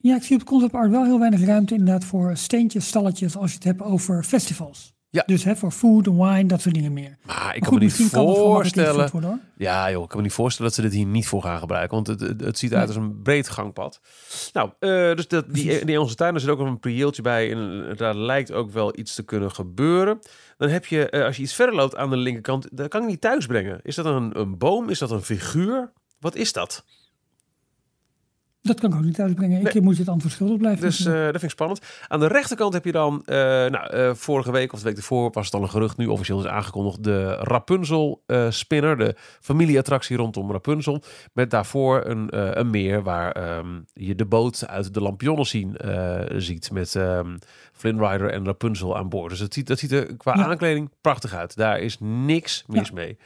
ja, 0.00 0.16
ik 0.16 0.22
zie 0.22 0.36
op 0.36 0.44
concept 0.44 0.74
art 0.74 0.90
wel 0.90 1.04
heel 1.04 1.18
weinig 1.18 1.44
ruimte 1.44 1.74
inderdaad 1.74 2.04
voor 2.04 2.36
steentjes, 2.36 2.86
stalletjes 2.86 3.36
als 3.36 3.50
je 3.50 3.56
het 3.56 3.64
hebt 3.64 3.82
over 3.82 4.24
festivals. 4.24 4.94
Ja. 5.12 5.22
Dus 5.26 5.44
hè, 5.44 5.56
voor 5.56 5.70
food 5.70 6.06
en 6.06 6.16
wine, 6.16 6.46
dat 6.46 6.60
soort 6.60 6.74
dingen 6.74 6.92
meer. 6.92 7.18
Maar 7.22 7.54
ik 7.54 7.60
Maar 7.60 7.70
kan 7.70 7.78
me 7.78 7.84
niet 7.84 7.92
voorstellen... 7.92 8.88
ingevuld 8.88 9.10
worden, 9.10 9.30
hoor. 9.30 9.38
Ja, 9.56 9.90
joh, 9.90 10.02
ik 10.02 10.08
kan 10.08 10.16
me 10.16 10.22
niet 10.24 10.32
voorstellen 10.32 10.70
dat 10.70 10.80
ze 10.80 10.86
dit 10.88 10.96
hier 10.98 11.06
niet 11.06 11.26
voor 11.26 11.42
gaan 11.42 11.58
gebruiken. 11.58 11.94
Want 11.94 12.06
het, 12.06 12.20
het, 12.20 12.40
het 12.40 12.58
ziet 12.58 12.70
eruit 12.70 12.88
als 12.88 12.96
een 12.96 13.22
breed 13.22 13.48
gangpad. 13.48 14.00
Nou, 14.52 14.70
eh, 14.78 14.90
dus 14.90 15.28
dat, 15.28 15.54
die, 15.54 15.84
die 15.84 15.94
Engelse 15.94 16.14
tuin, 16.14 16.34
er 16.34 16.40
zit 16.40 16.50
ook 16.50 16.58
nog 16.58 16.68
een 16.68 16.78
prieeltje 16.78 17.22
bij. 17.22 17.52
En 17.52 17.94
daar 17.96 18.16
lijkt 18.16 18.52
ook 18.52 18.70
wel 18.70 18.98
iets 18.98 19.14
te 19.14 19.22
kunnen 19.22 19.50
gebeuren. 19.50 20.18
Dan 20.56 20.68
heb 20.68 20.86
je, 20.86 21.10
eh, 21.10 21.24
als 21.24 21.36
je 21.36 21.42
iets 21.42 21.54
verder 21.54 21.74
loopt 21.74 21.96
aan 21.96 22.10
de 22.10 22.16
linkerkant, 22.16 22.68
dat 22.72 22.88
kan 22.88 23.02
ik 23.02 23.08
niet 23.08 23.20
thuis 23.20 23.46
brengen. 23.46 23.80
Is 23.82 23.94
dat 23.94 24.04
een, 24.04 24.38
een 24.38 24.58
boom? 24.58 24.88
Is 24.88 24.98
dat 24.98 25.10
een 25.10 25.22
figuur? 25.22 25.92
Wat 26.18 26.34
is 26.34 26.52
dat? 26.52 26.84
Dat 28.62 28.80
kan 28.80 28.90
ik 28.90 28.96
ook 28.96 29.02
niet 29.04 29.20
uitbrengen. 29.20 29.62
Nee. 29.62 29.72
Ik 29.72 29.82
moet 29.82 29.98
het 29.98 30.08
antwoord 30.08 30.34
schuldig 30.34 30.56
blijven. 30.58 30.80
Dus 30.82 30.98
eh, 31.06 31.12
dat 31.14 31.30
vind 31.30 31.42
ik 31.42 31.50
spannend. 31.50 31.80
Aan 32.08 32.20
de 32.20 32.26
rechterkant 32.26 32.72
heb 32.72 32.84
je 32.84 32.92
dan, 32.92 33.22
eh, 33.26 33.36
nou, 33.36 33.90
eh, 33.90 34.14
vorige 34.14 34.50
week 34.52 34.72
of 34.72 34.78
de 34.78 34.84
week 34.84 34.96
ervoor 34.96 35.30
was 35.32 35.44
het 35.44 35.54
al 35.54 35.62
een 35.62 35.68
gerucht, 35.70 35.96
nu 35.96 36.06
officieel 36.06 36.38
is 36.38 36.46
aangekondigd, 36.46 37.04
de 37.04 37.34
Rapunzel 37.34 38.22
eh, 38.26 38.50
spinner, 38.50 38.96
de 38.98 39.14
familieattractie 39.40 40.16
rondom 40.16 40.50
Rapunzel. 40.52 41.02
Met 41.32 41.50
daarvoor 41.50 42.06
een, 42.06 42.30
eh, 42.30 42.48
een 42.52 42.70
meer 42.70 43.02
waar 43.02 43.32
ehm, 43.32 43.80
je 43.92 44.14
de 44.14 44.26
boot 44.26 44.66
uit 44.66 44.94
de 44.94 45.00
lampionnen 45.00 45.46
zien 45.46 45.76
eh, 45.76 46.20
ziet 46.40 46.70
met 46.72 46.94
ehm 46.94 47.36
Flynn 47.72 48.04
Rider 48.06 48.30
en 48.30 48.44
Rapunzel 48.44 48.96
aan 48.96 49.08
boord. 49.08 49.30
Dus 49.30 49.38
dat 49.38 49.54
ziet, 49.54 49.66
dat 49.66 49.78
ziet 49.78 49.92
er 49.92 50.16
qua 50.16 50.34
Ja. 50.36 50.44
aankleding 50.46 50.90
prachtig 51.00 51.34
uit. 51.34 51.56
Daar 51.56 51.78
is 51.78 51.96
niks 52.00 52.64
mis 52.66 52.88
Ja. 52.88 52.94
mee. 52.94 53.18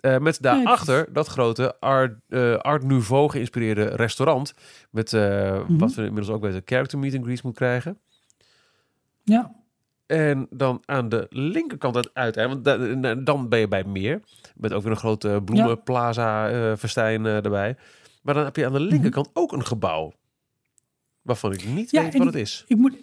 Eh, 0.00 0.18
met 0.18 0.42
daarachter 0.42 1.12
dat 1.12 1.26
grote 1.26 1.80
Art, 1.80 2.18
eh, 2.28 2.56
Art 2.56 2.82
Nouveau 2.84 3.30
geïnspireerde 3.30 3.84
restaurant. 3.84 4.54
Met 4.90 5.12
eh, 5.12 5.20
Mhm. 5.68 5.76
wat 5.78 5.94
we 5.94 6.02
inmiddels 6.04 6.34
ook 6.34 6.42
weten, 6.42 6.62
character 6.64 6.98
meet 6.98 7.14
and 7.14 7.24
greets 7.24 7.42
moet 7.42 7.54
krijgen. 7.54 7.98
Ja, 9.24 9.54
En 10.06 10.46
dan 10.50 10.82
aan 10.84 11.08
de 11.08 11.26
linkerkant 11.30 11.94
het 11.94 12.10
uiteinde, 12.12 12.54
want 12.74 13.02
da- 13.02 13.14
dan 13.14 13.48
ben 13.48 13.58
je 13.58 13.68
bij 13.68 13.84
meer. 13.84 14.20
Met 14.56 14.72
ook 14.72 14.82
weer 14.82 14.90
een 14.92 14.96
grote 14.98 15.40
bloemenplaza 15.44 16.50
eh 16.50 16.76
festijn 16.76 17.24
erbij. 17.24 17.76
Maar 18.22 18.34
dan 18.34 18.44
heb 18.44 18.56
je 18.56 18.66
aan 18.66 18.72
de 18.72 18.80
linkerkant 18.80 19.30
ook 19.32 19.52
een 19.52 19.66
gebouw. 19.66 20.12
Waarvan 21.22 21.52
ik 21.52 21.66
niet 21.66 21.90
Ja, 21.90 22.02
weet 22.02 22.16
wat 22.16 22.26
het 22.26 22.34
is. 22.34 22.64
ik, 22.66 22.76
moet, 22.76 22.96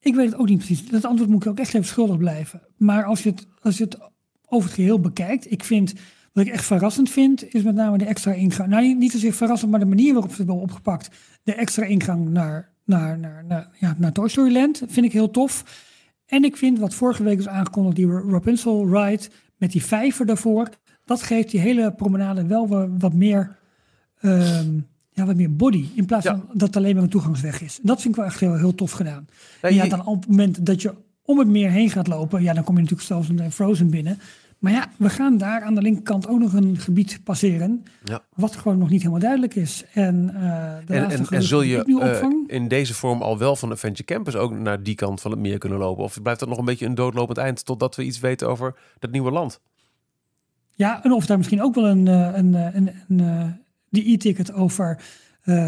ik 0.00 0.14
weet 0.14 0.30
het 0.30 0.38
ook 0.40 0.48
niet 0.48 0.56
precies. 0.58 0.88
Dat 0.88 1.04
antwoord 1.04 1.30
moet 1.30 1.44
ik 1.44 1.50
ook 1.50 1.58
echt 1.58 1.74
even 1.74 1.86
schuldig 1.86 2.16
blijven. 2.18 2.62
Maar 2.76 3.04
als 3.04 3.22
je 3.22 3.30
het, 3.30 3.46
als 3.62 3.78
je 3.78 3.84
het 3.84 3.98
over 4.46 4.68
het 4.68 4.78
geheel 4.78 5.00
bekijkt, 5.00 5.50
ik 5.50 5.64
vind, 5.64 5.92
wat 6.38 6.46
ik 6.46 6.52
echt 6.52 6.64
verrassend 6.64 7.10
vind, 7.10 7.54
is 7.54 7.62
met 7.62 7.74
name 7.74 7.98
de 7.98 8.04
extra 8.04 8.32
ingang. 8.32 8.68
Nou, 8.68 8.94
niet, 8.94 9.12
zozeer 9.12 9.32
verrassend, 9.32 9.70
maar 9.70 9.80
de 9.80 9.86
manier 9.86 10.12
waarop 10.12 10.30
ze 10.30 10.36
het 10.36 10.46
hebben 10.46 10.64
opgepakt. 10.64 11.10
De 11.42 11.54
extra 11.54 11.84
ingang 11.84 12.28
naar, 12.28 12.72
naar, 12.84 13.18
naar, 13.18 13.44
naar, 13.44 13.68
ja, 13.78 13.94
naar 13.98 14.12
Toy 14.12 14.28
Story 14.28 14.52
Land 14.52 14.82
vind 14.86 15.06
ik 15.06 15.12
heel 15.12 15.30
tof. 15.30 15.64
En 16.26 16.44
ik 16.44 16.56
vind 16.56 16.78
wat 16.78 16.94
vorige 16.94 17.22
week 17.22 17.38
is 17.38 17.48
aangekondigd, 17.48 17.96
die 17.96 18.06
Rapunzel 18.10 18.88
ride 18.88 19.22
met 19.56 19.72
die 19.72 19.84
vijver 19.84 20.26
daarvoor. 20.26 20.68
Dat 21.04 21.22
geeft 21.22 21.50
die 21.50 21.60
hele 21.60 21.92
promenade 21.92 22.46
wel 22.46 22.88
wat, 22.98 23.12
meer, 23.12 23.56
ehm, 24.20 24.70
ja, 25.12 25.26
wat 25.26 25.36
meer 25.36 25.56
body. 25.56 25.84
In 25.94 26.06
plaats 26.06 26.24
Ja. 26.24 26.30
van 26.30 26.48
dat 26.52 26.68
het 26.68 26.76
alleen 26.76 26.94
maar 26.94 27.04
een 27.04 27.10
toegangsweg 27.10 27.60
is. 27.62 27.78
Dat 27.82 28.00
vind 28.00 28.14
ik 28.14 28.20
wel 28.20 28.30
echt 28.30 28.40
heel, 28.40 28.54
heel 28.54 28.74
tof 28.74 28.90
gedaan. 28.90 29.26
Ja, 29.62 29.68
En 29.68 29.74
ja, 29.74 29.86
dan 29.86 30.06
op 30.06 30.20
het 30.20 30.30
moment 30.30 30.66
dat 30.66 30.82
je 30.82 30.94
om 31.24 31.38
het 31.38 31.48
meer 31.48 31.70
heen 31.70 31.90
gaat 31.90 32.06
lopen, 32.06 32.42
ja, 32.42 32.52
dan 32.52 32.64
kom 32.64 32.74
je 32.74 32.80
natuurlijk 32.80 33.08
zelfs 33.08 33.28
in 33.28 33.52
Frozen 33.52 33.90
binnen. 33.90 34.18
Maar 34.58 34.72
ja, 34.72 34.90
we 34.96 35.10
gaan 35.10 35.38
daar 35.38 35.62
aan 35.62 35.74
de 35.74 35.82
linkerkant 35.82 36.28
ook 36.28 36.38
nog 36.38 36.52
een 36.52 36.76
gebied 36.78 37.20
passeren, 37.24 37.84
Ja. 38.04 38.22
wat 38.34 38.56
gewoon 38.56 38.78
nog 38.78 38.90
niet 38.90 39.00
helemaal 39.00 39.20
duidelijk 39.20 39.54
is. 39.54 39.84
En, 39.92 40.30
eh 40.34 40.76
de 40.86 40.94
En, 40.94 41.10
en, 41.10 41.26
en 41.28 41.42
zul 41.42 41.62
je 41.62 41.84
eh, 41.84 42.56
in 42.56 42.68
deze 42.68 42.94
vorm 42.94 43.22
al 43.22 43.38
wel 43.38 43.56
van 43.56 43.70
Adventure 43.70 44.04
Campus 44.04 44.36
ook 44.36 44.52
naar 44.52 44.82
die 44.82 44.94
kant 44.94 45.20
van 45.20 45.30
het 45.30 45.40
meer 45.40 45.58
kunnen 45.58 45.78
lopen? 45.78 46.04
Of 46.04 46.22
blijft 46.22 46.40
dat 46.40 46.48
nog 46.48 46.58
een 46.58 46.64
beetje 46.64 46.86
een 46.86 46.94
doodlopend 46.94 47.38
eind 47.38 47.64
totdat 47.64 47.96
we 47.96 48.04
iets 48.04 48.18
weten 48.20 48.48
over 48.48 48.74
dat 48.98 49.10
nieuwe 49.10 49.30
land? 49.30 49.60
ja, 50.74 51.04
en 51.04 51.12
of 51.12 51.26
daar 51.26 51.36
misschien 51.36 51.62
ook 51.62 51.74
wel 51.74 51.86
een, 51.86 52.08
eh, 52.08 52.30
een, 52.34 52.54
een, 52.54 52.90
een, 53.08 53.56
die 53.90 54.12
e-ticket 54.12 54.52
over 54.52 55.00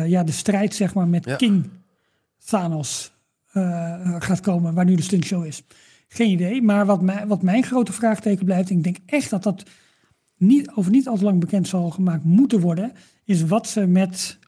ja, 0.07 0.24
de 0.24 0.32
strijd 0.32 0.74
zeg 0.74 0.95
maar 0.95 1.09
met 1.09 1.24
Ja. 1.24 1.36
King 1.36 1.68
Thanos 2.45 3.12
gaat 4.18 4.41
komen, 4.41 4.74
waar 4.74 4.84
nu 4.84 4.95
de 4.95 5.03
stuntshow 5.03 5.45
is. 5.45 5.62
Geen 6.12 6.30
idee, 6.30 6.62
maar 6.62 6.86
wat, 6.86 7.02
mij, 7.02 7.26
wat 7.26 7.42
mijn 7.42 7.62
grote 7.64 7.92
vraagteken 7.92 8.44
blijft, 8.44 8.70
en 8.70 8.76
ik 8.76 8.82
denk 8.84 8.96
echt 9.06 9.30
dat 9.30 9.42
dat 9.42 9.62
niet, 10.36 10.70
over 10.74 10.90
niet 10.90 11.08
al 11.08 11.16
te 11.16 11.24
lang 11.24 11.40
bekend 11.40 11.68
zal 11.68 11.90
gemaakt 11.90 12.24
moeten 12.24 12.61
worden, 12.61 12.92
is 13.24 13.44
wat 13.44 13.68
ze 13.68 13.86
met 13.86 14.38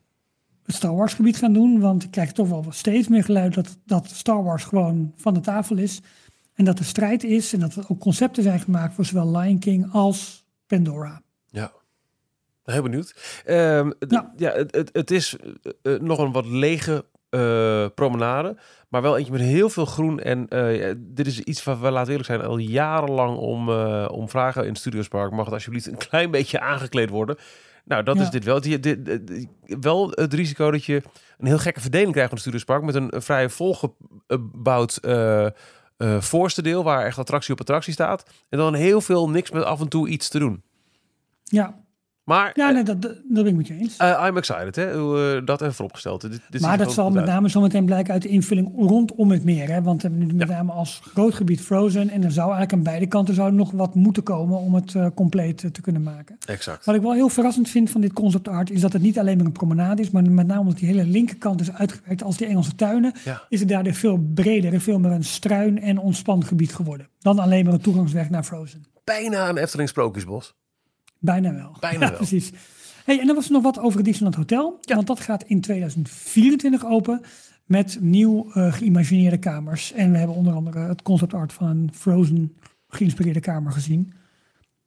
het 0.65 0.75
Star 0.75 0.95
Wars 0.95 1.15
gebied 1.15 1.37
gaan 1.37 1.53
doen. 1.53 1.81
Want 1.81 2.05
ik 2.05 2.11
krijg 2.11 2.33
toch 2.33 2.49
wel 2.49 2.65
steeds 2.69 3.09
meer 3.09 3.25
geluid 3.25 3.55
dat, 3.55 3.77
dat 3.87 4.11
Star 4.11 4.43
Wars 4.45 4.65
gewoon 4.65 5.13
van 5.17 5.35
de 5.35 5.41
tafel 5.41 5.77
is. 5.77 6.01
En 6.55 6.65
dat 6.65 6.79
er 6.79 6.85
strijd 6.85 7.25
is 7.25 7.53
en 7.53 7.61
dat 7.61 7.75
er 7.75 7.85
ook 7.89 8.01
concepten 8.01 8.43
zijn 8.43 8.61
gemaakt 8.61 8.95
voor 8.95 9.05
zowel 9.05 9.37
Lion 9.39 9.59
King 9.59 9.93
als 9.93 10.45
Pandora. 10.67 11.23
Ja. 11.51 11.73
Heel 12.65 12.83
benieuwd. 12.83 13.15
D- 13.45 14.11
Ja. 14.11 14.33
ja, 14.37 14.53
het, 14.53 14.75
het, 14.75 14.91
het 14.93 15.11
is 15.11 15.37
eh, 15.83 15.95
eh, 15.95 16.01
nog 16.01 16.19
een 16.19 16.33
wat 16.33 16.47
lege 16.47 17.05
eh, 17.29 17.87
promenade, 17.95 18.57
maar 18.93 19.03
wel 19.03 19.17
eentje 19.17 19.33
met 19.33 19.41
heel 19.41 19.71
veel 19.71 19.85
groen. 19.85 20.21
En 20.21 20.49
eh, 20.49 20.95
dit 20.99 21.27
is 21.27 21.41
iets 21.41 21.65
waar 21.65 21.81
we, 21.81 21.91
laten 21.91 22.05
we 22.05 22.11
eerlijk 22.11 22.29
zijn, 22.29 22.43
al 22.43 22.57
jarenlang 22.59 23.37
om, 23.37 23.69
eh, 23.69 24.09
om 24.11 24.29
vragen 24.29 24.63
in 24.63 24.69
het 24.69 24.79
Studiospark. 24.79 25.31
Mag 25.33 25.45
het 25.45 25.55
alsjeblieft 25.55 25.87
een 25.87 25.97
klein 25.97 26.31
beetje 26.37 26.61
aangekleed 26.61 27.11
worden? 27.11 27.37
Nou, 27.85 28.03
dat 28.03 28.17
Ja. 28.17 28.23
is 28.23 28.31
dit 28.31 28.45
wel. 28.45 28.61
Die, 28.61 28.81
dit, 28.81 29.05
dit- 29.07 29.47
wel 29.81 30.11
het 30.11 30.35
risico 30.35 30.71
dat 30.71 30.85
je 30.85 31.03
een 31.39 31.47
heel 31.47 31.59
gekke 31.59 31.81
verdeling 31.81 32.13
krijgt 32.13 32.29
van 32.31 32.39
het 32.39 32.47
Studiospark 32.49 32.83
met 32.83 32.95
een, 32.95 33.23
vrij 33.23 33.49
volgebouwd 33.49 34.97
eh, 34.97 35.47
eh, 35.47 35.53
voorste 36.21 36.63
deel 36.63 36.83
waar 36.85 37.05
echt 37.05 37.19
attractie 37.19 37.53
op 37.53 37.61
attractie 37.61 37.93
staat. 37.93 38.31
En 38.49 38.59
dan 38.59 38.75
heel 38.75 39.01
veel 39.01 39.31
niks 39.31 39.51
met 39.51 39.65
af 39.65 39.81
en 39.81 39.89
toe 39.89 40.09
iets 40.09 40.29
te 40.29 40.39
doen. 40.39 40.63
Ja, 41.45 41.82
Maar 42.25 42.51
ja 42.55 42.69
eh, 42.69 42.75
nee, 42.75 42.83
dat, 42.83 43.03
dat 43.03 43.17
ben 43.29 43.47
ik 43.47 43.55
met 43.55 43.67
je 43.67 43.75
eens. 43.75 43.97
eh, 43.97 44.25
I'm 44.29 44.37
excited, 44.37 44.77
hè? 44.77 44.95
Uh, 45.37 45.47
dat 45.47 45.61
even 45.61 45.75
vooropgesteld. 45.75 46.21
Dit, 46.51 46.61
maar 46.61 46.79
dat 46.79 46.93
zal 46.93 47.11
met 47.11 47.25
name 47.25 47.49
zometeen 47.49 47.85
blijken 47.85 48.13
uit 48.13 48.23
de 48.23 48.29
invulling 48.29 48.73
rondom 48.77 49.31
het 49.31 49.45
meer. 49.45 49.69
Hè? 49.69 49.83
Want 49.83 50.03
we 50.03 50.09
hebben 50.09 50.27
nu 50.27 50.35
met 50.35 50.49
name 50.49 50.73
als 50.73 51.01
groot 51.05 51.35
gebied 51.35 51.61
Frozen. 51.61 52.11
En 52.11 52.25
er 52.25 52.33
zou 52.33 52.47
eigenlijk 52.51 52.73
aan 52.73 52.83
beide 52.83 53.07
kanten 53.07 53.35
zou 53.35 53.53
nog 53.53 53.71
wat 53.71 53.95
moeten 53.95 54.23
komen 54.23 54.59
om 54.59 54.75
het 54.75 54.95
compleet 55.15 55.69
te 55.73 55.81
kunnen 55.81 56.03
maken. 56.03 56.37
Exact. 56.47 56.85
Wat 56.85 56.95
ik 56.95 57.01
wel 57.03 57.13
heel 57.13 57.29
verrassend 57.29 57.69
vind 57.69 57.91
van 57.91 58.01
dit 58.01 58.13
concept 58.13 58.49
art 58.49 58.71
is 58.71 58.81
dat 58.81 58.93
het 58.93 59.03
niet 59.03 59.19
alleen 59.19 59.37
maar 59.37 59.47
een 59.47 59.53
promenade 59.53 60.03
is, 60.03 60.11
maar 60.11 60.31
met 60.31 60.47
name 60.47 60.61
omdat 60.61 60.79
die 60.79 60.89
hele 60.89 61.05
linkerkant 61.05 61.61
is 61.61 61.73
uitgewerkt 61.73 62.23
als 62.23 62.37
die 62.37 62.47
Engelse 62.47 62.75
tuinen, 62.75 63.13
Ja. 63.25 63.43
is 63.49 63.61
het 63.61 63.69
daardoor 63.69 63.95
veel 63.95 64.19
breder 64.35 64.73
en 64.73 64.81
veel 64.81 64.99
meer 64.99 65.11
een 65.11 65.25
struin 65.25 65.81
en 65.83 65.99
ontspannen 65.99 66.47
gebied 66.47 66.75
geworden. 66.75 67.09
Dan 67.19 67.39
alleen 67.39 67.65
maar 67.65 67.75
een 67.75 67.81
toegangsweg 67.81 68.31
naar 68.31 68.43
Frozen. 68.45 68.85
Bijna 69.05 69.49
een 69.49 69.57
Efteling 69.57 69.89
Sprookjesbos. 69.89 70.55
Bijna 71.23 71.55
wel. 71.55 71.77
Bijna 71.81 72.09
wel. 72.09 72.17
Precies. 72.17 72.53
Hey, 73.05 73.21
en 73.21 73.27
dan 73.27 73.35
was 73.35 73.47
er 73.47 73.53
nog 73.53 73.63
wat 73.63 73.79
over 73.79 73.97
het 73.97 74.07
Disneyland 74.07 74.37
Hotel. 74.37 74.79
Want 74.81 75.07
dat 75.07 75.21
gaat 75.21 75.43
in 75.43 75.61
2024 75.61 76.87
open 76.87 77.21
met 77.65 77.99
nieuw 78.01 78.53
eh, 78.53 78.73
geïmagineerde 78.73 79.39
kamers. 79.39 79.93
En 79.93 80.11
we 80.13 80.19
hebben 80.19 80.37
onder 80.37 80.55
andere 80.55 80.79
het 80.79 81.03
concept 81.03 81.35
art 81.35 81.53
van 81.53 81.67
een 81.67 81.91
Frozen 81.93 82.57
geïnspireerde 82.89 83.41
kamer 83.41 83.73
gezien. 83.73 84.13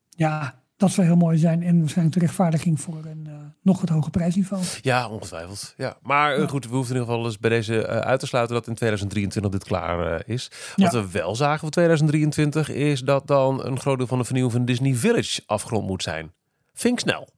Ja, 0.09 0.63
dat 0.77 0.91
zou 0.91 1.07
heel 1.07 1.15
mooi 1.15 1.37
zijn 1.37 1.63
en 1.63 1.79
waarschijnlijk 1.79 2.15
de 2.17 2.21
rechtvaardiging 2.25 2.81
voor 2.81 3.05
een 3.05 3.23
eh, 3.27 3.33
nog 3.61 3.79
wat 3.79 3.89
hoger 3.89 4.11
prijsniveau. 4.11 4.63
Ja, 4.81 5.09
ongetwijfeld. 5.09 5.73
Ja. 5.77 5.97
Maar 6.01 6.33
eh, 6.33 6.39
Ja. 6.41 6.47
goed, 6.47 6.65
we 6.65 6.75
hoeven 6.75 6.95
in 6.95 6.99
ieder 7.01 7.13
geval 7.13 7.27
eens 7.29 7.39
bij 7.39 7.49
deze 7.49 7.85
eh, 7.85 7.99
uit 7.99 8.19
te 8.19 8.25
sluiten 8.27 8.55
dat 8.55 8.67
in 8.67 8.73
2023 8.75 9.51
dit 9.51 9.63
klaar 9.63 10.23
is. 10.27 10.51
Wat 10.75 10.91
Ja. 10.91 11.01
we 11.01 11.11
wel 11.11 11.35
zagen 11.35 11.59
voor 11.59 11.69
2023 11.69 12.69
is 12.69 13.01
dat 13.01 13.27
dan 13.27 13.65
een 13.65 13.79
groot 13.79 13.97
deel 13.97 14.07
van 14.07 14.17
de 14.17 14.23
vernieuwing 14.23 14.55
van 14.55 14.65
Disney 14.65 14.93
Village 14.95 15.41
afgerond 15.45 15.87
moet 15.87 16.03
zijn. 16.03 16.31
Vind 16.73 16.93
ik 16.93 16.99
snel. 16.99 17.29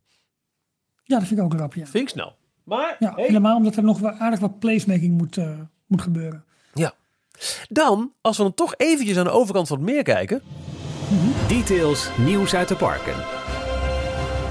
Ja, 1.03 1.17
dat 1.19 1.27
vind 1.27 1.39
ik 1.39 1.45
ook 1.45 1.53
rap, 1.53 1.73
ja. 1.73 1.85
Vind 1.85 2.03
ik 2.03 2.09
snel. 2.09 2.35
Maar 2.63 2.95
ja 2.99 3.13
hey, 3.15 3.25
Helemaal 3.25 3.55
omdat 3.57 3.75
er 3.75 3.83
nog 3.83 3.99
wel 3.99 4.11
aardig 4.11 4.39
wat 4.39 4.59
placemaking 4.59 5.17
moet, 5.17 5.39
moet 5.87 6.01
gebeuren. 6.01 6.43
ja. 6.73 6.93
Dan, 7.69 8.11
als 8.21 8.37
we 8.37 8.43
dan 8.43 8.53
toch 8.53 8.73
eventjes 8.77 9.17
aan 9.17 9.23
de 9.23 9.29
overkant 9.29 9.67
van 9.67 9.77
het 9.77 9.85
meer 9.85 10.03
kijken. 10.03 10.41
Details, 11.47 12.09
nieuws 12.17 12.55
uit 12.55 12.67
de 12.67 12.75
parken. 12.75 13.15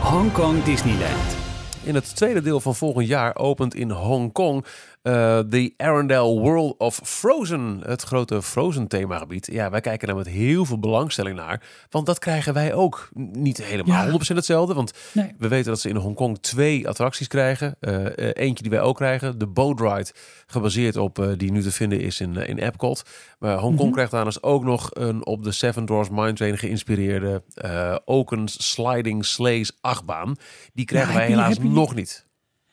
Hong 0.00 0.32
Kong 0.32 0.64
Disneyland. 0.64 1.36
In 1.82 1.94
het 1.94 2.16
tweede 2.16 2.42
deel 2.42 2.60
van 2.60 2.74
volgend 2.74 3.06
jaar 3.06 3.36
opent 3.36 3.74
in 3.74 3.90
Hongkong 3.90 4.64
eh 5.06 5.40
de 5.48 5.74
Arendelle 5.76 6.38
World 6.40 6.78
of 6.78 7.00
Frozen. 7.04 7.80
Het 7.84 8.02
grote 8.02 8.42
Frozen 8.42 8.86
themagebied. 8.88 9.48
Ja, 9.52 9.70
wij 9.70 9.80
kijken 9.80 10.06
daar 10.06 10.16
met 10.16 10.26
heel 10.28 10.64
veel 10.64 10.78
belangstelling 10.78 11.36
naar. 11.36 11.62
Want 11.90 12.06
dat 12.06 12.18
krijgen 12.18 12.54
wij 12.54 12.74
ook. 12.74 13.08
Niet 13.14 13.64
helemaal 13.64 13.96
Ja. 13.96 14.10
100% 14.10 14.36
hetzelfde. 14.36 14.74
Want 14.74 14.92
Nee. 15.12 15.34
we 15.38 15.48
weten 15.48 15.70
dat 15.70 15.80
ze 15.80 15.88
in 15.88 15.96
Hongkong 15.96 16.38
twee 16.40 16.88
attracties 16.88 17.26
krijgen. 17.28 17.76
Eh, 17.80 18.06
eh, 18.06 18.30
eentje 18.34 18.62
die 18.62 18.70
wij 18.72 18.80
ook 18.80 18.96
krijgen. 18.96 19.38
De 19.38 19.46
Boat 19.46 19.80
Ride. 19.80 20.12
Gebaseerd 20.46 20.96
op 20.96 21.18
eh, 21.18 21.28
die 21.36 21.52
nu 21.52 21.62
te 21.62 21.72
vinden 21.72 22.00
is 22.00 22.20
in, 22.20 22.36
eh, 22.36 22.48
in 22.48 22.58
Epcot. 22.58 23.02
Maar 23.38 23.58
Hongkong 23.58 23.80
Mhm. 23.84 23.92
krijgt 23.92 24.10
daarnaast 24.12 24.42
ook 24.42 24.64
nog 24.64 24.88
een 24.92 25.26
op 25.26 25.42
de 25.44 25.52
Seven 25.52 25.84
Dwarfs 25.86 26.10
Mine 26.10 26.32
Train 26.32 26.58
geïnspireerde 26.58 27.42
eh 27.54 27.96
Oakens 28.04 28.70
Sliding 28.72 29.24
Sleighs 29.24 29.72
achtbaan. 29.80 30.36
Die 30.72 30.84
krijgen 30.84 31.12
Ja, 31.12 31.18
wij 31.18 31.26
helaas 31.26 31.54
je- 31.56 31.64
nog 31.64 31.94
niet. 31.94 32.24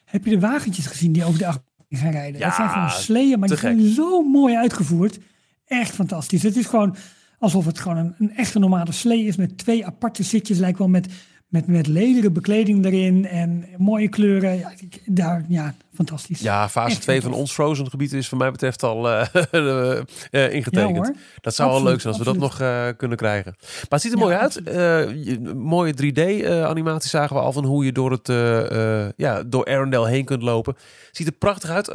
Heb 0.03 0.25
je 0.25 0.29
de 0.31 0.39
wagentjes 0.39 0.85
gezien 0.87 1.11
die 1.11 1.25
over 1.25 1.39
de 1.39 1.45
achtbaan 1.47 1.71
gaan 1.97 2.11
rijden? 2.11 2.39
Ja, 2.39 2.45
dat 2.45 2.55
zijn 2.55 2.69
gewoon 2.69 2.89
sleeën, 2.89 3.39
maar 3.39 3.47
die 3.47 3.57
zijn 3.57 3.79
zo 3.79 4.21
mooi 4.21 4.55
uitgevoerd. 4.55 5.19
Echt 5.65 5.91
fantastisch. 5.95 6.43
Het 6.43 6.57
is 6.57 6.65
gewoon, 6.65 6.95
alsof 7.39 7.65
het 7.65 7.79
gewoon 7.79 7.97
een, 7.97 8.15
een 8.17 8.35
echte 8.35 8.59
normale 8.59 8.91
slee 8.91 9.25
is 9.25 9.35
met 9.35 9.57
twee 9.57 9.85
aparte 9.85 10.23
zitjes. 10.23 10.57
Lijkt 10.57 10.77
wel 10.77 10.87
met, 10.87 11.07
met, 11.53 11.67
met 11.67 11.87
lederen 11.87 12.33
bekleding 12.33 12.85
erin 12.85 13.25
en 13.27 13.65
mooie 13.77 14.09
kleuren. 14.09 14.57
Ja, 14.57 14.71
ik- 14.79 15.01
daar, 15.05 15.45
ja 15.47 15.73
fantastisch. 15.93 16.39
Ja, 16.39 16.69
fase 16.69 16.89
Echt 16.91 17.01
2 17.01 17.21
van 17.21 17.33
ons 17.33 17.51
Frozen 17.53 17.89
gebied 17.89 18.13
is 18.13 18.27
voor 18.29 18.37
mij 18.37 18.51
betreft 18.51 18.83
al 18.83 19.09
eh, 19.09 19.25
eh, 19.51 19.97
eh, 20.31 20.53
ingetekend. 20.53 21.07
Ja, 21.07 21.13
dat 21.41 21.55
zou 21.55 21.71
wel 21.71 21.83
leuk 21.83 22.01
zijn 22.01 22.13
als 22.13 22.23
we 22.23 22.29
dat 22.31 22.37
nog 22.37 22.61
kunnen 22.97 23.17
krijgen. 23.17 23.55
Maar 23.59 23.85
het 23.89 24.01
ziet 24.01 24.11
er 24.11 24.17
Ja, 24.17 24.23
mooi 24.23 24.35
uit. 24.35 24.57
absoluut. 24.57 25.53
Mooie 25.55 25.93
3D-animatie 25.93 27.09
zagen 27.09 27.35
we 27.35 27.41
al 27.41 27.51
van 27.51 27.65
hoe 27.65 27.85
je 27.85 27.91
door, 27.91 28.11
het, 28.11 28.27
ja, 29.17 29.43
door 29.43 29.65
Arendelle 29.65 30.07
heen 30.09 30.25
kunt 30.25 30.41
lopen. 30.41 30.75
Ziet 31.11 31.27
er 31.27 31.33
prachtig 31.33 31.69
uit. 31.69 31.87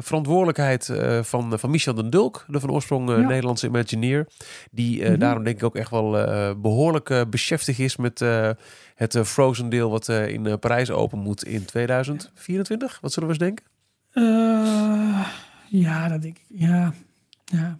Verantwoordelijkheid 0.00 0.92
van, 1.22 1.58
van 1.58 1.70
Michel 1.70 1.94
den 1.94 2.10
Dulk, 2.10 2.44
de 2.48 2.60
van 2.60 2.70
oorsprong. 2.70 3.26
Nederlandse 3.26 3.66
Imagineer. 3.66 4.26
Die 4.70 5.04
Mhm. 5.04 5.18
daarom 5.18 5.44
denk 5.44 5.56
ik 5.56 5.64
ook 5.64 5.76
echt 5.76 5.90
wel 5.90 6.18
eh, 6.18 6.50
behoorlijk 6.56 7.10
uh, 7.10 7.20
beschäftigd 7.20 7.76
is 7.78 7.96
met 7.96 8.24
het 8.94 9.14
eh, 9.14 9.22
Frozen 9.24 9.68
deel 9.68 9.90
wat 9.90 10.08
eh, 10.08 10.28
in 10.28 10.46
eh, 10.46 10.54
Parijs 10.60 10.90
open 10.90 11.18
moet 11.18 11.44
in 11.44 11.64
2024. 11.64 12.98
Wat 13.00 13.12
zullen 13.12 13.28
we 13.28 13.34
eens 13.34 13.44
denken? 13.44 13.64
Eh, 14.10 15.26
ja, 15.68 16.08
dat 16.08 16.22
denk 16.22 16.38
ik. 16.38 16.44
Ja, 16.48 16.92
ja. 17.44 17.78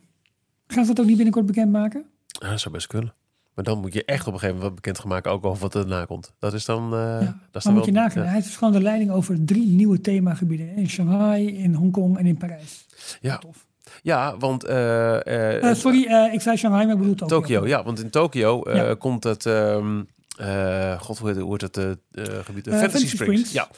Gaan 0.66 0.84
ze 0.84 0.90
dat 0.92 1.00
ook 1.00 1.06
niet 1.06 1.16
binnenkort 1.16 1.46
bekendmaken? 1.46 2.04
Ja, 2.26 2.50
dat 2.50 2.60
zou 2.60 2.74
best 2.74 2.86
kunnen. 2.86 3.14
Maar 3.54 3.64
dan 3.64 3.78
moet 3.80 3.92
je 3.92 4.04
echt 4.04 4.26
op 4.26 4.32
een 4.32 4.38
gegeven 4.38 4.54
moment 4.54 4.62
wat 4.64 4.74
bekend 4.74 4.98
gaan 4.98 5.08
maken 5.08 5.30
ook 5.32 5.44
over 5.44 5.62
wat 5.62 5.74
er 5.74 5.88
daarna 5.88 6.04
komt. 6.04 6.34
Dat 6.38 6.52
is 6.52 6.64
dan, 6.64 6.94
eh 6.94 7.18
dat 7.18 7.22
is. 7.22 7.26
Maar 7.52 7.62
dan 7.62 7.72
moet 7.74 7.84
je 7.84 7.92
nagaan, 7.92 8.22
ja. 8.22 8.28
hij 8.28 8.40
heeft 8.40 8.56
gewoon 8.56 8.72
de 8.72 8.80
leiding 8.80 9.10
over 9.10 9.44
drie 9.44 9.66
nieuwe 9.66 10.00
themagebieden. 10.00 10.76
In 10.76 10.88
Shanghai, 10.88 11.46
in 11.58 11.74
Hongkong 11.74 12.18
en 12.18 12.26
in 12.26 12.36
Parijs. 12.36 12.86
Ja. 13.20 13.38
Tof. 13.38 13.66
Ja, 14.02 14.36
want 14.36 14.64
eh, 14.64 15.26
eh, 15.26 15.70
Eh, 15.70 15.74
sorry, 15.76 16.04
eh, 16.06 16.32
ik 16.32 16.40
zei 16.40 16.56
Shanghai, 16.56 16.84
maar 16.86 16.94
ik 16.94 17.00
bedoel 17.00 17.14
Tokio. 17.14 17.38
Tokio. 17.40 17.66
Ja, 17.66 17.82
want 17.84 18.00
in 18.02 18.10
Tokio 18.10 18.62
eh, 18.62 18.76
Ja. 18.76 18.94
komt 18.94 19.24
het. 19.24 19.46
ehm, 19.46 20.02
eh, 20.40 21.00
God, 21.00 21.18
hoe 21.18 21.50
heet, 21.50 21.60
het 21.60 21.76
eh, 21.76 22.24
gebied? 22.42 22.68
Fantasy, 22.68 23.06
Springs. 23.06 23.10
Springs. 23.10 23.52
Ja, 23.52 23.68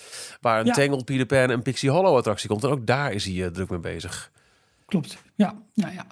waar 0.41 0.61
een 0.61 0.67
Ja. 0.67 0.73
Tangled 0.73 1.05
Peter 1.05 1.27
Pan 1.27 1.51
en 1.51 1.63
Pixie 1.63 1.91
Hollow 1.91 2.17
attractie 2.17 2.49
komt. 2.49 2.65
En 2.65 2.71
ook 2.71 2.87
daar 2.87 3.13
is 3.13 3.25
hij 3.25 3.51
druk 3.51 3.71
mee 3.71 3.79
bezig. 3.81 4.31
Klopt. 4.87 5.17
Ja, 5.35 5.55
ja, 5.75 5.89
ja. 5.91 6.07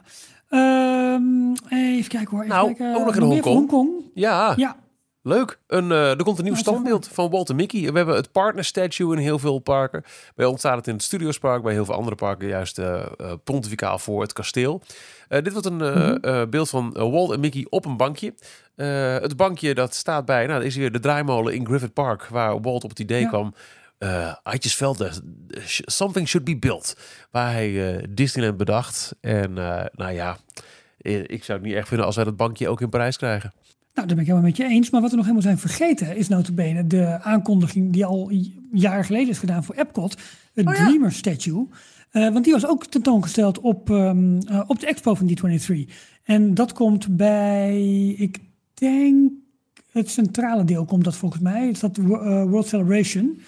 Ehm, 0.48 1.52
even 1.68 2.08
kijken 2.10 2.30
hoor. 2.30 2.42
Even 2.44 2.54
Nou, 2.56 2.66
kijken. 2.66 2.96
ook 2.96 3.04
nog 3.04 3.14
in 3.16 3.22
Hongkong. 3.22 3.54
Hongkong. 3.56 3.90
Ja, 4.14 4.52
Ja, 4.56 4.76
leuk. 5.22 5.58
Een, 5.66 5.90
eh, 5.92 6.10
er 6.10 6.22
komt 6.22 6.38
een 6.38 6.44
nieuw 6.44 6.54
standbeeld 6.54 7.08
van 7.08 7.30
Walter 7.30 7.54
Mickey. 7.54 7.80
We 7.90 7.96
hebben 7.96 8.14
het 8.16 8.32
partner 8.32 8.64
statue 8.64 9.12
in 9.12 9.18
heel 9.18 9.38
veel 9.38 9.58
parken. 9.58 10.04
Bij 10.34 10.46
ons 10.46 10.58
staat 10.58 10.76
het 10.76 10.86
in 10.86 10.94
het 10.94 11.02
Studiospark. 11.02 11.62
Bij 11.62 11.72
heel 11.72 11.84
veel 11.84 11.94
andere 11.94 12.16
parken 12.16 12.48
juist 12.48 12.78
eh 12.78 13.02
eh, 13.18 13.32
pontificaal 13.44 13.98
voor 13.98 14.22
het 14.22 14.32
kasteel. 14.32 14.82
Dit 15.28 15.52
wordt 15.52 15.66
een 15.66 15.76
Mhm. 15.76 16.48
beeld 16.50 16.68
van 16.70 16.92
Walt 16.92 17.32
en 17.32 17.40
Mickey 17.40 17.66
op 17.68 17.84
een 17.84 17.96
bankje. 17.96 18.34
Het 19.20 19.36
bankje 19.36 19.74
dat 19.74 19.94
staat 19.94 20.24
bij, 20.24 20.46
nou, 20.46 20.64
is 20.64 20.74
hier 20.74 20.92
de 20.92 21.00
draaimolen 21.00 21.54
in 21.54 21.66
Griffith 21.66 21.92
Park, 21.92 22.24
waar 22.26 22.60
Walt 22.60 22.84
op 22.84 22.90
het 22.90 22.98
idee 22.98 23.20
Ja. 23.20 23.28
kwam. 23.28 23.54
eh 23.98 24.34
I 24.54 24.56
just 24.58 24.74
felt 24.76 24.96
that 24.96 25.20
something 25.86 26.28
should 26.28 26.46
be 26.46 26.56
built. 26.58 26.96
Waar 27.30 27.52
hij 27.52 28.04
Disneyland 28.10 28.56
bedacht. 28.56 29.14
En 29.20 29.52
nou 29.94 30.12
ja, 30.12 30.36
ik 31.26 31.44
zou 31.44 31.58
het 31.58 31.66
niet 31.66 31.76
echt 31.76 31.88
vinden 31.88 32.06
als 32.06 32.16
wij 32.16 32.24
dat 32.24 32.36
bankje 32.36 32.68
ook 32.68 32.80
in 32.80 32.88
Parijs 32.88 33.16
krijgen. 33.16 33.52
Nou, 33.94 34.06
daar 34.06 34.16
ben 34.16 34.18
ik 34.18 34.26
helemaal 34.26 34.48
met 34.48 34.56
je 34.56 34.64
eens. 34.64 34.90
Maar 34.90 35.00
wat 35.00 35.10
we 35.10 35.16
nog 35.16 35.24
helemaal 35.24 35.46
zijn 35.46 35.58
vergeten 35.58 36.16
is 36.16 36.28
notabene 36.28 36.86
de 36.86 37.22
aankondiging 37.22 37.92
die 37.92 38.04
al 38.04 38.32
jaren 38.72 39.04
geleden 39.04 39.28
is 39.28 39.38
gedaan 39.38 39.64
voor 39.64 39.74
Epcot. 39.74 40.16
Het 40.54 40.66
Oh 40.66 40.74
ja. 40.74 40.84
Dreamer 40.84 41.12
Statue. 41.12 41.66
Eh, 42.10 42.28
want 42.32 42.44
die 42.44 42.52
was 42.52 42.66
ook 42.66 42.86
tentoongesteld 42.86 43.58
op, 43.60 43.90
ehm, 43.90 44.38
eh, 44.38 44.60
op 44.66 44.80
de 44.80 44.86
expo 44.86 45.14
van 45.14 45.26
D23. 45.28 45.90
En 46.22 46.54
dat 46.54 46.72
komt 46.72 47.16
bij, 47.16 48.08
ik 48.08 48.38
denk, 48.74 49.30
het 49.92 50.10
centrale 50.10 50.64
deel 50.64 50.84
komt 50.84 51.04
dat 51.04 51.16
volgens 51.16 51.42
mij. 51.42 51.68
Is 51.68 51.80
dat 51.80 51.98
eh, 51.98 52.04
World 52.42 52.66
Celebration. 52.66 53.40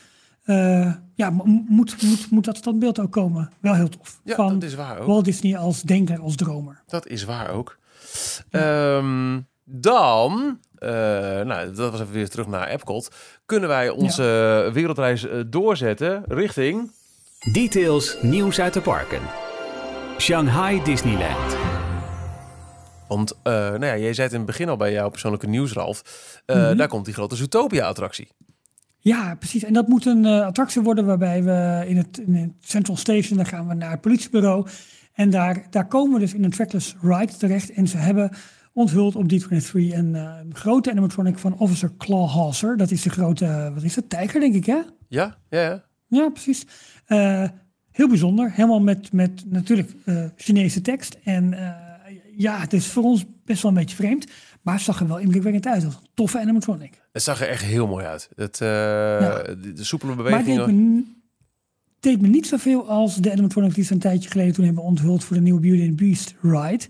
Ja, 1.14 1.30
mo- 1.30 1.44
moet, 1.68 2.02
moet, 2.02 2.30
moet 2.30 2.44
dat 2.44 2.56
standbeeld 2.56 3.00
ook 3.00 3.12
komen. 3.12 3.50
Wel 3.60 3.74
heel 3.74 3.88
tof. 3.88 4.20
Ja, 4.24 4.34
van 4.34 4.52
dat 4.52 4.62
is 4.62 4.74
waar 4.74 4.98
ook. 4.98 5.06
Walt 5.06 5.24
Disney 5.24 5.56
als 5.56 5.82
denker, 5.82 6.18
als 6.20 6.36
dromer. 6.36 6.82
Dat 6.86 7.06
is 7.06 7.24
waar 7.24 7.50
ook. 7.50 7.78
Ehm, 8.50 9.40
dan, 9.74 10.58
eh, 10.74 10.90
nou, 11.40 11.72
dat 11.72 11.90
was 11.90 12.00
even 12.00 12.12
weer 12.12 12.28
terug 12.28 12.46
naar 12.46 12.68
Epcot. 12.68 13.10
Kunnen 13.46 13.68
wij 13.68 13.88
onze 13.88 14.22
wereldreis 14.72 15.28
eh, 15.28 15.40
doorzetten 15.46 16.22
richting... 16.28 16.90
Details 17.52 18.16
nieuws 18.20 18.60
uit 18.60 18.72
de 18.74 18.80
parken. 18.80 19.20
Shanghai 20.18 20.82
Disneyland. 20.82 21.56
Want, 23.08 23.38
eh, 23.42 23.52
nou 23.52 23.84
ja, 23.84 23.96
jij 23.96 24.14
zei 24.14 24.26
het 24.26 24.32
in 24.32 24.36
het 24.42 24.46
begin 24.46 24.68
al 24.68 24.76
bij 24.76 24.92
jouw 24.92 25.08
persoonlijke 25.08 25.46
nieuws, 25.46 25.72
Ralf. 25.72 26.02
Mhm. 26.46 26.76
Daar 26.76 26.88
komt 26.88 27.04
die 27.04 27.14
grote 27.14 27.36
Zootopia-attractie. 27.36 28.28
Ja, 28.98 29.34
precies. 29.34 29.64
En 29.64 29.72
dat 29.72 29.88
moet 29.88 30.06
een 30.06 30.26
attractie 30.26 30.82
worden 30.82 31.06
waarbij 31.06 31.42
we 31.42 31.84
in 31.86 31.96
het, 31.96 32.18
in 32.26 32.34
het 32.34 32.50
Central 32.60 32.96
Station, 32.96 33.36
dan 33.36 33.46
gaan 33.46 33.68
we 33.68 33.74
naar 33.74 33.90
het 33.90 34.00
politiebureau. 34.00 34.66
En 35.12 35.30
daar, 35.30 35.66
daar 35.70 35.86
komen 35.86 36.14
we 36.14 36.20
dus 36.20 36.34
in 36.34 36.44
een 36.44 36.50
trackless 36.50 36.94
ride 37.00 37.36
terecht. 37.36 37.72
En 37.72 37.88
ze 37.88 37.96
hebben 37.96 38.30
onthuld 38.72 39.16
op 39.16 39.32
D23 39.32 39.72
een, 39.74 40.14
een 40.14 40.54
grote 40.54 40.90
animatronic 40.90 41.38
van 41.38 41.58
Officer 41.58 41.92
Clawhauser. 41.98 42.76
Dat 42.76 42.90
is 42.90 43.02
de 43.02 43.10
grote, 43.10 43.44
eh, 43.46 43.74
wat 43.74 43.82
is 43.82 43.96
het, 43.96 44.08
tijger 44.10 44.40
denk 44.40 44.54
ik 44.54 44.66
hè? 44.66 44.80
Ja, 45.08 45.36
ja, 45.50 45.60
ja. 45.62 45.84
Ja, 46.06 46.28
precies. 46.28 46.66
Eh, 47.06 47.44
heel 47.90 48.08
bijzonder. 48.08 48.52
Helemaal 48.52 48.80
met, 48.80 49.12
met 49.12 49.44
natuurlijk 49.50 49.90
eh, 50.04 50.24
Chinese 50.36 50.80
tekst. 50.80 51.16
En 51.24 51.54
ja, 52.36 52.58
het 52.60 52.72
is 52.72 52.86
voor 52.86 53.02
ons 53.02 53.24
best 53.44 53.62
wel 53.62 53.70
een 53.70 53.76
beetje 53.76 53.96
vreemd. 53.96 54.26
Maar 54.62 54.74
het 54.74 54.82
zag 54.82 55.00
er 55.00 55.08
wel 55.08 55.18
indrukwekkend 55.18 55.66
uit. 55.66 55.84
als 55.84 55.94
een 55.94 56.00
toffe 56.14 56.40
animatronic. 56.40 57.00
Het 57.12 57.22
zag 57.22 57.40
er 57.40 57.48
echt 57.48 57.62
heel 57.62 57.86
mooi 57.86 58.04
uit. 58.06 58.28
Het, 58.36 58.56
de, 58.56 59.72
de 59.74 59.84
soepele 59.84 60.14
Maar 60.14 60.22
bewegingen. 60.24 60.96
n- 60.96 61.14
het 61.94 62.02
deed 62.12 62.20
me 62.20 62.28
niet 62.28 62.46
zoveel 62.46 62.88
als 62.88 63.16
de 63.16 63.32
animatronic 63.32 63.74
die 63.74 63.84
ze 63.84 63.92
een 63.92 63.98
tijdje 63.98 64.30
geleden 64.30 64.52
toen 64.54 64.64
hebben 64.64 64.82
onthuld 64.82 65.24
voor 65.24 65.36
de 65.36 65.42
nieuwe 65.42 65.60
Beauty 65.60 65.86
and 65.88 65.96
Beast 65.96 66.34
ride. 66.42 66.84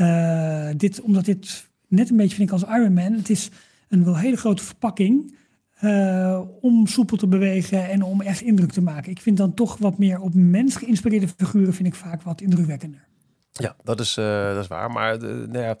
Eh, 0.00 0.68
dit, 0.76 1.00
omdat 1.00 1.24
dit 1.24 1.68
net 1.88 2.10
een 2.10 2.16
beetje 2.16 2.36
vind 2.36 2.48
ik 2.48 2.54
als 2.54 2.64
Iron 2.64 2.92
Man. 2.92 3.12
Het 3.12 3.30
is 3.30 3.50
een 3.88 4.04
wel 4.04 4.16
hele 4.16 4.36
grote 4.36 4.62
verpakking 4.62 5.36
eh, 5.74 6.40
om 6.60 6.86
soepel 6.86 7.16
te 7.16 7.26
bewegen 7.26 7.88
en 7.88 8.02
om 8.02 8.20
echt 8.20 8.40
indruk 8.40 8.72
te 8.72 8.82
maken. 8.82 9.10
Ik 9.10 9.20
vind 9.20 9.36
dan 9.36 9.54
toch 9.54 9.76
wat 9.76 9.98
meer 9.98 10.20
op 10.20 10.34
mens 10.34 10.76
geïnspireerde 10.76 11.28
figuren 11.28 11.74
vind 11.74 11.88
ik 11.88 11.94
vaak 11.94 12.22
wat 12.22 12.40
indrukwekkender. 12.40 13.08
Ja, 13.52 13.76
dat 13.82 14.00
is, 14.00 14.16
eh, 14.16 14.54
dat 14.54 14.62
is 14.62 14.66
waar. 14.66 14.90
Maar 14.90 15.18
nou 15.18 15.58
ja, 15.58 15.76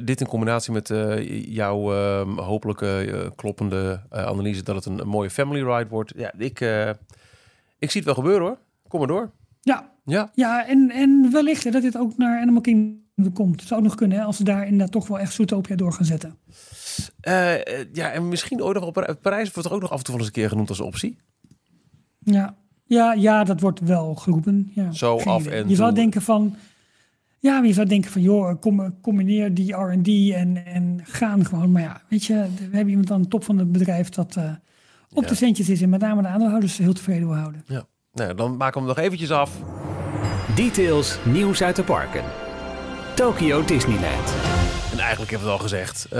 dit 0.00 0.20
in 0.20 0.26
combinatie 0.26 0.72
met 0.72 0.88
jouw 1.48 1.92
ehm, 1.92 2.38
hopelijke 2.38 3.32
kloppende 3.36 4.00
analyse 4.10 4.62
dat 4.62 4.74
het 4.74 4.84
een, 4.84 4.98
een 4.98 5.08
mooie 5.08 5.30
family 5.30 5.62
ride 5.62 5.88
wordt. 5.88 6.12
Ja, 6.16 6.32
ik, 6.36 6.60
ik 7.78 7.90
zie 7.90 8.00
het 8.00 8.04
wel 8.04 8.14
gebeuren 8.14 8.46
hoor. 8.46 8.58
Kom 8.88 8.98
maar 8.98 9.08
door. 9.08 9.30
Ja, 9.60 9.92
Ja, 10.04 10.30
ja 10.34 10.66
en, 10.66 10.90
en 10.90 11.28
wellicht 11.32 11.64
hè, 11.64 11.70
dat 11.70 11.82
dit 11.82 11.96
ook 11.96 12.16
naar 12.16 12.40
Animal 12.40 12.60
Kingdom 12.60 13.06
komt. 13.32 13.58
Het 13.60 13.68
zou 13.68 13.80
ook 13.80 13.86
nog 13.86 13.94
kunnen 13.96 14.18
hè, 14.18 14.24
als 14.24 14.36
ze 14.36 14.44
daar 14.44 14.62
inderdaad 14.64 14.92
toch 14.92 15.08
wel 15.08 15.18
echt 15.18 15.32
Zootopia 15.32 15.76
door 15.76 15.92
gaan 15.92 16.04
zetten. 16.04 16.36
Eh, 17.20 17.54
eh, 17.54 17.86
ja 17.92 18.10
en 18.10 18.28
misschien 18.28 18.62
ook 18.62 18.74
nog 18.74 18.84
op 18.84 18.92
Par- 18.92 19.16
Parijs 19.16 19.52
wordt 19.52 19.68
er 19.68 19.74
ook 19.74 19.80
nog 19.80 19.90
af 19.90 19.98
en 19.98 20.04
toe 20.04 20.14
wel 20.14 20.24
eens 20.24 20.34
een 20.34 20.40
keer 20.40 20.48
genoemd 20.50 20.68
als 20.68 20.80
optie. 20.80 21.18
Ja, 22.18 22.54
ja, 22.84 23.12
ja 23.12 23.44
dat 23.44 23.60
wordt 23.60 23.80
wel 23.80 24.14
geroepen. 24.14 24.70
Ja, 24.74 24.92
Zo 24.92 25.18
geen 25.18 25.26
af 25.32 25.40
idee. 25.46 25.62
en 25.62 25.68
Je 25.68 25.74
zou 25.74 25.94
denken 25.94 26.22
van... 26.22 26.54
Ja, 27.40 27.62
je 27.62 27.72
zou 27.72 27.86
denken 27.86 28.10
van, 28.10 28.22
joh, 28.22 28.60
com- 28.60 29.00
combineer 29.00 29.54
die 29.54 29.72
R&D 29.74 30.08
en, 30.34 30.64
en 30.66 31.00
gaan 31.04 31.44
gewoon. 31.46 31.72
Maar 31.72 31.82
ja, 31.82 32.02
weet 32.08 32.24
je, 32.24 32.34
we 32.70 32.76
hebben 32.76 32.88
iemand 32.88 33.10
aan 33.10 33.22
de 33.22 33.28
top 33.28 33.44
van 33.44 33.58
het 33.58 33.72
bedrijf 33.72 34.08
dat 34.08 34.36
eh, 34.36 34.50
op 35.14 35.22
Ja. 35.22 35.28
de 35.28 35.34
centjes 35.34 35.68
is 35.68 35.82
en 35.82 35.88
met 35.88 36.00
name 36.00 36.22
de 36.22 36.28
aandeelhouders 36.28 36.76
heel 36.78 36.92
tevreden 36.92 37.26
wil 37.28 37.36
houden. 37.36 37.62
Ja. 37.66 37.84
Nou, 38.12 38.34
dan 38.34 38.56
maken 38.56 38.80
we 38.80 38.86
hem 38.86 38.96
nog 38.96 39.04
eventjes 39.04 39.30
af. 39.30 39.58
Details 40.54 41.18
nieuws 41.24 41.62
uit 41.62 41.76
de 41.76 41.82
parken. 41.84 42.24
Tokyo 43.18 43.64
Disneyland. 43.64 44.34
En 44.92 44.98
eigenlijk 44.98 45.30
hebben 45.30 45.48
we 45.48 45.52
het 45.52 45.62
al 45.62 45.68
gezegd. 45.68 46.04
eh, 46.04 46.10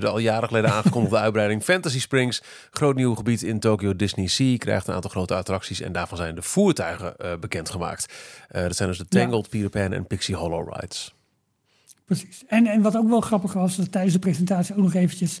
de 0.00 0.08
al 0.08 0.18
jaren 0.18 0.48
geleden 0.48 0.72
aangekondigde 0.72 1.18
uitbreiding 1.26 1.62
Fantasy 1.62 2.00
Springs. 2.00 2.42
Groot 2.70 2.94
nieuw 2.94 3.14
gebied 3.14 3.42
in 3.42 3.60
Tokyo 3.60 3.96
Disney 3.96 4.26
Sea. 4.26 4.56
Krijgt 4.56 4.86
een 4.88 4.94
aantal 4.94 5.10
grote 5.10 5.34
attracties. 5.34 5.80
En 5.80 5.92
daarvan 5.92 6.16
zijn 6.16 6.34
de 6.34 6.42
voertuigen 6.42 7.16
eh, 7.16 7.38
bekendgemaakt. 7.40 8.12
Eh, 8.48 8.62
dat 8.62 8.76
zijn 8.76 8.88
dus 8.88 8.98
de 8.98 9.06
Ja. 9.08 9.20
Tangled, 9.20 9.48
Peter 9.48 9.68
Pan 9.68 9.92
en 9.92 10.06
Pixie 10.06 10.34
Hollow 10.36 10.72
rides. 10.72 11.14
Precies. 12.04 12.42
En, 12.46 12.66
en 12.66 12.82
wat 12.82 12.96
ook 12.96 13.08
wel 13.08 13.20
grappig 13.20 13.52
was, 13.52 13.76
dat 13.76 13.92
tijdens 13.92 14.14
de 14.14 14.20
presentatie 14.20 14.74
ook 14.74 14.82
nog 14.82 14.94
eventjes... 14.94 15.38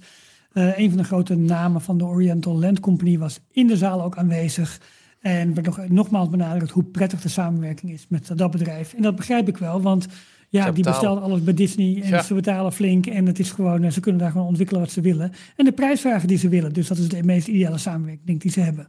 eh, 0.52 0.78
een 0.78 0.88
van 0.88 0.98
de 0.98 1.04
grote 1.04 1.34
namen 1.34 1.80
van 1.80 1.98
de 1.98 2.04
Oriental 2.04 2.58
Land 2.58 2.80
Company 2.80 3.18
was 3.18 3.38
in 3.50 3.66
de 3.66 3.76
zaal 3.76 4.02
ook 4.02 4.16
aanwezig. 4.16 4.78
En 5.20 5.54
werd 5.54 5.66
nog, 5.66 5.88
nogmaals 5.88 6.28
benadrukt 6.28 6.70
hoe 6.70 6.84
prettig 6.84 7.20
de 7.20 7.28
samenwerking 7.28 7.92
is 7.92 8.06
met 8.08 8.30
dat 8.34 8.50
bedrijf. 8.50 8.92
En 8.94 9.02
dat 9.02 9.16
begrijp 9.16 9.48
ik 9.48 9.56
wel, 9.56 9.80
want 9.82 10.06
ja, 10.48 10.70
die 10.70 10.84
bestelt 10.84 11.20
alles 11.20 11.42
bij 11.44 11.54
Disney 11.54 12.02
en 12.02 12.08
Ja. 12.08 12.22
ze 12.22 12.34
betalen 12.34 12.72
flink. 12.72 13.06
En 13.06 13.26
het 13.26 13.38
is 13.38 13.50
gewoon, 13.50 13.82
eh, 13.84 13.90
ze 13.90 14.00
kunnen 14.00 14.20
daar 14.20 14.30
gewoon 14.30 14.46
ontwikkelen 14.46 14.80
wat 14.82 14.90
ze 14.90 15.00
willen. 15.00 15.32
En 15.56 15.64
de 15.64 15.72
prijsvragen 15.72 16.28
die 16.28 16.38
ze 16.38 16.48
willen. 16.48 16.72
Dus 16.72 16.88
dat 16.88 16.98
is 16.98 17.08
de 17.08 17.22
meest 17.22 17.48
ideale 17.48 17.78
samenwerking 17.78 18.26
denk 18.26 18.36
ik, 18.36 18.42
die 18.42 18.52
ze 18.52 18.60
hebben. 18.60 18.88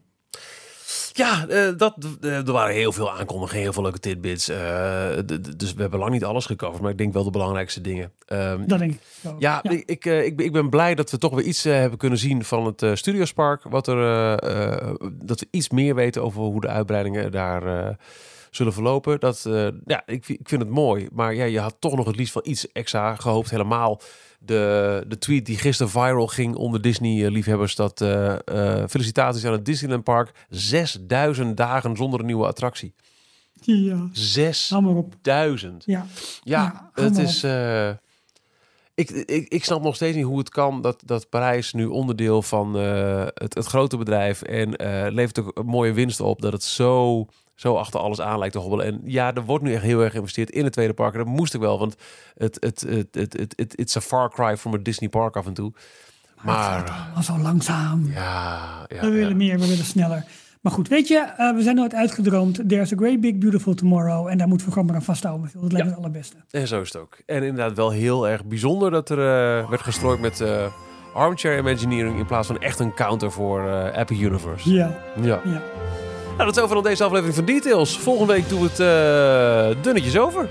Ja, 1.13 1.47
eh, 1.47 1.67
dat, 1.77 1.95
eh, 2.21 2.35
er 2.47 2.51
waren 2.51 2.73
heel 2.75 2.91
veel 2.91 3.11
aankondigingen, 3.11 3.63
heel 3.63 3.73
veel 3.73 3.83
leuke 3.83 3.99
tidbits. 3.99 4.49
Eh, 4.49 5.09
dus 5.57 5.73
we 5.73 5.81
hebben 5.81 5.99
lang 5.99 6.11
niet 6.11 6.23
alles 6.23 6.45
gecoverd, 6.45 6.81
maar 6.81 6.91
ik 6.91 6.97
denk 6.97 7.13
wel 7.13 7.23
de 7.23 7.29
belangrijkste 7.31 7.81
dingen. 7.81 8.11
Ehm, 8.25 8.67
Dat 8.67 8.79
denk 8.79 8.91
ik. 8.91 8.99
zo. 9.21 9.35
ja, 9.39 9.63
Ik, 9.63 9.83
ik, 9.85 10.05
ik, 10.05 10.35
ben- 10.35 10.45
ik 10.45 10.51
ben 10.51 10.69
blij 10.69 10.95
dat 10.95 11.11
we 11.11 11.17
toch 11.17 11.33
weer 11.35 11.45
iets 11.45 11.63
hebben 11.63 11.97
kunnen 11.97 12.19
zien 12.19 12.43
van 12.43 12.65
het 12.65 12.81
eh 12.81 12.93
Studios 12.95 13.33
Park. 13.33 13.63
Wat 13.63 13.87
er, 13.87 13.97
dat 15.25 15.39
we 15.39 15.47
iets 15.51 15.69
meer 15.69 15.95
weten 15.95 16.23
over 16.23 16.41
hoe 16.41 16.61
de 16.61 16.67
uitbreidingen 16.67 17.31
daar 17.31 17.97
zullen 18.51 18.73
verlopen. 18.73 19.19
Dat, 19.19 19.41
ja, 19.85 20.01
ik, 20.05 20.27
ik 20.29 20.49
vind 20.49 20.61
het 20.61 20.69
mooi. 20.71 21.07
Maar 21.13 21.35
ja, 21.35 21.43
je 21.45 21.59
had 21.59 21.75
toch 21.79 21.95
nog 21.95 22.05
het 22.05 22.15
liefst 22.15 22.33
van 22.33 22.41
iets 22.45 22.71
extra 22.71 23.15
gehoopt. 23.15 23.49
Helemaal 23.49 24.01
de, 24.39 25.03
de 25.07 25.17
tweet 25.17 25.45
die 25.45 25.57
gisteren 25.57 25.91
viral 25.91 26.27
ging 26.27 26.55
onder 26.55 26.81
Disney-liefhebbers. 26.81 27.75
Dat 27.75 28.01
eh, 28.01 28.33
eh, 28.81 28.87
felicitaties 28.89 29.45
aan 29.45 29.51
het 29.51 29.65
Disneyland 29.65 30.03
Park. 30.03 30.45
6000 30.49 31.57
dagen 31.57 31.95
zonder 31.97 32.19
een 32.19 32.25
nieuwe 32.25 32.47
attractie. 32.47 32.93
Ja, 33.61 34.09
6000. 34.11 34.69
hou 34.69 34.83
maar 34.83 34.95
op. 35.03 35.13
Ja, 35.21 35.55
Ja, 35.85 36.05
Ja, 36.43 36.91
het 36.93 37.17
is. 37.17 37.43
eh, 37.43 37.89
ik, 38.93 39.09
ik, 39.09 39.47
ik 39.47 39.63
snap 39.63 39.81
nog 39.81 39.95
steeds 39.95 40.15
niet 40.15 40.25
hoe 40.25 40.37
het 40.37 40.49
kan 40.49 40.81
dat, 40.81 41.01
dat 41.05 41.29
Parijs 41.29 41.73
nu 41.73 41.85
onderdeel 41.85 42.41
van 42.41 42.77
eh, 42.77 43.25
het, 43.33 43.53
het 43.53 43.65
grote 43.65 43.97
bedrijf 43.97 44.41
en 44.41 44.75
eh 44.75 45.11
levert 45.11 45.39
ook 45.39 45.57
een 45.57 45.65
mooie 45.65 45.93
winst 45.93 46.19
op 46.19 46.41
dat 46.41 46.51
het 46.53 46.63
zo, 46.63 47.25
zo 47.59 47.75
achter 47.75 47.99
alles 47.99 48.21
aan 48.21 48.39
lijkt 48.39 48.53
te 48.53 48.59
hobbelen. 48.59 48.85
En 48.85 49.01
ja, 49.03 49.33
er 49.33 49.45
wordt 49.45 49.63
nu 49.63 49.73
echt 49.73 49.83
heel 49.83 50.01
erg 50.01 50.11
geïnvesteerd 50.11 50.49
in 50.49 50.63
het 50.63 50.73
tweede 50.73 50.93
park. 50.93 51.13
En 51.13 51.19
dat 51.19 51.27
moest 51.27 51.53
ik 51.53 51.59
wel, 51.59 51.79
want 51.79 51.95
het, 52.37 52.57
het, 52.59 52.81
het, 52.81 53.15
het, 53.15 53.33
het, 53.33 53.53
het, 53.55 53.77
it's 53.77 53.95
a 53.95 54.01
far 54.01 54.29
cry 54.29 54.57
from 54.57 54.73
een 54.73 54.83
Disney 54.83 55.09
park 55.09 55.35
af 55.35 55.45
en 55.45 55.53
toe. 55.53 55.73
Maar 56.41 56.91
allemaal 56.91 57.23
zo 57.23 57.37
langzaam. 57.37 58.11
ja, 58.13 58.85
ja, 58.87 59.01
we 59.01 59.09
willen 59.09 59.29
ja. 59.29 59.35
meer, 59.35 59.59
we 59.59 59.67
willen 59.67 59.85
sneller. 59.85 60.25
Maar 60.61 60.71
goed, 60.71 60.87
weet 60.87 61.07
je, 61.07 61.17
eh, 61.17 61.55
we 61.55 61.61
zijn 61.61 61.75
nooit 61.75 61.93
uitgedroomd. 61.93 62.69
There's 62.69 62.93
a 62.93 62.95
great 62.95 63.21
big 63.21 63.37
beautiful 63.37 63.73
tomorrow. 63.73 64.27
En 64.27 64.37
daar 64.37 64.47
moeten 64.47 64.67
we 64.67 64.71
gewoon 64.73 64.87
maar 64.87 64.97
aan 64.97 65.03
vasthouden. 65.03 65.49
Dat 65.53 65.71
lijkt 65.71 65.87
me 65.87 65.93
het 65.93 66.03
allerbeste. 66.03 66.35
En 66.49 66.67
zo 66.67 66.81
is 66.81 66.93
het 66.93 67.01
ook. 67.01 67.17
En 67.25 67.43
inderdaad 67.43 67.75
wel 67.75 67.91
heel 67.91 68.27
erg 68.27 68.45
bijzonder 68.45 68.91
dat 68.91 69.09
er 69.09 69.17
eh, 69.17 69.69
werd 69.69 69.81
gestrooid 69.81 70.19
met 70.19 70.41
eh, 70.41 70.65
armchair 71.13 71.57
imagineering 71.57 72.17
in 72.17 72.25
plaats 72.25 72.47
van 72.47 72.59
echt 72.59 72.79
een 72.79 72.93
counter 72.93 73.31
voor 73.31 73.69
Epic 73.91 74.19
Universe. 74.19 74.73
Ja, 74.73 74.97
Ja. 75.21 75.41
ja. 75.45 75.61
Nou, 76.39 76.51
dat 76.51 76.59
is 76.59 76.63
over 76.63 76.75
dan 76.75 76.91
deze 76.91 77.03
aflevering 77.03 77.35
van 77.35 77.45
Details. 77.45 77.97
Volgende 77.97 78.33
week 78.33 78.49
doen 78.49 78.61
we 78.61 78.67
het 78.71 78.79
eh, 78.79 79.83
dunnetjes 79.83 80.17
over. 80.17 80.49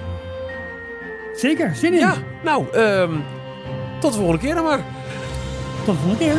Zeker, 1.35 1.75
zin 1.75 1.93
in. 1.93 1.99
Ja, 1.99 2.15
nou, 2.43 2.65
ehm, 2.73 3.13
tot 4.01 4.13
de 4.13 4.19
volgende 4.19 4.43
keer 4.43 4.55
dan 4.55 4.65
maar. 4.65 4.85
Tot 5.85 5.95
de 5.95 6.01
volgende 6.01 6.25
keer. 6.25 6.37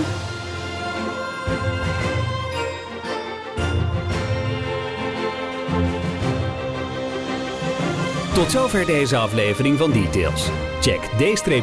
Tot 8.34 8.52
zover 8.52 8.86
deze 8.86 9.18
aflevering 9.18 9.78
van 9.78 9.92
Details. 9.92 10.50
Check 10.82 11.02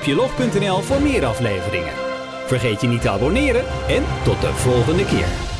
d-log.nl 0.05 0.81
voor 0.81 1.03
meer 1.03 1.25
afleveringen. 1.25 1.93
Vergeet 2.47 2.81
je 2.81 2.87
niet 2.87 3.01
te 3.01 3.11
abonneren 3.11 3.65
en 3.89 4.05
tot 4.25 4.41
de 4.41 4.53
volgende 4.53 5.05
keer. 5.05 5.56